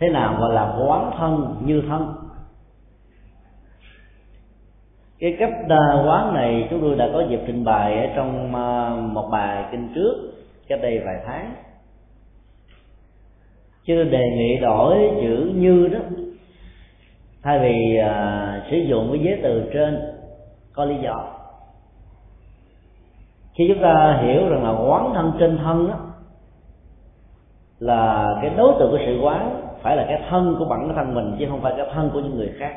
thế 0.03 0.09
nào 0.09 0.37
gọi 0.39 0.55
là 0.55 0.77
quán 0.87 1.11
thân 1.19 1.57
như 1.65 1.83
thân? 1.89 2.15
Cái 5.19 5.37
cách 5.39 5.53
đa 5.69 6.03
quán 6.07 6.35
này 6.35 6.67
chúng 6.71 6.81
tôi 6.81 6.97
đã 6.97 7.09
có 7.13 7.25
dịp 7.31 7.41
trình 7.47 7.65
bày 7.65 8.07
ở 8.07 8.07
trong 8.17 8.55
à, 8.55 8.91
một 8.91 9.29
bài 9.31 9.65
kinh 9.71 9.93
trước 9.95 10.33
cách 10.69 10.79
đây 10.83 11.03
vài 11.05 11.17
tháng. 11.27 11.55
Chứ 13.85 14.05
đề 14.05 14.31
nghị 14.37 14.57
đổi 14.57 15.11
chữ 15.23 15.53
như 15.55 15.89
đó. 15.89 15.99
Thay 17.43 17.59
vì 17.59 17.97
à, 17.97 18.63
sử 18.71 18.77
dụng 18.77 19.09
cái 19.13 19.21
giới 19.25 19.41
từ 19.43 19.71
trên 19.73 20.01
có 20.73 20.85
lý 20.85 20.97
do. 21.03 21.25
Khi 23.55 23.65
chúng 23.69 23.83
ta 23.83 24.21
hiểu 24.23 24.49
rằng 24.49 24.65
là 24.65 24.71
quán 24.71 25.13
thân 25.15 25.33
trên 25.39 25.59
thân 25.59 25.89
đó 25.89 25.97
là 27.79 28.27
cái 28.43 28.51
đối 28.57 28.75
tượng 28.79 28.91
của 28.91 28.99
sự 29.07 29.21
quán 29.23 29.72
phải 29.83 29.97
là 29.97 30.05
cái 30.09 30.23
thân 30.31 30.57
của 30.59 30.65
bản 30.65 30.93
thân 30.95 31.15
mình 31.15 31.37
chứ 31.39 31.47
không 31.51 31.61
phải 31.61 31.75
cái 31.77 31.87
thân 31.95 32.11
của 32.13 32.21
những 32.21 32.37
người 32.37 32.53
khác. 32.59 32.75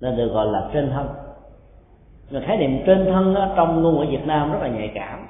Nên 0.00 0.16
được 0.16 0.28
gọi 0.28 0.46
là 0.46 0.68
trên 0.72 0.90
thân. 0.90 1.08
Người 2.30 2.42
khái 2.42 2.56
niệm 2.56 2.82
trên 2.86 3.06
thân 3.12 3.34
đó, 3.34 3.48
trong 3.56 3.82
ngôn 3.82 3.96
ngữ 3.96 4.06
Việt 4.10 4.26
Nam 4.26 4.52
rất 4.52 4.58
là 4.62 4.68
nhạy 4.68 4.92
cảm. 4.94 5.26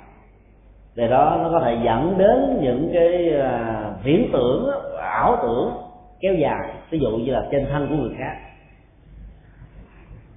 Để 0.94 1.08
đó 1.08 1.38
nó 1.42 1.50
có 1.50 1.60
thể 1.60 1.78
dẫn 1.84 2.18
đến 2.18 2.58
những 2.62 2.90
cái 2.92 3.40
à, 3.40 3.84
viễn 4.02 4.30
tưởng 4.32 4.70
ảo 4.98 5.38
tưởng 5.42 5.72
kéo 6.20 6.34
dài 6.34 6.70
ví 6.90 6.98
dụ 6.98 7.10
như 7.10 7.32
là 7.32 7.48
trên 7.50 7.66
thân 7.70 7.88
của 7.88 7.94
người 7.94 8.14
khác. 8.18 8.36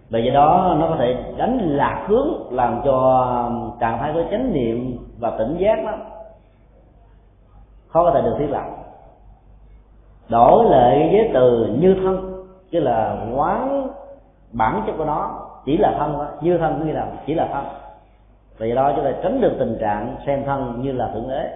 Và 0.10 0.20
do 0.20 0.34
đó 0.34 0.76
nó 0.80 0.88
có 0.88 0.96
thể 0.96 1.16
đánh 1.38 1.58
lạc 1.62 2.06
hướng 2.08 2.28
làm 2.52 2.82
cho 2.86 3.52
trạng 3.80 3.98
thái 4.00 4.14
của 4.14 4.24
chánh 4.32 4.54
niệm 4.54 4.98
và 5.20 5.38
tỉnh 5.38 5.58
giác 5.58 5.84
đó 5.86 5.98
khó 7.88 8.04
có 8.04 8.12
thể 8.12 8.22
được 8.22 8.36
thiết 8.40 8.50
lập 8.50 8.85
đổi 10.30 10.66
lại 10.70 11.10
với 11.12 11.30
từ 11.34 11.76
như 11.80 11.96
thân 12.04 12.44
chứ 12.72 12.80
là 12.80 13.18
quán 13.36 13.88
bản 14.52 14.84
chất 14.88 14.94
của 14.98 15.06
nó 15.06 15.42
chỉ 15.66 15.78
là 15.78 15.96
thân 16.00 16.14
thôi 16.16 16.26
như 16.42 16.58
thân 16.58 16.88
như 16.88 16.94
là 16.94 17.08
chỉ 17.26 17.34
là 17.34 17.48
thân. 17.54 17.66
Vì 18.58 18.76
đó 18.76 18.94
chúng 18.96 19.06
ta 19.06 19.12
tránh 19.24 19.42
được 19.42 19.56
tình 19.60 19.78
trạng 19.82 20.16
xem 20.26 20.44
thân 20.46 20.82
như 20.82 20.92
là 20.92 21.10
thượng 21.14 21.30
đế 21.30 21.50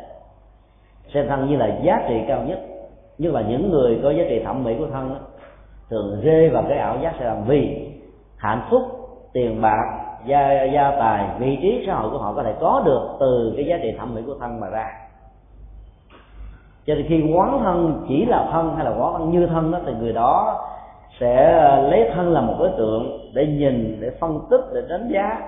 xem 1.13 1.27
thân 1.27 1.49
như 1.49 1.57
là 1.57 1.67
giá 1.83 2.05
trị 2.07 2.21
cao 2.27 2.41
nhất. 2.41 2.59
Nhưng 3.17 3.33
mà 3.33 3.41
những 3.41 3.71
người 3.71 3.99
có 4.03 4.11
giá 4.11 4.23
trị 4.29 4.43
thẩm 4.45 4.63
mỹ 4.63 4.75
của 4.79 4.87
thân 4.91 5.09
đó, 5.09 5.15
thường 5.89 6.21
rơi 6.23 6.49
vào 6.49 6.63
cái 6.69 6.77
ảo 6.77 6.97
giác 7.01 7.13
sẽ 7.19 7.25
làm 7.25 7.43
vì 7.43 7.91
hạnh 8.37 8.61
phúc 8.69 8.81
tiền 9.33 9.61
bạc 9.61 9.99
gia 10.25 10.63
gia 10.63 10.91
tài 10.91 11.27
vị 11.39 11.57
trí 11.61 11.83
xã 11.87 11.93
hội 11.93 12.09
của 12.11 12.17
họ 12.17 12.33
có 12.33 12.43
thể 12.43 12.53
có 12.59 12.81
được 12.85 13.17
từ 13.19 13.53
cái 13.55 13.65
giá 13.65 13.77
trị 13.81 13.95
thẩm 13.99 14.15
mỹ 14.15 14.21
của 14.25 14.35
thân 14.39 14.59
mà 14.59 14.69
ra 14.69 15.08
cho 16.85 16.95
nên 16.95 17.05
khi 17.09 17.33
quán 17.35 17.59
thân 17.63 18.05
chỉ 18.07 18.25
là 18.25 18.49
thân 18.51 18.75
hay 18.75 18.85
là 18.85 18.91
quán 18.91 19.13
thân 19.17 19.31
như 19.31 19.47
thân 19.47 19.71
đó, 19.71 19.79
thì 19.85 19.93
người 19.99 20.13
đó 20.13 20.59
sẽ 21.19 21.57
ờ, 21.59 21.81
lấy 21.81 22.11
thân 22.13 22.33
là 22.33 22.41
một 22.41 22.55
đối 22.59 22.69
tượng 22.77 23.19
để 23.33 23.47
nhìn, 23.47 23.97
để 24.01 24.11
phân 24.19 24.39
tích, 24.49 24.61
để 24.73 24.81
đánh 24.89 25.09
giá, 25.13 25.41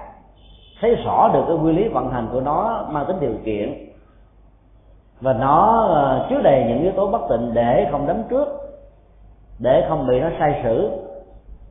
thấy 0.81 0.95
rõ 0.95 1.29
được 1.33 1.43
cái 1.47 1.57
quy 1.57 1.73
lý 1.73 1.87
vận 1.87 2.11
hành 2.11 2.27
của 2.31 2.41
nó 2.41 2.85
mang 2.89 3.05
tính 3.07 3.19
điều 3.19 3.33
kiện. 3.45 3.87
Và 5.21 5.33
nó 5.33 5.87
ờ, 5.87 6.27
chứa 6.29 6.41
đầy 6.43 6.65
những 6.67 6.81
yếu 6.81 6.91
tố 6.91 7.07
bất 7.07 7.21
tịnh 7.29 7.53
để 7.53 7.87
không 7.91 8.07
đánh 8.07 8.23
trước, 8.29 8.47
để 9.59 9.85
không 9.89 10.07
bị 10.07 10.19
nó 10.19 10.29
sai 10.39 10.61
sử, 10.63 10.89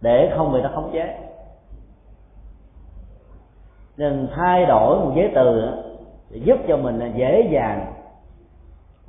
để 0.01 0.33
không 0.37 0.53
bị 0.53 0.61
nó 0.63 0.71
khống 0.75 0.91
chế. 0.93 1.19
Nên 3.97 4.29
thay 4.37 4.67
đổi 4.67 4.99
một 4.99 5.13
giới 5.15 5.31
từ 5.35 5.69
để 6.31 6.41
giúp 6.45 6.59
cho 6.69 6.77
mình 6.77 7.13
dễ 7.17 7.49
dàng 7.51 7.93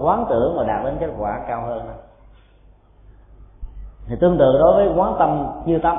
quán 0.01 0.25
tưởng 0.29 0.57
mà 0.57 0.63
đạt 0.63 0.85
đến 0.85 0.97
kết 0.99 1.09
quả 1.19 1.39
cao 1.47 1.61
hơn. 1.65 1.81
Thì 4.07 4.15
tương 4.19 4.37
tự 4.37 4.57
đối 4.59 4.73
với 4.73 4.95
quán 4.95 5.15
tâm 5.19 5.47
như 5.65 5.79
tâm, 5.79 5.97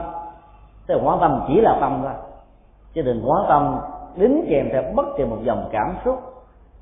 tức 0.87 0.95
là 0.95 1.03
quán 1.05 1.19
tâm 1.21 1.45
chỉ 1.49 1.61
là 1.61 1.77
tâm 1.81 2.01
thôi. 2.03 2.13
Chứ 2.93 3.03
đừng 3.03 3.23
quán 3.27 3.45
tâm 3.49 3.79
đính 4.17 4.47
kèm 4.49 4.69
theo 4.73 4.83
bất 4.95 5.07
kỳ 5.17 5.25
một 5.25 5.39
dòng 5.43 5.69
cảm 5.73 5.97
xúc, 6.05 6.21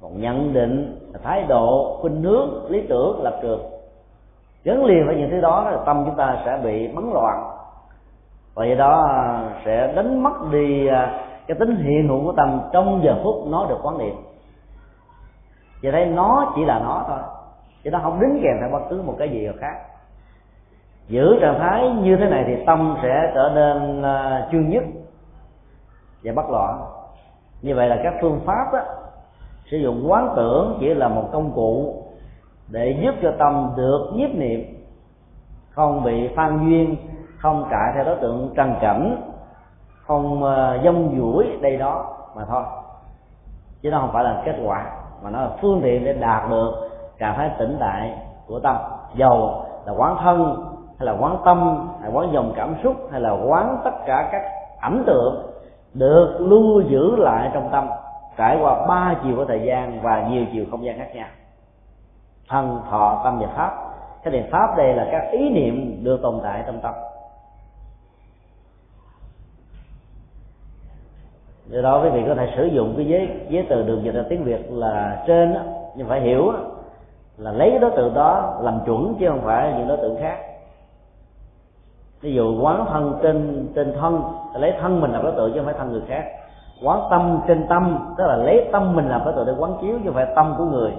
một 0.02 0.10
nhận 0.14 0.52
định 0.52 0.98
thái 1.22 1.42
độ, 1.42 1.98
khuynh 2.00 2.22
hướng, 2.22 2.70
lý 2.70 2.86
tưởng, 2.88 3.22
lập 3.22 3.38
trường. 3.42 3.60
Gắn 4.64 4.84
liền 4.84 5.06
với 5.06 5.16
những 5.16 5.30
thứ 5.30 5.40
đó 5.40 5.70
là 5.70 5.78
tâm 5.86 6.02
chúng 6.06 6.16
ta 6.16 6.42
sẽ 6.44 6.60
bị 6.64 6.88
bấn 6.88 7.10
loạn. 7.12 7.50
Và 8.54 8.66
do 8.66 8.74
đó 8.74 9.06
à, 9.08 9.44
sẽ 9.64 9.92
đánh 9.96 10.22
mất 10.22 10.32
đi 10.52 10.86
à, 10.86 11.24
cái 11.46 11.56
tính 11.60 11.76
hiện 11.76 12.08
hữu 12.08 12.24
của 12.24 12.32
tâm 12.36 12.60
trong 12.72 13.00
giờ 13.04 13.16
phút 13.24 13.34
nó 13.46 13.66
được 13.68 13.78
quán 13.82 13.98
niệm 13.98 14.14
và 15.82 15.90
thấy 15.90 16.06
nó 16.06 16.52
chỉ 16.56 16.64
là 16.64 16.78
nó 16.78 17.04
thôi. 17.08 17.18
Chứ 17.84 17.90
nó 17.90 17.98
không 17.98 18.20
đính 18.20 18.40
kèm 18.42 18.56
theo 18.60 18.68
bất 18.68 18.82
cứ 18.90 19.02
một 19.02 19.14
cái 19.18 19.28
gì 19.28 19.48
khác. 19.60 19.74
Giữ 21.08 21.38
trạng 21.40 21.58
thái 21.58 21.90
như 21.90 22.16
thế 22.16 22.28
này 22.28 22.44
thì 22.46 22.64
tâm 22.66 22.96
sẽ 23.02 23.32
trở 23.34 23.50
nên 23.54 24.02
à, 24.02 24.48
chuyên 24.50 24.70
nhất 24.70 24.84
và 26.24 26.32
bất 26.32 26.50
loạn. 26.50 26.80
Như 27.62 27.74
vậy 27.74 27.88
là 27.88 28.00
các 28.02 28.14
phương 28.20 28.40
pháp 28.44 28.72
đó, 28.72 28.80
sử 29.70 29.76
dụng 29.76 30.10
quán 30.10 30.32
tưởng 30.36 30.76
chỉ 30.80 30.94
là 30.94 31.08
một 31.08 31.28
công 31.32 31.52
cụ 31.54 32.02
để 32.68 33.00
giúp 33.02 33.14
cho 33.22 33.32
tâm 33.38 33.72
được 33.76 34.10
nhiếp 34.14 34.30
niệm 34.30 34.60
không 35.70 36.04
bị 36.04 36.28
phan 36.36 36.68
duyên 36.68 36.96
không 37.38 37.66
cãi 37.70 37.92
theo 37.94 38.04
đối 38.04 38.16
tượng 38.16 38.52
trần 38.56 38.74
cảnh 38.80 39.22
không 40.02 40.44
à, 40.44 40.78
dông 40.84 41.18
dũi 41.18 41.58
đây 41.60 41.76
đó 41.76 42.16
mà 42.36 42.44
thôi. 42.44 42.62
Chứ 43.82 43.90
nó 43.90 44.00
không 44.00 44.10
phải 44.12 44.24
là 44.24 44.42
kết 44.44 44.56
quả 44.64 44.99
mà 45.22 45.30
nó 45.30 45.40
là 45.40 45.50
phương 45.60 45.80
tiện 45.82 46.04
để 46.04 46.12
đạt 46.12 46.50
được 46.50 46.72
trạng 47.18 47.36
thái 47.36 47.50
tĩnh 47.58 47.76
tại 47.80 48.14
của 48.46 48.60
tâm. 48.60 48.76
Dầu 49.14 49.64
là 49.86 49.92
quán 49.96 50.16
thân, 50.22 50.66
hay 50.98 51.06
là 51.06 51.16
quán 51.20 51.36
tâm, 51.44 51.88
hay 52.02 52.10
quán 52.12 52.32
dòng 52.32 52.52
cảm 52.56 52.74
xúc, 52.82 52.94
hay 53.10 53.20
là 53.20 53.30
quán 53.30 53.78
tất 53.84 53.94
cả 54.06 54.28
các 54.32 54.42
ảnh 54.80 55.02
tượng 55.06 55.46
được 55.94 56.36
lưu 56.40 56.80
giữ 56.80 57.16
lại 57.16 57.50
trong 57.54 57.68
tâm, 57.72 57.88
trải 58.36 58.58
qua 58.62 58.86
ba 58.86 59.14
chiều 59.22 59.36
của 59.36 59.44
thời 59.44 59.62
gian 59.62 60.00
và 60.02 60.28
nhiều 60.28 60.44
chiều 60.52 60.64
không 60.70 60.84
gian 60.84 60.98
khác 60.98 61.08
nhau. 61.14 61.28
Thân, 62.48 62.80
thọ, 62.90 63.20
tâm 63.24 63.38
và 63.38 63.46
pháp. 63.56 63.70
Cái 64.22 64.32
niệm 64.32 64.44
pháp 64.50 64.76
đây 64.76 64.94
là 64.94 65.08
các 65.12 65.30
ý 65.30 65.50
niệm 65.50 66.04
được 66.04 66.22
tồn 66.22 66.40
tại 66.42 66.62
trong 66.66 66.80
tâm. 66.80 66.94
Do 71.70 71.82
đó 71.82 72.02
quý 72.02 72.08
vị 72.10 72.22
có 72.28 72.34
thể 72.34 72.52
sử 72.56 72.64
dụng 72.64 72.94
cái 72.96 73.06
giấy 73.06 73.28
giấy 73.48 73.66
từ 73.68 73.82
được 73.82 74.00
dịch 74.02 74.14
ra 74.14 74.22
tiếng 74.28 74.44
việt 74.44 74.66
là 74.70 75.22
trên 75.26 75.54
đó, 75.54 75.60
nhưng 75.96 76.08
phải 76.08 76.20
hiểu 76.20 76.52
đó, 76.52 76.58
là 77.38 77.52
lấy 77.52 77.70
cái 77.70 77.78
đối 77.78 77.90
tượng 77.90 78.14
đó 78.14 78.58
làm 78.62 78.80
chuẩn 78.86 79.14
chứ 79.20 79.28
không 79.28 79.40
phải 79.44 79.74
những 79.78 79.88
đối 79.88 79.96
tượng 79.96 80.16
khác. 80.20 80.36
Ví 82.20 82.34
dụ 82.34 82.62
quán 82.62 82.86
thân 82.88 83.18
trên 83.22 83.68
trên 83.74 83.94
thân 84.00 84.22
lấy 84.54 84.74
thân 84.80 85.00
mình 85.00 85.12
làm 85.12 85.22
đối 85.22 85.32
tượng 85.32 85.52
chứ 85.52 85.58
không 85.58 85.66
phải 85.66 85.74
thân 85.78 85.92
người 85.92 86.02
khác. 86.08 86.24
Quán 86.84 87.00
tâm 87.10 87.40
trên 87.48 87.66
tâm 87.68 88.14
tức 88.18 88.24
là 88.26 88.36
lấy 88.36 88.68
tâm 88.72 88.96
mình 88.96 89.08
làm 89.08 89.24
đối 89.24 89.34
tượng 89.34 89.46
để 89.46 89.52
quán 89.58 89.72
chiếu 89.80 89.92
chứ 89.92 90.04
không 90.04 90.14
phải 90.14 90.26
tâm 90.36 90.54
của 90.58 90.64
người. 90.64 90.92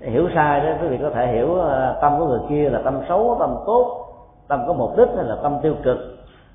Hiểu 0.00 0.28
sai 0.34 0.60
đó 0.60 0.70
quý 0.82 0.88
vị 0.88 0.98
có 1.02 1.10
thể 1.10 1.26
hiểu 1.26 1.54
ờ, 1.54 1.98
tâm 2.02 2.18
của 2.18 2.26
người 2.26 2.40
kia 2.48 2.70
là 2.70 2.80
tâm 2.84 3.00
xấu 3.08 3.36
tâm 3.40 3.56
tốt 3.66 4.06
tâm 4.48 4.64
có 4.66 4.72
mục 4.72 4.96
đích 4.96 5.08
hay 5.16 5.24
là 5.24 5.36
tâm 5.42 5.56
tiêu 5.62 5.74
cực 5.82 5.98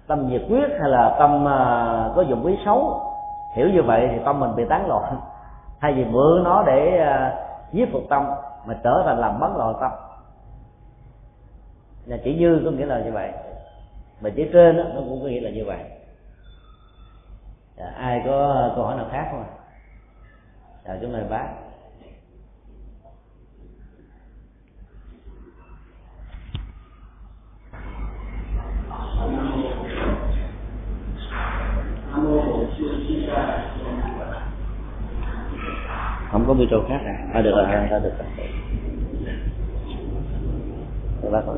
tâm 0.07 0.27
nhiệt 0.27 0.41
quyết 0.49 0.67
hay 0.79 0.89
là 0.89 1.15
tâm 1.19 1.47
à, 1.47 2.11
có 2.15 2.21
dụng 2.21 2.45
ý 2.45 2.57
xấu? 2.65 3.01
Hiểu 3.55 3.69
như 3.69 3.83
vậy 3.83 4.09
thì 4.11 4.19
tâm 4.25 4.39
mình 4.39 4.55
bị 4.55 4.65
tán 4.69 4.87
loạn. 4.87 5.17
Thay 5.81 5.93
vì 5.93 6.05
mượn 6.05 6.43
nó 6.43 6.63
để 6.63 6.97
à, 6.97 7.35
giết 7.71 7.89
phục 7.93 8.03
tâm 8.09 8.25
mà 8.65 8.79
trở 8.83 9.03
thành 9.05 9.19
làm 9.19 9.39
bắn 9.39 9.57
loạn 9.57 9.75
tâm. 9.81 9.91
Là 12.05 12.17
chỉ 12.23 12.35
như 12.35 12.61
có 12.65 12.71
nghĩa 12.71 12.85
là 12.85 12.99
như 12.99 13.11
vậy. 13.11 13.31
Mà 14.21 14.29
chỉ 14.35 14.49
trên 14.53 14.77
đó, 14.77 14.83
nó 14.83 15.01
cũng 15.01 15.21
có 15.21 15.27
nghĩa 15.27 15.41
là 15.41 15.49
như 15.49 15.65
vậy. 15.65 15.79
À, 17.77 17.93
ai 17.97 18.21
có 18.25 18.53
à, 18.53 18.71
câu 18.75 18.85
hỏi 18.85 18.95
nào 18.95 19.05
khác 19.11 19.27
không 19.31 19.43
ạ? 19.43 19.51
Chào 20.85 20.95
chúng 21.01 21.13
mời 21.13 21.23
bác 21.29 21.47
không 36.35 36.47
có 36.47 36.53
micro 36.53 36.77
khác 36.89 36.99
à, 37.05 37.15
à 37.33 37.41
được 37.41 37.51
rồi 37.51 37.65
ta 37.89 37.99
được 37.99 38.11
rồi. 38.17 38.27
Bác 41.31 41.45
hỏi 41.45 41.57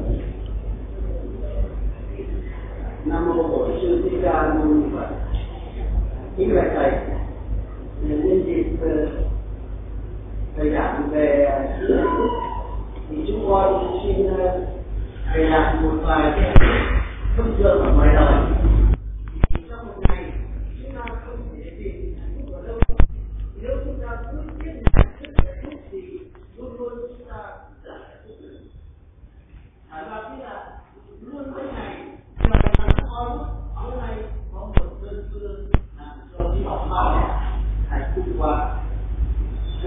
nam 3.05 3.37
mô 3.37 3.43
bổn 3.43 3.71
sư 3.81 4.01
thích 4.03 4.19
ca 4.23 4.53
mâu 4.53 4.65
ni 4.65 4.83
phật. 4.93 5.07
Kính 6.37 6.55
bạch 6.55 6.71
thầy 6.75 6.91
nhân 8.01 8.43
dịp 8.45 8.65
ờ, 8.81 9.07
thầy 10.57 10.69
giảng 10.71 11.09
về 11.11 11.47
thì 13.09 13.15
chúng 13.27 13.45
con 13.49 13.99
xin 14.03 14.27
ờ, 14.27 14.59
thầy 15.33 15.49
giảng 15.49 15.83
một 15.83 15.97
vài 16.03 16.53
thông 17.37 17.57
thường 17.57 17.81
ở 17.81 17.93
ngoài 17.95 18.09
đời 18.15 18.33
trong 19.69 19.87
một 19.87 19.93
ngày 20.09 20.31
chúng 20.83 20.95
ta 20.95 21.01
không 21.25 21.37
thể 21.55 21.71
tìm 21.79 22.15
hạnh 22.19 22.35
phúc 22.37 22.55
ở 22.55 22.67
đâu 22.67 22.79
nếu 23.61 23.77
chúng 23.85 23.99
ta 24.01 24.17
cứ 24.31 24.37
biết 24.59 24.71
hạnh 24.93 25.05
phúc 25.19 25.45
hạnh 25.45 25.57
phúc 25.63 25.73
thì 25.91 26.01
luôn 26.57 26.75
luôn 26.79 26.93
chúng 27.17 27.27
ta 27.29 27.37
là 27.83 27.93
hạnh 27.93 28.19
phúc 28.27 28.35
à, 29.89 30.05
và 30.09 30.29
khi 30.29 30.43
là 30.43 30.63
luôn 31.21 31.51
mỗi 31.51 31.63
ngày 31.73 32.05
mà 32.49 32.59
thằng 32.77 32.89
con 33.11 33.37
bữa 33.83 34.01
nay 34.01 34.15
có 34.53 34.59
một 34.59 34.85
cơn 35.01 35.29
mưa 35.33 35.47
làm 35.97 36.76
cho 36.89 37.13
đi 38.15 38.31
học 38.39 38.77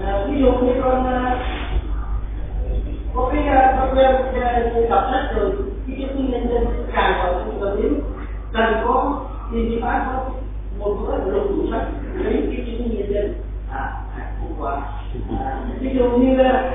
à, 0.03 0.25
ví 0.27 0.41
dụ 0.41 0.51
như 0.51 0.81
con 0.83 1.05
có 3.15 3.31
cái 3.33 3.43
con 3.77 3.97
quen 3.97 4.89
đọc 4.89 5.03
sách 5.11 5.35
rồi 5.35 5.51
khi 5.87 5.93
cái 5.97 6.15
nhân 6.15 6.47
dân 6.49 6.87
càng 6.93 7.19
vào 7.19 7.33
trong 7.33 7.61
tâm 7.61 7.81
đến 7.81 7.93
cần 8.53 8.83
có 8.85 9.19
thì 9.51 9.69
thì 9.69 9.79
phải 9.81 9.99
có 10.05 10.29
một 10.79 10.95
bữa 11.01 11.31
lục 11.31 11.43
tủ 11.49 11.71
sách 11.71 11.87
lấy 12.13 12.33
cái 12.33 12.77
nhân 12.79 13.13
dân 13.13 13.33
à 13.71 13.93
hạnh 14.15 14.33
phúc 14.39 14.67
à, 15.39 15.59
ví 15.79 15.89
dụ 15.97 16.09
như 16.09 16.35
là 16.35 16.71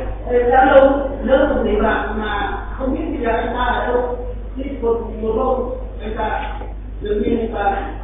đã 0.50 0.64
lâu 0.64 1.10
lớn 1.22 1.54
một 1.54 1.62
người 1.64 1.80
bạn 1.82 2.20
mà 2.20 2.58
không 2.78 2.92
biết 2.92 3.04
bây 3.10 3.26
giờ 3.26 3.30
anh 3.30 3.54
ta 3.54 3.64
ở 3.64 3.86
đâu 3.86 4.18
đi 4.56 4.64
một 4.82 5.00
một 5.22 5.36
lâu 5.36 5.78
anh 6.00 6.14
ta 6.16 6.58
đương 7.00 7.22
nhiên 7.22 7.38
anh 7.40 7.54
ta 7.54 7.95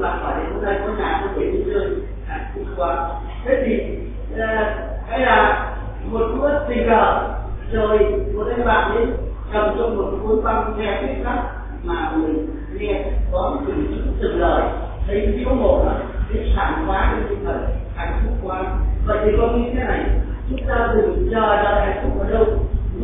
bạn 0.00 0.18
thoại 0.22 0.34
hỏi 0.34 0.44
hôm 0.52 0.64
nay 0.64 0.78
có 0.86 0.92
nhà 0.92 1.20
có 1.22 1.32
thể 1.36 1.50
đi 1.50 1.62
chơi? 1.66 1.84
À, 2.28 2.36
hạnh 2.36 2.44
phúc 2.54 2.64
quá. 2.76 3.08
Thế 3.44 3.62
thì 3.66 3.98
à, 4.40 4.76
hay 5.08 5.20
là 5.20 5.66
một 6.04 6.26
bữa 6.40 6.68
tình 6.68 6.88
cờ 6.88 7.28
rồi 7.72 7.98
một 8.34 8.46
anh 8.50 8.66
bạn 8.66 8.94
đến 8.94 9.10
cầm 9.52 9.76
cho 9.78 9.88
một 9.88 10.10
cuốn 10.22 10.44
băng 10.44 10.74
nghe 10.78 11.02
viết 11.02 11.14
sách 11.24 11.44
mà 11.82 12.12
mình 12.16 12.46
nghe 12.78 13.04
có 13.32 13.56
từng 13.66 13.86
chữ 13.90 14.12
từng 14.20 14.40
lời 14.40 14.62
thấy 15.06 15.34
thiếu 15.36 15.54
một 15.54 15.82
đó 15.86 15.92
cái 16.32 16.52
sảng 16.56 16.84
khoái 16.86 17.08
cái 17.10 17.20
tinh 17.28 17.44
thần 17.44 17.64
hạnh 17.96 18.20
phúc 18.24 18.32
quá. 18.42 18.62
Vậy 19.06 19.18
thì 19.24 19.32
con 19.40 19.62
nghĩ 19.62 19.70
thế 19.74 19.84
này 19.84 20.04
chúng 20.50 20.68
ta 20.68 20.92
đừng 20.94 21.28
chờ 21.30 21.62
đợi 21.62 21.80
hạnh 21.80 22.00
phúc 22.02 22.22
ở 22.22 22.30
đâu. 22.30 22.44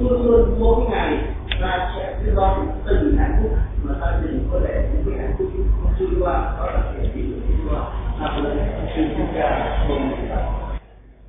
Luôn 0.01 0.27
luôn 0.27 0.57
mỗi 0.59 0.85
ngày 0.91 1.19
ta 1.61 1.93
sẽ 1.97 2.15
cứ 2.25 2.33
đón 2.37 2.67
từng 2.87 3.17
hạnh 3.19 3.37
phúc 3.43 3.53
mà 3.83 3.95
ta 4.01 4.19
đừng 4.23 4.49
có 4.53 4.59
để 4.69 4.89
những 4.93 5.05
cái 5.07 5.27
hạnh 5.27 5.36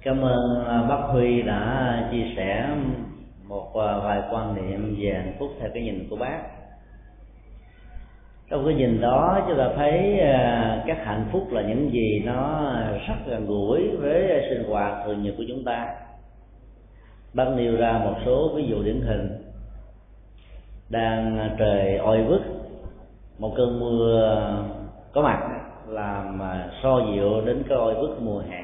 cảm 0.01 0.21
ơn 0.21 0.65
à, 0.65 0.83
bác 0.89 1.01
huy 1.11 1.41
đã 1.41 2.07
chia 2.11 2.23
sẻ 2.35 2.69
một 3.47 3.75
à, 3.75 3.97
vài 3.97 4.21
quan 4.31 4.55
niệm 4.55 4.95
về 4.99 5.13
hạnh 5.13 5.35
phúc 5.39 5.49
theo 5.59 5.69
cái 5.73 5.83
nhìn 5.83 6.07
của 6.09 6.15
bác. 6.15 6.39
Trong 8.49 8.65
cái 8.65 8.73
nhìn 8.73 9.01
đó, 9.01 9.45
chúng 9.47 9.57
ta 9.57 9.69
thấy 9.75 10.19
à, 10.19 10.83
các 10.87 10.97
hạnh 11.05 11.25
phúc 11.31 11.47
là 11.51 11.61
những 11.61 11.91
gì 11.91 12.21
nó 12.25 12.71
rất 13.07 13.15
gần 13.27 13.45
gũi 13.45 13.87
với 13.97 14.45
sinh 14.49 14.63
hoạt 14.69 15.05
thường 15.05 15.23
nhật 15.23 15.33
của 15.37 15.43
chúng 15.47 15.63
ta. 15.63 15.95
Bác 17.33 17.47
nêu 17.57 17.75
ra 17.75 18.01
một 18.03 18.15
số 18.25 18.51
ví 18.55 18.67
dụ 18.69 18.83
điển 18.83 19.01
hình. 19.01 19.29
Đang 20.89 21.49
trời 21.59 21.97
oi 21.97 22.23
bức 22.23 22.56
một 23.39 23.53
cơn 23.57 23.79
mưa 23.79 24.33
có 25.13 25.21
mặt 25.21 25.49
làm 25.87 26.41
so 26.83 26.99
dịu 27.11 27.41
đến 27.45 27.63
cái 27.69 27.77
oi 27.77 27.95
bức 27.95 28.21
mùa 28.21 28.39
hè. 28.49 28.63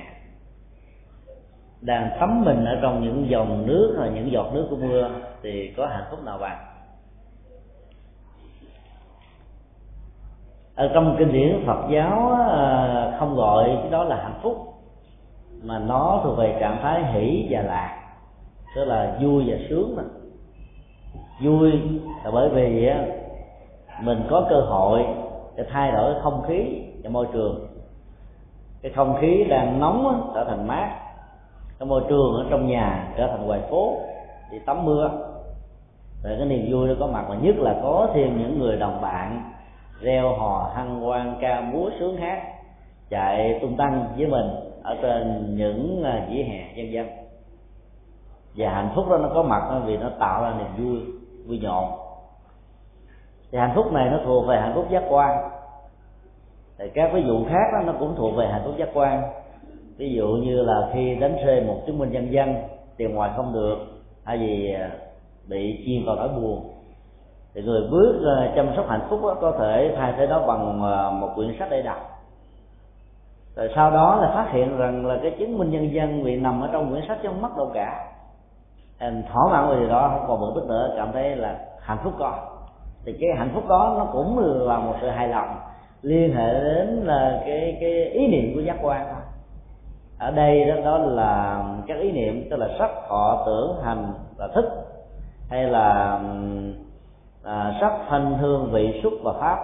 Đang 1.81 2.09
thấm 2.19 2.43
mình 2.45 2.65
ở 2.65 2.79
trong 2.81 3.03
những 3.03 3.29
dòng 3.29 3.67
nước 3.67 3.95
hoặc 3.97 4.07
những 4.07 4.31
giọt 4.31 4.51
nước 4.53 4.67
của 4.69 4.75
mưa 4.75 5.09
thì 5.41 5.73
có 5.77 5.87
hạnh 5.87 6.05
phúc 6.11 6.19
nào 6.23 6.37
bằng 6.37 6.65
ở 10.75 10.91
trong 10.93 11.15
kinh 11.19 11.33
điển 11.33 11.63
Phật 11.65 11.87
giáo 11.91 12.37
không 13.19 13.35
gọi 13.35 13.77
cái 13.81 13.91
đó 13.91 14.03
là 14.03 14.15
hạnh 14.15 14.39
phúc, 14.41 14.57
mà 15.63 15.79
nó 15.79 16.21
thuộc 16.23 16.37
về 16.37 16.57
trạng 16.59 16.79
thái 16.81 17.03
hỷ 17.13 17.47
và 17.49 17.61
lạc, 17.61 18.13
tức 18.75 18.85
là 18.85 19.17
vui 19.21 19.43
và 19.47 19.57
sướng 19.69 19.95
mà. 19.95 20.03
Vui 21.41 21.71
là 22.23 22.31
bởi 22.31 22.49
vì 22.49 22.91
mình 24.01 24.23
có 24.29 24.47
cơ 24.49 24.61
hội 24.61 25.05
để 25.55 25.65
thay 25.69 25.91
đổi 25.91 26.13
không 26.21 26.43
khí 26.47 26.81
và 27.03 27.09
môi 27.09 27.27
trường. 27.33 27.67
Cái 28.81 28.91
không 28.91 29.17
khí 29.21 29.43
đang 29.49 29.79
nóng 29.79 30.31
trở 30.35 30.43
thành 30.43 30.67
mát. 30.67 30.99
Cái 31.79 31.87
môi 31.87 32.01
trường 32.09 32.33
ở 32.33 32.45
trong 32.49 32.67
nhà 32.67 33.13
trở 33.17 33.27
thành 33.27 33.47
ngoài 33.47 33.61
phố 33.69 33.97
thì 34.51 34.59
tắm 34.59 34.85
mưa. 34.85 35.11
Rồi 36.23 36.35
cái 36.37 36.47
niềm 36.47 36.67
vui 36.71 36.87
nó 36.87 36.93
có 36.99 37.07
mặt 37.07 37.25
và 37.29 37.35
nhất 37.35 37.55
là 37.57 37.75
có 37.83 38.07
thêm 38.13 38.37
những 38.37 38.59
người 38.59 38.77
đồng 38.77 39.01
bạn 39.01 39.51
reo 40.01 40.35
hò, 40.35 40.71
hăng 40.75 40.99
hoan, 40.99 41.35
ca 41.41 41.61
múa 41.61 41.89
sướng 41.99 42.17
hát, 42.17 42.43
chạy 43.09 43.59
tung 43.61 43.77
tăng 43.77 44.05
với 44.17 44.27
mình 44.27 44.49
ở 44.83 44.97
trên 45.01 45.55
những 45.57 46.03
à, 46.03 46.27
vỉa 46.29 46.43
hè 46.43 46.73
dân 46.75 46.91
dân 46.91 47.07
và 48.55 48.69
hạnh 48.69 48.91
phúc 48.95 49.05
đó 49.09 49.17
nó 49.17 49.29
có 49.33 49.43
mặt 49.43 49.81
vì 49.85 49.97
nó 49.97 50.09
tạo 50.19 50.43
ra 50.43 50.53
niềm 50.57 50.85
vui 50.85 51.01
vui 51.47 51.59
nhộn 51.59 52.02
thì 53.53 53.59
hạnh 53.59 53.71
phúc 53.75 53.91
này 53.91 54.09
nó 54.09 54.17
thuộc 54.25 54.47
về 54.47 54.59
hạnh 54.59 54.71
phúc 54.75 54.85
giác 54.89 55.03
quan. 55.09 55.49
Thì 56.77 56.89
các 56.93 57.11
ví 57.13 57.23
dụ 57.27 57.45
khác 57.49 57.65
đó, 57.73 57.79
nó 57.85 57.93
cũng 57.99 58.15
thuộc 58.15 58.35
về 58.35 58.47
hạnh 58.47 58.61
phúc 58.65 58.73
giác 58.77 58.89
quan. 58.93 59.23
Ví 59.97 60.13
dụ 60.13 60.27
như 60.27 60.63
là 60.63 60.89
khi 60.93 61.15
đánh 61.15 61.35
rơi 61.45 61.61
một 61.61 61.81
chứng 61.85 61.99
minh 61.99 62.11
nhân 62.11 62.31
dân 62.31 62.55
tiền 62.97 63.15
ngoài 63.15 63.31
không 63.35 63.53
được 63.53 63.77
hay 64.25 64.37
vì 64.37 64.73
à, 64.73 64.91
bị 65.47 65.83
chìm 65.85 66.05
vào 66.05 66.15
nỗi 66.15 66.27
buồn 66.27 66.69
thì 67.53 67.61
người 67.61 67.87
bước 67.91 68.35
à, 68.37 68.51
chăm 68.55 68.75
sóc 68.75 68.85
hạnh 68.89 69.07
phúc 69.09 69.19
đó, 69.23 69.35
có 69.41 69.51
thể 69.59 69.93
thay 69.97 70.13
thế 70.17 70.27
đó 70.27 70.43
bằng 70.47 70.83
à, 70.83 71.09
một 71.09 71.29
quyển 71.35 71.55
sách 71.59 71.67
để 71.71 71.81
đọc. 71.81 71.97
Rồi 73.55 73.69
sau 73.75 73.91
đó 73.91 74.15
là 74.15 74.31
phát 74.35 74.51
hiện 74.51 74.77
rằng 74.77 75.05
là 75.05 75.19
cái 75.21 75.31
chứng 75.39 75.57
minh 75.57 75.71
nhân 75.71 75.93
dân 75.93 76.23
bị 76.23 76.35
nằm 76.35 76.61
ở 76.61 76.69
trong 76.71 76.91
quyển 76.91 77.03
sách 77.07 77.17
chứ 77.23 77.29
không 77.29 77.41
mất 77.41 77.57
đâu 77.57 77.71
cả. 77.73 78.13
Anh 78.99 79.23
thỏa 79.33 79.43
mãn 79.51 79.69
về 79.69 79.79
điều 79.79 79.89
đó 79.89 80.11
không 80.13 80.27
còn 80.27 80.39
bực 80.41 80.51
tức 80.55 80.67
nữa 80.67 80.93
cảm 80.97 81.11
thấy 81.13 81.35
là 81.35 81.59
hạnh 81.81 81.97
phúc 82.03 82.13
có 82.19 82.52
thì 83.05 83.17
cái 83.21 83.29
hạnh 83.37 83.51
phúc 83.53 83.63
đó 83.69 83.95
nó 83.97 84.05
cũng 84.05 84.39
là 84.39 84.77
một 84.77 84.93
sự 85.01 85.09
hài 85.09 85.27
lòng 85.27 85.59
liên 86.01 86.35
hệ 86.35 86.53
đến 86.53 86.87
là 87.03 87.41
cái 87.45 87.77
cái 87.81 88.05
ý 88.05 88.27
niệm 88.27 88.55
của 88.55 88.61
giác 88.61 88.77
quan. 88.81 89.07
Thôi 89.11 89.21
ở 90.17 90.31
đây 90.31 90.65
đó, 90.65 90.75
đó 90.85 90.97
là 90.97 91.63
các 91.87 91.99
ý 91.99 92.11
niệm 92.11 92.47
tức 92.49 92.57
là 92.57 92.67
sắc 92.79 92.89
thọ 93.09 93.43
tưởng 93.45 93.77
hành 93.83 94.13
và 94.37 94.47
thức 94.47 94.65
hay 95.49 95.63
là 95.63 96.19
à, 97.43 97.77
sắc 97.81 97.93
thanh 98.09 98.37
hương 98.37 98.71
vị 98.71 98.99
xúc 99.03 99.13
và 99.23 99.33
pháp. 99.33 99.59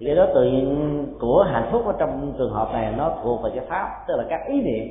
Thì 0.00 0.06
cái 0.06 0.14
đó 0.14 0.26
tự 0.34 0.44
nhiên 0.44 1.06
của 1.20 1.46
hạnh 1.52 1.68
phúc 1.72 1.86
ở 1.86 1.92
trong 1.98 2.32
trường 2.38 2.52
hợp 2.52 2.68
này 2.72 2.92
nó 2.96 3.12
thuộc 3.22 3.42
về 3.42 3.50
cái 3.54 3.64
pháp 3.68 4.04
tức 4.08 4.16
là 4.16 4.24
các 4.28 4.40
ý 4.46 4.62
niệm. 4.62 4.84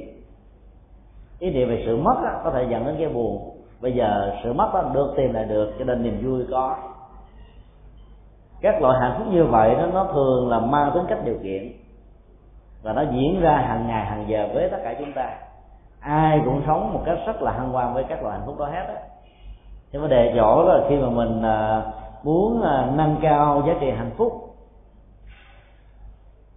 Ý 1.40 1.52
niệm 1.52 1.70
về 1.70 1.84
sự 1.86 1.98
mất 1.98 2.16
đó, 2.24 2.42
có 2.44 2.52
thể 2.52 2.66
dẫn 2.70 2.86
đến 2.86 2.96
cái 3.00 3.10
buồn. 3.10 3.58
Bây 3.82 3.92
giờ 3.92 4.36
sự 4.44 4.54
mất 4.54 4.70
đó 4.74 4.92
được 4.94 5.14
tìm 5.18 5.34
lại 5.34 5.46
được 5.46 5.72
cho 5.80 5.86
nên 5.86 6.04
niềm 6.04 6.22
vui 6.24 6.46
có 6.52 6.76
các 8.64 8.82
loại 8.82 9.00
hạnh 9.02 9.16
phúc 9.18 9.28
như 9.32 9.46
vậy 9.46 9.76
nó 9.78 9.86
nó 9.86 10.08
thường 10.14 10.50
là 10.50 10.60
mang 10.60 10.92
tính 10.94 11.04
cách 11.08 11.20
điều 11.26 11.38
kiện. 11.44 11.72
Và 12.84 12.94
nó 12.94 13.04
diễn 13.12 13.42
ra 13.42 13.56
hàng 13.56 13.88
ngày 13.88 14.06
hàng 14.06 14.26
giờ 14.28 14.50
với 14.54 14.70
tất 14.70 14.78
cả 14.84 14.96
chúng 15.00 15.12
ta. 15.14 15.30
Ai 16.00 16.42
cũng 16.46 16.62
sống 16.68 16.94
một 16.94 17.02
cách 17.06 17.18
rất 17.26 17.42
là 17.42 17.52
hân 17.52 17.70
hoan 17.70 17.94
với 17.94 18.04
các 18.04 18.24
loại 18.24 18.38
hạnh 18.38 18.48
phúc 18.48 18.60
đó 18.60 18.66
hết 18.66 18.86
á. 18.88 18.96
Thế 19.92 20.00
mà 20.00 20.08
đề 20.08 20.34
chỗ 20.36 20.64
là 20.64 20.80
khi 20.90 20.98
mà 20.98 21.10
mình 21.10 21.42
à, 21.42 21.82
muốn 22.24 22.62
à, 22.62 22.92
nâng 22.96 23.16
cao 23.22 23.64
giá 23.68 23.74
trị 23.82 23.92
hạnh 23.92 24.12
phúc. 24.18 24.34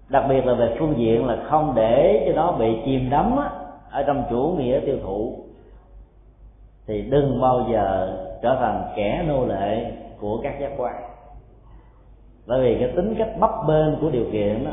Đặc 0.08 0.24
biệt 0.28 0.46
là 0.46 0.54
về 0.54 0.76
phương 0.78 0.94
diện 0.96 1.26
là 1.26 1.36
không 1.48 1.72
để 1.74 2.24
cho 2.26 2.42
nó 2.42 2.52
bị 2.52 2.78
chìm 2.84 3.10
đắm 3.10 3.36
á, 3.36 3.50
ở 3.90 4.02
trong 4.02 4.24
chủ 4.30 4.54
nghĩa 4.58 4.80
tiêu 4.86 4.98
thụ. 5.02 5.36
Thì 6.86 7.02
đừng 7.02 7.40
bao 7.40 7.66
giờ 7.72 8.16
trở 8.42 8.56
thành 8.60 8.82
kẻ 8.96 9.24
nô 9.28 9.46
lệ 9.46 9.92
của 10.20 10.40
các 10.42 10.60
giác 10.60 10.70
quan 10.76 11.05
bởi 12.46 12.60
vì 12.60 12.78
cái 12.80 12.92
tính 12.96 13.14
cách 13.18 13.30
bấp 13.40 13.50
bênh 13.68 14.00
của 14.00 14.10
điều 14.10 14.24
kiện 14.32 14.64
đó 14.64 14.70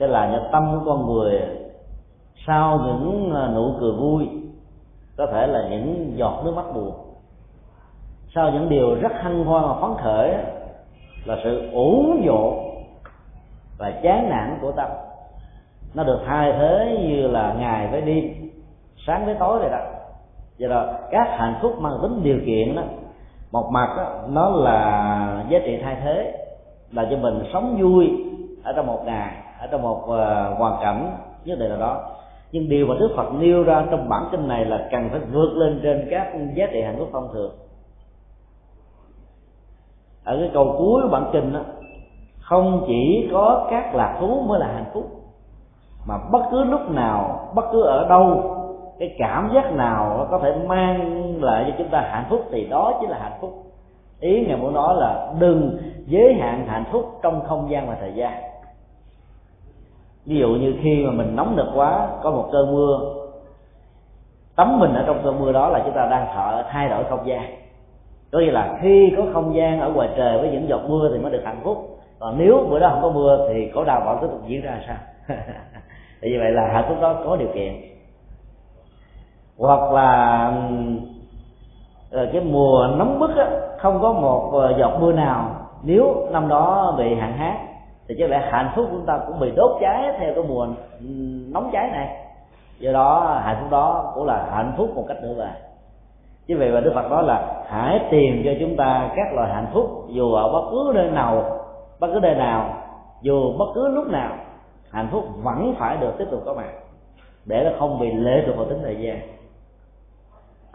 sẽ 0.00 0.06
làm 0.06 0.32
cho 0.32 0.48
tâm 0.52 0.70
của 0.72 0.84
con 0.86 1.06
người 1.06 1.40
sau 2.46 2.80
những 2.84 3.34
à, 3.34 3.48
nụ 3.54 3.72
cười 3.80 3.92
vui 3.92 4.28
có 5.16 5.26
thể 5.26 5.46
là 5.46 5.68
những 5.70 6.12
giọt 6.16 6.42
nước 6.44 6.52
mắt 6.56 6.64
buồn. 6.74 6.92
Sau 8.34 8.50
những 8.50 8.68
điều 8.68 8.94
rất 8.94 9.12
hăng 9.14 9.44
hoan 9.44 9.64
và 9.64 9.74
phấn 9.80 9.90
khởi 10.02 10.34
là 11.24 11.36
sự 11.44 11.70
ủ 11.72 12.04
dỗ 12.26 12.52
và 13.78 13.90
chán 14.02 14.30
nản 14.30 14.58
của 14.60 14.72
tâm. 14.72 14.90
Nó 15.94 16.04
được 16.04 16.18
thay 16.26 16.52
thế 16.52 16.98
như 17.08 17.26
là 17.28 17.54
ngày 17.58 17.88
với 17.90 18.00
đêm 18.00 18.50
sáng 19.06 19.26
với 19.26 19.34
tối 19.34 19.58
vậy 19.58 19.70
đó. 19.70 19.78
Do 20.56 20.68
đó 20.68 20.86
các 21.10 21.28
hạnh 21.30 21.58
phúc 21.62 21.72
mang 21.78 21.98
tính 22.02 22.22
điều 22.22 22.38
kiện 22.46 22.76
đó 22.76 22.82
một 23.52 23.70
mặt 23.72 23.94
đó, 23.96 24.20
nó 24.28 24.50
là 24.50 25.44
giá 25.50 25.58
trị 25.64 25.78
thay 25.82 25.96
thế 26.04 26.47
là 26.92 27.06
cho 27.10 27.16
mình 27.16 27.42
sống 27.52 27.78
vui 27.80 28.10
ở 28.64 28.72
trong 28.72 28.86
một 28.86 29.02
ngày 29.04 29.32
ở 29.60 29.66
trong 29.66 29.82
một 29.82 29.98
uh, 29.98 30.58
hoàn 30.58 30.78
cảnh 30.80 31.16
nhất 31.44 31.58
định 31.58 31.68
nào 31.68 31.78
đó. 31.78 32.00
Nhưng 32.52 32.68
điều 32.68 32.86
mà 32.86 32.94
đức 33.00 33.12
phật 33.16 33.32
nêu 33.38 33.62
ra 33.62 33.86
trong 33.90 34.08
bản 34.08 34.28
kinh 34.30 34.48
này 34.48 34.64
là 34.64 34.88
cần 34.90 35.08
phải 35.10 35.20
vượt 35.20 35.50
lên 35.54 35.80
trên 35.82 36.08
các 36.10 36.32
giá 36.54 36.66
trị 36.72 36.82
hạnh 36.82 36.96
phúc 36.98 37.08
thông 37.12 37.28
thường. 37.32 37.52
Ở 40.24 40.36
cái 40.40 40.50
câu 40.54 40.74
cuối 40.78 41.02
của 41.02 41.08
bản 41.08 41.30
kinh 41.32 41.52
đó 41.52 41.60
không 42.40 42.84
chỉ 42.86 43.28
có 43.32 43.66
các 43.70 43.94
lạc 43.94 44.16
thú 44.20 44.42
mới 44.46 44.60
là 44.60 44.66
hạnh 44.66 44.90
phúc 44.94 45.04
mà 46.06 46.18
bất 46.32 46.42
cứ 46.50 46.64
lúc 46.64 46.90
nào 46.90 47.48
bất 47.54 47.64
cứ 47.72 47.82
ở 47.82 48.08
đâu 48.08 48.54
cái 48.98 49.14
cảm 49.18 49.50
giác 49.54 49.72
nào 49.72 50.26
có 50.30 50.38
thể 50.38 50.56
mang 50.66 51.22
lại 51.42 51.64
cho 51.68 51.74
chúng 51.78 51.88
ta 51.88 52.00
hạnh 52.00 52.26
phúc 52.30 52.44
thì 52.50 52.66
đó 52.66 52.98
chính 53.00 53.10
là 53.10 53.18
hạnh 53.18 53.38
phúc 53.40 53.67
ý 54.20 54.46
ngài 54.46 54.56
muốn 54.56 54.74
nói 54.74 54.96
là 54.96 55.32
đừng 55.38 55.78
giới 56.06 56.34
hạn 56.34 56.66
hạnh 56.66 56.84
phúc 56.92 57.18
trong 57.22 57.40
không 57.46 57.70
gian 57.70 57.88
và 57.88 57.96
thời 58.00 58.12
gian. 58.14 58.32
Ví 60.26 60.38
dụ 60.38 60.48
như 60.48 60.74
khi 60.82 61.04
mà 61.06 61.10
mình 61.10 61.36
nóng 61.36 61.56
nực 61.56 61.66
quá 61.74 62.08
có 62.22 62.30
một 62.30 62.48
cơn 62.52 62.72
mưa 62.74 62.98
tắm 64.56 64.78
mình 64.80 64.94
ở 64.94 65.04
trong 65.06 65.20
cơn 65.24 65.40
mưa 65.40 65.52
đó 65.52 65.68
là 65.68 65.82
chúng 65.84 65.94
ta 65.94 66.08
đang 66.10 66.26
thợ 66.34 66.64
thay 66.70 66.88
đổi 66.88 67.04
không 67.04 67.26
gian. 67.26 67.54
Có 68.32 68.38
nghĩa 68.38 68.50
là 68.50 68.78
khi 68.82 69.12
có 69.16 69.22
không 69.32 69.54
gian 69.54 69.80
ở 69.80 69.90
ngoài 69.90 70.08
trời 70.16 70.38
với 70.38 70.50
những 70.50 70.68
giọt 70.68 70.80
mưa 70.88 71.10
thì 71.12 71.18
mới 71.18 71.32
được 71.32 71.42
hạnh 71.44 71.60
phúc. 71.64 71.98
Còn 72.18 72.38
nếu 72.38 72.66
bữa 72.70 72.78
đó 72.78 72.88
không 72.90 73.02
có 73.02 73.10
mưa 73.10 73.48
thì 73.48 73.70
có 73.74 73.84
đau 73.84 74.02
vẫn 74.04 74.18
tiếp 74.20 74.26
tục 74.30 74.40
diễn 74.46 74.62
ra 74.62 74.80
sao? 74.86 74.96
Vì 76.20 76.38
vậy 76.38 76.50
là 76.50 76.68
hạnh 76.72 76.84
phúc 76.88 76.96
đó 77.00 77.22
có 77.24 77.36
điều 77.36 77.48
kiện. 77.54 77.74
Hoặc 79.58 79.92
là 79.92 80.52
ờ, 82.10 82.28
cái 82.32 82.42
mùa 82.42 82.86
nóng 82.96 83.18
bức 83.18 83.36
á, 83.36 83.50
không 83.78 84.02
có 84.02 84.12
một 84.12 84.50
ờ, 84.52 84.74
giọt 84.78 84.98
mưa 85.00 85.12
nào. 85.12 85.50
Nếu 85.82 86.26
năm 86.30 86.48
đó 86.48 86.94
bị 86.98 87.14
hạn 87.14 87.32
hán, 87.32 87.56
thì 88.08 88.14
chắc 88.18 88.30
lẽ 88.30 88.48
hạnh 88.50 88.72
phúc 88.76 88.86
của 88.90 88.96
chúng 88.96 89.06
ta 89.06 89.20
cũng 89.26 89.40
bị 89.40 89.50
đốt 89.56 89.70
cháy 89.80 90.14
theo 90.18 90.34
cái 90.34 90.44
mùa 90.48 90.66
ừ, 91.00 91.06
nóng 91.52 91.70
cháy 91.72 91.90
này. 91.92 92.16
Do 92.78 92.92
đó, 92.92 93.40
hạnh 93.44 93.56
phúc 93.60 93.70
đó 93.70 94.12
cũng 94.14 94.26
là 94.26 94.48
hạnh 94.50 94.72
phúc 94.76 94.90
một 94.94 95.04
cách 95.08 95.22
nữa 95.22 95.34
về 95.38 95.50
chứ 96.48 96.56
vậy 96.58 96.72
mà 96.72 96.80
đức 96.80 96.92
phật 96.94 97.10
nói 97.10 97.22
là 97.22 97.62
hãy 97.66 98.00
tìm 98.10 98.42
cho 98.44 98.50
chúng 98.60 98.76
ta 98.76 99.10
các 99.16 99.34
loại 99.34 99.54
hạnh 99.54 99.66
phúc, 99.72 100.04
dù 100.08 100.32
ở 100.32 100.52
bất 100.52 100.68
cứ 100.70 100.92
nơi 100.94 101.10
nào, 101.10 101.44
bất 102.00 102.08
cứ 102.12 102.20
nơi 102.20 102.34
nào, 102.34 102.74
dù 103.22 103.52
bất 103.58 103.66
cứ 103.74 103.88
lúc 103.88 104.06
nào, 104.06 104.32
hạnh 104.90 105.08
phúc 105.12 105.24
vẫn 105.42 105.74
phải 105.78 105.96
được 105.96 106.12
tiếp 106.18 106.24
tục 106.30 106.42
có 106.46 106.54
mặt, 106.54 106.70
để 107.44 107.64
nó 107.64 107.70
không 107.78 107.98
bị 107.98 108.12
lệ 108.12 108.42
thuộc 108.46 108.56
vào 108.56 108.64
tính 108.64 108.78
thời 108.82 108.96
gian. 108.96 109.20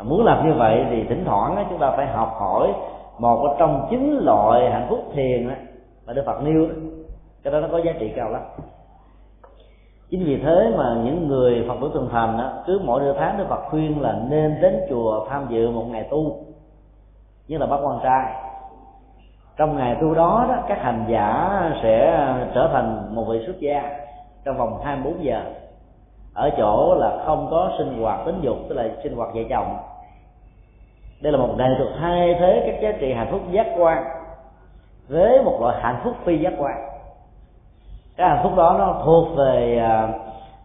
Muốn 0.04 0.26
làm 0.26 0.48
như 0.48 0.54
vậy 0.54 0.86
thì 0.90 1.04
thỉnh 1.04 1.24
thoảng 1.26 1.66
chúng 1.70 1.80
ta 1.80 1.92
phải 1.92 2.06
học 2.06 2.36
hỏi 2.40 2.74
một 3.20 3.56
trong 3.60 3.88
chín 3.90 4.20
loại 4.22 4.72
hạnh 4.72 4.86
phúc 4.90 5.00
thiền 5.14 5.50
mà 6.06 6.14
đức 6.14 6.24
phật 6.26 6.44
nêu 6.44 6.68
cái 7.44 7.54
đó 7.54 7.60
nó 7.60 7.68
có 7.72 7.78
giá 7.78 7.92
trị 8.00 8.12
cao 8.16 8.30
lắm. 8.30 8.42
Chính 10.10 10.24
vì 10.26 10.38
thế 10.38 10.74
mà 10.78 11.02
những 11.04 11.28
người 11.28 11.66
phật 11.68 11.76
tử 11.82 11.92
thường 11.94 12.10
thành 12.12 12.38
đó, 12.38 12.52
cứ 12.66 12.82
mỗi 12.84 13.02
nửa 13.02 13.14
tháng 13.20 13.38
đức 13.38 13.46
phật 13.50 13.62
khuyên 13.70 14.02
là 14.02 14.20
nên 14.30 14.62
đến 14.62 14.82
chùa 14.90 15.26
tham 15.30 15.46
dự 15.50 15.70
một 15.70 15.86
ngày 15.90 16.08
tu 16.10 16.36
như 17.48 17.58
là 17.58 17.66
bác 17.66 17.78
quan 17.84 18.00
trai. 18.04 18.34
Trong 19.58 19.78
ngày 19.78 19.98
tu 20.02 20.14
đó, 20.14 20.46
đó 20.50 20.64
các 20.68 20.78
hành 20.82 21.06
giả 21.10 21.62
sẽ 21.84 22.28
trở 22.56 22.70
thành 22.74 23.16
một 23.16 23.24
vị 23.30 23.44
xuất 23.46 23.60
gia 23.60 23.96
trong 24.46 24.58
vòng 24.58 24.80
24 24.84 25.24
giờ. 25.24 25.42
Ở 26.34 26.50
chỗ 26.58 26.96
là 27.00 27.24
không 27.26 27.48
có 27.52 27.72
sinh 27.78 28.02
hoạt 28.02 28.26
tính 28.26 28.40
dục 28.42 28.58
tức 28.70 28.76
là 28.76 28.90
sinh 29.04 29.16
hoạt 29.16 29.30
vợ 29.34 29.42
chồng 29.50 29.78
đây 31.24 31.32
là 31.32 31.38
một 31.38 31.56
nghệ 31.58 31.66
thuật 31.78 31.90
thay 32.00 32.36
thế 32.40 32.64
các 32.66 32.82
giá 32.82 32.98
trị 33.00 33.14
hạnh 33.14 33.28
phúc 33.32 33.42
giác 33.52 33.68
quan 33.78 34.04
với 35.08 35.44
một 35.44 35.58
loại 35.62 35.82
hạnh 35.82 36.02
phúc 36.04 36.14
phi 36.26 36.38
giác 36.38 36.54
quan. 36.58 36.76
Cái 38.18 38.30
hạnh 38.30 38.40
phúc 38.44 38.52
đó 38.56 38.76
nó 38.78 39.02
thuộc 39.06 39.38
về 39.38 39.78
à, 39.78 40.10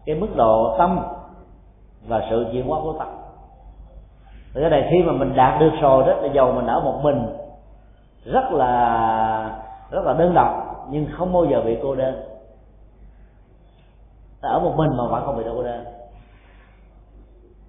cái 0.05 0.15
mức 0.15 0.27
độ 0.35 0.75
tâm 0.77 0.99
và 2.07 2.21
sự 2.29 2.45
chuyển 2.51 2.67
hóa 2.67 2.79
của 2.83 2.93
tâm. 2.99 3.07
Thì 4.53 4.61
cái 4.61 4.69
này 4.69 4.87
khi 4.91 5.03
mà 5.03 5.13
mình 5.13 5.35
đạt 5.35 5.59
được 5.59 5.71
rồi 5.81 6.03
đó, 6.07 6.13
là 6.13 6.27
dầu 6.33 6.51
mình 6.51 6.67
ở 6.67 6.79
một 6.79 6.99
mình, 7.03 7.25
rất 8.25 8.51
là 8.51 9.61
rất 9.91 10.05
là 10.05 10.13
đơn 10.13 10.33
độc, 10.33 10.85
nhưng 10.89 11.07
không 11.17 11.33
bao 11.33 11.45
giờ 11.45 11.61
bị 11.61 11.77
cô 11.83 11.95
đơn. 11.95 12.21
Ở 14.41 14.59
một 14.59 14.73
mình 14.77 14.89
mà 14.97 15.03
vẫn 15.07 15.23
không 15.25 15.37
bị 15.37 15.43
cô 15.55 15.63
đơn 15.63 15.98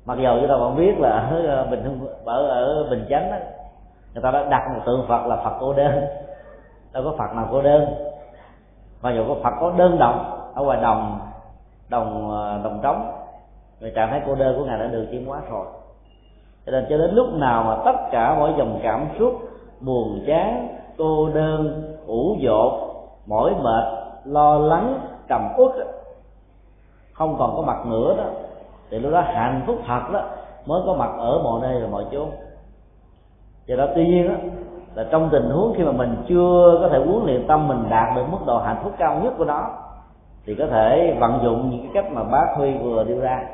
mặc 0.05 0.19
dù 0.23 0.41
chúng 0.41 0.49
ta 0.49 0.57
vẫn 0.57 0.77
biết 0.77 0.99
là 0.99 1.11
ở 1.11 1.47
ờ, 1.47 1.67
bình 1.71 2.09
ở 2.25 2.47
ở 2.47 2.87
bình 2.91 3.07
chánh 3.11 3.31
đó, 3.31 3.37
người 4.15 4.23
ta 4.23 4.31
đã 4.31 4.45
đặt 4.51 4.71
một 4.75 4.81
tượng 4.87 5.05
phật 5.09 5.27
là 5.27 5.37
phật 5.37 5.57
cô 5.61 5.73
đơn. 5.73 6.05
Đâu 6.93 7.03
có 7.05 7.15
phật 7.19 7.35
nào 7.35 7.49
cô 7.51 7.63
đơn. 7.63 7.87
Mà 9.03 9.13
dù 9.13 9.25
có 9.29 9.35
phật 9.43 9.55
có 9.61 9.73
đơn 9.77 9.99
độc 9.99 10.15
ở 10.55 10.63
ngoài 10.63 10.81
đồng 10.83 11.21
đồng 11.89 12.31
ờ, 12.31 12.61
đồng 12.65 12.81
trống 12.83 13.13
người 13.81 13.93
trạng 13.97 14.11
thái 14.11 14.23
cô 14.27 14.35
đơn 14.35 14.59
của 14.59 14.65
ngài 14.65 14.79
đã 14.79 14.87
được 14.87 15.07
chuyển 15.11 15.27
hóa 15.27 15.41
rồi. 15.51 15.67
Cho 16.67 16.73
nên 16.73 16.87
cho 16.91 16.99
đến 16.99 17.11
lúc 17.15 17.35
nào 17.35 17.63
mà 17.63 17.77
tất 17.85 18.01
cả 18.11 18.35
mọi 18.39 18.55
dòng 18.59 18.81
cảm 18.83 19.09
xúc 19.19 19.41
buồn 19.81 20.25
chán 20.27 20.69
cô 20.99 21.29
đơn 21.35 21.83
ủ 22.07 22.37
dột 22.41 22.73
mỏi 23.27 23.55
mệt 23.63 23.85
lo 24.25 24.59
lắng 24.59 25.01
trầm 25.29 25.49
uất 25.57 25.73
không 27.13 27.37
còn 27.39 27.57
có 27.57 27.63
mặt 27.63 27.87
nữa 27.87 28.15
đó 28.17 28.25
thì 28.91 28.99
lúc 28.99 29.13
đó 29.13 29.21
hạnh 29.21 29.63
phúc 29.67 29.79
thật 29.87 30.01
đó 30.13 30.23
mới 30.67 30.83
có 30.87 30.95
mặt 30.95 31.11
ở 31.19 31.41
mọi 31.45 31.61
nơi 31.63 31.83
và 31.83 31.89
mọi 31.89 32.05
chỗ 32.13 32.27
do 33.67 33.77
đó 33.77 33.87
tuy 33.95 34.07
nhiên 34.07 34.29
đó, 34.29 34.35
là 34.95 35.09
trong 35.11 35.29
tình 35.33 35.51
huống 35.51 35.75
khi 35.77 35.85
mà 35.85 35.93
mình 35.93 36.17
chưa 36.29 36.79
có 36.81 36.89
thể 36.89 36.99
huấn 36.99 37.27
luyện 37.27 37.47
tâm 37.47 37.69
mình 37.69 37.85
đạt 37.91 38.17
được 38.17 38.25
mức 38.31 38.39
độ 38.47 38.59
hạnh 38.59 38.81
phúc 38.83 38.93
cao 38.99 39.21
nhất 39.25 39.35
của 39.39 39.45
nó 39.45 39.71
thì 40.47 40.55
có 40.55 40.67
thể 40.67 41.17
vận 41.21 41.41
dụng 41.43 41.71
những 41.71 41.81
cái 41.81 41.91
cách 41.95 42.13
mà 42.13 42.25
bác 42.25 42.47
huy 42.57 42.79
vừa 42.79 43.05
đưa 43.05 43.21
ra. 43.21 43.49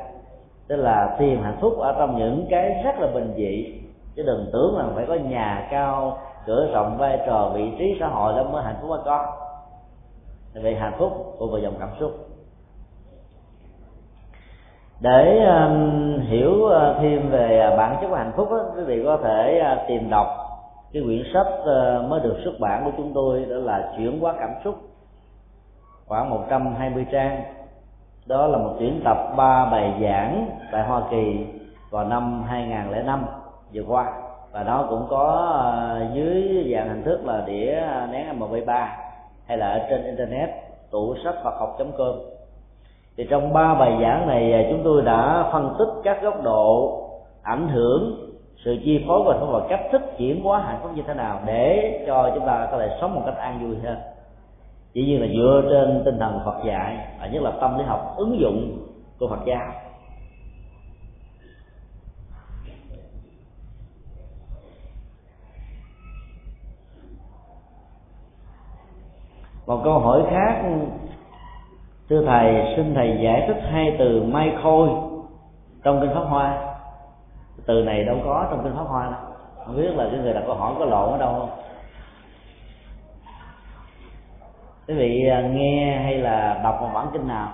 Tức 0.67 0.75
là 0.75 1.15
tìm 1.19 1.41
hạnh 1.43 1.57
phúc 1.61 1.77
ở 1.79 1.95
trong 1.99 2.17
những 2.17 2.45
cái 2.49 2.81
rất 2.83 2.99
là 2.99 3.07
bình 3.13 3.33
dị. 3.35 3.81
Chứ 4.15 4.23
đừng 4.23 4.49
tưởng 4.53 4.77
là 4.77 4.85
phải 4.95 5.05
có 5.05 5.15
nhà 5.15 5.67
cao 5.71 6.17
cửa 6.45 6.69
rộng 6.73 6.97
vai 6.97 7.19
trò 7.27 7.51
vị 7.55 7.71
trí 7.77 7.97
xã 7.99 8.07
hội 8.07 8.33
đó 8.33 8.43
mới 8.51 8.63
hạnh 8.63 8.75
phúc 8.81 8.89
mới 8.89 8.99
có. 9.05 9.33
Vì 10.53 10.73
hạnh 10.73 10.93
phúc 10.97 11.35
của 11.37 11.47
vợ 11.47 11.59
dòng 11.59 11.73
cảm 11.79 11.89
xúc 11.99 12.11
để 14.99 15.45
um, 15.45 16.19
hiểu 16.19 16.51
uh, 16.51 16.97
thêm 17.01 17.29
về 17.29 17.59
à, 17.59 17.75
bản 17.77 17.97
chất 18.01 18.07
của 18.07 18.15
hạnh 18.15 18.31
phúc 18.35 18.47
đó, 18.51 18.65
quý 18.75 18.83
vị 18.83 19.01
có 19.05 19.17
thể 19.23 19.61
uh, 19.73 19.87
tìm 19.87 20.09
đọc 20.09 20.27
cái 20.93 21.03
quyển 21.03 21.23
sách 21.33 21.47
uh, 21.59 22.09
mới 22.09 22.19
được 22.19 22.35
xuất 22.43 22.53
bản 22.59 22.85
của 22.85 22.91
chúng 22.97 23.11
tôi 23.13 23.45
đó 23.49 23.55
là 23.55 23.93
chuyển 23.97 24.19
hóa 24.19 24.33
cảm 24.39 24.49
xúc. 24.63 24.75
Khoảng 26.05 26.29
120 26.29 27.05
trang. 27.11 27.43
Đó 28.25 28.47
là 28.47 28.57
một 28.57 28.75
tuyển 28.79 29.01
tập 29.03 29.17
ba 29.37 29.65
bài 29.65 29.93
giảng 30.01 30.49
tại 30.71 30.83
Hoa 30.83 31.01
Kỳ 31.11 31.45
vào 31.89 32.05
năm 32.05 32.43
2005 32.43 33.25
vừa 33.73 33.83
qua. 33.87 34.11
Và 34.51 34.63
nó 34.63 34.85
cũng 34.89 35.07
có 35.09 35.47
ờ, 35.63 36.05
dưới 36.13 36.67
dạng 36.73 36.89
hình 36.89 37.03
thức 37.03 37.25
là 37.25 37.43
đĩa 37.45 37.81
nén 38.11 38.39
MP3 38.39 38.87
hay 39.47 39.57
là 39.57 39.67
ở 39.69 39.79
trên 39.89 40.03
internet 40.03 40.49
tủ 40.91 41.15
sách 41.23 41.35
Phật 41.43 41.59
học.com 41.59 42.36
thì 43.17 43.27
trong 43.29 43.53
ba 43.53 43.75
bài 43.75 43.97
giảng 44.01 44.27
này 44.27 44.53
à, 44.53 44.67
chúng 44.69 44.81
tôi 44.83 45.01
đã 45.01 45.49
phân 45.51 45.75
tích 45.79 45.89
các 46.03 46.21
góc 46.21 46.43
độ 46.43 47.03
ảnh 47.41 47.67
hưởng, 47.67 48.15
sự 48.65 48.77
chi 48.85 49.05
phối 49.07 49.23
và 49.25 49.37
thông 49.39 49.53
qua 49.53 49.61
cách 49.69 49.81
thức 49.91 50.01
chuyển 50.17 50.43
hóa 50.43 50.59
hạnh 50.59 50.79
phúc 50.81 50.91
như 50.95 51.01
thế 51.07 51.13
nào 51.13 51.39
để 51.45 52.03
cho 52.07 52.31
chúng 52.35 52.45
ta 52.45 52.67
có 52.71 52.77
thể 52.79 52.97
sống 53.01 53.15
một 53.15 53.21
cách 53.25 53.37
an 53.37 53.59
vui 53.65 53.77
hơn. 53.83 53.97
Chỉ 54.93 55.05
như 55.05 55.17
là 55.17 55.27
dựa 55.35 55.61
trên 55.69 56.01
tinh 56.05 56.19
thần 56.19 56.39
Phật 56.45 56.63
dạy, 56.65 57.07
và 57.19 57.27
nhất 57.27 57.43
là 57.43 57.51
tâm 57.61 57.77
lý 57.77 57.83
học 57.83 58.13
ứng 58.17 58.39
dụng 58.39 58.87
của 59.19 59.27
Phật 59.27 59.39
giáo. 59.45 59.71
Một 69.67 69.81
câu 69.83 69.99
hỏi 69.99 70.21
khác 70.29 70.63
thưa 72.09 72.25
thầy, 72.25 72.73
xin 72.75 72.93
thầy 72.95 73.17
giải 73.21 73.43
thích 73.47 73.61
hai 73.71 73.95
từ 73.99 74.23
mai 74.23 74.53
khôi 74.63 74.89
trong 75.83 76.01
kinh 76.01 76.13
pháp 76.13 76.23
hoa. 76.23 76.75
Từ 77.65 77.83
này 77.83 78.03
đâu 78.03 78.17
có 78.25 78.47
trong 78.49 78.63
kinh 78.63 78.75
pháp 78.75 78.83
hoa 78.83 79.05
đâu. 79.05 79.21
Không 79.65 79.77
biết 79.77 79.95
là 79.95 80.07
cái 80.11 80.19
người 80.19 80.33
đặt 80.33 80.43
câu 80.45 80.55
hỏi 80.55 80.73
có 80.79 80.85
lộn 80.85 81.11
ở 81.11 81.17
đâu 81.17 81.33
không? 81.33 81.49
Quý 84.87 84.93
vị 84.93 85.27
à, 85.27 85.41
nghe 85.41 85.99
hay 86.03 86.17
là 86.17 86.61
đọc 86.63 86.77
một 86.81 86.89
bản 86.93 87.07
kinh 87.13 87.27
nào? 87.27 87.51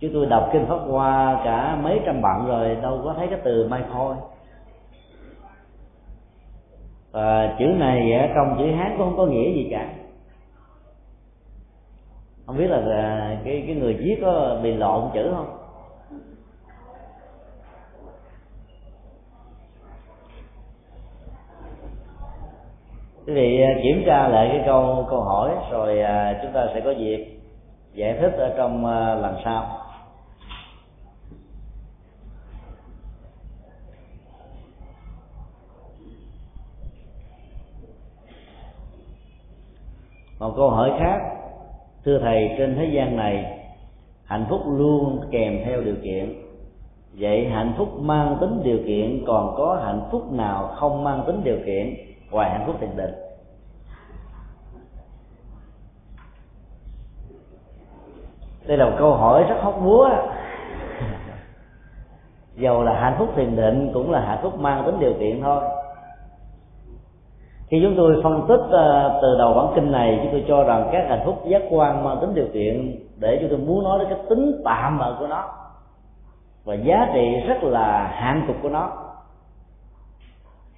Chứ 0.00 0.10
tôi 0.14 0.26
đọc 0.26 0.48
kinh 0.52 0.66
pháp 0.66 0.78
hoa 0.88 1.40
cả 1.44 1.76
mấy 1.82 2.00
trăm 2.06 2.22
bạn 2.22 2.46
rồi, 2.46 2.76
đâu 2.82 3.00
có 3.04 3.14
thấy 3.16 3.26
cái 3.26 3.38
từ 3.44 3.68
mai 3.68 3.82
khôi. 3.92 4.14
Và 7.12 7.54
chữ 7.58 7.64
này 7.64 8.30
trong 8.34 8.56
chữ 8.58 8.72
hán 8.72 8.94
cũng 8.98 9.06
không 9.06 9.16
có 9.16 9.26
nghĩa 9.26 9.52
gì 9.52 9.68
cả 9.70 9.88
không 12.46 12.58
biết 12.58 12.66
là 12.66 12.76
à, 12.76 13.40
cái 13.44 13.64
cái 13.66 13.76
người 13.76 13.94
viết 13.94 14.18
có 14.22 14.60
bị 14.62 14.72
lộn 14.72 15.10
chữ 15.14 15.32
không? 15.36 15.58
Quý 23.26 23.34
vị 23.34 23.60
à, 23.62 23.80
kiểm 23.82 24.02
tra 24.06 24.28
lại 24.28 24.48
cái 24.52 24.62
câu 24.66 25.06
câu 25.10 25.20
hỏi 25.20 25.54
rồi 25.70 26.00
à, 26.00 26.40
chúng 26.42 26.52
ta 26.52 26.66
sẽ 26.74 26.80
có 26.80 26.90
dịp 26.90 27.40
giải 27.92 28.18
thích 28.20 28.32
ở 28.38 28.54
trong 28.56 28.86
lần 29.22 29.36
sau. 29.44 29.80
Một 40.38 40.52
câu 40.56 40.70
hỏi 40.70 40.92
khác 40.98 41.33
thưa 42.04 42.18
thầy, 42.18 42.54
trên 42.58 42.76
thế 42.76 42.84
gian 42.84 43.16
này, 43.16 43.60
hạnh 44.24 44.46
phúc 44.50 44.60
luôn 44.66 45.20
kèm 45.30 45.60
theo 45.64 45.80
điều 45.80 45.96
kiện. 46.02 46.34
Vậy 47.18 47.48
hạnh 47.48 47.74
phúc 47.78 47.88
mang 48.00 48.36
tính 48.40 48.60
điều 48.62 48.78
kiện, 48.86 49.24
còn 49.26 49.54
có 49.56 49.80
hạnh 49.84 50.00
phúc 50.10 50.32
nào 50.32 50.74
không 50.76 51.04
mang 51.04 51.22
tính 51.26 51.40
điều 51.44 51.56
kiện? 51.66 51.94
Ngoài 52.30 52.50
hạnh 52.50 52.64
phúc 52.66 52.76
thiền 52.80 52.96
định. 52.96 53.14
Đây 58.66 58.76
là 58.76 58.84
một 58.84 58.96
câu 58.98 59.14
hỏi 59.14 59.44
rất 59.48 59.56
hóc 59.62 59.80
búa. 59.84 60.08
Dầu 62.56 62.82
là 62.82 63.00
hạnh 63.00 63.14
phúc 63.18 63.28
thiền 63.36 63.56
định 63.56 63.90
cũng 63.94 64.10
là 64.10 64.20
hạnh 64.20 64.38
phúc 64.42 64.58
mang 64.58 64.82
tính 64.86 65.00
điều 65.00 65.14
kiện 65.20 65.42
thôi 65.42 65.62
khi 67.66 67.80
chúng 67.82 67.94
tôi 67.96 68.20
phân 68.22 68.46
tích 68.48 68.60
ờ, 68.70 69.18
từ 69.22 69.38
đầu 69.38 69.54
bản 69.54 69.66
kinh 69.74 69.92
này, 69.92 70.20
chúng 70.22 70.32
tôi 70.32 70.44
cho 70.48 70.64
rằng 70.64 70.88
các 70.92 71.06
hạnh 71.08 71.22
phúc 71.24 71.42
giác 71.46 71.62
quan 71.70 72.04
mang 72.04 72.18
tính 72.20 72.34
điều 72.34 72.46
kiện 72.54 72.96
để 73.20 73.38
chúng 73.40 73.50
tôi 73.50 73.58
muốn 73.58 73.84
nói 73.84 73.98
đến 73.98 74.08
cái 74.08 74.18
tính 74.28 74.60
tạm 74.64 74.98
bợ 74.98 75.16
của 75.18 75.26
nó 75.26 75.44
và 76.64 76.74
giá 76.74 77.10
trị 77.14 77.40
rất 77.46 77.64
là 77.64 78.12
hạn 78.14 78.44
cục 78.46 78.56
của 78.62 78.68
nó. 78.68 78.92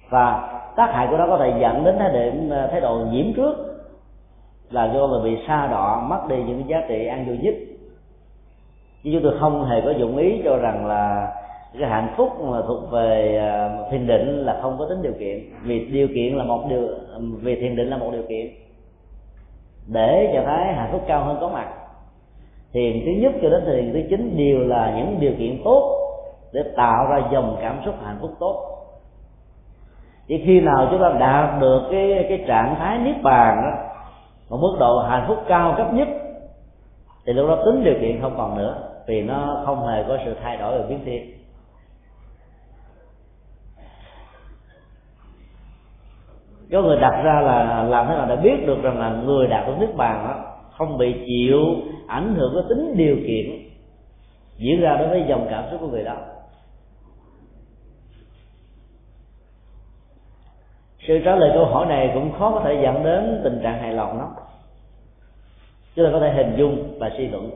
Và 0.09 0.53
tác 0.75 0.93
hại 0.93 1.07
của 1.11 1.17
nó 1.17 1.27
có 1.27 1.37
thể 1.37 1.57
dẫn 1.61 1.83
đến 1.83 1.95
thái 1.99 2.09
điểm 2.13 2.49
ờ, 2.49 2.67
thái 2.71 2.81
độ 2.81 2.95
nhiễm 3.11 3.33
trước, 3.33 3.67
là 4.71 4.85
do 4.93 5.07
là 5.07 5.23
bị 5.23 5.37
xa 5.47 5.67
đọ 5.67 6.01
mất 6.09 6.27
đi 6.29 6.43
những 6.43 6.69
giá 6.69 6.77
trị 6.87 7.07
an 7.07 7.25
vui 7.27 7.37
nhất 7.37 7.55
chứ 9.03 9.09
chúng 9.13 9.23
tôi 9.23 9.39
không 9.39 9.65
hề 9.65 9.81
có 9.81 9.91
dụng 9.91 10.17
ý 10.17 10.41
cho 10.45 10.57
rằng 10.57 10.85
là 10.85 11.33
cái 11.79 11.89
hạnh 11.89 12.13
phúc 12.17 12.29
mà 12.41 12.61
thuộc 12.67 12.91
về 12.91 13.37
à, 13.37 13.77
thiền 13.91 14.07
định 14.07 14.45
là 14.45 14.59
không 14.61 14.75
có 14.79 14.85
tính 14.89 15.01
điều 15.01 15.13
kiện. 15.19 15.39
Vì 15.63 15.85
điều 15.85 16.07
kiện 16.07 16.33
là 16.33 16.43
một 16.43 16.65
điều, 16.69 16.87
vì 17.41 17.55
thiền 17.55 17.75
định 17.75 17.89
là 17.89 17.97
một 17.97 18.09
điều 18.11 18.23
kiện. 18.29 18.47
Để 19.87 20.31
cho 20.33 20.41
thấy 20.45 20.73
hạnh 20.73 20.89
phúc 20.91 21.01
cao 21.07 21.23
hơn 21.23 21.37
có 21.41 21.49
mặt. 21.49 21.67
Thiền 22.73 23.01
thứ 23.05 23.11
nhất 23.11 23.33
cho 23.41 23.49
đến 23.49 23.63
thiền 23.65 23.93
thứ 23.93 23.99
chín 24.09 24.37
đều 24.37 24.59
là 24.59 24.93
những 24.97 25.19
điều 25.19 25.33
kiện 25.39 25.61
tốt 25.63 25.93
để 26.53 26.63
tạo 26.75 27.07
ra 27.09 27.21
dòng 27.31 27.57
cảm 27.61 27.79
xúc 27.85 27.95
hạnh 28.03 28.17
phúc 28.21 28.31
tốt. 28.39 28.77
Chỉ 30.27 30.43
khi 30.45 30.61
nào 30.61 30.87
chúng 30.91 31.01
ta 31.01 31.09
đạt 31.19 31.61
được 31.61 31.81
cái 31.91 32.25
cái 32.29 32.43
trạng 32.47 32.75
thái 32.79 32.97
niết 32.97 33.15
bàn 33.23 33.61
đó, 33.63 33.71
một 34.49 34.57
mức 34.61 34.77
độ 34.79 34.99
hạnh 35.09 35.25
phúc 35.27 35.37
cao 35.47 35.73
cấp 35.77 35.93
nhất, 35.93 36.07
thì 37.25 37.33
lúc 37.33 37.49
đó 37.49 37.63
tính 37.65 37.83
điều 37.83 37.95
kiện 38.01 38.21
không 38.21 38.33
còn 38.37 38.57
nữa, 38.57 38.75
vì 39.07 39.21
nó 39.21 39.63
không 39.65 39.87
hề 39.87 40.03
có 40.07 40.17
sự 40.25 40.35
thay 40.43 40.57
đổi 40.57 40.77
về 40.77 40.85
biến 40.89 40.99
thiên. 41.05 41.36
Có 46.71 46.81
người 46.81 46.97
đặt 47.01 47.21
ra 47.23 47.41
là 47.41 47.83
làm 47.83 48.07
thế 48.07 48.15
nào 48.15 48.25
để 48.29 48.35
biết 48.35 48.67
được 48.67 48.81
rằng 48.81 48.99
là 48.99 49.09
người 49.09 49.47
đạt 49.47 49.67
được 49.67 49.73
nước 49.79 49.93
bàn 49.95 50.25
đó 50.27 50.43
không 50.71 50.97
bị 50.97 51.25
chịu 51.25 51.59
ảnh 52.07 52.35
hưởng 52.35 52.53
của 52.53 52.63
tính 52.69 52.93
điều 52.97 53.15
kiện 53.27 53.67
diễn 54.57 54.81
ra 54.81 54.97
đối 54.97 55.07
với 55.07 55.25
dòng 55.29 55.47
cảm 55.49 55.63
xúc 55.71 55.79
của 55.81 55.87
người 55.87 56.03
đó. 56.03 56.15
Sự 61.07 61.19
trả 61.25 61.35
lời 61.35 61.51
câu 61.53 61.65
hỏi 61.65 61.85
này 61.85 62.11
cũng 62.13 62.31
khó 62.39 62.51
có 62.51 62.61
thể 62.63 62.79
dẫn 62.83 63.03
đến 63.03 63.41
tình 63.43 63.59
trạng 63.63 63.79
hài 63.79 63.93
lòng 63.93 64.17
lắm. 64.17 64.27
Chúng 65.95 66.05
ta 66.05 66.11
có 66.11 66.19
thể 66.19 66.33
hình 66.33 66.55
dung 66.57 66.99
và 66.99 67.11
suy 67.17 67.27
luận. 67.27 67.49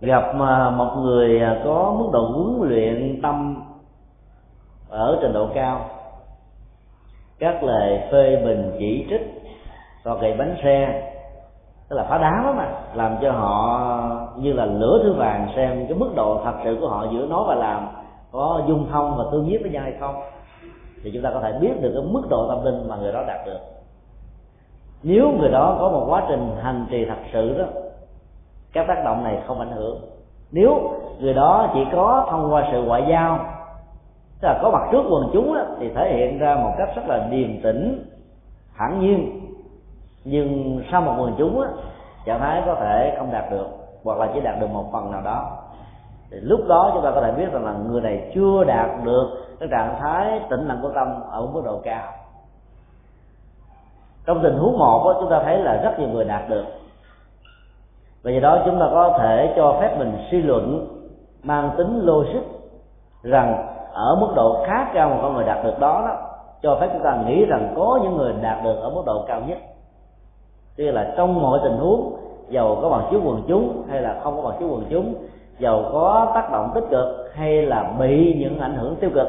Gặp 0.00 0.34
một 0.76 0.96
người 1.02 1.40
có 1.64 1.96
mức 1.98 2.10
độ 2.12 2.20
huấn 2.20 2.70
luyện 2.70 3.20
tâm 3.22 3.64
ở 4.88 5.18
trình 5.22 5.32
độ 5.32 5.48
cao 5.54 5.90
các 7.42 7.62
lời 7.62 8.02
phê 8.12 8.42
bình 8.44 8.72
chỉ 8.78 9.06
trích 9.10 9.42
và 10.02 10.14
gậy 10.14 10.34
bánh 10.38 10.56
xe, 10.62 11.02
tức 11.88 11.96
là 11.96 12.04
phá 12.04 12.18
đá 12.18 12.42
đó 12.44 12.52
mà 12.56 12.68
làm 12.94 13.16
cho 13.22 13.32
họ 13.32 13.80
như 14.36 14.52
là 14.52 14.64
lửa 14.64 15.00
thứ 15.02 15.12
vàng 15.12 15.48
xem 15.56 15.86
cái 15.88 15.98
mức 15.98 16.10
độ 16.16 16.40
thật 16.44 16.52
sự 16.64 16.78
của 16.80 16.88
họ 16.88 17.06
giữa 17.12 17.26
nói 17.26 17.44
và 17.48 17.54
làm 17.54 17.88
có 18.32 18.62
dung 18.68 18.86
thông 18.92 19.16
và 19.16 19.24
tương 19.32 19.48
nhiếp 19.48 19.60
với 19.62 19.70
nhau 19.70 19.82
hay 19.82 19.94
không. 20.00 20.14
Thì 21.04 21.10
chúng 21.14 21.22
ta 21.22 21.30
có 21.34 21.40
thể 21.40 21.52
biết 21.60 21.80
được 21.80 21.92
cái 21.94 22.02
mức 22.10 22.22
độ 22.30 22.48
tâm 22.48 22.64
linh 22.64 22.88
mà 22.88 22.96
người 22.96 23.12
đó 23.12 23.24
đạt 23.26 23.46
được. 23.46 23.58
Nếu 25.02 25.32
người 25.38 25.50
đó 25.50 25.76
có 25.80 25.88
một 25.88 26.06
quá 26.08 26.22
trình 26.28 26.50
hành 26.62 26.86
trì 26.90 27.04
thật 27.04 27.18
sự 27.32 27.58
đó, 27.58 27.64
các 28.72 28.84
tác 28.88 29.04
động 29.04 29.24
này 29.24 29.38
không 29.46 29.58
ảnh 29.58 29.72
hưởng. 29.72 30.00
Nếu 30.52 30.90
người 31.18 31.34
đó 31.34 31.70
chỉ 31.74 31.80
có 31.92 32.26
thông 32.30 32.52
qua 32.52 32.68
sự 32.72 32.82
ngoại 32.82 33.04
giao 33.10 33.38
tức 34.42 34.48
là 34.48 34.58
có 34.62 34.70
mặt 34.70 34.88
trước 34.92 35.02
quần 35.10 35.30
chúng 35.32 35.54
đó, 35.54 35.62
thì 35.78 35.90
thể 35.94 36.14
hiện 36.16 36.38
ra 36.38 36.54
một 36.54 36.72
cách 36.78 36.88
rất 36.96 37.02
là 37.06 37.26
điềm 37.30 37.62
tĩnh 37.62 38.04
thẳng 38.76 39.00
nhiên. 39.00 39.40
Nhưng 40.24 40.80
sau 40.90 41.00
một 41.00 41.14
quần 41.18 41.34
chúng 41.38 41.60
á, 41.60 41.68
trạng 42.24 42.40
thái 42.40 42.62
có 42.66 42.74
thể 42.74 43.14
không 43.18 43.32
đạt 43.32 43.50
được 43.50 43.66
hoặc 44.04 44.18
là 44.18 44.28
chỉ 44.34 44.40
đạt 44.40 44.60
được 44.60 44.70
một 44.70 44.84
phần 44.92 45.10
nào 45.10 45.20
đó. 45.24 45.58
Thì 46.30 46.36
lúc 46.40 46.60
đó 46.68 46.90
chúng 46.94 47.04
ta 47.04 47.10
có 47.10 47.20
thể 47.20 47.32
biết 47.32 47.52
rằng 47.52 47.64
là 47.64 47.72
người 47.72 48.00
này 48.00 48.30
chưa 48.34 48.64
đạt 48.64 48.90
được 49.04 49.28
cái 49.60 49.68
trạng 49.72 49.96
thái 50.00 50.40
tĩnh 50.50 50.68
lặng 50.68 50.78
của 50.82 50.90
tâm 50.94 51.08
ở 51.30 51.46
mức 51.46 51.62
độ 51.64 51.80
cao. 51.84 52.12
Trong 54.26 54.40
tình 54.42 54.58
huống 54.58 54.78
một 54.78 55.02
đó, 55.04 55.18
chúng 55.20 55.30
ta 55.30 55.42
thấy 55.44 55.58
là 55.58 55.80
rất 55.82 55.98
nhiều 55.98 56.08
người 56.08 56.24
đạt 56.24 56.48
được. 56.48 56.64
Và 58.22 58.30
do 58.30 58.40
đó 58.40 58.62
chúng 58.64 58.80
ta 58.80 58.86
có 58.90 59.18
thể 59.18 59.52
cho 59.56 59.76
phép 59.80 59.98
mình 59.98 60.12
suy 60.30 60.42
luận 60.42 60.88
mang 61.42 61.70
tính 61.76 62.00
logic 62.02 62.42
rằng 63.22 63.71
ở 63.92 64.16
mức 64.20 64.32
độ 64.36 64.64
khá 64.66 64.90
cao 64.94 65.08
mà 65.08 65.16
con 65.22 65.34
người 65.34 65.44
đạt 65.44 65.64
được 65.64 65.78
đó 65.78 66.02
đó, 66.06 66.16
cho 66.62 66.76
phép 66.80 66.88
chúng 66.92 67.02
ta 67.02 67.22
nghĩ 67.26 67.44
rằng 67.44 67.74
có 67.76 68.00
những 68.02 68.16
người 68.16 68.34
đạt 68.42 68.64
được 68.64 68.76
ở 68.80 68.90
mức 68.90 69.02
độ 69.06 69.24
cao 69.28 69.40
nhất. 69.40 69.58
Tức 70.76 70.90
là 70.90 71.14
trong 71.16 71.42
mọi 71.42 71.60
tình 71.62 71.76
huống, 71.76 72.16
giàu 72.48 72.78
có 72.82 72.88
bằng 72.88 73.08
chiếu 73.10 73.20
quần 73.24 73.42
chúng 73.48 73.82
hay 73.90 74.02
là 74.02 74.20
không 74.22 74.36
có 74.36 74.48
bằng 74.50 74.58
chiếu 74.58 74.68
quần 74.68 74.84
chúng, 74.90 75.14
giàu 75.58 75.84
có 75.92 76.32
tác 76.34 76.52
động 76.52 76.70
tích 76.74 76.84
cực 76.90 77.32
hay 77.34 77.62
là 77.62 77.92
bị 77.98 78.36
những 78.38 78.60
ảnh 78.60 78.74
hưởng 78.74 78.96
tiêu 78.96 79.10
cực, 79.14 79.28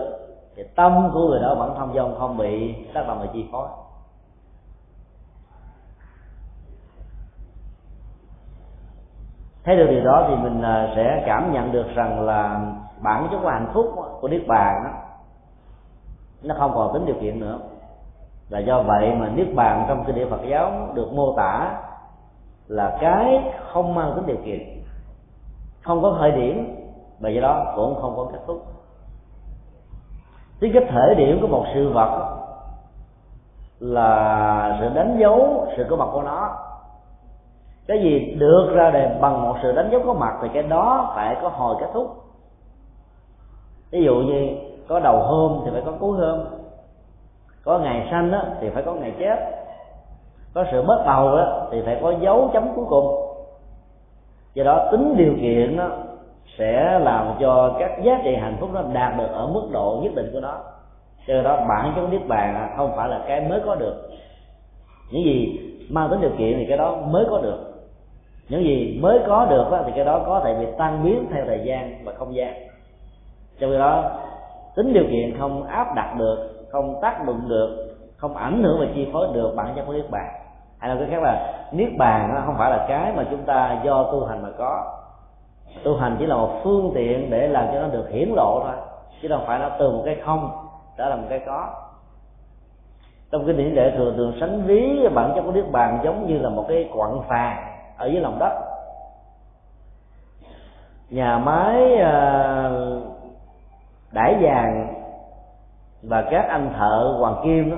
thì 0.56 0.64
tâm 0.76 1.10
của 1.14 1.28
người 1.28 1.40
đó 1.40 1.56
vẫn 1.56 1.76
thông 1.78 1.94
dong, 1.94 2.16
không 2.20 2.38
bị 2.38 2.76
tác 2.94 3.08
động 3.08 3.20
và 3.20 3.26
chi 3.34 3.46
phối. 3.52 3.68
Thấy 9.64 9.76
được 9.76 9.88
điều 9.90 10.04
đó 10.04 10.26
thì 10.28 10.36
mình 10.36 10.62
à, 10.62 10.94
sẽ 10.96 11.24
cảm 11.26 11.54
nhận 11.54 11.72
được 11.72 11.86
rằng 11.96 12.26
là 12.26 12.62
bản 13.04 13.28
chất 13.32 13.38
của 13.44 13.50
hạnh 13.50 13.72
phúc 13.74 13.94
của 14.22 14.28
niết 14.28 14.48
bàn 14.48 14.84
đó, 14.84 14.90
nó 16.44 16.56
không 16.58 16.72
còn 16.76 16.94
tính 16.94 17.06
điều 17.06 17.16
kiện 17.22 17.40
nữa. 17.40 17.60
Là 18.50 18.60
do 18.60 18.82
vậy 18.82 19.16
mà 19.20 19.30
niết 19.30 19.48
bàn 19.56 19.86
trong 19.88 20.04
kinh 20.06 20.16
điển 20.16 20.30
Phật 20.30 20.42
giáo 20.50 20.72
được 20.94 21.14
mô 21.14 21.34
tả 21.38 21.80
là 22.68 22.98
cái 23.02 23.54
không 23.74 23.96
mang 23.96 24.14
tính 24.16 24.26
điều 24.26 24.38
kiện. 24.46 24.84
Không 25.84 26.02
có 26.02 26.16
thời 26.20 26.32
điểm 26.32 26.76
và 27.20 27.30
do 27.30 27.42
đó 27.42 27.74
cũng 27.76 28.02
không 28.02 28.14
có 28.18 28.28
kết 28.32 28.40
thúc. 28.48 28.66
Tính 30.60 30.72
cách 30.74 30.84
thể 30.90 31.16
điểm 31.18 31.38
của 31.42 31.48
một 31.48 31.66
sự 31.74 31.92
vật 31.94 32.40
là 33.80 34.78
sự 34.80 34.90
đánh 34.90 35.18
dấu 35.20 35.68
sự 35.78 35.86
có 35.90 35.96
mặt 35.96 36.08
của 36.14 36.22
nó. 36.22 36.58
Cái 37.88 37.98
gì 38.04 38.36
được 38.40 38.72
ra 38.74 38.92
đời 38.92 39.18
bằng 39.22 39.42
một 39.42 39.56
sự 39.64 39.72
đánh 39.72 39.90
dấu 39.92 40.02
có 40.06 40.14
mặt 40.14 40.34
thì 40.42 40.50
cái 40.54 40.64
đó 40.64 41.12
phải 41.16 41.38
có 41.42 41.50
hồi 41.50 41.76
kết 41.80 41.88
thúc 41.94 42.24
ví 43.94 44.04
dụ 44.04 44.16
như 44.16 44.50
có 44.88 45.00
đầu 45.00 45.20
hôm 45.20 45.62
thì 45.66 45.72
phải 45.74 45.82
có 45.86 45.92
cuối 46.00 46.18
hôm. 46.18 46.46
Có 47.64 47.80
ngày 47.80 48.08
sanh 48.12 48.32
đó, 48.32 48.44
thì 48.62 48.70
phải 48.70 48.84
có 48.84 48.94
ngày 48.94 49.14
chết. 49.20 49.36
Có 50.54 50.66
sự 50.72 50.82
bắt 50.82 50.98
đầu 51.06 51.38
đó, 51.38 51.68
thì 51.72 51.82
phải 51.86 52.00
có 52.02 52.14
dấu 52.22 52.50
chấm 52.54 52.68
cuối 52.76 52.86
cùng. 52.90 53.16
Do 54.54 54.64
đó 54.64 54.88
tính 54.92 55.16
điều 55.18 55.34
kiện 55.42 55.78
đó 55.78 55.90
sẽ 56.58 57.00
làm 57.00 57.36
cho 57.40 57.76
các 57.80 57.92
giá 58.04 58.22
trị 58.24 58.36
hạnh 58.36 58.58
phúc 58.60 58.70
nó 58.74 58.82
đạt 58.94 59.18
được 59.18 59.28
ở 59.32 59.48
mức 59.48 59.68
độ 59.72 60.00
nhất 60.04 60.16
định 60.16 60.30
của 60.34 60.40
nó. 60.40 60.58
Cho 61.28 61.42
đó 61.42 61.66
bản 61.70 61.94
chất 61.96 62.08
niết 62.12 62.28
bàn 62.28 62.74
không 62.78 62.92
phải 62.96 63.10
là 63.10 63.22
cái 63.28 63.42
mới 63.42 63.62
có 63.66 63.76
được. 63.76 64.10
Những 65.12 65.24
gì 65.24 65.60
mang 65.90 66.10
tính 66.10 66.22
điều 66.22 66.32
kiện 66.38 66.54
thì 66.58 66.66
cái 66.66 66.78
đó 66.78 66.96
mới 66.96 67.26
có 67.30 67.38
được. 67.42 67.60
Những 68.50 68.64
gì 68.64 69.00
mới 69.02 69.20
có 69.28 69.46
được 69.46 69.66
thì 69.86 69.92
cái 69.96 70.06
đó 70.06 70.22
có 70.26 70.42
thể 70.46 70.56
bị 70.60 70.66
tan 70.78 71.04
biến 71.04 71.26
theo 71.34 71.46
thời 71.46 71.62
gian 71.64 72.06
và 72.06 72.14
không 72.14 72.36
gian 72.36 72.73
trong 73.64 73.72
khi 73.72 73.78
đó, 73.78 74.12
tính 74.76 74.94
điều 74.94 75.04
kiện 75.04 75.40
không 75.40 75.68
áp 75.68 75.96
đặt 75.96 76.16
được, 76.18 76.68
không 76.72 77.00
tác 77.02 77.26
động 77.26 77.50
được, 77.50 77.96
không 78.18 78.36
ảnh 78.36 78.64
hưởng 78.64 78.80
và 78.80 78.86
chi 78.96 79.10
phối 79.14 79.28
được 79.34 79.54
bản 79.56 79.74
chất 79.76 79.84
của 79.88 79.94
niết 79.94 80.10
bàn. 80.12 80.34
Hay 80.80 80.90
là 80.90 80.96
cái 81.00 81.08
khác 81.12 81.24
là, 81.24 81.54
niết 81.72 81.90
bàn 81.98 82.42
không 82.46 82.56
phải 82.58 82.72
là 82.72 82.86
cái 82.88 83.14
mà 83.16 83.24
chúng 83.32 83.44
ta 83.44 83.82
do 83.84 84.04
tu 84.04 84.26
hành 84.26 84.44
mà 84.44 84.50
có. 84.58 85.00
Tu 85.84 85.98
hành 85.98 86.16
chỉ 86.20 86.26
là 86.26 86.36
một 86.36 86.60
phương 86.64 86.92
tiện 86.96 87.30
để 87.30 87.48
làm 87.48 87.68
cho 87.74 87.82
nó 87.82 87.88
được 87.88 88.10
hiển 88.10 88.30
lộ 88.36 88.60
thôi, 88.64 88.76
chứ 89.22 89.28
không 89.32 89.46
phải 89.48 89.60
nó 89.60 89.70
từ 89.80 89.92
một 89.92 90.02
cái 90.06 90.18
không 90.26 90.52
trở 90.98 91.10
thành 91.10 91.22
một 91.22 91.28
cái 91.30 91.40
có. 91.46 91.70
Trong 93.32 93.46
cái 93.46 93.56
điển 93.56 93.76
đệ 93.76 93.92
thường 93.98 94.14
thường 94.18 94.34
sánh 94.40 94.64
ví 94.66 95.08
bản 95.14 95.32
chất 95.36 95.42
của 95.42 95.52
niết 95.52 95.72
bàn 95.72 96.00
giống 96.04 96.28
như 96.28 96.38
là 96.38 96.50
một 96.50 96.66
cái 96.68 96.90
quặng 96.94 97.22
phà 97.30 97.76
ở 97.98 98.08
dưới 98.08 98.22
lòng 98.22 98.40
đất. 98.40 98.54
Nhà 101.10 101.38
máy 101.38 101.96
à, 101.96 102.70
đãi 104.14 104.36
vàng 104.42 104.94
và 106.04 106.22
các 106.32 106.46
anh 106.50 106.74
thợ 106.78 107.16
hoàng 107.20 107.36
kim 107.44 107.72
đó 107.72 107.78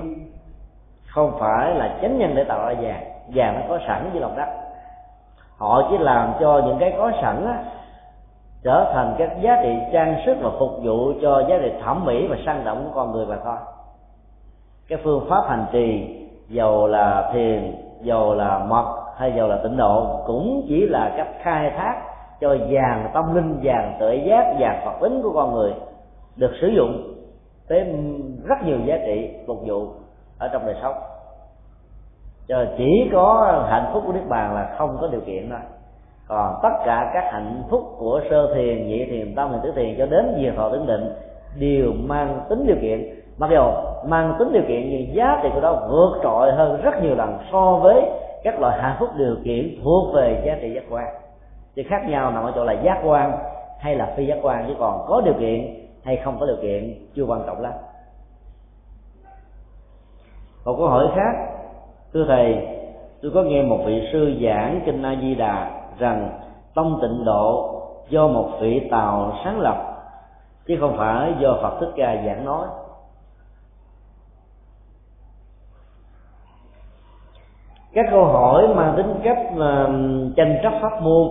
không 1.06 1.32
phải 1.38 1.74
là 1.74 1.98
chánh 2.02 2.18
nhân 2.18 2.32
để 2.34 2.44
tạo 2.44 2.58
ra 2.58 2.74
vàng. 2.80 3.04
Vàng 3.34 3.54
nó 3.54 3.60
có 3.68 3.78
sẵn 3.86 4.10
dưới 4.12 4.22
lòng 4.22 4.36
đất. 4.36 4.48
Họ 5.56 5.88
chỉ 5.90 5.98
làm 5.98 6.32
cho 6.40 6.62
những 6.66 6.78
cái 6.78 6.94
có 6.98 7.12
sẵn 7.22 7.46
á, 7.46 7.64
trở 8.62 8.92
thành 8.94 9.14
các 9.18 9.30
giá 9.40 9.60
trị 9.62 9.76
trang 9.92 10.16
sức 10.26 10.36
và 10.42 10.50
phục 10.58 10.70
vụ 10.82 11.12
cho 11.22 11.44
giá 11.48 11.58
trị 11.58 11.72
thẩm 11.84 12.04
mỹ 12.04 12.26
và 12.26 12.36
sang 12.46 12.64
động 12.64 12.84
của 12.84 12.90
con 12.94 13.12
người 13.12 13.26
mà 13.26 13.36
thôi. 13.44 13.56
Cái 14.88 14.98
phương 15.04 15.26
pháp 15.28 15.44
hành 15.48 15.66
trì 15.72 16.16
dầu 16.48 16.86
là 16.86 17.30
thiền 17.32 17.74
dầu 18.00 18.34
là 18.34 18.58
mật 18.58 19.02
hay 19.16 19.32
dầu 19.36 19.48
là 19.48 19.58
tịnh 19.62 19.76
độ 19.76 20.22
cũng 20.26 20.64
chỉ 20.68 20.86
là 20.86 21.14
cách 21.16 21.28
khai 21.42 21.70
thác 21.76 22.02
cho 22.40 22.56
vàng 22.70 23.10
tâm 23.14 23.34
linh 23.34 23.60
vàng 23.62 23.96
tự 24.00 24.12
giác 24.12 24.54
vàng 24.58 24.82
phật 24.84 25.00
tính 25.00 25.20
của 25.22 25.32
con 25.34 25.54
người 25.54 25.72
được 26.36 26.50
sử 26.60 26.68
dụng 26.68 27.14
tới 27.68 27.84
rất 28.44 28.56
nhiều 28.64 28.78
giá 28.84 28.98
trị 29.06 29.30
phục 29.46 29.58
vụ 29.66 29.86
ở 30.38 30.48
trong 30.52 30.66
đời 30.66 30.74
sống. 30.82 30.94
Cho 32.48 32.64
chỉ 32.78 33.08
có 33.12 33.64
hạnh 33.70 33.90
phúc 33.92 34.02
của 34.06 34.12
niết 34.12 34.28
bàn 34.28 34.54
là 34.54 34.74
không 34.78 34.96
có 35.00 35.08
điều 35.08 35.20
kiện 35.20 35.50
thôi. 35.50 35.58
Còn 36.28 36.58
tất 36.62 36.72
cả 36.84 37.10
các 37.14 37.32
hạnh 37.32 37.62
phúc 37.70 37.94
của 37.98 38.20
sơ 38.30 38.54
thiền, 38.54 38.88
nhị 38.88 39.04
thiền, 39.04 39.34
tam 39.34 39.52
thiền, 39.52 39.60
tứ 39.62 39.72
thiền 39.76 39.94
cho 39.98 40.06
đến 40.06 40.34
diệt 40.40 40.54
thọ 40.56 40.70
tưởng 40.70 40.86
định 40.86 41.12
đều 41.58 41.92
mang 41.92 42.40
tính 42.48 42.66
điều 42.66 42.76
kiện. 42.82 43.14
Mặc 43.38 43.50
dù 43.50 43.62
mang 44.08 44.36
tính 44.38 44.52
điều 44.52 44.62
kiện 44.68 44.90
nhưng 44.90 45.14
giá 45.14 45.40
trị 45.42 45.48
của 45.54 45.60
đó 45.60 45.86
vượt 45.90 46.20
trội 46.22 46.52
hơn 46.52 46.80
rất 46.82 47.02
nhiều 47.02 47.14
lần 47.14 47.38
so 47.52 47.72
với 47.82 48.02
các 48.42 48.60
loại 48.60 48.82
hạnh 48.82 48.96
phúc 49.00 49.08
điều 49.16 49.36
kiện 49.44 49.76
thuộc 49.84 50.14
về 50.14 50.42
giá 50.46 50.56
trị 50.60 50.74
giác 50.74 50.84
quan. 50.90 51.06
Chứ 51.76 51.82
khác 51.88 52.02
nhau 52.08 52.30
nằm 52.30 52.44
ở 52.44 52.52
chỗ 52.54 52.64
là 52.64 52.72
giác 52.72 53.00
quan 53.04 53.38
hay 53.78 53.94
là 53.94 54.14
phi 54.16 54.26
giác 54.26 54.38
quan, 54.42 54.64
chứ 54.68 54.74
còn 54.78 55.04
có 55.08 55.20
điều 55.20 55.34
kiện 55.34 55.85
hay 56.06 56.16
không 56.16 56.36
có 56.40 56.46
điều 56.46 56.56
kiện, 56.62 57.08
chưa 57.14 57.24
quan 57.24 57.42
trọng 57.46 57.60
lắm. 57.60 57.72
Một 60.64 60.74
câu 60.78 60.88
hỏi 60.88 61.08
khác, 61.14 61.32
thưa 62.12 62.24
thầy, 62.28 62.68
tôi 63.22 63.32
có 63.34 63.42
nghe 63.42 63.62
một 63.62 63.78
vị 63.86 64.08
sư 64.12 64.38
giảng 64.44 64.82
kinh 64.86 65.02
a 65.02 65.16
di 65.20 65.34
đà 65.34 65.80
rằng 65.98 66.40
tông 66.74 66.98
tịnh 67.02 67.24
độ 67.24 67.72
do 68.08 68.28
một 68.28 68.50
vị 68.60 68.88
tàu 68.90 69.32
sáng 69.44 69.60
lập, 69.60 69.76
chứ 70.66 70.76
không 70.80 70.96
phải 70.96 71.34
do 71.40 71.58
phật 71.62 71.76
thích 71.80 71.92
ca 71.96 72.16
giảng 72.26 72.44
nói. 72.44 72.66
Các 77.92 78.06
câu 78.10 78.24
hỏi 78.24 78.68
mang 78.68 78.94
tính 78.96 79.20
cách 79.24 79.38
là 79.54 79.88
tranh 80.36 80.58
chấp 80.62 80.72
pháp 80.82 81.02
môn 81.02 81.28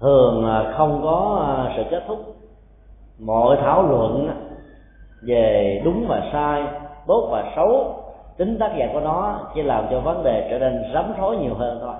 thường 0.00 0.44
ờ, 0.44 0.74
không 0.78 1.00
có 1.02 1.44
ờ, 1.46 1.72
sự 1.76 1.82
kết 1.90 2.04
thúc 2.08 2.37
mọi 3.18 3.56
thảo 3.60 3.82
luận 3.82 4.30
về 5.22 5.80
đúng 5.84 6.06
và 6.08 6.28
sai, 6.32 6.64
tốt 7.06 7.28
và 7.32 7.52
xấu, 7.56 7.94
tính 8.36 8.58
tác 8.58 8.72
giả 8.78 8.88
của 8.92 9.00
nó 9.00 9.40
chỉ 9.54 9.62
làm 9.62 9.86
cho 9.90 10.00
vấn 10.00 10.24
đề 10.24 10.48
trở 10.50 10.58
nên 10.58 10.82
rắm 10.94 11.12
rối 11.18 11.36
nhiều 11.36 11.54
hơn 11.54 11.78
thôi. 11.80 11.94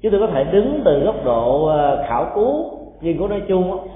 Chúng 0.00 0.12
tôi 0.12 0.20
có 0.20 0.26
thể 0.34 0.44
đứng 0.44 0.82
từ 0.84 1.04
góc 1.04 1.24
độ 1.24 1.66
ờ, 1.66 2.04
khảo 2.08 2.30
cứu 2.34 2.78
nghiên 3.00 3.18
cứu 3.18 3.28
nói 3.28 3.42
chung 3.48 3.88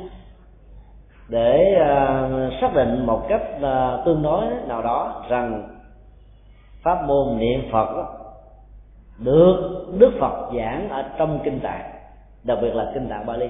để 1.28 1.74
ờ, 1.74 2.28
xác 2.60 2.74
định 2.74 3.06
một 3.06 3.22
cách 3.28 3.42
ờ, 3.60 4.02
tương 4.04 4.22
đối 4.22 4.44
nào 4.68 4.82
đó 4.82 5.24
rằng 5.28 5.68
pháp 6.82 7.04
môn 7.06 7.38
niệm 7.38 7.60
phật 7.72 8.04
được 9.18 9.86
đức 9.98 10.10
phật 10.20 10.50
giảng 10.56 10.88
ở 10.88 11.04
trong 11.18 11.40
kinh 11.44 11.60
tạng, 11.60 11.92
đặc 12.44 12.58
biệt 12.62 12.74
là 12.74 12.90
kinh 12.94 13.08
tạng 13.08 13.26
bali 13.26 13.48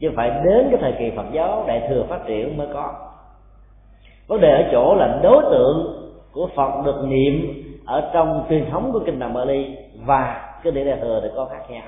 chứ 0.00 0.10
phải 0.16 0.30
đến 0.30 0.68
cái 0.70 0.78
thời 0.80 0.92
kỳ 0.98 1.10
phật 1.16 1.26
giáo 1.32 1.64
đại 1.66 1.86
thừa 1.88 2.04
phát 2.08 2.20
triển 2.26 2.56
mới 2.56 2.66
có. 2.72 2.92
Vấn 4.26 4.40
đề 4.40 4.62
ở 4.62 4.68
chỗ 4.72 4.94
là 4.94 5.20
đối 5.22 5.42
tượng 5.50 6.08
của 6.32 6.48
phật 6.56 6.84
được 6.84 7.04
niệm 7.04 7.64
ở 7.86 8.10
trong 8.12 8.46
truyền 8.48 8.70
thống 8.70 8.92
của 8.92 9.00
kinh 9.06 9.20
tạng 9.20 9.34
bali 9.34 9.76
và 10.04 10.54
cái 10.62 10.72
địa 10.72 10.84
đại 10.84 10.98
thừa 11.00 11.20
thì 11.22 11.28
có 11.36 11.44
khác 11.44 11.70
nhau. 11.70 11.82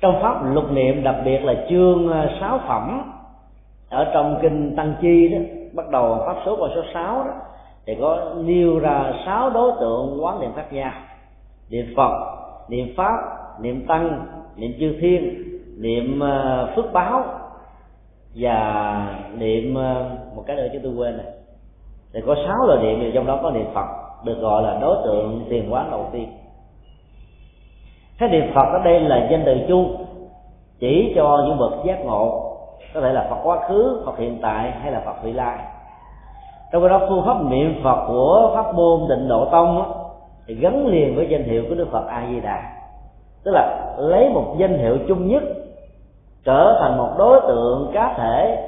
Trong 0.00 0.22
pháp 0.22 0.54
lục 0.54 0.72
niệm, 0.72 1.02
đặc 1.02 1.14
biệt 1.24 1.38
là 1.38 1.54
chương 1.70 2.12
à, 2.12 2.36
sáu 2.40 2.60
phẩm 2.68 3.12
ở 3.90 4.10
trong 4.14 4.38
kinh 4.42 4.76
tăng 4.76 4.94
chi 5.00 5.28
đó, 5.28 5.38
bắt 5.72 5.90
đầu 5.90 6.22
pháp 6.26 6.36
số 6.46 6.56
qua 6.56 6.68
số 6.74 6.82
sáu 6.94 7.24
đó, 7.24 7.32
thì 7.86 7.96
có 8.00 8.34
nêu 8.36 8.78
ra 8.78 9.12
sáu 9.26 9.50
đối 9.50 9.72
tượng 9.80 10.24
quán 10.24 10.40
niệm 10.40 10.50
khác 10.56 10.72
nhau. 10.72 10.92
Niệm 11.70 11.86
phật, 11.96 12.12
niệm 12.68 12.94
pháp, 12.96 13.16
niệm 13.60 13.86
tăng, 13.86 14.26
niệm 14.56 14.72
chư 14.80 14.96
thiên 15.00 15.45
niệm 15.80 16.20
ờ, 16.20 16.68
phước 16.76 16.92
báo 16.92 17.24
và 18.34 19.18
niệm 19.38 19.74
ờ, 19.74 20.10
một 20.34 20.44
cái 20.46 20.56
nữa 20.56 20.68
chúng 20.72 20.82
tôi 20.82 20.92
quên 20.92 21.16
này 21.16 21.26
thì 22.16 22.22
có 22.26 22.34
sáu 22.34 22.66
loại 22.66 22.82
niệm 22.82 22.98
thì 23.00 23.10
trong 23.14 23.26
đó 23.26 23.38
có 23.42 23.50
niệm 23.50 23.66
phật, 23.74 23.86
được 24.24 24.38
gọi 24.40 24.62
là 24.62 24.78
đối 24.80 24.96
tượng 25.04 25.44
tiền 25.48 25.72
quán 25.72 25.90
đầu 25.90 26.08
tiên. 26.12 26.28
Cái 28.18 28.28
niệm 28.28 28.52
phật 28.54 28.66
ở 28.72 28.78
đây 28.84 29.00
là 29.00 29.28
danh 29.30 29.42
từ 29.46 29.56
chung, 29.68 30.04
chỉ 30.78 31.12
cho 31.16 31.44
những 31.46 31.58
bậc 31.58 31.72
giác 31.84 32.04
ngộ, 32.04 32.56
có 32.94 33.00
thể 33.00 33.12
là 33.12 33.26
phật 33.30 33.36
quá 33.42 33.68
khứ, 33.68 34.02
phật 34.06 34.18
hiện 34.18 34.38
tại 34.42 34.70
hay 34.70 34.92
là 34.92 35.00
phật 35.00 35.22
vị 35.22 35.32
lai. 35.32 35.58
Trong 36.72 36.88
đó 36.88 37.00
phương 37.08 37.22
pháp 37.26 37.44
niệm 37.44 37.80
phật 37.84 38.04
của 38.08 38.52
pháp 38.54 38.74
môn 38.74 39.08
định 39.08 39.28
độ 39.28 39.48
tông 39.52 39.92
thì 40.46 40.54
gắn 40.54 40.86
liền 40.86 41.16
với 41.16 41.26
danh 41.30 41.44
hiệu 41.44 41.64
của 41.68 41.74
đức 41.74 41.88
phật 41.92 42.06
a 42.06 42.26
di 42.30 42.40
đà. 42.40 42.62
Tức 43.44 43.50
là 43.54 43.94
lấy 43.98 44.28
một 44.28 44.54
danh 44.58 44.78
hiệu 44.78 44.98
chung 45.08 45.28
nhất 45.28 45.42
trở 46.46 46.76
thành 46.80 46.98
một 46.98 47.14
đối 47.18 47.40
tượng 47.40 47.90
cá 47.94 48.14
thể 48.18 48.62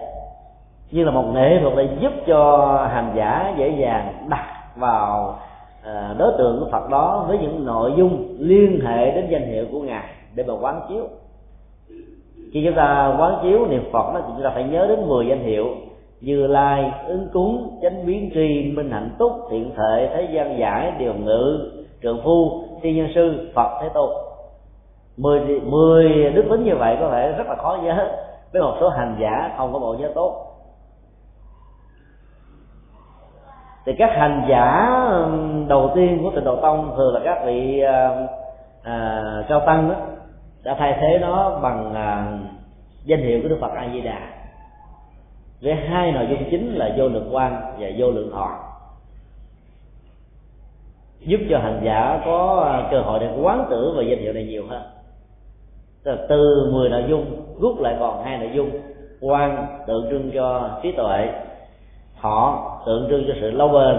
như 0.91 1.05
là 1.05 1.11
một 1.11 1.25
nghệ 1.35 1.59
thuật 1.63 1.75
để 1.77 1.89
giúp 2.01 2.13
cho 2.27 2.67
hành 2.93 3.13
giả 3.17 3.55
dễ 3.59 3.69
dàng 3.69 4.27
đặt 4.29 4.47
vào 4.77 5.39
ờ, 5.85 6.15
đối 6.19 6.33
tượng 6.39 6.61
của 6.61 6.71
phật 6.71 6.91
đó 6.91 7.25
với 7.29 7.39
những 7.39 7.65
nội 7.65 7.93
dung 7.97 8.37
liên 8.39 8.81
hệ 8.87 9.11
đến 9.11 9.27
danh 9.31 9.47
hiệu 9.47 9.67
của 9.73 9.81
ngài 9.81 10.09
để 10.35 10.45
mà 10.49 10.55
quán 10.61 10.81
chiếu. 10.89 11.05
Khi 12.53 12.65
chúng 12.65 12.75
ta 12.75 13.17
quán 13.19 13.39
chiếu 13.43 13.67
niệm 13.67 13.85
phật 13.93 14.15
đó 14.15 14.21
thì 14.27 14.33
chúng 14.35 14.45
ta 14.45 14.51
phải 14.55 14.65
nhớ 14.65 14.87
đến 14.87 15.09
10 15.09 15.27
danh 15.27 15.43
hiệu 15.43 15.67
như 16.21 16.47
lai, 16.47 16.93
ứng 17.07 17.29
cúng, 17.33 17.79
chánh 17.83 18.07
biến 18.07 18.31
tri, 18.35 18.73
minh 18.73 18.91
hạnh 18.91 19.11
túc, 19.19 19.33
thiện 19.51 19.71
thệ, 19.77 20.09
thế 20.15 20.29
gian 20.33 20.59
giải, 20.59 20.93
điều 20.99 21.15
ngự, 21.15 21.71
trượng 22.03 22.21
phu 22.25 22.63
thiên 22.83 22.97
nhân 22.97 23.09
sư, 23.15 23.51
phật 23.55 23.79
thế 23.83 23.89
tôn 23.95 24.28
mười 25.19 25.61
mười 25.61 26.31
đức 26.31 26.45
tính 26.51 26.65
như 26.65 26.77
vậy 26.77 26.97
có 27.01 27.11
thể 27.11 27.33
rất 27.33 27.47
là 27.47 27.57
khó 27.57 27.79
nhớ. 27.83 28.09
Với 28.53 28.63
một 28.63 28.77
số 28.81 28.89
hành 28.89 29.17
giả 29.21 29.55
không 29.57 29.73
có 29.73 29.79
bộ 29.79 29.95
nhớ 29.95 30.13
tốt. 30.15 30.45
Thì 33.87 33.95
các 33.99 34.11
hành 34.13 34.47
giả 34.49 34.91
đầu 35.69 35.91
tiên 35.95 36.21
của 36.23 36.31
tịnh 36.31 36.45
độ 36.45 36.57
tông 36.57 36.95
thường 36.97 37.15
là 37.15 37.21
các 37.25 37.43
vị 37.47 37.81
à, 37.81 38.27
à, 38.83 39.23
cao 39.49 39.61
tăng 39.67 39.89
đó 39.89 39.95
đã 40.65 40.77
thay 40.79 40.99
thế 41.01 41.19
nó 41.19 41.59
bằng 41.63 41.95
à, 41.95 42.39
danh 43.05 43.21
hiệu 43.21 43.41
của 43.43 43.49
đức 43.49 43.59
phật 43.61 43.71
a 43.77 43.89
di 43.93 44.01
đà 44.01 44.19
với 45.63 45.75
hai 45.75 46.13
nội 46.13 46.27
dung 46.31 46.51
chính 46.51 46.75
là 46.75 46.91
vô 46.97 47.09
lượng 47.09 47.29
quan 47.33 47.61
và 47.79 47.89
vô 47.97 48.11
lượng 48.11 48.31
thọ. 48.33 48.51
Giúp 51.21 51.41
cho 51.51 51.59
hành 51.59 51.81
giả 51.85 52.21
có 52.25 52.67
cơ 52.91 53.01
hội 53.01 53.19
để 53.19 53.29
quán 53.43 53.67
tưởng 53.71 53.97
về 53.97 54.05
danh 54.05 54.19
hiệu 54.19 54.33
này 54.33 54.45
nhiều 54.45 54.67
hơn 54.69 54.83
từ 56.05 56.71
10 56.73 56.89
nội 56.89 57.05
dung, 57.09 57.25
rút 57.61 57.81
lại 57.81 57.97
còn 58.01 58.25
hai 58.25 58.39
nội 58.39 58.51
dung. 58.55 58.71
Quan 59.21 59.67
tượng 59.87 60.07
trưng 60.11 60.31
cho 60.35 60.79
trí 60.83 60.93
tuệ 60.93 61.29
họ 62.15 62.83
tượng 62.87 63.07
trưng 63.11 63.25
cho 63.29 63.35
sự 63.41 63.51
lâu 63.51 63.69
bền, 63.69 63.97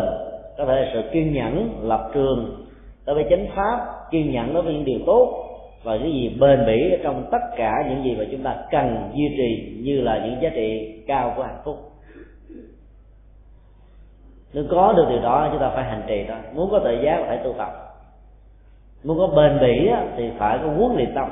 có 0.58 0.66
thể 0.66 0.76
là 0.76 0.92
sự 0.94 1.02
kiên 1.12 1.34
nhẫn, 1.34 1.70
lập 1.82 2.10
trường. 2.14 2.66
Đối 3.06 3.16
với 3.16 3.26
chánh 3.30 3.48
pháp, 3.56 3.88
kiên 4.12 4.32
nhẫn 4.32 4.54
đối 4.54 4.64
với 4.64 4.74
những 4.74 4.86
điều 4.86 5.00
tốt 5.06 5.46
và 5.84 5.98
cái 5.98 6.12
gì 6.12 6.38
bền 6.40 6.66
bỉ 6.66 6.98
trong 7.04 7.26
tất 7.32 7.42
cả 7.58 7.74
những 7.90 8.04
gì 8.04 8.16
mà 8.16 8.26
chúng 8.32 8.44
ta 8.44 8.56
cần 8.72 9.12
duy 9.14 9.36
trì 9.38 9.82
như 9.84 10.02
là 10.02 10.26
những 10.26 10.42
giá 10.42 10.50
trị 10.50 11.02
cao 11.08 11.34
của 11.36 11.44
hạnh 11.44 11.62
phúc. 11.64 11.78
Nếu 14.54 14.64
có 14.70 14.94
được 14.94 15.06
điều 15.10 15.22
đó, 15.22 15.48
chúng 15.52 15.62
ta 15.62 15.70
phải 15.70 15.84
hành 15.84 16.04
trì 16.08 16.26
thôi 16.28 16.38
muốn 16.54 16.72
có 16.72 16.80
tự 16.80 17.02
giác 17.04 17.24
phải 17.28 17.38
tu 17.38 17.54
tập. 17.58 17.70
Muốn 19.04 19.18
có 19.18 19.28
bền 19.28 19.60
bỉ 19.60 19.90
thì 20.18 20.32
phải 20.38 20.60
có 20.64 20.70
huấn 20.70 20.96
luyện 20.96 21.16
tâm 21.16 21.30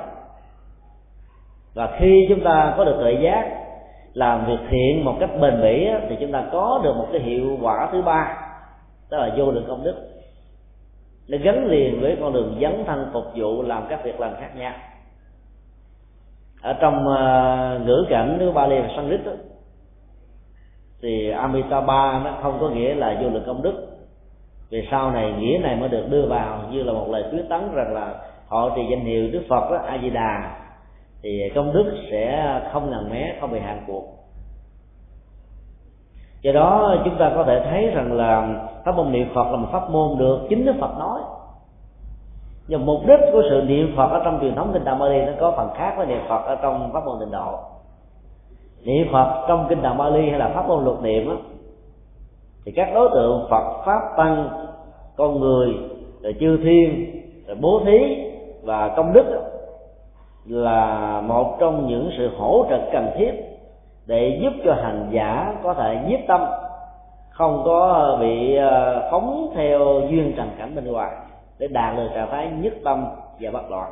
và 1.78 1.98
khi 2.00 2.26
chúng 2.30 2.44
ta 2.44 2.74
có 2.78 2.86
được 2.86 2.98
tuệ 3.00 3.14
giác 3.22 3.50
làm 4.14 4.46
việc 4.46 4.58
thiện 4.70 5.06
một 5.06 5.16
cách 5.20 5.30
bền 5.42 5.62
bỉ 5.62 5.88
thì 6.10 6.18
chúng 6.20 6.32
ta 6.32 6.44
có 6.52 6.82
được 6.84 6.94
một 6.98 7.08
cái 7.12 7.22
hiệu 7.22 7.58
quả 7.62 7.90
thứ 7.92 8.02
ba 8.02 8.38
đó 9.12 9.18
là 9.18 9.34
vô 9.38 9.52
lượng 9.52 9.66
công 9.68 9.84
đức. 9.84 9.96
Nó 11.28 11.38
gắn 11.42 11.66
liền 11.66 12.02
với 12.02 12.18
con 12.22 12.34
đường 12.34 12.58
dấn 12.62 12.84
thân 12.88 13.10
phục 13.14 13.24
vụ 13.36 13.62
làm 13.62 13.86
các 13.90 14.04
việc 14.04 14.20
làm 14.20 14.34
khác 14.40 14.50
nhau. 14.56 14.74
Ở 16.62 16.74
trong 16.74 16.96
uh, 16.96 17.88
ngữ 17.88 18.06
cảnh 18.10 18.38
nước 18.40 18.52
Bali 18.52 18.80
và 18.80 18.90
Sanskrit 18.96 19.26
đó, 19.26 19.32
thì 21.02 21.30
Amitabha 21.30 22.22
nó 22.24 22.38
không 22.42 22.58
có 22.60 22.70
nghĩa 22.70 22.96
là 22.96 23.18
vô 23.22 23.30
lượng 23.30 23.44
công 23.46 23.62
đức. 23.62 23.88
Vì 24.70 24.88
sau 24.92 25.12
này 25.12 25.34
nghĩa 25.40 25.60
này 25.64 25.76
mới 25.76 25.90
được 25.90 26.06
đưa 26.10 26.26
vào 26.26 26.60
như 26.72 26.84
là 26.84 26.94
một 26.94 27.08
lời 27.10 27.24
tuyết 27.32 27.46
tấn 27.50 27.74
rằng 27.74 27.94
là 27.94 28.16
họ 28.48 28.70
trì 28.76 28.82
danh 28.90 29.06
hiệu 29.06 29.30
Đức 29.32 29.42
Phật 29.50 29.72
đó, 29.72 29.78
A 29.88 29.98
Di 30.02 30.10
Đà 30.10 30.67
thì 31.28 31.50
công 31.56 31.74
đức 31.74 31.94
sẽ 32.12 32.62
không 32.72 32.90
ngần 32.90 33.10
mé 33.10 33.36
không 33.42 33.52
bị 33.52 33.60
hạn 33.60 33.84
cuộc. 33.88 34.04
Do 36.42 36.52
đó 36.52 36.96
chúng 37.06 37.16
ta 37.20 37.32
có 37.36 37.44
thể 37.44 37.62
thấy 37.70 37.88
rằng 37.88 38.14
là 38.14 38.60
pháp 38.86 38.96
môn 38.96 39.12
niệm 39.12 39.28
phật 39.36 39.52
là 39.52 39.58
một 39.58 39.68
pháp 39.72 39.90
môn 39.90 40.18
được 40.18 40.40
chính 40.50 40.66
đức 40.66 40.74
phật 40.80 40.98
nói. 41.00 41.22
Nhưng 42.68 42.86
mục 42.86 43.00
đích 43.08 43.20
của 43.32 43.42
sự 43.50 43.62
niệm 43.68 43.94
phật 43.98 44.08
ở 44.08 44.22
trong 44.26 44.40
truyền 44.42 44.56
thống 44.56 44.70
kinh 44.74 44.84
tạng 44.84 45.00
Bali 45.00 45.26
nó 45.26 45.32
có 45.40 45.54
phần 45.58 45.70
khác 45.76 45.94
với 45.98 46.06
niệm 46.06 46.22
phật 46.30 46.46
ở 46.46 46.56
trong 46.56 46.90
pháp 46.94 47.06
môn 47.06 47.20
tịnh 47.20 47.32
độ. 47.32 47.60
Niệm 48.84 49.08
phật 49.12 49.46
trong 49.48 49.66
kinh 49.70 49.82
tạng 49.82 49.98
Bali 49.98 50.30
hay 50.30 50.40
là 50.40 50.50
pháp 50.50 50.68
môn 50.68 50.86
luật 50.86 51.02
niệm 51.02 51.30
đó, 51.30 51.36
thì 52.66 52.72
các 52.76 52.90
đối 52.94 53.10
tượng 53.14 53.48
phật 53.50 53.84
pháp 53.86 54.02
tăng 54.18 54.50
con 55.16 55.40
người 55.40 55.74
rồi 56.22 56.36
chư 56.40 56.58
thiên 56.64 57.12
rồi 57.48 57.58
bố 57.62 57.82
thí 57.86 58.18
và 58.64 58.94
công 58.98 59.14
đức 59.14 59.26
đó, 59.32 59.57
là 60.48 61.22
một 61.22 61.58
trong 61.60 61.88
những 61.88 62.12
sự 62.18 62.30
hỗ 62.38 62.66
trợ 62.70 62.80
cần 62.92 63.12
thiết 63.18 63.32
để 64.06 64.40
giúp 64.42 64.54
cho 64.66 64.74
hành 64.74 65.10
giả 65.12 65.56
có 65.64 65.74
thể 65.74 66.02
nhiếp 66.08 66.20
tâm 66.28 66.42
không 67.30 67.62
có 67.66 68.18
bị 68.22 68.56
ờ, 68.56 69.08
phóng 69.12 69.52
theo 69.56 69.80
duyên 70.10 70.34
trần 70.38 70.50
cảnh 70.58 70.76
bên 70.76 70.92
ngoài 70.92 71.12
để 71.60 71.68
đạt 71.68 71.98
được 71.98 72.08
trạng 72.14 72.30
thái 72.32 72.48
nhất 72.48 72.74
tâm 72.84 73.06
và 73.40 73.52
bất 73.52 73.72
loạn. 73.72 73.92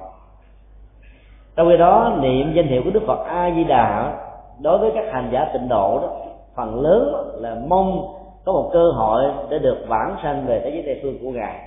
Trong 1.56 1.68
khi 1.70 1.78
đó 1.78 2.18
niệm 2.22 2.54
danh 2.54 2.68
hiệu 2.68 2.82
của 2.84 2.90
đức 2.90 3.04
phật 3.08 3.26
a 3.26 3.52
di 3.56 3.64
đà 3.64 4.18
đối 4.60 4.78
với 4.78 4.92
các 4.96 5.06
hành 5.14 5.30
giả 5.34 5.50
tịnh 5.54 5.68
độ 5.68 6.00
đó 6.02 6.10
phần 6.56 6.82
lớn 6.82 7.32
là 7.36 7.58
mong 7.68 8.16
có 8.46 8.52
một 8.52 8.70
cơ 8.74 8.92
hội 8.92 9.24
để 9.50 9.60
được 9.60 9.86
vãng 9.88 10.16
sanh 10.24 10.46
về 10.46 10.62
thế 10.64 10.70
giới 10.70 10.84
tây 10.86 11.00
phương 11.04 11.18
của 11.22 11.32
ngài. 11.32 11.60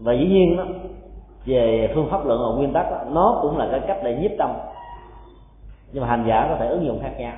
Và 0.00 0.12
dĩ 0.12 0.26
nhiên 0.26 0.56
đó, 0.56 0.64
về 1.46 1.90
phương 1.94 2.08
pháp 2.10 2.26
luận 2.26 2.40
và 2.42 2.56
nguyên 2.56 2.72
tắc 2.72 2.90
đó, 2.90 2.98
nó 3.08 3.38
cũng 3.42 3.58
là 3.58 3.68
cái 3.70 3.80
cách 3.86 3.98
để 4.04 4.14
nhiếp 4.14 4.30
tâm. 4.38 4.50
Nhưng 5.92 6.02
mà 6.02 6.08
hành 6.08 6.24
giả 6.28 6.46
có 6.50 6.56
thể 6.56 6.66
ứng 6.66 6.86
dụng 6.86 6.98
khác 7.02 7.12
nhau. 7.18 7.32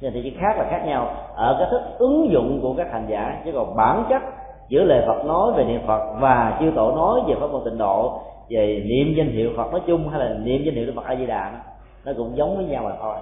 Nhưng 0.00 0.12
thì 0.12 0.20
chỉ 0.22 0.36
khác 0.40 0.58
là 0.58 0.66
khác 0.70 0.82
nhau 0.86 1.14
ở 1.34 1.56
cái 1.58 1.68
thức 1.70 1.82
ứng 1.98 2.30
dụng 2.30 2.58
của 2.62 2.74
các 2.76 2.92
hành 2.92 3.06
giả. 3.08 3.42
Chứ 3.44 3.52
còn 3.54 3.76
bản 3.76 4.04
chất 4.08 4.22
giữa 4.68 4.84
lời 4.84 5.02
Phật 5.06 5.24
nói 5.24 5.52
về 5.52 5.64
niệm 5.64 5.80
Phật 5.86 6.14
và 6.20 6.56
chư 6.60 6.72
tổ 6.76 6.92
nói 6.96 7.20
về 7.26 7.34
pháp 7.40 7.46
môn 7.46 7.62
tịnh 7.64 7.78
độ 7.78 8.20
về 8.48 8.82
niệm 8.86 9.14
danh 9.16 9.28
hiệu 9.28 9.50
Phật 9.56 9.72
nói 9.72 9.80
chung 9.86 10.08
hay 10.08 10.20
là 10.20 10.34
niệm 10.38 10.62
danh 10.64 10.74
hiệu 10.74 10.86
Đức 10.86 10.92
Phật 10.96 11.04
A 11.04 11.16
Di 11.16 11.26
Đà 11.26 11.62
nó 12.04 12.12
cũng 12.16 12.36
giống 12.36 12.56
với 12.56 12.64
nhau 12.64 12.82
mà 12.84 12.96
thôi. 13.00 13.14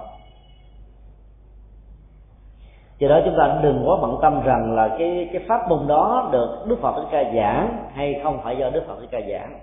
Do 2.99 3.07
đó 3.07 3.19
chúng 3.25 3.35
ta 3.37 3.59
đừng 3.63 3.83
quá 3.85 3.97
bận 4.01 4.17
tâm 4.21 4.41
rằng 4.43 4.75
là 4.75 4.87
cái 4.99 5.29
cái 5.33 5.41
pháp 5.47 5.69
môn 5.69 5.87
đó 5.87 6.29
được 6.31 6.65
Đức 6.67 6.81
Phật 6.81 6.93
Thích 6.95 7.07
Ca 7.11 7.23
giảng 7.35 7.77
hay 7.93 8.19
không 8.23 8.39
phải 8.43 8.57
do 8.57 8.69
Đức 8.69 8.83
Phật 8.87 8.95
Thích 8.99 9.09
Ca 9.11 9.19
giảng 9.31 9.59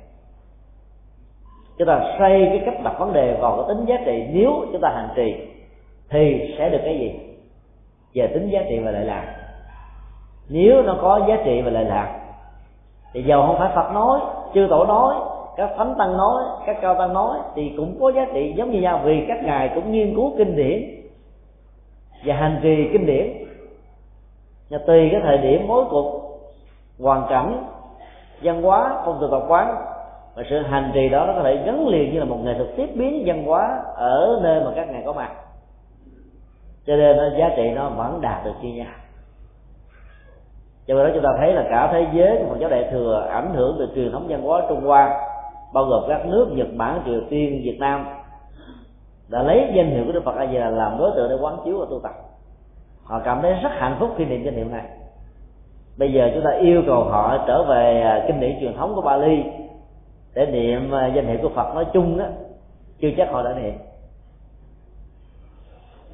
chúng 1.79 1.89
ta 1.89 2.17
xây 2.19 2.47
cái 2.51 2.63
cách 2.67 2.83
đặt 2.85 2.99
vấn 2.99 3.13
đề 3.13 3.37
vào 3.41 3.57
cái 3.57 3.65
tính 3.69 3.85
giá 3.87 3.97
trị. 4.07 4.27
Nếu 4.33 4.53
chúng 4.73 4.81
ta 4.81 4.89
hành 4.95 5.09
trì, 5.17 5.35
thì 6.11 6.55
sẽ 6.59 6.69
được 6.69 6.81
cái 6.85 6.99
gì? 6.99 7.21
Về 8.15 8.27
tính 8.27 8.49
giá 8.49 8.61
trị 8.69 8.79
và 8.79 8.91
lợi 8.91 9.05
lạc. 9.05 9.37
Nếu 10.49 10.83
nó 10.83 10.97
có 11.03 11.21
giá 11.29 11.37
trị 11.45 11.63
và 11.63 11.71
lợi 11.71 11.85
lạc, 11.85 12.19
thì 13.13 13.23
dầu 13.23 13.47
không 13.47 13.59
phải 13.59 13.71
phật 13.75 13.93
nói, 13.93 14.21
chư 14.55 14.67
tổ 14.71 14.85
nói, 14.85 15.15
các 15.57 15.71
thánh 15.77 15.95
tăng 15.99 16.17
nói, 16.17 16.43
các 16.67 16.77
cao 16.81 16.95
tăng 16.95 17.13
nói, 17.13 17.39
thì 17.55 17.73
cũng 17.77 17.97
có 18.01 18.13
giá 18.13 18.27
trị 18.35 18.53
giống 18.57 18.71
như 18.71 18.81
nhau. 18.81 19.01
Vì 19.05 19.25
các 19.29 19.45
ngài 19.45 19.71
cũng 19.75 19.93
nghiên 19.93 20.17
cứu 20.17 20.33
kinh 20.39 20.57
điển 20.57 20.91
và 22.25 22.35
hành 22.35 22.61
trì 22.63 22.89
kinh 22.93 23.07
điển. 23.07 23.33
Và 24.71 24.79
tùy 24.87 25.09
cái 25.13 25.21
thời 25.25 25.39
điểm 25.39 25.67
mối 25.67 25.85
cục 25.91 26.07
hoàn 27.01 27.27
cảnh, 27.29 27.65
văn 28.43 28.63
hóa, 28.63 29.03
phong 29.05 29.19
tục 29.21 29.31
tập 29.31 29.47
quán 29.49 29.77
và 30.37 30.43
sự 30.51 30.59
hành 30.59 30.91
trì 30.95 31.09
đó 31.09 31.27
nó 31.27 31.33
có 31.33 31.43
thể 31.43 31.57
gắn 31.67 31.89
liền 31.89 32.13
như 32.13 32.19
là 32.19 32.25
một 32.25 32.39
nghệ 32.45 32.55
thuật 32.55 32.69
tiếp 32.77 32.89
biến 32.95 33.23
văn 33.27 33.45
hóa 33.45 33.83
ở 33.95 34.41
nơi 34.43 34.65
mà 34.65 34.71
các 34.75 34.89
ngài 34.91 35.03
có 35.07 35.13
mặt. 35.13 35.31
Cho 36.87 36.97
nên 36.97 37.17
nó 37.17 37.25
giá 37.39 37.51
trị 37.57 37.71
nó 37.71 37.89
vẫn 37.89 38.21
đạt 38.21 38.45
được 38.45 38.53
như 38.63 38.75
nhau. 38.75 38.87
Cho 40.87 40.95
nên 40.95 41.07
đó 41.07 41.11
chúng 41.15 41.23
ta 41.23 41.31
thấy 41.39 41.53
là 41.53 41.65
cả 41.71 41.89
thế 41.93 42.07
giới 42.13 42.37
của 42.39 42.49
Phật 42.49 42.59
giáo 42.61 42.71
Đại 42.71 42.89
thừa 42.91 43.27
ảnh 43.31 43.55
hưởng 43.55 43.77
từ 43.79 43.89
truyền 43.95 44.13
thống 44.13 44.27
văn 44.29 44.43
hóa 44.43 44.63
Trung 44.69 44.85
Hoa 44.85 45.21
bao 45.75 45.85
gồm 45.85 46.05
các 46.09 46.27
nước 46.27 46.49
Nhật 46.53 46.67
Bản, 46.77 47.03
Triều 47.07 47.21
Tiên, 47.31 47.61
Việt 47.65 47.77
Nam 47.81 48.07
đã 49.29 49.43
lấy 49.43 49.73
danh 49.75 49.91
hiệu 49.91 50.05
của 50.07 50.13
Đức 50.13 50.25
Phật 50.25 50.37
A 50.37 50.47
Di 50.47 50.59
Đà 50.59 50.71
làm 50.71 50.99
đối 50.99 51.11
tượng 51.17 51.29
để 51.29 51.37
quán 51.41 51.57
chiếu 51.65 51.79
và 51.79 51.87
tu 51.91 52.01
tập. 52.03 52.13
Họ 53.05 53.21
cảm 53.25 53.43
thấy 53.43 53.53
rất 53.63 53.71
hạnh 53.73 53.97
phúc 54.01 54.11
khi 54.17 54.25
niệm 54.25 54.43
danh 54.45 54.55
hiệu 54.55 54.67
này. 54.69 54.85
Bây 55.99 56.13
giờ 56.13 56.31
chúng 56.35 56.45
ta 56.45 56.51
yêu 56.51 56.83
cầu 56.87 57.05
họ 57.05 57.45
trở 57.47 57.63
về 57.63 58.01
à, 58.01 58.25
kinh 58.27 58.41
điển 58.41 58.57
truyền 58.61 58.77
thống 58.77 58.95
của 58.95 59.03
Bali 59.03 59.45
để 60.37 60.47
niệm 60.47 60.95
à, 60.95 61.07
danh 61.07 61.27
hiệu 61.27 61.39
của 61.43 61.49
Phật 61.49 61.75
nói 61.75 61.87
chung 61.93 62.19
đó, 62.19 62.25
chưa 63.01 63.09
chắc 63.17 63.29
họ 63.33 63.43
đã 63.43 63.55
niệm. 63.55 63.75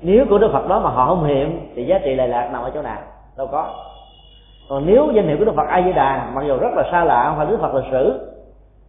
Nếu 0.01 0.27
của 0.31 0.39
Đức 0.39 0.51
Phật 0.53 0.69
đó 0.69 0.81
mà 0.81 0.91
họ 0.91 1.07
không 1.07 1.27
niệm, 1.27 1.73
thì 1.75 1.87
giá 1.87 1.99
trị 2.05 2.15
lệ 2.15 2.27
lạc 2.27 2.51
nằm 2.53 2.63
ở 2.63 2.71
chỗ 2.75 2.83
nào? 2.83 3.01
Đâu 3.37 3.47
có. 3.53 3.75
Còn 4.69 4.87
nếu 4.87 5.13
danh 5.15 5.27
hiệu 5.27 5.39
của 5.39 5.45
Đức 5.45 5.53
Phật 5.57 5.67
A 5.69 5.83
Di 5.83 5.93
Đà 5.93 6.31
mặc 6.35 6.45
dù 6.47 6.57
rất 6.59 6.69
là 6.77 6.89
xa 6.93 7.05
lạ, 7.05 7.25
không 7.29 7.37
phải 7.37 7.47
Đức 7.47 7.59
Phật 7.61 7.75
lịch 7.75 7.93
sử, 7.93 8.35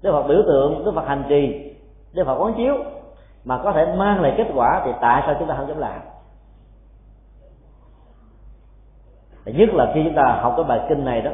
Đức 0.01 0.11
Phật 0.11 0.27
biểu 0.27 0.41
tượng, 0.47 0.85
Đức 0.85 0.91
Phật 0.95 1.07
hành 1.07 1.23
trì, 1.29 1.73
Đức 2.13 2.23
Phật 2.25 2.35
quán 2.35 2.53
chiếu, 2.57 2.75
mà 3.45 3.59
có 3.63 3.71
thể 3.71 3.95
mang 3.97 4.21
lại 4.21 4.33
kết 4.37 4.47
quả 4.55 4.81
thì 4.85 4.91
tại 5.01 5.23
sao 5.25 5.35
chúng 5.39 5.47
ta 5.47 5.55
không 5.57 5.67
dám 5.67 5.79
làm? 5.79 6.01
Nhất 9.45 9.69
là 9.73 9.91
khi 9.93 10.03
chúng 10.03 10.15
ta 10.15 10.39
học 10.41 10.53
cái 10.57 10.65
bài 10.65 10.79
kinh 10.89 11.05
này 11.05 11.21
đó 11.21 11.31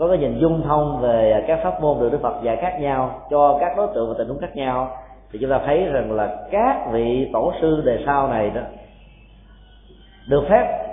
có 0.00 0.08
cái 0.08 0.18
nhìn 0.18 0.38
dung 0.38 0.62
thông 0.62 1.00
về 1.00 1.44
các 1.46 1.60
pháp 1.62 1.80
môn 1.82 2.00
được 2.00 2.12
Đức 2.12 2.18
Phật 2.22 2.42
dạy 2.42 2.56
khác 2.56 2.76
nhau, 2.80 3.20
cho 3.30 3.58
các 3.60 3.76
đối 3.76 3.88
tượng 3.94 4.08
và 4.08 4.14
tình 4.18 4.28
huống 4.28 4.38
khác 4.38 4.56
nhau. 4.56 4.90
Thì 5.32 5.38
chúng 5.42 5.50
ta 5.50 5.60
thấy 5.66 5.84
rằng 5.84 6.12
là 6.12 6.36
các 6.50 6.90
vị 6.92 7.30
tổ 7.32 7.52
sư 7.60 7.82
đề 7.84 8.02
sau 8.06 8.28
này 8.28 8.50
đó 8.50 8.60
được 10.28 10.44
phép 10.50 10.86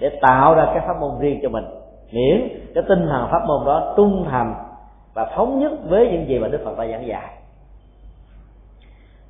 để 0.00 0.10
tạo 0.20 0.54
ra 0.54 0.66
các 0.74 0.84
pháp 0.86 1.00
môn 1.00 1.10
riêng 1.20 1.38
cho 1.42 1.48
mình. 1.48 1.64
Miễn 2.12 2.48
cái 2.74 2.84
tinh 2.88 3.06
thần 3.08 3.28
pháp 3.30 3.46
môn 3.46 3.66
đó 3.66 3.94
trung 3.96 4.26
thành 4.30 4.54
và 5.14 5.24
thống 5.34 5.60
nhất 5.60 5.72
với 5.88 6.08
những 6.08 6.28
gì 6.28 6.38
mà 6.38 6.48
Đức 6.48 6.60
Phật 6.64 6.78
đã 6.78 6.86
giảng 6.86 7.06
dạy. 7.06 7.30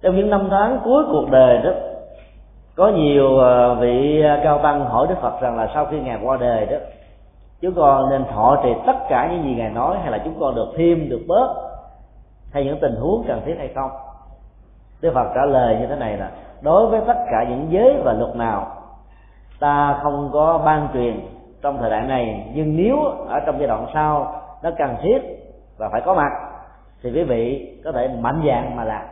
Trong 0.02 0.16
những 0.16 0.30
năm 0.30 0.48
tháng 0.50 0.80
cuối 0.84 1.04
cuộc 1.10 1.30
đời 1.30 1.58
đó, 1.58 1.70
có 2.74 2.88
nhiều 2.88 3.38
ờ, 3.38 3.74
vị 3.74 4.22
ờ, 4.22 4.40
cao 4.44 4.60
tăng 4.62 4.84
hỏi 4.84 5.06
Đức 5.08 5.16
Phật 5.20 5.40
rằng 5.40 5.56
là 5.56 5.70
sau 5.74 5.86
khi 5.86 6.00
ngài 6.00 6.18
qua 6.22 6.36
đời 6.40 6.66
đó 6.66 6.76
chúng 7.60 7.74
con 7.74 8.10
nên 8.10 8.24
thọ 8.24 8.56
trì 8.62 8.74
tất 8.86 8.96
cả 9.08 9.28
những 9.30 9.44
gì 9.44 9.54
ngài 9.54 9.70
nói 9.70 9.98
hay 10.02 10.10
là 10.10 10.18
chúng 10.24 10.40
con 10.40 10.54
được 10.54 10.72
thêm 10.76 11.08
được 11.08 11.20
bớt 11.28 11.54
hay 12.52 12.64
những 12.64 12.78
tình 12.80 12.94
huống 13.00 13.24
cần 13.28 13.42
thiết 13.44 13.54
hay 13.58 13.68
không? 13.74 13.90
Đức 15.00 15.12
Phật 15.14 15.26
trả 15.34 15.44
lời 15.44 15.76
như 15.80 15.86
thế 15.86 15.96
này 15.96 16.16
là 16.16 16.30
đối 16.60 16.86
với 16.86 17.00
tất 17.06 17.16
cả 17.30 17.44
những 17.48 17.66
giới 17.70 17.96
và 18.04 18.12
luật 18.12 18.36
nào 18.36 18.66
ta 19.60 20.00
không 20.02 20.30
có 20.32 20.62
ban 20.64 20.88
truyền 20.92 21.20
trong 21.62 21.78
thời 21.78 21.90
đại 21.90 22.02
này 22.02 22.50
nhưng 22.54 22.76
nếu 22.76 22.96
ở 23.28 23.40
trong 23.46 23.58
giai 23.58 23.68
đoạn 23.68 23.86
sau 23.94 24.42
nó 24.62 24.70
cần 24.78 24.96
thiết 25.02 25.18
và 25.78 25.88
phải 25.92 26.00
có 26.00 26.14
mặt 26.14 26.30
thì 27.02 27.12
quý 27.12 27.22
vị 27.22 27.72
có 27.84 27.92
thể 27.92 28.08
mạnh 28.20 28.42
dạng 28.46 28.76
mà 28.76 28.84
làm. 28.84 29.02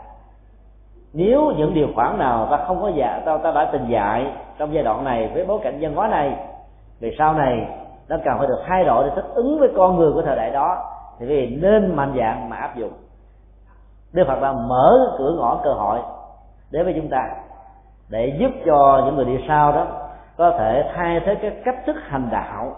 Nếu 1.12 1.52
những 1.56 1.74
điều 1.74 1.88
khoản 1.94 2.18
nào 2.18 2.48
ta 2.50 2.56
không 2.66 2.82
có 2.82 2.90
dạ 2.94 3.20
ta, 3.24 3.38
ta 3.38 3.52
đã 3.52 3.68
từng 3.72 3.90
dạy 3.90 4.26
trong 4.58 4.74
giai 4.74 4.84
đoạn 4.84 5.04
này 5.04 5.30
với 5.34 5.44
bối 5.44 5.60
cảnh 5.62 5.78
văn 5.80 5.94
hóa 5.94 6.08
này 6.08 6.36
về 7.00 7.14
sau 7.18 7.34
này 7.34 7.68
nó 8.09 8.16
cần 8.24 8.39
phải 8.39 8.47
được 8.47 8.62
thay 8.66 8.85
đổi 8.85 9.05
để 9.05 9.10
thích 9.14 9.31
ứng 9.35 9.59
với 9.59 9.68
con 9.76 9.97
người 9.97 10.12
của 10.12 10.22
thời 10.22 10.36
đại 10.36 10.51
đó. 10.51 10.76
Thì 11.18 11.26
vì 11.26 11.59
nên 11.62 11.97
mạnh 11.97 12.14
dạng 12.18 12.48
mà 12.48 12.56
áp 12.56 12.76
dụng. 12.76 12.93
Đức 14.12 14.24
Phật 14.26 14.40
đã 14.43 14.52
mở 14.52 15.14
cửa 15.18 15.36
ngõ 15.39 15.60
cơ 15.64 15.72
hội 15.72 15.98
để 16.70 16.82
với 16.82 16.93
chúng 16.97 17.09
ta 17.09 17.28
để 18.09 18.36
giúp 18.39 18.51
cho 18.66 19.02
những 19.05 19.16
người 19.16 19.24
đi 19.24 19.44
sau 19.48 19.72
đó 19.72 19.86
có 20.36 20.51
thể 20.59 20.93
thay 20.94 21.20
thế 21.20 21.35
cái 21.35 21.51
cách 21.64 21.76
thức 21.86 21.97
hành 22.09 22.28
đạo, 22.32 22.76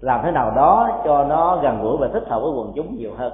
làm 0.00 0.20
thế 0.24 0.30
nào 0.30 0.50
đó 0.56 1.00
cho 1.04 1.24
nó 1.24 1.56
gần 1.62 1.82
gũi 1.82 1.96
và 1.96 2.08
thích 2.12 2.28
hợp 2.28 2.40
với 2.42 2.52
quần 2.52 2.72
chúng 2.76 2.96
nhiều 2.96 3.10
hơn. 3.18 3.32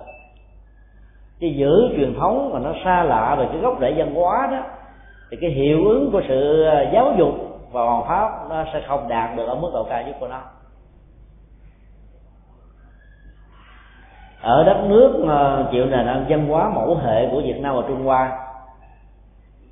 Chứ 1.40 1.46
giữ 1.46 1.88
truyền 1.96 2.14
thống 2.20 2.50
mà 2.52 2.58
nó 2.58 2.70
xa 2.84 3.02
lạ 3.02 3.36
về 3.38 3.46
cái 3.52 3.58
gốc 3.58 3.74
rễ 3.80 3.94
văn 3.96 4.14
hóa 4.14 4.48
đó, 4.50 4.58
thì 5.30 5.36
cái 5.40 5.50
hiệu 5.50 5.88
ứng 5.88 6.10
của 6.12 6.20
sự 6.28 6.66
giáo 6.92 7.12
dục 7.18 7.34
và 7.72 7.82
hoàn 7.82 8.08
pháp 8.08 8.48
nó 8.50 8.64
sẽ 8.72 8.82
không 8.88 9.08
đạt 9.08 9.36
được 9.36 9.46
ở 9.46 9.54
mức 9.54 9.70
độ 9.74 9.86
cao 9.90 10.02
nhất 10.02 10.16
của 10.20 10.28
nó. 10.28 10.40
Ở 14.46 14.64
đất 14.64 14.76
nước 14.88 15.24
ờ, 15.28 15.68
chịu 15.72 15.86
nền 15.86 16.06
ăn 16.06 16.24
văn 16.28 16.48
hóa 16.48 16.70
mẫu 16.74 16.94
hệ 16.94 17.28
của 17.30 17.40
Việt 17.40 17.60
Nam 17.60 17.76
và 17.76 17.82
Trung 17.88 18.04
Hoa, 18.04 18.38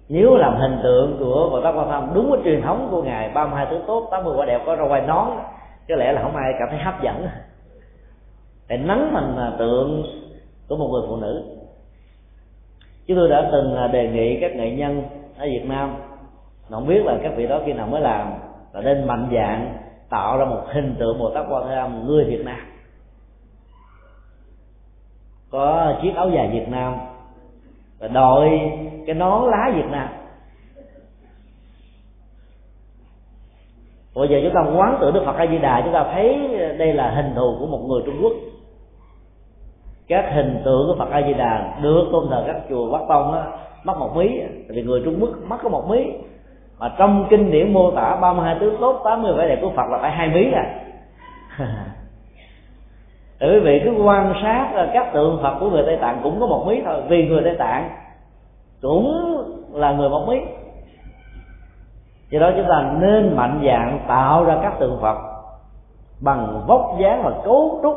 nếu 0.08 0.36
làm 0.36 0.56
hình 0.56 0.78
tượng 0.82 1.16
của 1.18 1.48
Bồ 1.50 1.60
Tát 1.60 1.74
Quan 1.76 1.88
Tham 1.90 2.10
đúng 2.14 2.30
với 2.30 2.40
truyền 2.44 2.62
thống 2.62 2.88
của 2.90 3.02
ngài 3.02 3.28
32 3.28 3.66
tướng 3.70 3.84
tốt 3.86 4.08
80 4.10 4.36
quả 4.36 4.46
đẹp 4.46 4.62
có 4.66 4.76
râu 4.76 4.88
quai 4.88 5.00
nón, 5.00 5.28
có 5.88 5.96
lẽ 5.96 6.12
là 6.12 6.22
không 6.22 6.36
ai 6.36 6.52
cảm 6.58 6.68
thấy 6.70 6.78
hấp 6.78 7.02
dẫn. 7.02 7.26
Để 8.68 8.76
nắng 8.76 9.10
thành 9.12 9.36
à, 9.36 9.52
tượng 9.58 10.02
của 10.68 10.76
một 10.76 10.88
người 10.92 11.02
phụ 11.08 11.16
nữ. 11.16 11.44
Chúng 13.06 13.16
tôi 13.16 13.28
đã 13.28 13.48
từng 13.52 13.76
à, 13.76 13.86
đề 13.86 14.08
nghị 14.08 14.40
các 14.40 14.56
nghệ 14.56 14.70
nhân 14.70 15.02
ở 15.38 15.44
Việt 15.44 15.64
Nam 15.64 15.96
không 16.70 16.86
biết 16.86 17.04
là 17.04 17.16
các 17.22 17.32
vị 17.36 17.46
đó 17.46 17.60
khi 17.66 17.72
nào 17.72 17.86
mới 17.86 18.00
làm, 18.00 18.32
là 18.72 18.80
nên 18.80 19.06
mạnh 19.06 19.28
dạng 19.34 19.76
tạo 20.10 20.38
ra 20.38 20.44
một 20.44 20.62
hình 20.66 20.94
tượng 20.98 21.18
Bồ 21.18 21.30
Tát 21.30 21.46
Quan 21.50 21.64
tham 21.68 22.06
người 22.06 22.24
Việt 22.24 22.44
Nam 22.44 22.73
có 25.54 25.94
chiếc 26.02 26.14
áo 26.16 26.30
dài 26.30 26.48
Việt 26.52 26.68
Nam 26.68 26.94
và 27.98 28.08
đội 28.08 28.70
cái 29.06 29.14
nón 29.14 29.50
lá 29.50 29.72
Việt 29.74 29.90
Nam. 29.90 30.08
Bây 34.14 34.28
giờ 34.28 34.36
chúng 34.42 34.54
ta 34.54 34.60
quán 34.76 34.98
tưởng 35.00 35.14
Đức 35.14 35.22
Phật 35.26 35.36
A 35.36 35.46
Di 35.46 35.58
Đà 35.58 35.80
chúng 35.84 35.92
ta 35.92 36.06
thấy 36.12 36.48
đây 36.78 36.92
là 36.92 37.10
hình 37.10 37.34
thù 37.36 37.56
của 37.60 37.66
một 37.66 37.80
người 37.88 38.02
Trung 38.06 38.14
Quốc. 38.22 38.32
Các 40.08 40.24
hình 40.34 40.62
tượng 40.64 40.86
của 40.86 40.94
Phật 40.98 41.10
A 41.10 41.22
Di 41.22 41.34
Đà 41.34 41.78
được 41.82 42.08
tôn 42.12 42.26
thờ 42.30 42.44
các 42.46 42.56
chùa 42.68 42.90
Bắc 42.90 43.00
Tông 43.08 43.32
á, 43.32 43.44
mất 43.84 43.98
một 43.98 44.16
mí 44.16 44.40
vì 44.68 44.82
người 44.82 45.02
Trung 45.04 45.16
Quốc 45.20 45.30
mất 45.48 45.56
có 45.62 45.68
một 45.68 45.88
mí. 45.88 46.12
Mà 46.78 46.94
trong 46.98 47.26
kinh 47.30 47.50
điển 47.50 47.72
mô 47.72 47.90
tả 47.90 48.16
32 48.20 48.56
tướng 48.60 48.76
tốt 48.80 49.00
80 49.04 49.34
vẻ 49.34 49.48
đẹp 49.48 49.58
của 49.62 49.70
Phật 49.70 49.90
là 49.90 49.98
phải 49.98 50.10
hai 50.10 50.28
mí 50.28 50.52
à. 50.52 50.80
quý 53.40 53.58
vị 53.58 53.82
cứ 53.84 54.02
quan 54.04 54.34
sát 54.42 54.72
à, 54.74 54.90
các 54.92 55.12
tượng 55.12 55.38
phật 55.42 55.56
của 55.60 55.70
người 55.70 55.82
tây 55.86 55.96
tạng 56.00 56.20
cũng 56.22 56.40
có 56.40 56.46
một 56.46 56.64
mí 56.66 56.82
thôi, 56.84 57.02
vì 57.08 57.28
người 57.28 57.42
tây 57.44 57.56
tạng 57.58 57.90
cũng 58.82 59.36
là 59.72 59.92
người 59.92 60.08
một 60.08 60.24
mí. 60.28 60.36
Do 62.30 62.40
đó 62.40 62.50
chúng 62.56 62.66
ta 62.68 62.92
nên 63.00 63.36
mạnh 63.36 63.62
dạng 63.66 63.98
tạo 64.08 64.44
ra 64.44 64.58
các 64.62 64.78
tượng 64.78 64.98
phật 65.00 65.18
bằng 66.20 66.64
vóc 66.66 66.96
dáng 67.00 67.22
và 67.24 67.32
cấu 67.44 67.80
trúc 67.82 67.96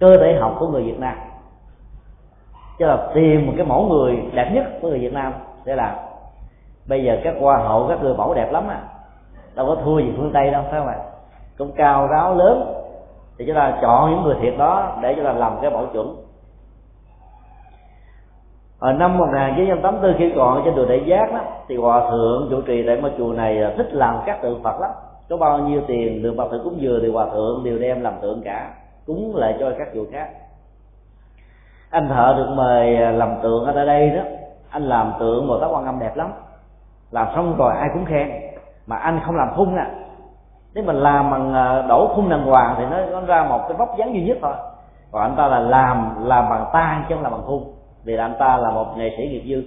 cơ 0.00 0.16
thể 0.16 0.38
học 0.40 0.56
của 0.58 0.68
người 0.68 0.82
việt 0.82 0.98
nam. 0.98 1.16
Chứ 2.78 2.86
là 2.86 3.08
tìm 3.14 3.46
một 3.46 3.52
cái 3.56 3.66
mẫu 3.66 3.82
người 3.82 4.16
đẹp 4.32 4.50
nhất 4.54 4.64
của 4.80 4.88
người 4.88 4.98
việt 4.98 5.12
nam 5.12 5.32
để 5.64 5.76
làm. 5.76 5.94
Bây 6.88 7.04
giờ 7.04 7.18
các 7.24 7.34
hoa 7.40 7.56
hậu, 7.56 7.86
các 7.88 8.02
người 8.02 8.14
mẫu 8.14 8.34
đẹp 8.34 8.52
lắm 8.52 8.68
à. 8.68 8.80
Đâu 9.54 9.66
có 9.66 9.76
thua 9.84 9.98
gì 9.98 10.12
phương 10.16 10.30
tây 10.34 10.50
đâu, 10.50 10.62
phải 10.70 10.80
không 10.80 10.88
ạ? 10.88 10.98
Cũng 11.58 11.72
cao 11.76 12.06
ráo 12.06 12.34
lớn 12.34 12.81
thì 13.38 13.44
chúng 13.46 13.56
ta 13.56 13.78
chọn 13.82 14.10
những 14.10 14.22
người 14.22 14.36
thiệt 14.40 14.54
đó 14.58 14.98
để 15.02 15.14
chúng 15.16 15.24
ta 15.24 15.32
làm 15.32 15.52
cái 15.62 15.70
bảo 15.70 15.86
chuẩn. 15.86 16.16
Ở 18.78 18.92
năm 18.92 19.18
1984 19.18 20.18
khi 20.18 20.32
còn 20.36 20.62
trên 20.64 20.74
đường 20.74 20.88
đại 20.88 21.02
giác 21.06 21.32
đó, 21.32 21.40
thì 21.68 21.76
hòa 21.76 22.10
thượng 22.10 22.48
chủ 22.50 22.60
trì 22.60 22.86
tại 22.86 22.96
ngôi 22.96 23.12
chùa 23.18 23.32
này 23.32 23.62
à, 23.62 23.72
thích 23.76 23.88
làm 23.92 24.16
các 24.26 24.42
tượng 24.42 24.62
phật 24.62 24.80
lắm. 24.80 24.90
Có 25.28 25.36
bao 25.36 25.58
nhiêu 25.58 25.82
tiền 25.86 26.22
được 26.22 26.34
Phật 26.36 26.48
thượng 26.50 26.64
cúng 26.64 26.78
dừa 26.82 26.98
thì 27.02 27.10
hòa 27.10 27.26
thượng 27.32 27.64
đều 27.64 27.78
đem 27.78 28.00
làm 28.00 28.14
tượng 28.22 28.42
cả, 28.44 28.70
cúng 29.06 29.36
lại 29.36 29.56
cho 29.60 29.72
các 29.78 29.88
chùa 29.94 30.04
khác. 30.12 30.28
Anh 31.90 32.08
thợ 32.08 32.34
được 32.36 32.52
mời 32.54 32.96
à, 32.96 33.10
làm 33.10 33.34
tượng 33.42 33.64
ở 33.64 33.84
đây 33.84 34.10
đó. 34.10 34.22
Anh 34.70 34.82
làm 34.82 35.12
tượng 35.20 35.46
một 35.46 35.58
tóc 35.60 35.70
quan 35.74 35.86
âm 35.86 35.98
đẹp 35.98 36.16
lắm. 36.16 36.32
Làm 37.10 37.26
xong 37.34 37.56
rồi 37.56 37.72
ai 37.76 37.88
cũng 37.94 38.04
khen. 38.04 38.30
Mà 38.86 38.96
anh 38.96 39.20
không 39.26 39.36
làm 39.36 39.48
thun 39.56 39.74
nè 39.74 39.84
nếu 40.74 40.84
mình 40.84 40.96
làm 40.96 41.30
bằng 41.30 41.54
ờ, 41.54 41.82
đổ 41.88 42.12
khung 42.14 42.28
đàng 42.28 42.44
hoàng 42.44 42.74
thì 42.78 42.84
nó, 42.84 43.04
nó 43.06 43.20
ra 43.20 43.44
một 43.44 43.60
cái 43.68 43.76
vóc 43.76 43.96
dáng 43.98 44.14
duy 44.14 44.24
nhất 44.24 44.38
thôi. 44.42 44.54
Còn 45.10 45.22
anh 45.22 45.36
ta 45.36 45.46
là 45.46 45.58
làm 45.58 46.24
làm 46.24 46.48
bằng 46.50 46.70
tay 46.72 47.00
chứ 47.08 47.14
không 47.14 47.22
làm 47.22 47.32
bằng 47.32 47.42
khung. 47.46 47.74
Vì 48.04 48.16
anh 48.16 48.34
ta 48.38 48.56
là 48.56 48.70
một 48.70 48.96
nghệ 48.96 49.14
sĩ 49.16 49.28
nghiệp 49.28 49.42
dư. 49.48 49.62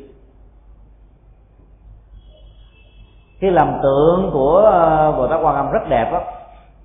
Khi 3.39 3.49
làm 3.49 3.79
tượng 3.83 4.29
của 4.33 4.57
ờ, 4.57 5.11
bồ 5.11 5.27
tát 5.27 5.39
quan 5.43 5.55
âm 5.55 5.71
rất 5.71 5.89
đẹp 5.89 6.09
đó 6.11 6.21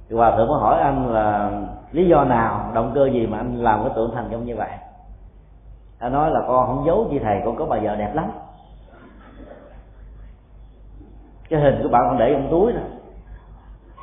thì 0.09 0.17
hòa 0.17 0.31
thượng 0.37 0.49
mới 0.49 0.61
hỏi 0.61 0.81
anh 0.81 1.13
là 1.13 1.51
lý 1.93 2.09
do 2.09 2.25
nào 2.25 2.71
động 2.75 2.93
cơ 2.95 3.07
gì 3.07 3.27
mà 3.27 3.39
anh 3.39 3.63
làm 3.63 3.83
cái 3.83 3.93
tượng 3.95 4.11
thành 4.15 4.29
công 4.31 4.45
như 4.45 4.57
vậy? 4.57 4.71
Anh 5.99 6.13
nói 6.13 6.31
là 6.31 6.41
con 6.49 6.67
không 6.67 6.85
giấu 6.87 7.07
chi 7.11 7.19
thầy 7.19 7.43
con 7.45 7.57
có 7.57 7.67
bà 7.67 7.79
vợ 7.83 7.97
đẹp 7.97 8.11
lắm. 8.15 8.31
Cái 11.51 11.61
hình 11.61 11.81
của 11.83 11.89
bạn 11.89 12.03
con 12.09 12.19
để 12.19 12.33
trong 12.33 12.49
túi 12.51 12.73
đó 12.73 12.81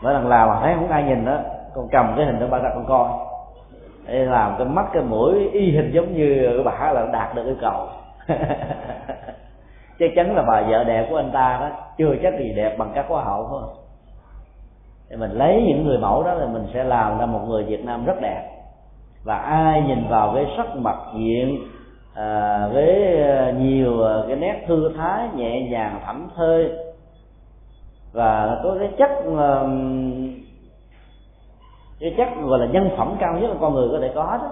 mỗi 0.04 0.14
lần 0.14 0.28
làm 0.28 0.50
mà 0.50 0.60
thấy 0.62 0.74
không 0.76 0.90
ai 0.90 1.04
nhìn 1.04 1.26
đó 1.26 1.38
con 1.76 1.88
cầm 1.92 2.14
cái 2.18 2.26
hình 2.26 2.40
đó 2.40 2.48
ba 2.48 2.58
ra 2.58 2.70
con 2.76 2.86
coi. 2.88 3.10
Để 4.08 4.26
làm 4.26 4.56
cái 4.58 4.68
mắt 4.68 4.86
cái 4.94 5.04
mũi 5.04 5.50
y 5.54 5.72
hình 5.72 5.92
giống 5.94 6.14
như 6.14 6.50
cái 6.56 6.64
bà 6.64 6.92
là 6.92 7.08
đạt 7.14 7.36
được 7.36 7.46
yêu 7.46 7.56
cầu. 7.62 7.88
Chắc 10.00 10.12
chắn 10.16 10.36
là 10.36 10.44
bà 10.48 10.62
vợ 10.62 10.84
đẹp 10.84 11.08
của 11.10 11.16
anh 11.16 11.32
ta 11.34 11.58
đó 11.62 11.70
chưa 11.98 12.16
chắc 12.24 12.34
gì 12.40 12.54
đẹp 12.56 12.76
bằng 12.78 12.92
các 12.96 13.06
hoa 13.10 13.24
hậu 13.24 13.48
thôi. 13.50 13.64
Thì 15.10 15.16
mình 15.16 15.32
lấy 15.32 15.64
những 15.68 15.88
người 15.88 15.98
mẫu 15.98 16.24
đó 16.24 16.34
là 16.34 16.46
mình 16.46 16.68
sẽ 16.74 16.84
làm 16.84 17.20
ra 17.20 17.26
một 17.26 17.40
người 17.48 17.64
Việt 17.64 17.86
Nam 17.86 18.06
rất 18.06 18.22
đẹp. 18.22 18.50
Và 19.24 19.36
ai 19.38 19.82
nhìn 19.82 20.08
vào 20.10 20.32
cái 20.36 20.46
sắc 20.58 20.76
mặt 20.76 20.98
diện 21.16 21.58
à, 22.16 22.68
với 22.74 23.22
à, 23.24 23.52
nhiều 23.52 24.04
à, 24.04 24.16
cái 24.28 24.36
nét 24.36 24.64
thư 24.68 24.92
thái 24.98 25.30
nhẹ 25.36 25.62
nhàng 25.62 26.02
thảnh 26.06 26.28
thơi 26.36 26.72
và 28.18 28.60
có 28.64 28.76
cái 28.80 28.90
chất 28.98 29.10
cái 32.00 32.14
chất 32.18 32.28
gọi 32.44 32.60
là 32.60 32.66
nhân 32.66 32.90
phẩm 32.98 33.16
cao 33.20 33.34
nhất 33.34 33.50
là 33.50 33.56
con 33.62 33.74
người 33.74 33.90
có 33.92 34.00
thể 34.02 34.12
có 34.16 34.38
đó. 34.42 34.52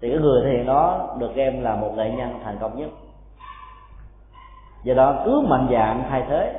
Thì 0.00 0.10
cái 0.10 0.18
người 0.18 0.42
thể 0.44 0.50
hiện 0.50 0.66
đó 0.66 1.08
được 1.18 1.30
em 1.36 1.62
là 1.62 1.76
một 1.76 1.92
nghệ 1.96 2.10
nhân 2.10 2.38
thành 2.44 2.56
công 2.60 2.78
nhất. 2.78 2.90
Do 4.84 4.94
đó 4.94 5.22
cứ 5.24 5.40
mạnh 5.40 5.68
dạng 5.72 6.04
thay 6.10 6.22
thế 6.28 6.52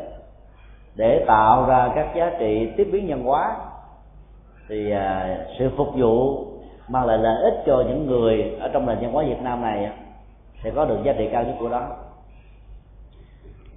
để 0.95 1.23
tạo 1.27 1.65
ra 1.65 1.91
các 1.95 2.07
giá 2.15 2.31
trị 2.39 2.71
tiếp 2.77 2.89
biến 2.91 3.07
nhân 3.07 3.23
hóa. 3.23 3.55
Thì 4.69 4.91
à, 4.91 5.37
sự 5.59 5.71
phục 5.77 5.87
vụ 5.95 6.45
mang 6.87 7.05
lại 7.05 7.17
lợi 7.17 7.43
ích 7.43 7.63
cho 7.65 7.83
những 7.87 8.07
người 8.07 8.57
ở 8.59 8.69
trong 8.73 8.85
nền 8.85 8.97
văn 9.01 9.11
hóa 9.11 9.23
Việt 9.23 9.41
Nam 9.41 9.61
này 9.61 9.91
sẽ 10.63 10.71
có 10.75 10.85
được 10.85 10.97
giá 11.03 11.13
trị 11.17 11.29
cao 11.31 11.43
nhất 11.43 11.55
của 11.59 11.69
đó 11.69 11.87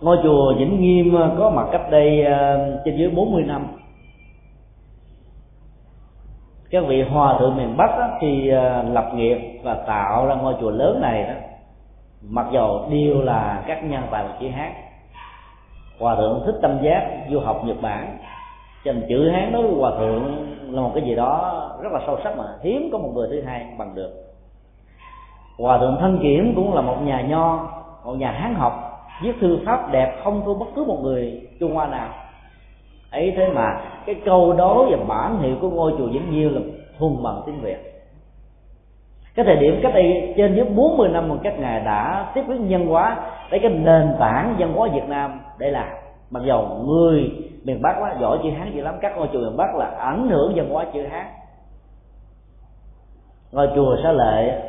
ngôi 0.04 0.18
chùa 0.22 0.54
Vĩnh 0.58 0.80
Nghiêm 0.80 1.14
ờ, 1.14 1.30
có 1.38 1.50
mặt 1.50 1.66
cách 1.72 1.90
đây 1.90 2.24
ờ, 2.24 2.80
trên 2.84 2.96
dưới 2.96 3.10
40 3.10 3.42
năm. 3.42 3.66
Các 6.70 6.84
vị 6.86 7.02
hòa 7.02 7.36
thượng 7.38 7.56
miền 7.56 7.76
Bắc 7.76 7.98
đó, 7.98 8.08
khi 8.20 8.48
ờ, 8.48 8.82
lập 8.82 9.12
nghiệp 9.14 9.60
và 9.62 9.74
tạo 9.74 10.26
ra 10.26 10.34
ngôi 10.34 10.54
chùa 10.60 10.70
lớn 10.70 11.00
này 11.00 11.24
đó 11.24 11.34
mặc 12.28 12.46
dầu 12.52 12.86
đều 12.90 13.22
là 13.22 13.64
các 13.66 13.84
nhân 13.84 14.02
tài 14.10 14.24
chỉ 14.40 14.48
hát 14.48 14.72
hòa 15.98 16.16
thượng 16.16 16.42
thích 16.46 16.56
tâm 16.62 16.78
giác 16.82 17.10
du 17.30 17.40
học 17.40 17.62
nhật 17.64 17.76
bản. 17.82 18.18
Cho 18.84 18.92
nên 18.92 19.04
chữ 19.08 19.30
hán 19.30 19.52
đối 19.52 19.62
với 19.62 19.80
hòa 19.80 19.90
thượng 19.98 20.46
là 20.70 20.80
một 20.80 20.90
cái 20.94 21.04
gì 21.04 21.14
đó 21.14 21.62
rất 21.82 21.92
là 21.92 22.00
sâu 22.06 22.18
sắc 22.24 22.36
mà 22.38 22.44
hiếm 22.62 22.88
có 22.92 22.98
một 22.98 23.10
người 23.14 23.28
thứ 23.30 23.42
hai 23.42 23.66
bằng 23.78 23.94
được. 23.94 24.12
Hòa 25.58 25.78
thượng 25.78 25.96
thân 26.00 26.18
kiểm 26.22 26.52
cũng 26.56 26.74
là 26.74 26.80
một 26.80 26.96
nhà 27.02 27.20
nho 27.20 27.68
một 28.04 28.14
nhà 28.14 28.30
hán 28.30 28.54
học 28.54 28.83
viết 29.22 29.32
thư 29.40 29.58
pháp 29.66 29.92
đẹp 29.92 30.20
không 30.24 30.42
thua 30.44 30.54
bất 30.54 30.66
cứ 30.76 30.84
một 30.84 30.98
người 31.02 31.48
trung 31.60 31.74
hoa 31.74 31.86
nào. 31.86 32.08
Ấy 33.10 33.32
thế 33.36 33.48
mà 33.48 33.80
cái 34.06 34.14
câu 34.24 34.52
đố 34.52 34.86
và 34.90 34.96
bản 35.08 35.38
hiệu 35.38 35.56
của 35.60 35.70
ngôi 35.70 35.94
chùa 35.98 36.06
Vĩnh 36.06 36.30
Nhiêu 36.30 36.50
là 36.50 36.60
thuần 36.98 37.22
bằng 37.22 37.42
tiếng 37.46 37.60
Việt. 37.60 37.94
Cái 39.34 39.44
thời 39.44 39.56
điểm 39.56 39.80
cách 39.82 39.94
đây 39.94 40.34
trên 40.36 40.54
dưới 40.54 40.64
40 40.64 41.08
năm 41.08 41.28
mà 41.28 41.34
các 41.42 41.58
ngài 41.58 41.80
đã 41.80 42.32
tiếp 42.34 42.42
biến 42.48 42.68
nhân 42.68 42.86
hóa 42.86 43.16
lấy 43.50 43.60
cái 43.60 43.70
nền 43.70 44.14
tảng 44.20 44.56
văn 44.58 44.72
hóa 44.72 44.88
Việt 44.94 45.08
Nam 45.08 45.40
để 45.58 45.70
làm. 45.70 45.88
Mặc 46.30 46.42
dầu 46.46 46.68
người 46.86 47.30
miền 47.64 47.82
Bắc 47.82 47.96
quá 48.00 48.16
giỏi 48.20 48.38
chữ 48.42 48.50
Hán 48.50 48.72
dữ 48.74 48.82
lắm 48.82 48.94
các 49.00 49.16
ngôi 49.16 49.28
chùa 49.32 49.38
miền 49.38 49.56
Bắc 49.56 49.74
là 49.74 49.86
ảnh 49.86 50.28
hưởng 50.28 50.52
văn 50.56 50.68
hóa 50.70 50.84
chữ 50.94 51.06
Hán. 51.06 51.26
Ngôi 53.52 53.68
chùa 53.74 53.96
Xá 54.02 54.12
Lệ 54.12 54.62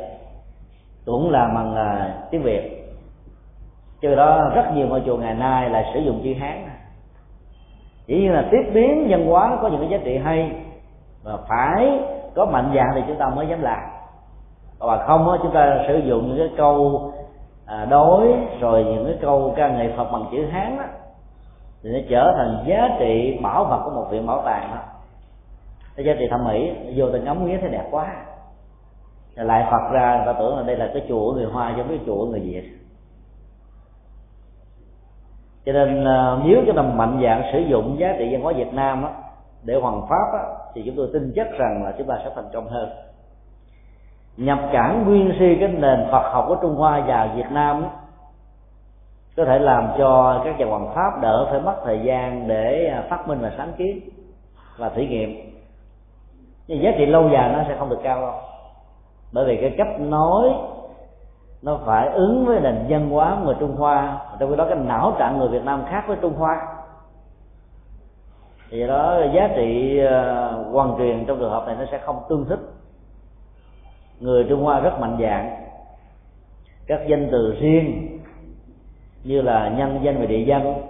cũng 1.04 1.30
là 1.30 1.48
bằng 1.54 1.72
uh, 1.72 2.30
tiếng 2.30 2.42
Việt 2.42 2.75
cho 4.02 4.14
đó, 4.14 4.50
rất 4.54 4.72
nhiều 4.74 4.86
ngôi 4.88 5.02
chùa 5.06 5.16
ngày 5.16 5.34
nay 5.34 5.70
là 5.70 5.84
sử 5.94 6.00
dụng 6.00 6.20
chữ 6.24 6.34
hán. 6.40 6.68
Chỉ 8.06 8.22
như 8.22 8.32
là 8.32 8.48
tiếp 8.50 8.70
biến 8.74 9.06
văn 9.08 9.26
hóa 9.26 9.58
có 9.62 9.68
những 9.68 9.80
cái 9.80 9.88
giá 9.88 9.98
trị 10.04 10.18
hay 10.18 10.52
và 11.24 11.36
phải 11.48 12.00
có 12.34 12.46
mạnh 12.46 12.72
dạng 12.74 12.90
thì 12.94 13.02
chúng 13.06 13.16
ta 13.16 13.28
mới 13.28 13.46
dám 13.48 13.62
làm. 13.62 13.80
Và 14.78 15.06
không 15.06 15.30
á, 15.30 15.38
chúng 15.42 15.52
ta 15.52 15.84
sử 15.88 15.98
dụng 15.98 16.28
những 16.28 16.38
cái 16.38 16.50
câu 16.56 17.02
à, 17.66 17.84
đối, 17.84 18.28
rồi 18.60 18.84
những 18.84 19.04
cái 19.04 19.16
câu 19.20 19.54
ca 19.56 19.68
nghệ 19.68 19.92
phật 19.96 20.12
bằng 20.12 20.24
chữ 20.32 20.46
hán 20.46 20.76
đó 20.78 20.84
thì 21.82 21.90
nó 21.90 21.98
trở 22.10 22.34
thành 22.36 22.64
giá 22.66 22.96
trị 22.98 23.38
bảo 23.42 23.64
vật 23.64 23.80
của 23.84 23.90
một 23.90 24.06
viện 24.10 24.26
bảo 24.26 24.42
tàng 24.44 24.70
đó. 24.70 24.80
Cái 25.96 26.06
giá 26.06 26.12
trị 26.18 26.24
thẩm 26.30 26.44
mỹ, 26.44 26.72
vô 26.96 27.10
tình 27.10 27.24
ngắm 27.24 27.46
nghĩa 27.46 27.58
thấy 27.58 27.70
đẹp 27.70 27.84
quá. 27.90 28.16
Lại 29.34 29.66
phật 29.70 29.92
ra, 29.92 30.16
người 30.16 30.34
ta 30.34 30.38
tưởng 30.38 30.56
là 30.56 30.62
đây 30.62 30.76
là 30.76 30.90
cái 30.94 31.02
chùa 31.08 31.20
của 31.20 31.32
người 31.32 31.46
hoa 31.46 31.74
giống 31.76 31.88
cái 31.88 31.98
chùa 32.06 32.16
của 32.16 32.26
người 32.26 32.40
việt 32.40 32.85
cho 35.66 35.72
nên 35.72 36.04
à, 36.04 36.36
nếu 36.44 36.62
chúng 36.66 36.76
ta 36.76 36.82
mạnh 36.82 37.20
dạng 37.22 37.42
sử 37.52 37.58
dụng 37.58 37.96
giá 37.98 38.14
trị 38.18 38.28
văn 38.32 38.42
hóa 38.42 38.52
việt 38.52 38.72
nam 38.74 39.04
á, 39.04 39.10
để 39.62 39.74
hoàn 39.74 40.00
pháp 40.08 40.32
á, 40.32 40.44
thì 40.74 40.82
chúng 40.86 40.96
tôi 40.96 41.08
tin 41.12 41.32
chắc 41.36 41.46
rằng 41.58 41.84
là 41.84 41.92
chúng 41.98 42.06
ta 42.06 42.18
sẽ 42.24 42.30
thành 42.34 42.48
công 42.52 42.68
hơn. 42.68 42.88
Nhập 44.36 44.58
cảng 44.72 45.04
nguyên 45.04 45.32
si 45.38 45.56
cái 45.60 45.68
nền 45.68 46.06
Phật 46.12 46.32
học 46.32 46.44
của 46.48 46.56
Trung 46.62 46.74
Hoa 46.74 47.04
và 47.06 47.32
Việt 47.36 47.50
Nam 47.50 47.82
á, 47.82 47.88
có 49.36 49.44
thể 49.44 49.58
làm 49.58 49.88
cho 49.98 50.40
các 50.44 50.58
nhà 50.58 50.66
hoàng 50.66 50.94
pháp 50.94 51.20
đỡ 51.22 51.46
phải 51.50 51.60
mất 51.60 51.74
thời 51.84 52.00
gian 52.04 52.48
để 52.48 52.86
à, 52.86 53.04
phát 53.10 53.28
minh 53.28 53.38
và 53.42 53.52
sáng 53.56 53.72
kiến 53.76 54.00
và 54.78 54.88
thử 54.88 55.02
nghiệm. 55.02 55.52
Nhưng 56.66 56.82
giá 56.82 56.90
trị 56.98 57.06
lâu 57.06 57.28
dài 57.28 57.52
nó 57.52 57.64
sẽ 57.68 57.76
không 57.78 57.88
được 57.88 58.00
cao 58.02 58.20
đâu. 58.20 58.34
Bởi 59.32 59.44
vì 59.44 59.56
cái 59.60 59.74
cách 59.78 60.00
nói 60.00 60.48
nó 61.62 61.78
phải 61.86 62.08
ứng 62.08 62.46
với 62.46 62.60
nền 62.60 62.86
văn 62.88 63.10
hóa 63.10 63.38
người 63.44 63.54
Trung 63.60 63.76
Hoa. 63.76 64.18
Trong 64.40 64.50
khi 64.50 64.56
đó 64.56 64.66
cái 64.68 64.78
não 64.78 65.16
trạng 65.18 65.38
người 65.38 65.48
Việt 65.48 65.64
Nam 65.64 65.84
khác 65.90 66.04
với 66.08 66.16
Trung 66.20 66.34
Hoa. 66.34 66.66
Thì 68.70 68.86
đó, 68.86 69.20
giá 69.34 69.48
trị 69.56 69.98
ờ, 69.98 70.50
hoàn 70.72 70.94
truyền 70.98 71.24
trong 71.26 71.38
trường 71.38 71.50
hợp 71.50 71.66
này 71.66 71.76
nó 71.78 71.84
sẽ 71.90 71.98
không 71.98 72.22
tương 72.28 72.44
thích. 72.44 72.60
Người 74.20 74.46
Trung 74.48 74.62
Hoa 74.62 74.80
rất 74.80 75.00
mạnh 75.00 75.18
dạng. 75.20 75.66
Các 76.86 77.00
danh 77.08 77.28
từ 77.32 77.56
riêng 77.60 78.18
như 79.24 79.42
là 79.42 79.68
nhân 79.68 80.00
danh 80.02 80.18
và 80.20 80.26
địa 80.26 80.44
danh 80.46 80.82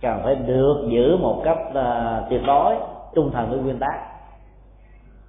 cần 0.00 0.20
phải 0.24 0.34
được 0.34 0.86
giữ 0.88 1.16
một 1.16 1.42
cách 1.44 1.58
ờ, 1.74 2.26
tuyệt 2.30 2.40
đối, 2.46 2.76
trung 3.14 3.30
thành 3.32 3.50
với 3.50 3.58
nguyên 3.58 3.78
tắc 3.78 4.11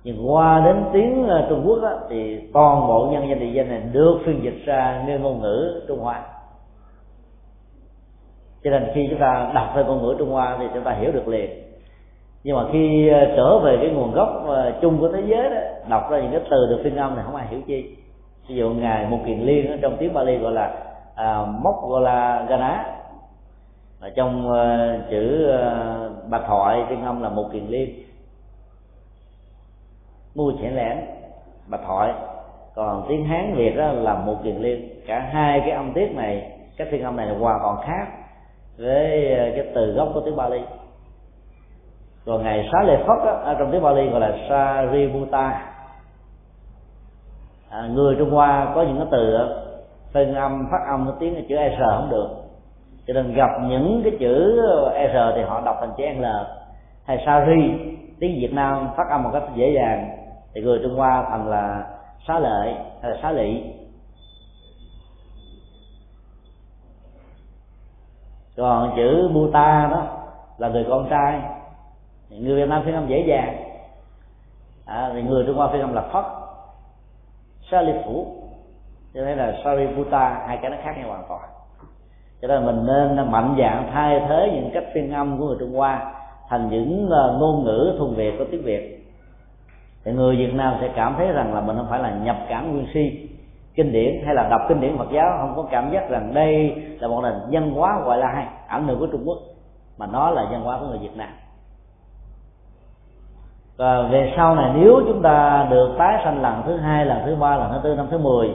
nhưng 0.04 0.32
qua 0.32 0.62
đến 0.66 0.84
tiếng 0.94 1.28
ờ, 1.28 1.46
Trung 1.50 1.64
Quốc 1.68 1.80
đó, 1.82 2.00
thì 2.10 2.40
toàn 2.54 2.88
bộ 2.88 3.10
nhân 3.12 3.30
danh 3.30 3.40
địa 3.40 3.52
danh 3.54 3.70
này 3.70 3.82
được 3.92 4.20
phiên 4.26 4.44
dịch 4.44 4.66
ra 4.66 5.04
như 5.08 5.20
ngôn 5.20 5.42
ngữ 5.42 5.82
Trung 5.88 6.00
Hoa. 6.00 6.24
Cho 8.64 8.72
nên 8.72 8.92
khi 8.94 9.08
chúng 9.10 9.20
ta 9.20 9.52
đọc 9.56 9.72
theo 9.76 9.86
ngôn 9.86 10.02
ngữ 10.02 10.16
Trung 10.20 10.32
Hoa 10.32 10.58
thì 10.60 10.66
chúng 10.74 10.84
ta 10.84 10.92
hiểu 10.92 11.12
được 11.12 11.28
liền. 11.28 11.50
Nhưng 12.44 12.56
mà 12.56 12.64
khi 12.72 13.10
ờ, 13.10 13.26
trở 13.36 13.60
về 13.60 13.78
cái 13.82 13.90
nguồn 13.90 14.12
gốc 14.12 14.44
ờ, 14.48 14.74
chung 14.82 15.00
của 15.00 15.10
thế 15.10 15.24
giới 15.28 15.50
đó 15.50 15.58
đọc 15.90 16.12
ra 16.12 16.20
những 16.20 16.32
cái 16.32 16.42
từ 16.50 16.68
được 16.70 16.82
phiên 16.84 16.96
âm 16.96 17.16
thì 17.16 17.22
không 17.26 17.36
ai 17.36 17.48
hiểu 17.48 17.62
chi. 17.68 17.96
Ví 18.48 18.56
dụ 18.56 18.70
ngài 18.70 19.08
một 19.08 19.20
kiền 19.26 19.40
liên 19.40 19.72
ở 19.72 19.78
trong 19.82 19.98
tiếng 20.00 20.14
Bali 20.14 20.38
gọi 20.38 20.52
là 20.52 20.74
à, 21.16 21.46
mốc 21.46 21.90
gọi 21.90 22.02
là 22.02 22.46
gana 22.50 22.86
ở 24.00 24.10
trong 24.10 24.52
uh, 24.52 25.10
chữ 25.10 25.50
uh, 25.50 26.30
bạch 26.30 26.44
thoại 26.48 26.86
phiên 26.90 27.06
âm 27.06 27.22
là 27.22 27.30
một 27.30 27.50
kiền 27.54 27.68
liên 27.68 28.04
mua 30.36 30.52
chẽn 30.62 30.76
lẻn 30.76 30.98
bạch 31.68 31.82
thoại. 31.86 32.14
Còn 32.76 33.06
tiếng 33.10 33.26
hán 33.26 33.56
việt 33.56 33.76
đó 33.78 33.92
là 33.92 34.14
một 34.14 34.36
kiền 34.44 34.56
liên. 34.56 34.90
Cả 35.08 35.20
hai 35.20 35.60
cái 35.60 35.72
âm 35.72 35.94
tiết 35.94 36.16
này 36.16 36.52
cái 36.78 36.88
phiên 36.92 37.04
âm 37.04 37.16
này 37.16 37.26
là 37.26 37.38
hoàn 37.40 37.60
toàn 37.64 37.78
khác 37.86 38.08
với 38.78 39.36
ờ, 39.36 39.52
cái 39.56 39.66
từ 39.76 39.92
gốc 39.92 40.10
của 40.14 40.22
tiếng 40.26 40.36
Bali. 40.36 40.62
Còn 42.26 42.44
ngày 42.44 42.70
xá 42.72 42.84
lệ 42.84 42.98
phất 42.98 43.18
ở 43.24 43.56
trong 43.60 43.72
tiếng 43.72 43.82
Bali 43.82 44.10
gọi 44.10 44.22
là 44.22 44.38
Sariputta. 44.50 45.74
À, 47.70 47.88
người 47.94 48.16
Trung 48.20 48.32
Hoa 48.32 48.72
có 48.76 48.82
những 48.82 48.98
cái 48.98 49.08
từ 49.12 49.38
phân 50.14 50.36
âm 50.36 50.68
phát 50.72 50.80
âm 50.88 51.06
cái 51.06 51.16
tiếng 51.20 51.46
chữ 51.50 51.56
s 51.78 51.80
không 51.80 52.10
được. 52.10 52.30
Cho 53.08 53.14
nên 53.14 53.34
gặp 53.34 53.50
những 53.62 54.02
cái 54.04 54.14
chữ 54.20 54.62
s 54.96 55.16
thì 55.36 55.42
họ 55.42 55.62
đọc 55.66 55.78
thành 55.80 55.94
chữ 55.98 56.04
l. 56.22 56.26
Hay 57.06 57.24
sari 57.26 57.72
tiếng 58.20 58.40
Việt 58.42 58.54
Nam 58.54 58.90
phát 58.98 59.10
âm 59.10 59.24
một 59.24 59.30
cách 59.34 59.44
dễ 59.56 59.72
dàng 59.76 60.23
thì 60.54 60.62
người 60.62 60.80
Trung 60.84 60.96
Hoa 60.96 61.26
thành 61.30 61.50
là 61.50 61.88
xá 62.28 62.40
lợi 62.40 62.74
hay 63.02 63.12
là 63.12 63.18
xá 63.22 63.32
lị. 63.32 63.64
Còn 68.58 68.94
chữ 68.96 69.30
Buta 69.34 69.88
đó 69.92 70.08
là 70.58 70.70
người 70.70 70.86
con 70.90 71.08
trai. 71.10 71.42
Người 72.30 72.56
Việt 72.56 72.70
Nam 72.70 72.82
phiên 72.86 72.96
âm 72.96 73.08
dễ 73.08 73.24
dàng. 73.28 73.64
À, 74.86 75.12
thì 75.14 75.22
người 75.22 75.44
Trung 75.48 75.56
Hoa 75.56 75.70
phiên 75.72 75.82
âm 75.82 75.94
là 75.94 76.02
Phất. 76.02 76.26
Phủ. 78.06 78.28
Cho 79.14 79.26
nên 79.26 79.38
là 79.38 79.54
Sariputta 79.64 80.44
hai 80.48 80.60
cái 80.62 80.72
nó 80.72 80.78
khác 80.84 80.94
nhau 80.98 81.08
hoàn 81.08 81.24
toàn. 81.30 81.50
Cho 82.42 82.48
nên 82.48 82.66
mình 82.66 82.86
nên 82.86 83.32
mạnh 83.32 83.56
dạng 83.60 83.90
thay 83.94 84.20
thế 84.30 84.52
những 84.54 84.72
cách 84.74 84.84
phiên 84.94 85.14
âm 85.14 85.40
của 85.40 85.46
người 85.46 85.58
Trung 85.60 85.76
Hoa 85.76 86.14
thành 86.50 86.70
những 86.70 87.10
à, 87.12 87.24
ngôn 87.40 87.64
ngữ 87.64 87.96
thuần 87.98 88.16
Việt 88.16 88.34
của 88.38 88.46
tiếng 88.52 88.64
Việt 88.64 89.03
thì 90.06 90.12
người 90.12 90.36
Việt 90.36 90.54
Nam 90.54 90.76
sẽ 90.82 90.90
cảm 90.96 91.16
thấy 91.18 91.28
rằng 91.28 91.54
là 91.54 91.62
mình 91.62 91.78
không 91.78 91.88
phải 91.90 92.00
là 92.00 92.12
nhập 92.24 92.36
cảm 92.50 92.72
nguyên 92.72 92.88
si, 92.94 93.30
kinh 93.76 93.92
điển 93.92 94.22
hay 94.26 94.36
là 94.36 94.48
đọc 94.50 94.62
kinh 94.70 94.82
điển 94.82 94.98
Phật 94.98 95.12
giáo, 95.12 95.38
không 95.40 95.54
có 95.56 95.64
cảm 95.72 95.92
giác 95.92 96.10
rằng 96.10 96.34
đây 96.34 96.76
là 97.00 97.08
một 97.08 97.22
nền 97.22 97.34
văn 97.52 97.72
hóa 97.72 98.00
gọi 98.06 98.18
là 98.18 98.28
hay 98.28 98.48
ảnh 98.68 98.88
hưởng 98.88 99.00
của 99.00 99.08
Trung 99.12 99.24
Quốc, 99.26 99.38
mà 99.98 100.08
nó 100.08 100.30
là 100.30 100.46
văn 100.52 100.62
hóa 100.62 100.78
của 100.80 100.86
người 100.86 101.00
Việt 101.00 101.18
Nam. 101.18 101.30
Và 103.78 104.02
về 104.12 104.34
sau 104.38 104.56
này, 104.56 104.72
nếu 104.76 105.02
chúng 105.08 105.22
ta 105.22 105.68
được 105.70 105.96
tái 105.98 106.22
sanh 106.24 106.42
lần 106.42 106.62
thứ 106.66 106.78
hai, 106.78 107.06
lần 107.06 107.22
thứ 107.26 107.36
ba, 107.36 107.56
lần 107.56 107.72
thứ 107.74 107.80
tư, 107.84 107.96
năm 107.96 108.08
thứ 108.12 108.18
mười, 108.18 108.50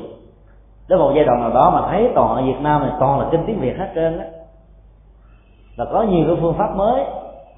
đến 0.89 0.99
một 0.99 1.12
giai 1.15 1.25
đoạn 1.25 1.41
nào 1.41 1.51
đó 1.51 1.70
mà 1.70 1.91
thấy 1.91 2.11
toàn 2.15 2.37
ở 2.37 2.43
Việt 2.43 2.61
Nam 2.61 2.83
này 2.83 2.91
toàn 3.01 3.20
là 3.20 3.27
kinh 3.31 3.45
tiếng 3.47 3.61
Việt 3.61 3.77
hết 3.79 3.89
trơn 3.95 4.19
á, 4.19 4.27
và 5.77 5.85
có 5.85 6.03
nhiều 6.03 6.25
cái 6.27 6.37
phương 6.41 6.55
pháp 6.59 6.77
mới, 6.77 7.05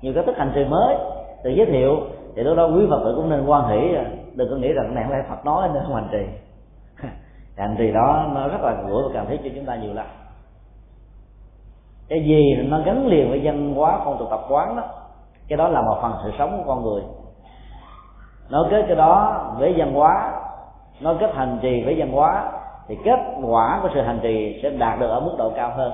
nhiều 0.03 0.13
cái 0.15 0.25
thức 0.25 0.37
hành 0.39 0.53
trì 0.55 0.65
mới 0.65 0.97
được 1.45 1.51
giới 1.51 1.67
thiệu 1.67 1.97
thì 2.37 2.43
lúc 2.43 2.57
đó 2.57 2.67
quý 2.67 2.87
phật 2.91 3.01
tử 3.05 3.13
cũng 3.17 3.31
nên 3.31 3.47
quan 3.47 3.69
hỷ 3.69 3.97
đừng 4.35 4.51
có 4.51 4.57
nghĩ 4.57 4.73
rằng 4.73 4.95
này 4.95 5.05
không 5.05 5.13
phải 5.13 5.23
phật 5.29 5.45
nói 5.45 5.69
nên 5.75 5.83
không 5.83 5.95
hành 5.95 6.09
trì. 6.13 6.27
Hành 7.57 7.77
trì 7.79 7.93
đó 7.93 8.27
nó 8.35 8.49
rất 8.49 8.61
là 8.63 8.83
gũi 8.89 9.03
và 9.03 9.09
cần 9.13 9.27
thiết 9.29 9.41
cho 9.45 9.51
chúng 9.55 9.65
ta 9.65 9.77
nhiều 9.77 9.95
lắm. 9.95 10.07
Cái 12.09 12.25
gì 12.25 12.57
nó 12.69 12.81
gắn 12.85 13.07
liền 13.07 13.31
với 13.31 13.41
văn 13.45 13.75
hóa 13.75 14.01
phong 14.05 14.19
tục 14.19 14.29
tập 14.31 14.41
quán 14.49 14.77
đó. 14.77 14.83
Cái 15.49 15.57
đó 15.57 15.69
là 15.69 15.83
một 15.83 15.99
phần 16.03 16.13
sự 16.25 16.31
sống 16.39 16.59
của 16.59 16.75
con 16.75 16.83
người. 16.83 17.03
Nó 18.51 18.67
kết 18.71 18.85
cái 18.87 18.97
đó 18.97 19.45
với 19.59 19.75
văn 19.77 19.95
hóa 19.95 20.33
nó 21.01 21.15
kết 21.21 21.35
hành 21.35 21.59
trì 21.63 21.83
với 21.85 21.95
văn 21.99 22.13
hóa 22.13 22.53
thì 22.89 22.97
kết 23.05 23.21
quả 23.43 23.79
của 23.83 23.89
sự 23.95 24.01
hành 24.01 24.19
trì 24.23 24.61
sẽ 24.63 24.71
đạt 24.71 25.01
được 25.01 25.09
ở 25.09 25.21
mức 25.21 25.35
độ 25.39 25.53
cao 25.57 25.73
hơn. 25.77 25.93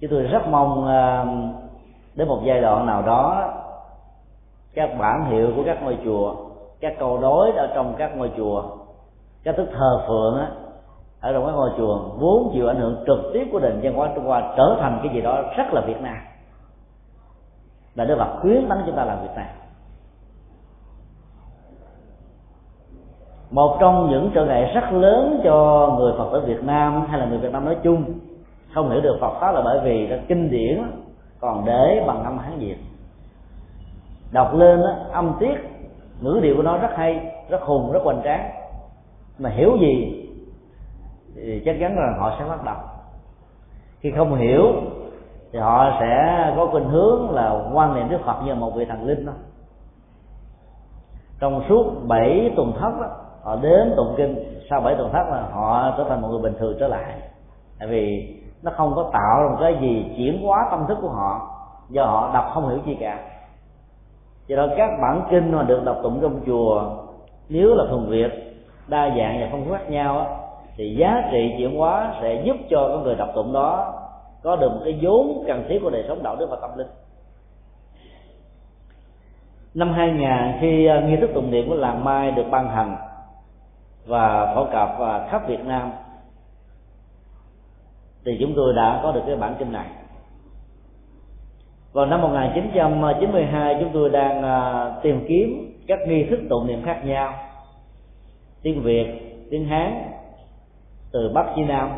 Chứ 0.00 0.06
tôi 0.10 0.22
rất 0.22 0.48
mong 0.48 0.78
uh, 0.78 1.54
đến 2.16 2.28
một 2.28 2.40
giai 2.44 2.60
đoạn 2.60 2.86
nào 2.86 3.02
đó, 3.02 3.52
các 4.74 4.90
bản 4.98 5.24
hiệu 5.24 5.50
của 5.56 5.62
các 5.66 5.82
ngôi 5.82 5.98
chùa, 6.04 6.34
các 6.80 6.94
câu 6.98 7.18
đối 7.18 7.52
ở 7.52 7.66
trong 7.74 7.94
các 7.98 8.16
ngôi 8.16 8.30
chùa, 8.36 8.62
các 9.44 9.56
thức 9.56 9.68
thờ 9.72 10.04
phượng 10.08 10.38
á, 10.38 10.48
ở 11.20 11.32
trong 11.32 11.46
các 11.46 11.52
ngôi 11.52 11.70
chùa 11.76 11.98
vốn 12.18 12.50
chịu 12.52 12.68
ảnh 12.68 12.76
hưởng 12.76 13.04
trực 13.06 13.18
tiếp 13.32 13.48
của 13.52 13.60
nền 13.60 13.80
văn 13.82 13.94
hóa 13.94 14.10
trung 14.14 14.24
hoa 14.24 14.54
trở 14.56 14.76
thành 14.80 15.00
cái 15.02 15.14
gì 15.14 15.20
đó 15.20 15.42
rất 15.56 15.64
là 15.72 15.80
việt 15.80 16.00
nam. 16.02 16.16
Và 17.94 18.04
đức 18.04 18.16
phật 18.18 18.40
khuyến 18.40 18.68
tấn 18.68 18.78
chúng 18.86 18.96
ta 18.96 19.04
làm 19.04 19.22
việc 19.22 19.34
này. 19.36 19.48
Một 23.50 23.76
trong 23.80 24.10
những 24.10 24.30
trở 24.34 24.44
ngại 24.44 24.72
rất 24.74 24.92
lớn 24.92 25.40
cho 25.44 25.88
người 25.98 26.12
phật 26.18 26.28
tử 26.32 26.40
việt 26.46 26.64
nam 26.64 27.06
hay 27.06 27.20
là 27.20 27.26
người 27.26 27.38
việt 27.38 27.52
nam 27.52 27.64
nói 27.64 27.76
chung, 27.82 28.04
không 28.74 28.90
hiểu 28.90 29.00
được 29.00 29.18
phật 29.20 29.40
pháp 29.40 29.52
là 29.52 29.60
bởi 29.64 29.80
vì 29.84 30.06
cái 30.10 30.20
kinh 30.28 30.50
điển 30.50 30.82
còn 31.40 31.64
để 31.64 32.04
bằng 32.06 32.24
âm 32.24 32.38
hán 32.38 32.58
việt. 32.58 32.76
Đọc 34.32 34.54
lên 34.54 34.80
đó, 34.80 34.94
âm 35.12 35.34
tiết 35.40 35.54
ngữ 36.20 36.40
điệu 36.42 36.56
của 36.56 36.62
nó 36.62 36.78
rất 36.78 36.90
hay 36.94 37.32
rất 37.48 37.62
hùng 37.62 37.92
rất 37.92 38.00
hoành 38.04 38.20
tráng. 38.24 38.50
Mà 39.38 39.50
hiểu 39.50 39.76
gì 39.80 40.20
thì 41.34 41.62
chắc 41.64 41.76
chắn 41.80 41.98
là 41.98 42.14
họ 42.18 42.36
sẽ 42.38 42.44
bắt 42.44 42.64
đầu 42.64 42.76
khi 44.00 44.10
không 44.16 44.34
hiểu 44.34 44.72
thì 45.52 45.58
họ 45.58 45.96
sẽ 46.00 46.52
có 46.56 46.66
khuynh 46.66 46.88
hướng 46.88 47.30
là 47.30 47.70
quan 47.72 47.94
niệm 47.94 48.08
đức 48.08 48.18
phật 48.24 48.42
như 48.44 48.54
một 48.54 48.70
vị 48.76 48.84
thần 48.84 49.06
linh 49.06 49.26
đó. 49.26 49.32
Trong 51.40 51.62
suốt 51.68 51.92
bảy 52.06 52.52
tuần 52.56 52.72
thất 52.80 52.92
đó, 53.00 53.08
họ 53.42 53.56
đến 53.56 53.92
tụng 53.96 54.14
kinh. 54.16 54.60
Sau 54.70 54.80
bảy 54.80 54.94
tuần 54.94 55.12
thất 55.12 55.24
là 55.30 55.46
họ 55.52 55.94
trở 55.98 56.04
thành 56.08 56.22
một 56.22 56.28
người 56.28 56.42
bình 56.42 56.54
thường 56.58 56.76
trở 56.80 56.88
lại. 56.88 57.14
Tại 57.78 57.88
vì 57.88 58.36
nó 58.64 58.72
không 58.76 58.92
có 58.94 59.10
tạo 59.12 59.42
ra 59.42 59.48
một 59.48 59.56
cái 59.60 59.76
gì 59.80 60.14
chuyển 60.16 60.42
hóa 60.42 60.68
tâm 60.70 60.84
thức 60.88 60.98
của 61.02 61.08
họ, 61.08 61.50
do 61.88 62.04
họ 62.04 62.30
đọc 62.34 62.50
không 62.54 62.68
hiểu 62.68 62.78
gì 62.86 62.96
cả. 63.00 63.18
Do 64.46 64.56
đó 64.56 64.66
các 64.76 64.90
bản 65.02 65.22
kinh 65.30 65.52
mà 65.52 65.62
được 65.62 65.84
đọc 65.84 65.96
tụng 66.02 66.18
trong 66.22 66.40
chùa, 66.46 66.82
nếu 67.48 67.74
là 67.74 67.84
thuần 67.90 68.06
việt, 68.06 68.30
đa 68.88 69.08
dạng 69.08 69.40
và 69.40 69.48
phong 69.50 69.64
phú 69.64 69.72
khác 69.72 69.90
nhau 69.90 70.26
thì 70.76 70.96
giá 70.98 71.28
trị 71.32 71.54
chuyển 71.58 71.78
hóa 71.78 72.14
sẽ 72.22 72.42
giúp 72.44 72.56
cho 72.70 72.88
cái 72.88 72.98
người 72.98 73.14
đọc 73.14 73.28
tụng 73.34 73.52
đó 73.52 73.92
có 74.42 74.56
được 74.56 74.68
một 74.68 74.80
cái 74.84 74.98
vốn 75.02 75.44
cần 75.46 75.64
thiết 75.68 75.78
của 75.82 75.90
đời 75.90 76.04
sống 76.08 76.22
đạo 76.22 76.36
đức 76.36 76.46
và 76.50 76.56
tâm 76.60 76.70
linh. 76.78 76.88
Năm 79.74 79.92
2000 79.92 80.28
khi 80.60 80.86
ờ, 80.86 81.00
nghi 81.00 81.16
thức 81.16 81.30
tụng 81.34 81.50
niệm 81.50 81.68
của 81.68 81.74
làng 81.74 82.04
Mai 82.04 82.30
được 82.30 82.44
ban 82.50 82.68
hành 82.68 82.96
và 84.06 84.54
phổ 84.54 84.64
cập 84.64 84.88
và 84.98 85.28
khắp 85.30 85.48
Việt 85.48 85.64
Nam 85.64 85.92
thì 88.24 88.36
chúng 88.40 88.52
tôi 88.56 88.74
đã 88.74 89.00
có 89.02 89.12
được 89.12 89.20
cái 89.26 89.36
bản 89.36 89.56
kinh 89.58 89.72
này. 89.72 89.86
Vào 91.92 92.06
năm 92.06 92.22
1992 92.22 93.76
chúng 93.80 93.90
tôi 93.92 94.10
đang 94.10 94.42
à, 94.42 94.90
tìm 95.02 95.24
kiếm 95.28 95.74
các 95.86 95.98
nghi 96.08 96.24
thức 96.30 96.40
tụng 96.50 96.66
niệm 96.66 96.82
khác 96.84 97.00
nhau. 97.04 97.34
Tiếng 98.62 98.82
Việt 98.82 99.06
tiếng 99.50 99.64
Hán 99.64 100.02
từ 101.12 101.30
Bắc 101.34 101.46
chí 101.56 101.62
Nam 101.62 101.90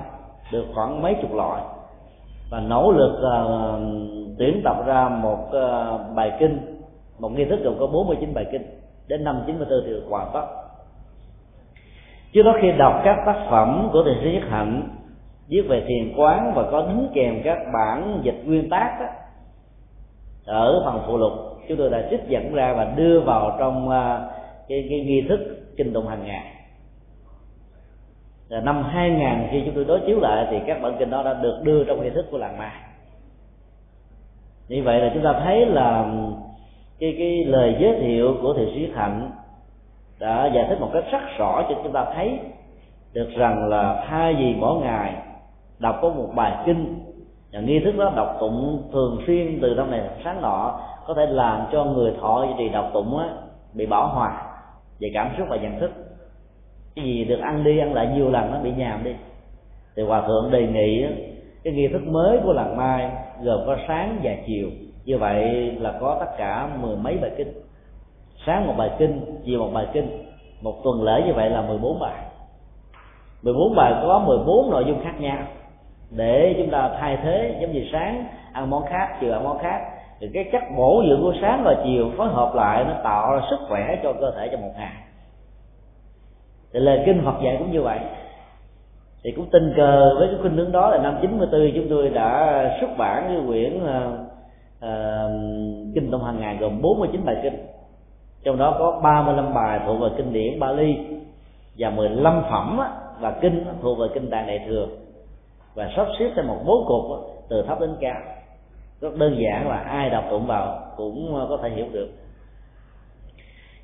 được 0.53 0.65
khoảng 0.75 1.03
mấy 1.03 1.17
chục 1.23 1.35
loại. 1.35 1.63
Và 2.51 2.61
nỗ 2.61 2.93
lực 2.93 3.13
uh, 3.19 3.81
tuyển 4.39 4.61
tập 4.65 4.77
ra 4.87 5.09
một 5.09 5.49
uh, 5.49 6.15
bài 6.17 6.33
kinh 6.41 6.81
một 7.19 7.29
nghi 7.29 7.45
thức 7.45 7.61
gồm 7.65 7.75
có 7.79 7.87
49 7.87 8.35
bài 8.35 8.47
kinh 8.53 8.63
đến 9.09 9.25
năm 9.25 9.43
94 9.47 9.81
thì 9.87 9.91
được 9.91 10.05
hoàn 10.09 10.31
tất. 10.35 10.47
Trước 12.33 12.43
đó 12.43 12.53
khi 12.63 12.73
đọc 12.79 13.01
các 13.05 13.17
tác 13.27 13.47
phẩm 13.51 13.89
của 13.93 14.05
thiền 14.05 14.15
sư 14.23 14.31
nhất 14.31 14.43
hạnh 14.49 14.96
viết 15.49 15.63
về 15.69 15.85
thiền 15.89 16.13
quán 16.17 16.53
và 16.55 16.71
có 16.71 16.83
đính 16.83 17.09
kèm 17.15 17.41
các 17.45 17.59
bản 17.73 18.21
dịch 18.23 18.43
nguyên 18.45 18.71
tác 18.71 18.97
đó, 19.01 19.07
ở 20.45 20.83
phần 20.85 21.03
phụ 21.07 21.17
lục. 21.17 21.33
Chúng 21.69 21.79
tôi 21.79 21.91
đã 21.91 22.09
trích 22.11 22.21
dẫn 22.29 22.55
ra 22.55 22.75
và 22.75 22.85
đưa 22.85 23.21
vào 23.21 23.57
trong 23.59 23.89
uh, 23.89 23.93
cái, 24.69 24.87
cái 24.91 25.01
nghi 25.01 25.27
thức 25.29 25.41
kinh 25.77 25.93
tụng 25.93 26.07
hàng 26.07 26.27
ngày. 26.27 26.53
Là 28.49 28.61
năm 28.61 28.83
2000 28.83 29.49
khi 29.51 29.63
chúng 29.65 29.75
tôi 29.75 29.85
đối 29.85 30.01
chiếu 30.07 30.21
lại 30.21 30.47
thì 30.51 30.57
các 30.67 30.83
bản 30.83 30.97
kinh 30.99 31.11
đó 31.11 31.23
đã 31.23 31.35
được 31.35 31.61
đưa 31.63 31.85
trong 31.85 32.03
nghi 32.03 32.11
thức 32.11 32.27
của 32.31 32.39
làng 32.39 32.59
mai. 32.59 32.81
Như 34.69 34.83
vậy 34.83 35.01
là 35.01 35.11
chúng 35.15 35.23
ta 35.23 35.41
thấy 35.45 35.67
là 35.67 36.15
cái 37.01 37.15
cái 37.19 37.45
lời 37.45 37.77
giới 37.81 38.01
thiệu 38.01 38.37
của 38.43 38.55
Thầy 38.55 38.67
sĩ 38.75 38.91
hạnh 38.95 39.31
đã 40.19 40.51
giải 40.55 40.67
thích 40.69 40.81
một 40.81 40.91
cách 40.93 41.05
rất 41.13 41.23
rõ 41.39 41.63
cho 41.69 41.75
chúng 41.83 41.93
ta 41.93 42.07
thấy 42.15 42.39
được 43.13 43.29
rằng 43.37 43.69
là 43.69 44.05
thay 44.09 44.35
vì 44.35 44.55
mỗi 44.55 44.81
ngày 44.81 45.15
đọc 45.79 45.99
có 46.03 46.09
một 46.09 46.29
bài 46.35 46.57
kinh. 46.67 46.99
Và 47.53 47.61
nghi 47.61 47.81
thức 47.81 47.93
đó 47.99 48.13
đọc 48.17 48.37
tụng 48.41 48.83
thường 48.93 49.19
xuyên 49.27 49.59
từ 49.63 49.75
năm 49.75 49.91
này 49.91 50.01
sáng 50.25 50.43
nọ 50.43 50.81
có 51.07 51.15
thể 51.15 51.27
làm 51.27 51.67
cho 51.73 51.85
người 51.85 52.15
thọ 52.21 52.45
duy 52.45 52.55
trì 52.59 52.69
đọc 52.69 52.91
tụng 52.95 53.19
á, 53.19 53.29
bị 53.75 53.87
bỏ 53.87 54.07
hòa 54.07 54.43
về 55.01 55.11
cảm 55.15 55.31
xúc 55.39 55.47
và 55.51 55.57
nhận 55.57 55.81
thức. 55.81 55.91
Cái 56.97 57.05
gì 57.05 57.25
được 57.25 57.41
ăn 57.41 57.65
đi 57.65 57.79
ăn 57.79 57.95
lại 57.95 58.09
nhiều 58.15 58.31
lần 58.31 58.53
nó 58.53 58.59
bị 58.59 58.73
nhàm 58.77 59.05
đi. 59.05 59.13
Thì 59.97 60.03
hòa 60.03 60.23
thượng 60.27 60.51
đề 60.51 60.67
nghị 60.67 61.07
cái 61.65 61.73
nghi 61.73 61.89
thức 61.89 62.03
mới 62.07 62.39
của 62.45 62.53
làng 62.53 62.77
mai 62.77 63.11
gồm 63.43 63.61
có 63.67 63.77
sáng 63.89 64.21
và 64.23 64.33
chiều. 64.47 64.69
Như 65.05 65.19
vậy 65.19 65.71
là 65.81 65.93
có 66.01 66.17
tất 66.21 66.37
cả 66.39 66.69
mười 66.81 66.97
mấy 66.97 67.19
bài 67.19 67.31
kinh. 67.37 67.53
Sáng 68.47 68.67
một 68.67 68.75
bài 68.77 68.91
kinh 68.99 69.41
chiều 69.45 69.59
một 69.59 69.71
bài 69.75 69.87
kinh. 69.93 70.33
Một 70.63 70.85
tuần 70.85 71.03
lễ 71.03 71.23
như 71.27 71.33
vậy 71.33 71.51
là 71.51 71.63
14 71.63 71.99
bài. 72.01 72.25
14 73.43 73.75
bài 73.75 73.95
có 74.03 74.19
14 74.19 74.71
nội 74.71 74.85
dung 74.87 75.01
khác 75.05 75.21
nhau 75.21 75.39
để 76.11 76.55
chúng 76.59 76.71
ta 76.71 76.91
thay 77.01 77.19
thế 77.23 77.57
giống 77.61 77.73
như 77.73 77.85
sáng 77.93 78.27
ăn 78.53 78.71
món 78.71 78.87
khác 78.87 79.17
chiều 79.21 79.33
ăn 79.33 79.45
món 79.45 79.59
khác. 79.59 79.81
Thì 80.21 80.29
cái 80.35 80.49
chất 80.53 80.63
bổ 80.77 81.03
dưỡng 81.09 81.23
của 81.23 81.35
sáng 81.41 81.63
và 81.65 81.75
chiều 81.85 82.11
phối 82.17 82.29
hợp 82.29 82.55
lại 82.55 82.85
nó 82.85 82.95
tạo 83.05 83.33
ra 83.33 83.43
sức 83.51 83.59
khỏe 83.69 83.99
cho 84.03 84.13
cơ 84.13 84.33
thể 84.37 84.49
trong 84.53 84.63
một 84.63 84.73
ngày. 84.77 84.93
Thì 86.73 86.81
lời 86.81 87.03
kinh 87.07 87.23
Phật 87.25 87.35
dạy 87.45 87.57
cũng 87.59 87.73
như 87.73 87.83
vậy. 87.83 87.99
Thì 89.25 89.33
cũng 89.33 89.47
tình 89.53 89.73
cờ 89.77 90.15
với 90.19 90.29
cái 90.29 90.37
khuynh 90.41 90.57
hướng 90.57 90.73
đó 90.73 90.91
là 90.91 90.99
năm 90.99 91.19
94 91.23 91.73
chúng 91.75 91.87
tôi 91.91 92.09
đã 92.09 92.77
xuất 92.81 92.91
bản 92.99 93.25
cái 93.29 93.39
quyển 93.47 93.77
uh, 93.77 94.13
uh, 94.85 95.95
kinh 95.95 96.11
tông 96.11 96.25
hàng 96.25 96.41
ngày 96.41 96.57
gồm 96.61 96.83
49 96.83 97.25
bài 97.25 97.37
kinh. 97.43 97.67
Trong 98.45 98.59
đó 98.59 98.77
có 98.79 99.01
35 99.03 99.55
bài 99.55 99.81
thuộc 99.87 100.01
về 100.01 100.09
kinh 100.17 100.33
điển 100.33 100.61
Bali 100.61 100.97
và 101.79 101.91
15 101.91 102.43
phẩm 102.51 102.81
và 103.21 103.31
kinh 103.41 103.65
thuộc 103.83 103.99
về 103.99 104.07
kinh 104.15 104.31
tạng 104.31 104.47
đại 104.47 104.61
thừa 104.69 104.87
và 105.77 105.91
sắp 105.97 106.07
xếp 106.19 106.31
theo 106.35 106.45
một 106.45 106.59
bố 106.67 106.85
cục 106.89 107.11
đó, 107.11 107.21
từ 107.49 107.63
thấp 107.63 107.81
đến 107.81 107.97
cao. 108.01 108.21
Rất 109.01 109.17
đơn 109.17 109.37
giản 109.39 109.69
là 109.69 109.77
ai 109.77 110.11
đọc 110.11 110.25
tụng 110.31 110.47
vào 110.47 110.79
cũng 110.97 111.35
ờ, 111.35 111.47
có 111.49 111.57
thể 111.57 111.71
hiểu 111.71 111.87
được. 111.93 112.09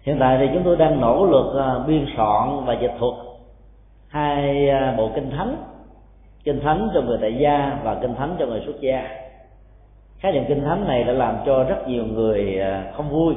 Hiện 0.02 0.16
tại 0.20 0.38
thì 0.40 0.46
chúng 0.54 0.62
tôi 0.64 0.76
đang 0.76 1.00
nỗ 1.00 1.26
lực 1.26 1.52
ờ, 1.54 1.84
biên 1.86 2.06
soạn 2.16 2.64
và 2.64 2.76
dịch 2.80 2.92
thuật 2.98 3.14
hai 4.08 4.68
ờ, 4.68 4.94
bộ 4.96 5.10
kinh 5.14 5.30
thánh. 5.30 5.56
Kinh 6.44 6.60
thánh 6.60 6.90
cho 6.94 7.00
người 7.00 7.18
tại 7.20 7.34
gia 7.34 7.78
và 7.84 7.98
kinh 8.00 8.14
thánh 8.14 8.36
cho 8.38 8.46
người 8.46 8.62
xuất 8.66 8.80
gia. 8.80 9.08
Khái 10.18 10.32
niệm 10.32 10.44
kinh 10.48 10.64
thánh 10.64 10.86
này 10.88 11.04
đã 11.04 11.12
làm 11.12 11.36
cho 11.46 11.64
rất 11.64 11.88
nhiều 11.88 12.04
người 12.04 12.60
không 12.96 13.10
vui. 13.10 13.34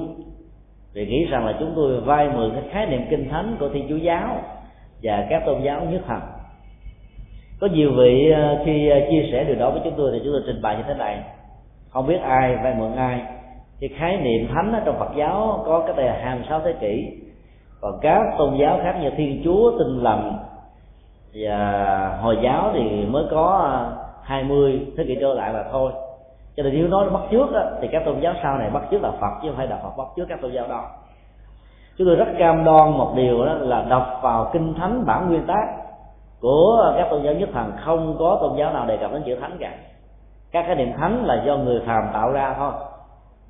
Vì 0.94 1.06
nghĩ 1.06 1.26
rằng 1.26 1.46
là 1.46 1.54
chúng 1.60 1.74
tôi 1.76 2.02
vay 2.02 2.30
mượn 2.30 2.52
cái 2.52 2.64
khái 2.72 2.86
niệm 2.86 3.02
kinh 3.10 3.30
thánh 3.30 3.58
của 3.60 3.70
thiên 3.70 3.86
chúa 3.90 3.96
giáo 3.96 4.38
và 5.04 5.28
các 5.30 5.44
tôn 5.46 5.62
giáo 5.62 5.82
nhất 5.86 6.02
thần 6.08 6.22
có 7.66 7.72
nhiều 7.74 7.92
vị 7.98 8.32
ờ, 8.32 8.62
khi 8.66 8.90
ờ, 8.90 9.00
chia 9.10 9.30
sẻ 9.32 9.44
điều 9.44 9.56
đó 9.56 9.72
với 9.72 9.82
chúng 9.84 9.94
tôi 9.98 10.12
thì 10.14 10.20
chúng 10.24 10.34
tôi 10.34 10.42
trình 10.46 10.62
bày 10.62 10.78
như 10.78 10.84
thế 10.88 10.94
này. 10.94 11.24
Không 11.90 12.08
biết 12.08 12.22
ai 12.22 12.56
vay 12.64 12.76
mượn 12.78 12.96
ai. 12.96 13.22
Thì 13.80 13.88
khái 13.88 14.18
niệm 14.18 14.48
thánh 14.54 14.74
ở 14.74 14.82
trong 14.86 15.00
Phật 15.00 15.10
giáo 15.16 15.64
có 15.66 15.84
cái 15.88 15.96
đây 15.96 16.06
là 16.06 16.20
26 16.24 16.60
thế 16.60 16.74
kỷ. 16.80 17.08
Còn 17.82 18.00
các 18.02 18.22
tôn 18.38 18.58
giáo 18.58 18.80
khác 18.84 18.96
như 19.02 19.10
Thiên 19.10 19.42
Chúa, 19.44 19.78
Tinh 19.80 20.04
lành 20.04 20.38
và 21.34 22.18
Hồi 22.22 22.38
giáo 22.44 22.72
thì 22.74 23.06
mới 23.06 23.24
có 23.32 23.60
ờ, 23.64 24.06
20 24.24 24.88
thế 24.98 25.04
kỷ 25.08 25.18
trở 25.22 25.34
lại 25.34 25.54
là 25.54 25.66
thôi. 25.72 25.92
Cho 26.58 26.64
nên 26.64 26.74
nếu 26.74 26.88
nói 26.88 27.10
bắt 27.10 27.22
trước 27.32 27.52
đó, 27.54 27.62
thì 27.82 27.88
các 27.92 28.06
tôn 28.06 28.20
giáo 28.20 28.34
sau 28.44 28.58
này 28.58 28.70
bắt 28.70 28.84
trước 28.92 29.02
là 29.02 29.12
Phật 29.12 29.32
chứ 29.42 29.48
không 29.48 29.58
phải 29.58 29.68
là 29.68 29.80
Phật 29.84 29.98
bắt 29.98 30.08
trước 30.16 30.26
các 30.30 30.42
tôn 30.42 30.52
giáo 30.52 30.68
đó. 30.68 30.90
Chúng 31.98 32.08
tôi 32.08 32.16
rất 32.16 32.28
cam 32.40 32.64
đoan 32.64 32.92
một 32.92 33.14
điều 33.16 33.46
đó 33.46 33.54
là 33.54 33.86
đọc 33.90 34.20
vào 34.22 34.50
kinh 34.54 34.74
thánh 34.74 35.06
bản 35.06 35.30
nguyên 35.30 35.46
tác 35.48 35.85
của 36.46 36.94
các 36.98 37.08
tôn 37.12 37.24
giáo 37.24 37.34
nhất 37.34 37.50
thần 37.54 37.72
không 37.86 38.16
có 38.20 38.38
tôn 38.42 38.58
giáo 38.58 38.74
nào 38.74 38.86
đề 38.86 38.98
cập 38.98 39.12
đến 39.12 39.24
chữ 39.26 39.36
thánh 39.36 39.58
cả. 39.60 39.72
Các 40.52 40.64
cái 40.68 40.76
niệm 40.76 40.92
thánh 40.98 41.26
là 41.26 41.44
do 41.46 41.58
người 41.58 41.82
phàm 41.86 42.04
tạo 42.14 42.32
ra 42.32 42.56
thôi. 42.58 42.72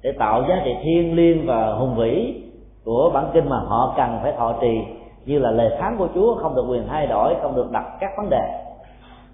Để 0.01 0.11
tạo 0.11 0.43
giá 0.49 0.61
trị 0.65 0.75
thiêng 0.83 1.15
liêng 1.15 1.47
và 1.47 1.73
hùng 1.73 1.95
vĩ 1.95 2.41
của 2.85 3.11
bản 3.13 3.29
kinh 3.33 3.49
mà 3.49 3.59
họ 3.59 3.93
cần 3.97 4.19
phải 4.23 4.31
thọ 4.31 4.53
trì 4.61 4.81
như 5.25 5.39
là 5.39 5.51
lời 5.51 5.77
phán 5.79 5.97
của 5.97 6.07
Chúa 6.15 6.35
không 6.35 6.55
được 6.55 6.65
quyền 6.69 6.87
thay 6.87 7.07
đổi 7.07 7.35
không 7.41 7.55
được 7.55 7.71
đặt 7.71 7.85
các 7.99 8.11
vấn 8.17 8.29
đề. 8.29 8.63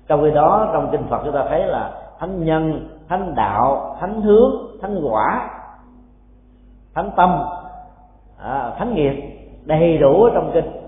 Trong 0.08 0.22
khi 0.24 0.32
đó 0.32 0.70
trong 0.74 0.88
kinh 0.92 1.04
Phật 1.10 1.22
chúng 1.26 1.34
ta 1.34 1.46
thấy 1.50 1.66
là 1.66 1.92
thánh 2.20 2.46
nhân 2.46 2.90
thánh 3.10 3.36
đạo 3.36 3.96
thánh 4.00 4.22
hướng 4.22 4.52
thánh 4.82 5.02
quả 5.04 5.50
thánh 6.96 7.12
tâm 7.16 7.44
à, 8.44 8.72
thánh 8.78 8.96
nghiệp 8.96 9.14
đầy 9.66 9.98
đủ 9.98 10.24
ở 10.24 10.32
trong 10.34 10.52
kinh 10.54 10.81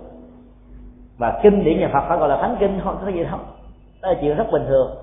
và 1.18 1.40
kinh 1.44 1.64
điển 1.64 1.80
nhà 1.80 1.90
Phật 1.94 2.04
phải 2.08 2.18
gọi 2.18 2.30
là 2.30 2.38
thánh 2.38 2.56
kinh 2.60 2.80
không 2.84 2.98
có 3.06 3.12
gì 3.12 3.24
đâu. 3.24 3.40
Đó 4.02 4.10
là 4.10 4.18
chuyện 4.22 4.36
rất 4.36 4.52
bình 4.52 4.66
thường. 4.68 4.96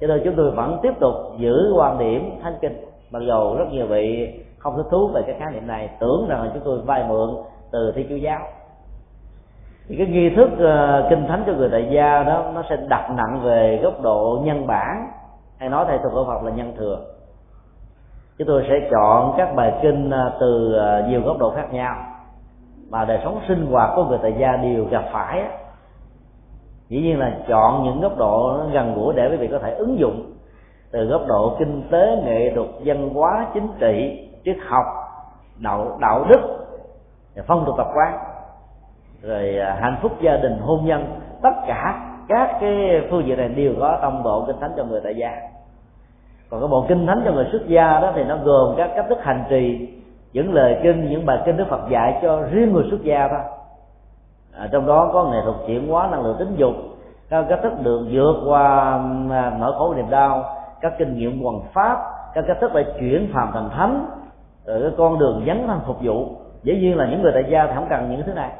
Cho 0.00 0.06
nên 0.06 0.20
chúng 0.24 0.34
tôi 0.36 0.50
vẫn 0.50 0.78
tiếp 0.82 0.92
tục 1.00 1.14
giữ 1.36 1.72
quan 1.76 1.98
điểm 1.98 2.30
thánh 2.42 2.54
kinh. 2.60 2.84
Mặc 3.10 3.22
dù 3.22 3.56
rất 3.56 3.64
nhiều 3.70 3.86
vị 3.86 4.34
không 4.58 4.76
thích 4.76 4.86
thú 4.90 5.08
về 5.08 5.22
cái 5.26 5.36
khái 5.38 5.52
niệm 5.52 5.66
này 5.66 5.90
tưởng 6.00 6.26
rằng 6.28 6.42
là 6.42 6.50
chúng 6.54 6.62
tôi 6.64 6.78
vay 6.86 7.04
mượn 7.08 7.30
từ 7.72 7.92
thi 7.96 8.06
chúa 8.08 8.16
giáo. 8.16 8.40
Thì 9.88 9.96
cái 9.96 10.06
nghi 10.06 10.30
thức 10.30 10.50
uh, 10.52 11.10
kinh 11.10 11.26
thánh 11.28 11.42
cho 11.46 11.52
người 11.52 11.68
tại 11.72 11.88
gia 11.90 12.22
đó 12.22 12.44
nó 12.54 12.62
sẽ 12.70 12.76
đặt 12.88 13.10
nặng 13.16 13.40
về 13.42 13.80
góc 13.82 14.02
độ 14.02 14.42
nhân 14.44 14.66
bản. 14.66 15.10
Hay 15.58 15.68
nói 15.68 15.84
theo 15.88 15.98
thuật 15.98 16.14
ngữ 16.14 16.24
Phật 16.26 16.42
là 16.44 16.50
nhân 16.50 16.72
thừa. 16.78 16.98
Chúng 18.38 18.48
tôi 18.48 18.66
sẽ 18.68 18.88
chọn 18.90 19.34
các 19.36 19.54
bài 19.54 19.72
kinh 19.82 20.10
ờ, 20.10 20.36
từ 20.40 20.72
ờ, 20.72 21.06
nhiều 21.08 21.22
góc 21.22 21.38
độ 21.38 21.50
khác 21.50 21.72
nhau 21.72 21.94
mà 22.90 23.04
đời 23.04 23.20
sống 23.24 23.40
sinh 23.48 23.66
hoạt 23.66 23.90
của 23.96 24.04
người 24.04 24.18
tại 24.22 24.34
gia 24.38 24.56
đều 24.56 24.84
gặp 24.84 25.04
phải 25.12 25.44
dĩ 26.88 27.00
nhiên 27.00 27.18
là 27.18 27.36
chọn 27.48 27.84
những 27.84 28.00
góc 28.00 28.16
độ 28.18 28.60
gần 28.72 28.94
gũi 28.94 29.14
để 29.14 29.28
quý 29.30 29.36
vị 29.36 29.48
có 29.48 29.58
thể 29.58 29.74
ứng 29.74 29.98
dụng. 29.98 30.32
Từ 30.90 31.04
góc 31.04 31.22
độ 31.28 31.56
kinh 31.58 31.82
tế, 31.90 32.22
nghệ 32.24 32.52
thuật, 32.54 32.68
văn 32.84 33.08
hóa, 33.14 33.46
chính 33.54 33.68
trị, 33.78 34.28
triết 34.44 34.56
học, 34.68 34.84
đạo 35.58 35.98
đạo 36.00 36.24
đức 36.28 36.40
phong 37.46 37.64
tục 37.66 37.74
tập 37.78 37.86
quán, 37.94 38.18
rồi 39.22 39.58
à, 39.58 39.78
hạnh 39.80 39.96
phúc 40.02 40.12
gia 40.20 40.36
đình, 40.36 40.58
hôn 40.58 40.84
nhân, 40.84 41.20
tất 41.42 41.54
cả 41.66 42.10
các 42.28 42.58
cái 42.60 43.02
phương 43.10 43.26
diện 43.26 43.38
này 43.38 43.48
đều 43.48 43.74
có 43.80 43.98
trong 44.02 44.22
bộ 44.22 44.44
kinh 44.46 44.60
thánh 44.60 44.72
cho 44.76 44.84
người 44.84 45.00
tại 45.04 45.16
gia. 45.16 45.30
Còn 46.50 46.60
cái 46.60 46.68
bộ 46.68 46.84
kinh 46.88 47.06
thánh 47.06 47.22
cho 47.24 47.32
người 47.32 47.48
xuất 47.52 47.66
gia 47.66 48.00
đó 48.00 48.12
thì 48.14 48.24
nó 48.24 48.36
gồm 48.44 48.74
các 48.76 48.90
cách 48.96 49.06
thức 49.08 49.18
hành 49.22 49.44
trì 49.48 49.88
những 50.36 50.54
lời 50.54 50.78
kinh 50.82 51.10
những 51.10 51.26
bài 51.26 51.38
kinh 51.46 51.56
đức 51.56 51.64
phật 51.68 51.80
dạy 51.90 52.18
cho 52.22 52.42
riêng 52.42 52.72
người 52.72 52.84
xuất 52.90 53.02
gia 53.02 53.28
thôi. 53.28 53.40
À, 54.52 54.68
trong 54.72 54.86
đó 54.86 55.10
có 55.12 55.24
nghệ 55.24 55.38
thuật 55.44 55.56
chuyển 55.66 55.88
hóa 55.88 56.08
năng 56.10 56.22
lượng 56.22 56.36
tính 56.38 56.54
dục 56.56 56.74
các 57.28 57.46
cách 57.48 57.58
thức 57.62 57.72
được 57.82 58.06
vượt 58.10 58.36
qua 58.46 58.92
à, 59.30 59.56
nỗi 59.60 59.72
khổ 59.78 59.94
niềm 59.94 60.10
đau 60.10 60.44
các 60.80 60.92
kinh 60.98 61.18
nghiệm 61.18 61.42
hoàn 61.42 61.60
pháp 61.72 61.98
các 62.34 62.44
cách 62.48 62.56
thức 62.60 62.70
để 62.74 62.84
chuyển 63.00 63.30
phàm 63.34 63.50
thành 63.52 63.70
thánh 63.70 64.06
rồi 64.66 64.80
cái 64.82 64.90
con 64.98 65.18
đường 65.18 65.44
dấn 65.46 65.66
thân 65.66 65.80
phục 65.86 65.96
vụ. 66.02 66.26
Dĩ 66.62 66.80
nhiên 66.80 66.96
là 66.96 67.06
những 67.10 67.22
người 67.22 67.32
tại 67.34 67.44
gia 67.48 67.66
thì 67.66 67.72
không 67.74 67.86
cần 67.90 68.10
những 68.10 68.22
thứ 68.26 68.32
này. 68.32 68.50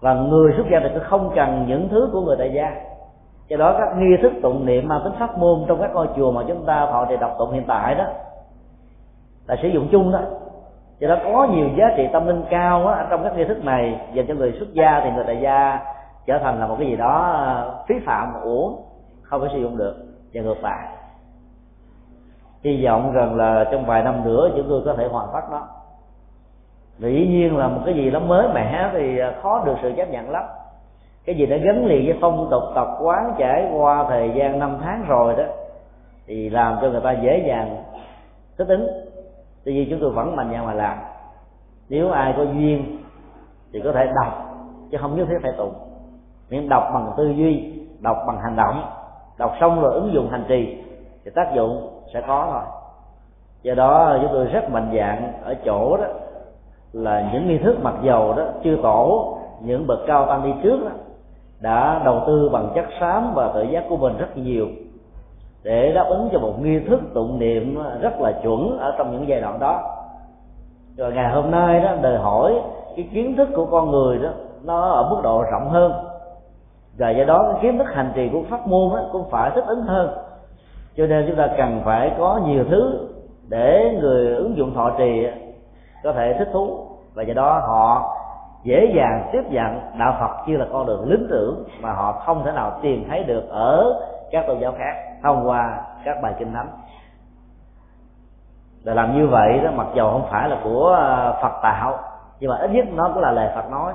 Và 0.00 0.14
người 0.14 0.52
xuất 0.56 0.66
gia 0.72 0.80
thì 0.80 0.88
cũng 0.94 1.02
không 1.04 1.32
cần 1.34 1.64
những 1.68 1.88
thứ 1.88 2.08
của 2.12 2.20
người 2.20 2.36
tại 2.38 2.52
gia. 2.54 2.74
Do 3.48 3.56
đó 3.56 3.74
các 3.78 3.96
nghi 3.96 4.16
thức 4.22 4.32
tụng 4.42 4.66
niệm 4.66 4.88
mang 4.88 5.00
tính 5.04 5.12
pháp 5.18 5.38
môn 5.38 5.64
trong 5.68 5.80
các 5.80 5.90
ngôi 5.94 6.08
chùa 6.16 6.32
mà 6.32 6.42
chúng 6.48 6.64
ta 6.66 6.80
họ 6.80 7.06
thì 7.08 7.16
đọc 7.16 7.34
tụng 7.38 7.52
hiện 7.52 7.64
tại 7.66 7.94
đó 7.94 8.04
là 9.46 9.56
sử 9.62 9.68
dụng 9.68 9.88
chung 9.92 10.12
đó 10.12 10.20
do 11.02 11.08
đó 11.08 11.16
có 11.24 11.46
nhiều 11.50 11.68
giá 11.76 11.94
trị 11.96 12.08
tâm 12.12 12.26
linh 12.26 12.44
cao 12.50 12.86
á, 12.86 13.06
trong 13.10 13.22
các 13.24 13.36
nghi 13.36 13.44
thức 13.44 13.64
này 13.64 14.00
dành 14.12 14.26
cho 14.26 14.34
người 14.34 14.52
xuất 14.58 14.72
gia 14.72 15.00
thì 15.04 15.10
người 15.10 15.24
tại 15.26 15.38
gia 15.42 15.80
trở 16.26 16.38
thành 16.38 16.60
là 16.60 16.66
một 16.66 16.76
cái 16.78 16.88
gì 16.88 16.96
đó 16.96 17.30
ờ, 17.32 17.84
phí 17.88 17.94
phạm 18.04 18.34
uổng 18.42 18.82
không 19.22 19.40
có 19.40 19.48
sử 19.52 19.58
dụng 19.58 19.76
được 19.76 19.94
và 20.34 20.42
ngược 20.42 20.62
lại. 20.62 20.88
Hy 22.64 22.84
vọng 22.84 23.12
rằng 23.12 23.36
là 23.36 23.64
trong 23.72 23.86
vài 23.86 24.02
năm 24.02 24.24
nữa 24.24 24.50
chúng 24.56 24.66
tôi 24.68 24.82
có 24.84 24.94
thể 24.94 25.06
hoàn 25.06 25.28
tất 25.32 25.40
nó 25.50 25.66
dĩ 26.98 27.26
nhiên 27.26 27.56
là 27.56 27.68
một 27.68 27.80
cái 27.86 27.94
gì 27.94 28.10
đó 28.10 28.18
mới 28.18 28.48
mẻ 28.54 28.90
thì 28.92 29.18
ờ, 29.18 29.32
khó 29.42 29.62
được 29.66 29.74
sự 29.82 29.92
chấp 29.96 30.10
nhận 30.10 30.30
lắm. 30.30 30.44
Cái 31.24 31.34
gì 31.34 31.46
đã 31.46 31.56
gắn 31.56 31.86
liền 31.86 32.06
với 32.06 32.18
phong 32.20 32.48
tục 32.50 32.62
tập 32.74 32.88
quán 33.00 33.34
trải 33.38 33.68
qua 33.72 34.06
thời 34.08 34.30
gian 34.34 34.58
năm 34.58 34.78
tháng 34.82 35.04
rồi 35.08 35.34
đó 35.36 35.44
thì 36.26 36.50
làm 36.50 36.78
cho 36.82 36.90
người 36.90 37.00
ta 37.00 37.12
dễ 37.12 37.44
dàng 37.46 37.76
thích 38.58 38.68
ứng 38.68 39.01
tuy 39.64 39.74
nhiên 39.74 39.86
chúng 39.90 40.00
tôi 40.00 40.10
vẫn 40.10 40.36
mạnh 40.36 40.50
dạn 40.52 40.66
mà 40.66 40.72
làm. 40.72 40.98
Nếu 41.88 42.10
ai 42.10 42.34
có 42.36 42.42
duyên 42.42 42.98
thì 43.72 43.80
có 43.84 43.92
thể 43.92 44.06
đọc, 44.06 44.56
chứ 44.90 44.98
không 45.00 45.16
nhất 45.16 45.26
thiết 45.30 45.38
phải 45.42 45.52
tụng. 45.56 45.74
Miễn 46.50 46.68
đọc 46.68 46.90
bằng 46.94 47.12
tư 47.16 47.28
duy, 47.28 47.72
đọc 48.00 48.16
bằng 48.26 48.38
hành 48.42 48.56
động, 48.56 48.82
đọc 49.38 49.52
xong 49.60 49.80
rồi 49.80 49.94
ứng 49.94 50.12
dụng 50.12 50.28
hành 50.30 50.44
trì 50.48 50.76
thì 51.24 51.30
tác 51.34 51.54
dụng 51.54 52.02
sẽ 52.14 52.20
có 52.26 52.48
thôi. 52.52 52.62
Do 53.62 53.74
đó 53.74 54.18
chúng 54.22 54.30
tôi 54.32 54.46
rất 54.46 54.70
mạnh 54.70 54.92
dạng 54.96 55.32
ở 55.44 55.54
chỗ 55.64 55.96
đó, 55.96 56.04
là 56.92 57.30
những 57.32 57.48
nghi 57.48 57.58
thức 57.58 57.76
mặc 57.82 57.94
dầu 58.02 58.32
đó 58.32 58.44
chưa 58.64 58.76
tổ, 58.82 59.38
những 59.60 59.86
bậc 59.86 59.98
cao 60.06 60.26
tăng 60.26 60.42
đi 60.42 60.52
trước 60.62 60.80
đó, 60.84 60.90
đã 61.60 62.02
đầu 62.04 62.22
tư 62.26 62.48
bằng 62.52 62.72
chất 62.74 62.84
xám 63.00 63.34
và 63.34 63.50
tự 63.54 63.62
giác 63.62 63.84
của 63.88 63.96
mình 63.96 64.16
rất 64.18 64.36
nhiều 64.36 64.66
để 65.64 65.92
đáp 65.92 66.06
ứng 66.08 66.28
cho 66.32 66.38
một 66.38 66.52
nghi 66.62 66.80
thức 66.80 67.00
tụng 67.14 67.38
niệm 67.38 67.78
rất 68.00 68.20
là 68.20 68.32
chuẩn 68.42 68.78
ở 68.78 68.94
trong 68.98 69.12
những 69.12 69.28
giai 69.28 69.40
đoạn 69.40 69.58
đó. 69.58 69.82
Rồi 70.96 71.12
ngày 71.12 71.32
hôm 71.32 71.50
nay 71.50 71.80
đó, 71.80 71.94
đòi 72.02 72.16
hỏi 72.16 72.60
cái 72.96 73.08
kiến 73.12 73.36
thức 73.36 73.48
của 73.54 73.66
con 73.66 73.90
người 73.90 74.18
đó, 74.18 74.28
nó 74.64 74.88
ở 74.88 75.10
mức 75.10 75.20
độ 75.22 75.44
rộng 75.52 75.68
hơn. 75.68 75.92
Và 76.98 77.10
do 77.10 77.24
đó 77.24 77.48
cái 77.52 77.62
kiến 77.62 77.78
thức 77.78 77.86
hành 77.94 78.12
trì 78.14 78.28
của 78.32 78.42
pháp 78.50 78.66
môn 78.66 78.90
đó 78.90 79.02
cũng 79.12 79.30
phải 79.30 79.50
thích 79.54 79.64
ứng 79.66 79.82
hơn. 79.82 80.10
Cho 80.96 81.06
nên 81.06 81.24
chúng 81.28 81.36
ta 81.36 81.48
cần 81.56 81.80
phải 81.84 82.12
có 82.18 82.40
nhiều 82.46 82.64
thứ 82.70 83.08
để 83.48 83.98
người 84.00 84.34
ứng 84.34 84.56
dụng 84.56 84.74
thọ 84.74 84.90
trì 84.98 85.26
có 86.04 86.12
thể 86.12 86.34
thích 86.38 86.48
thú. 86.52 86.86
Và 87.14 87.22
do 87.22 87.34
đó 87.34 87.60
họ 87.66 88.16
dễ 88.64 88.92
dàng 88.96 89.28
tiếp 89.32 89.42
nhận 89.50 89.80
đạo 89.98 90.16
Phật 90.20 90.44
chưa 90.46 90.56
là 90.56 90.66
con 90.72 90.86
đường 90.86 91.10
lý 91.10 91.16
tưởng 91.30 91.64
mà 91.80 91.92
họ 91.92 92.12
không 92.12 92.44
thể 92.44 92.52
nào 92.52 92.72
tìm 92.82 93.04
thấy 93.08 93.24
được 93.24 93.48
ở 93.48 94.00
các 94.32 94.46
tôn 94.46 94.58
giáo 94.60 94.72
khác 94.78 94.94
thông 95.22 95.48
qua 95.48 95.80
các 96.04 96.22
bài 96.22 96.34
kinh 96.38 96.52
thánh. 96.52 96.68
Là 98.84 98.94
làm 98.94 99.16
như 99.16 99.26
vậy 99.26 99.60
đó 99.64 99.70
mặc 99.76 99.86
dầu 99.94 100.10
không 100.10 100.26
phải 100.30 100.48
là 100.48 100.60
của 100.64 100.96
à, 101.00 101.32
Phật 101.42 101.52
tạo 101.62 101.98
nhưng 102.40 102.50
mà 102.50 102.56
ít 102.56 102.70
nhất 102.70 102.86
nó 102.94 103.10
cũng 103.14 103.22
là 103.22 103.32
lời 103.32 103.48
Phật 103.54 103.70
nói. 103.70 103.92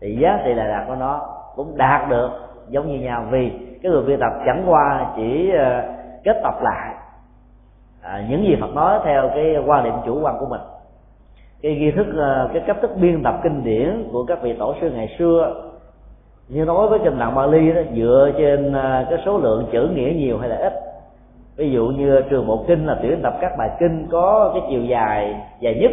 Thì 0.00 0.16
giá 0.20 0.40
trị 0.44 0.54
đà 0.54 0.66
đạt 0.66 0.88
của 0.88 0.94
nó 0.94 1.20
cũng 1.56 1.76
đạt 1.76 2.08
được 2.08 2.30
giống 2.68 2.88
như 2.88 3.00
nhau 3.00 3.24
vì 3.30 3.50
cái 3.82 3.92
người 3.92 4.02
biên 4.02 4.20
tập 4.20 4.32
chẳng 4.46 4.64
qua 4.66 5.12
chỉ 5.16 5.52
à, 5.58 5.88
kết 6.24 6.40
tập 6.42 6.54
lại 6.62 6.94
à, 8.02 8.24
những 8.28 8.44
gì 8.44 8.56
Phật 8.60 8.74
nói 8.74 9.00
theo 9.04 9.28
cái 9.34 9.56
quan 9.66 9.84
điểm 9.84 9.94
chủ 10.06 10.20
quan 10.22 10.36
của 10.40 10.46
mình. 10.46 10.60
Cái 11.62 11.74
nghi 11.74 11.90
thức 11.90 12.06
à, 12.18 12.48
cái 12.52 12.62
cách 12.66 12.76
thức 12.82 12.90
biên 13.00 13.22
tập 13.22 13.34
kinh 13.42 13.64
điển 13.64 14.08
của 14.12 14.24
các 14.24 14.42
vị 14.42 14.56
tổ 14.58 14.74
sư 14.80 14.90
ngày 14.90 15.16
xưa 15.18 15.54
như 16.48 16.64
nói 16.64 16.88
với 16.88 16.98
kinh 16.98 17.18
tạng 17.18 17.34
Bali 17.34 17.72
đó 17.72 17.80
dựa 17.96 18.30
trên 18.38 18.72
à, 18.72 19.06
cái 19.10 19.18
số 19.26 19.38
lượng 19.38 19.66
chữ 19.72 19.88
nghĩa 19.94 20.12
nhiều 20.16 20.38
hay 20.38 20.48
là 20.48 20.56
ít. 20.56 20.72
Ví 21.56 21.70
dụ 21.70 21.86
như 21.86 22.20
trường 22.30 22.46
một 22.46 22.64
kinh 22.68 22.86
là 22.86 22.98
tuyển 23.02 23.20
tập 23.22 23.34
các 23.40 23.52
bài 23.58 23.70
kinh 23.80 24.06
có 24.10 24.50
cái 24.54 24.62
chiều 24.70 24.84
dài 24.84 25.36
dài 25.60 25.74
nhất. 25.74 25.90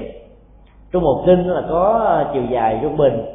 Trung 0.91 1.03
một 1.03 1.23
kinh 1.26 1.48
là 1.48 1.61
có 1.69 2.03
à, 2.07 2.30
chiều 2.34 2.44
dài 2.49 2.80
trung 2.82 2.98
bình. 2.98 3.26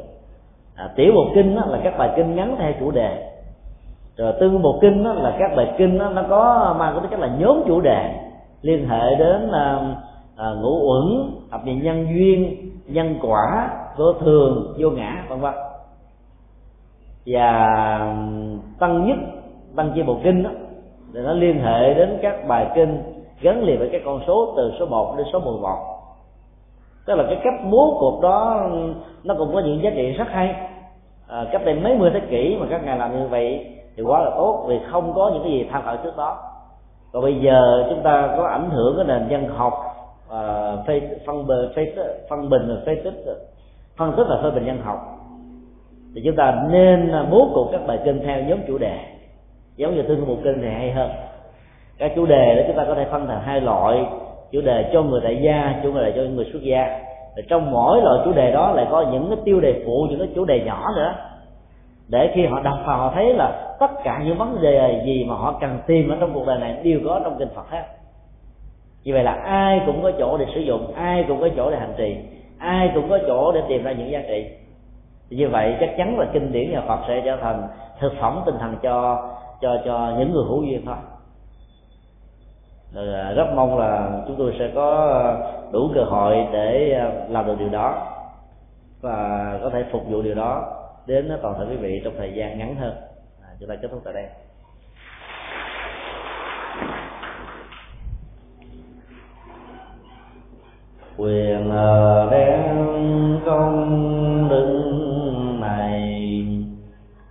À, 0.75 0.89
tiểu 0.95 1.11
một 1.13 1.27
kinh 1.35 1.55
là 1.55 1.79
các 1.83 1.97
bài 1.97 2.09
kinh 2.15 2.35
ngắn 2.35 2.55
theo 2.59 2.71
chủ 2.79 2.91
đề. 2.91 3.23
Rồi 4.17 4.33
tư 4.39 4.49
một 4.49 4.77
kinh 4.81 5.03
là 5.03 5.35
các 5.39 5.51
bài 5.55 5.73
kinh 5.77 5.97
nó 5.97 6.23
có 6.29 6.75
mang 6.79 6.93
cái 6.93 7.01
tính 7.01 7.11
chất 7.11 7.19
là 7.19 7.35
nhóm 7.39 7.63
chủ 7.67 7.81
đề 7.81 8.13
liên 8.61 8.89
hệ 8.89 9.15
đến 9.15 9.51
à, 9.51 9.79
à, 10.37 10.47
ngũ 10.61 10.89
uẩn 10.89 11.31
thập 11.51 11.65
nhị 11.65 11.75
nhân 11.75 12.07
duyên 12.15 12.57
nhân 12.87 13.15
quả 13.21 13.69
vô 13.97 14.13
thường 14.13 14.75
vô 14.77 14.89
ngã 14.89 15.25
vân 15.29 15.39
vân 15.39 15.53
và 17.27 17.97
um, 17.99 18.59
tăng 18.79 19.07
nhất 19.07 19.17
tăng 19.75 19.91
chi 19.95 20.03
bộ 20.03 20.17
kinh 20.23 20.43
đó 20.43 20.49
để 21.13 21.21
nó 21.21 21.33
liên 21.33 21.59
hệ 21.59 21.93
đến 21.93 22.19
các 22.21 22.47
bài 22.47 22.67
kinh 22.75 23.03
gắn 23.41 23.63
liền 23.63 23.79
với 23.79 23.89
các 23.91 24.01
con 24.05 24.21
số 24.27 24.53
từ 24.57 24.71
số 24.79 24.85
1 24.85 25.15
đến 25.17 25.27
số 25.33 25.39
11 25.39 25.97
tức 27.07 27.15
là 27.15 27.23
cái 27.23 27.37
cách 27.43 27.53
bố 27.71 27.97
cục 27.99 28.21
đó 28.21 28.69
nó 29.23 29.35
cũng 29.37 29.53
có 29.53 29.59
những 29.59 29.83
giá 29.83 29.89
trị 29.95 30.11
rất 30.11 30.27
hay. 30.29 30.55
À, 31.27 31.45
cách 31.51 31.61
đây 31.65 31.75
mấy 31.75 31.97
mươi 31.97 32.11
thế 32.13 32.19
kỷ 32.29 32.57
mà 32.59 32.65
các 32.69 32.85
ngài 32.85 32.97
làm 32.97 33.19
như 33.19 33.27
vậy 33.27 33.75
thì 33.95 34.03
quá 34.03 34.21
là 34.21 34.29
tốt 34.37 34.65
vì 34.67 34.79
không 34.91 35.13
có 35.15 35.31
những 35.33 35.43
cái 35.43 35.51
gì 35.51 35.67
tham 35.71 35.81
khảo 35.85 35.97
trước 35.97 36.17
đó. 36.17 36.37
Còn 37.13 37.23
bây 37.23 37.39
giờ 37.39 37.85
chúng 37.89 38.03
ta 38.03 38.33
có 38.37 38.43
ảnh 38.43 38.69
hưởng 38.69 38.95
cái 38.95 39.05
nền 39.05 39.27
dân 39.29 39.47
học 39.55 39.73
à, 40.29 40.73
phê, 40.87 41.01
phân 41.25 41.47
bờ 41.47 41.71
phê, 41.75 41.93
phân 42.29 42.49
bình 42.49 42.83
phê 42.85 42.95
tích 43.03 43.23
phân 43.97 44.13
tích 44.17 44.25
và 44.29 44.39
phê 44.43 44.51
bình 44.51 44.65
dân 44.65 44.81
học 44.81 45.16
thì 46.17 46.23
chúng 46.25 46.35
ta 46.35 46.63
nên 46.69 47.11
à, 47.11 47.25
bố 47.31 47.49
cục 47.53 47.71
các 47.71 47.81
bài 47.87 47.99
kinh 48.05 48.19
theo 48.25 48.43
nhóm 48.43 48.59
chủ 48.67 48.77
đề. 48.77 48.97
Giống 49.75 49.95
như 49.95 50.01
tương 50.01 50.27
một 50.27 50.37
kinh 50.43 50.61
thì 50.61 50.67
hay 50.67 50.91
hơn. 50.91 51.11
Các 51.97 52.11
chủ 52.15 52.25
đề 52.25 52.55
đó 52.55 52.61
chúng 52.67 52.75
ta 52.77 52.85
có 52.87 52.95
thể 52.95 53.05
phân 53.11 53.27
thành 53.27 53.41
hai 53.41 53.61
loại. 53.61 54.05
Chủ 54.51 54.61
đề 54.61 54.89
cho 54.93 55.01
người 55.01 55.21
tại 55.23 55.39
gia, 55.41 55.79
chủ 55.83 55.97
đề 55.97 56.13
cho 56.15 56.21
người 56.21 56.45
xuất 56.53 56.61
gia. 56.61 56.99
Và 57.35 57.41
trong 57.49 57.71
mỗi 57.71 58.01
loại 58.01 58.19
chủ 58.25 58.33
đề 58.33 58.51
đó 58.51 58.71
lại 58.71 58.85
có 58.91 59.05
những 59.11 59.27
cái 59.29 59.37
tiêu 59.45 59.59
đề 59.59 59.81
phụ, 59.85 60.07
những 60.09 60.19
cái 60.19 60.27
chủ 60.35 60.45
đề 60.45 60.59
nhỏ 60.65 60.83
nữa. 60.95 61.13
Để 62.07 62.31
khi 62.35 62.45
họ 62.45 62.61
đọc 62.61 62.77
vào 62.85 62.97
họ 62.97 63.11
thấy 63.15 63.33
là 63.33 63.75
tất 63.79 63.91
cả 64.03 64.21
những 64.25 64.37
vấn 64.37 64.61
đề 64.61 65.01
gì 65.05 65.25
mà 65.29 65.35
họ 65.35 65.57
cần 65.61 65.79
tìm 65.87 66.09
ở 66.09 66.17
trong 66.19 66.33
cuộc 66.33 66.47
đời 66.47 66.59
này 66.59 66.77
đều 66.83 66.99
có 67.05 67.21
trong 67.23 67.35
kinh 67.39 67.49
Phật 67.55 67.69
hết. 67.69 67.83
Như 69.03 69.13
vậy 69.13 69.23
là 69.23 69.33
ai 69.33 69.81
cũng 69.85 70.03
có 70.03 70.11
chỗ 70.19 70.37
để 70.37 70.45
sử 70.55 70.61
dụng, 70.61 70.93
ai 70.95 71.25
cũng 71.27 71.41
có 71.41 71.49
chỗ 71.57 71.71
để 71.71 71.77
hành 71.77 71.93
trì, 71.97 72.15
ai 72.57 72.91
cũng 72.93 73.09
có 73.09 73.19
chỗ 73.27 73.51
để 73.51 73.61
tìm 73.69 73.83
ra 73.83 73.91
những 73.91 74.11
giá 74.11 74.21
trị 74.27 74.45
như 75.29 75.49
vậy 75.49 75.77
chắc 75.79 75.89
chắn 75.97 76.19
là 76.19 76.25
kinh 76.33 76.51
điển 76.51 76.71
nhà 76.71 76.81
Phật 76.87 76.99
sẽ 77.07 77.21
trở 77.25 77.37
thành 77.41 77.67
thực 77.99 78.13
phẩm 78.21 78.41
tinh 78.45 78.55
thần 78.59 78.75
cho 78.81 79.27
cho 79.61 79.77
cho 79.85 80.15
những 80.17 80.31
người 80.31 80.43
hữu 80.47 80.63
duyên 80.63 80.85
thôi. 80.85 80.95
Rồi 82.93 83.13
à, 83.13 83.31
rất 83.31 83.47
mong 83.55 83.77
là 83.77 84.21
chúng 84.27 84.35
tôi 84.37 84.55
sẽ 84.59 84.71
có 84.75 85.13
đủ 85.71 85.91
cơ 85.95 86.03
hội 86.03 86.47
để 86.51 86.93
à, 86.99 87.11
làm 87.29 87.45
được 87.45 87.55
điều 87.59 87.69
đó 87.69 88.07
và 89.01 89.59
có 89.63 89.69
thể 89.69 89.83
phục 89.91 90.07
vụ 90.07 90.21
điều 90.21 90.35
đó 90.35 90.73
đến 91.05 91.31
toàn 91.41 91.55
thể 91.59 91.65
quý 91.69 91.75
vị 91.75 92.01
trong 92.03 92.13
thời 92.17 92.33
gian 92.33 92.57
ngắn 92.57 92.75
hơn. 92.75 92.93
À, 93.43 93.49
chúng 93.59 93.69
ta 93.69 93.75
kết 93.81 93.87
thúc 93.91 94.01
tại 94.03 94.13
đây. 94.13 94.25
Quyền 101.17 101.71
đem 102.31 103.39
công 103.45 104.49
đức 104.49 104.91
này, 105.59 106.45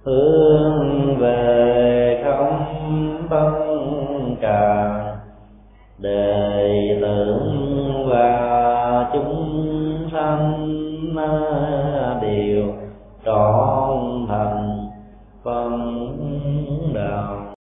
hướng 0.04 1.16
về 1.18 2.22
không 2.24 2.66
tâm 3.30 3.54
cả 4.40 5.02
đệ 5.98 6.98
tử 7.00 7.40
và 8.06 9.10
chúng 9.12 10.08
sanh 10.12 10.66
đều 12.22 12.74
trọn 13.24 14.26
thành 14.28 14.88
phần 15.44 16.92
đạo. 16.94 17.45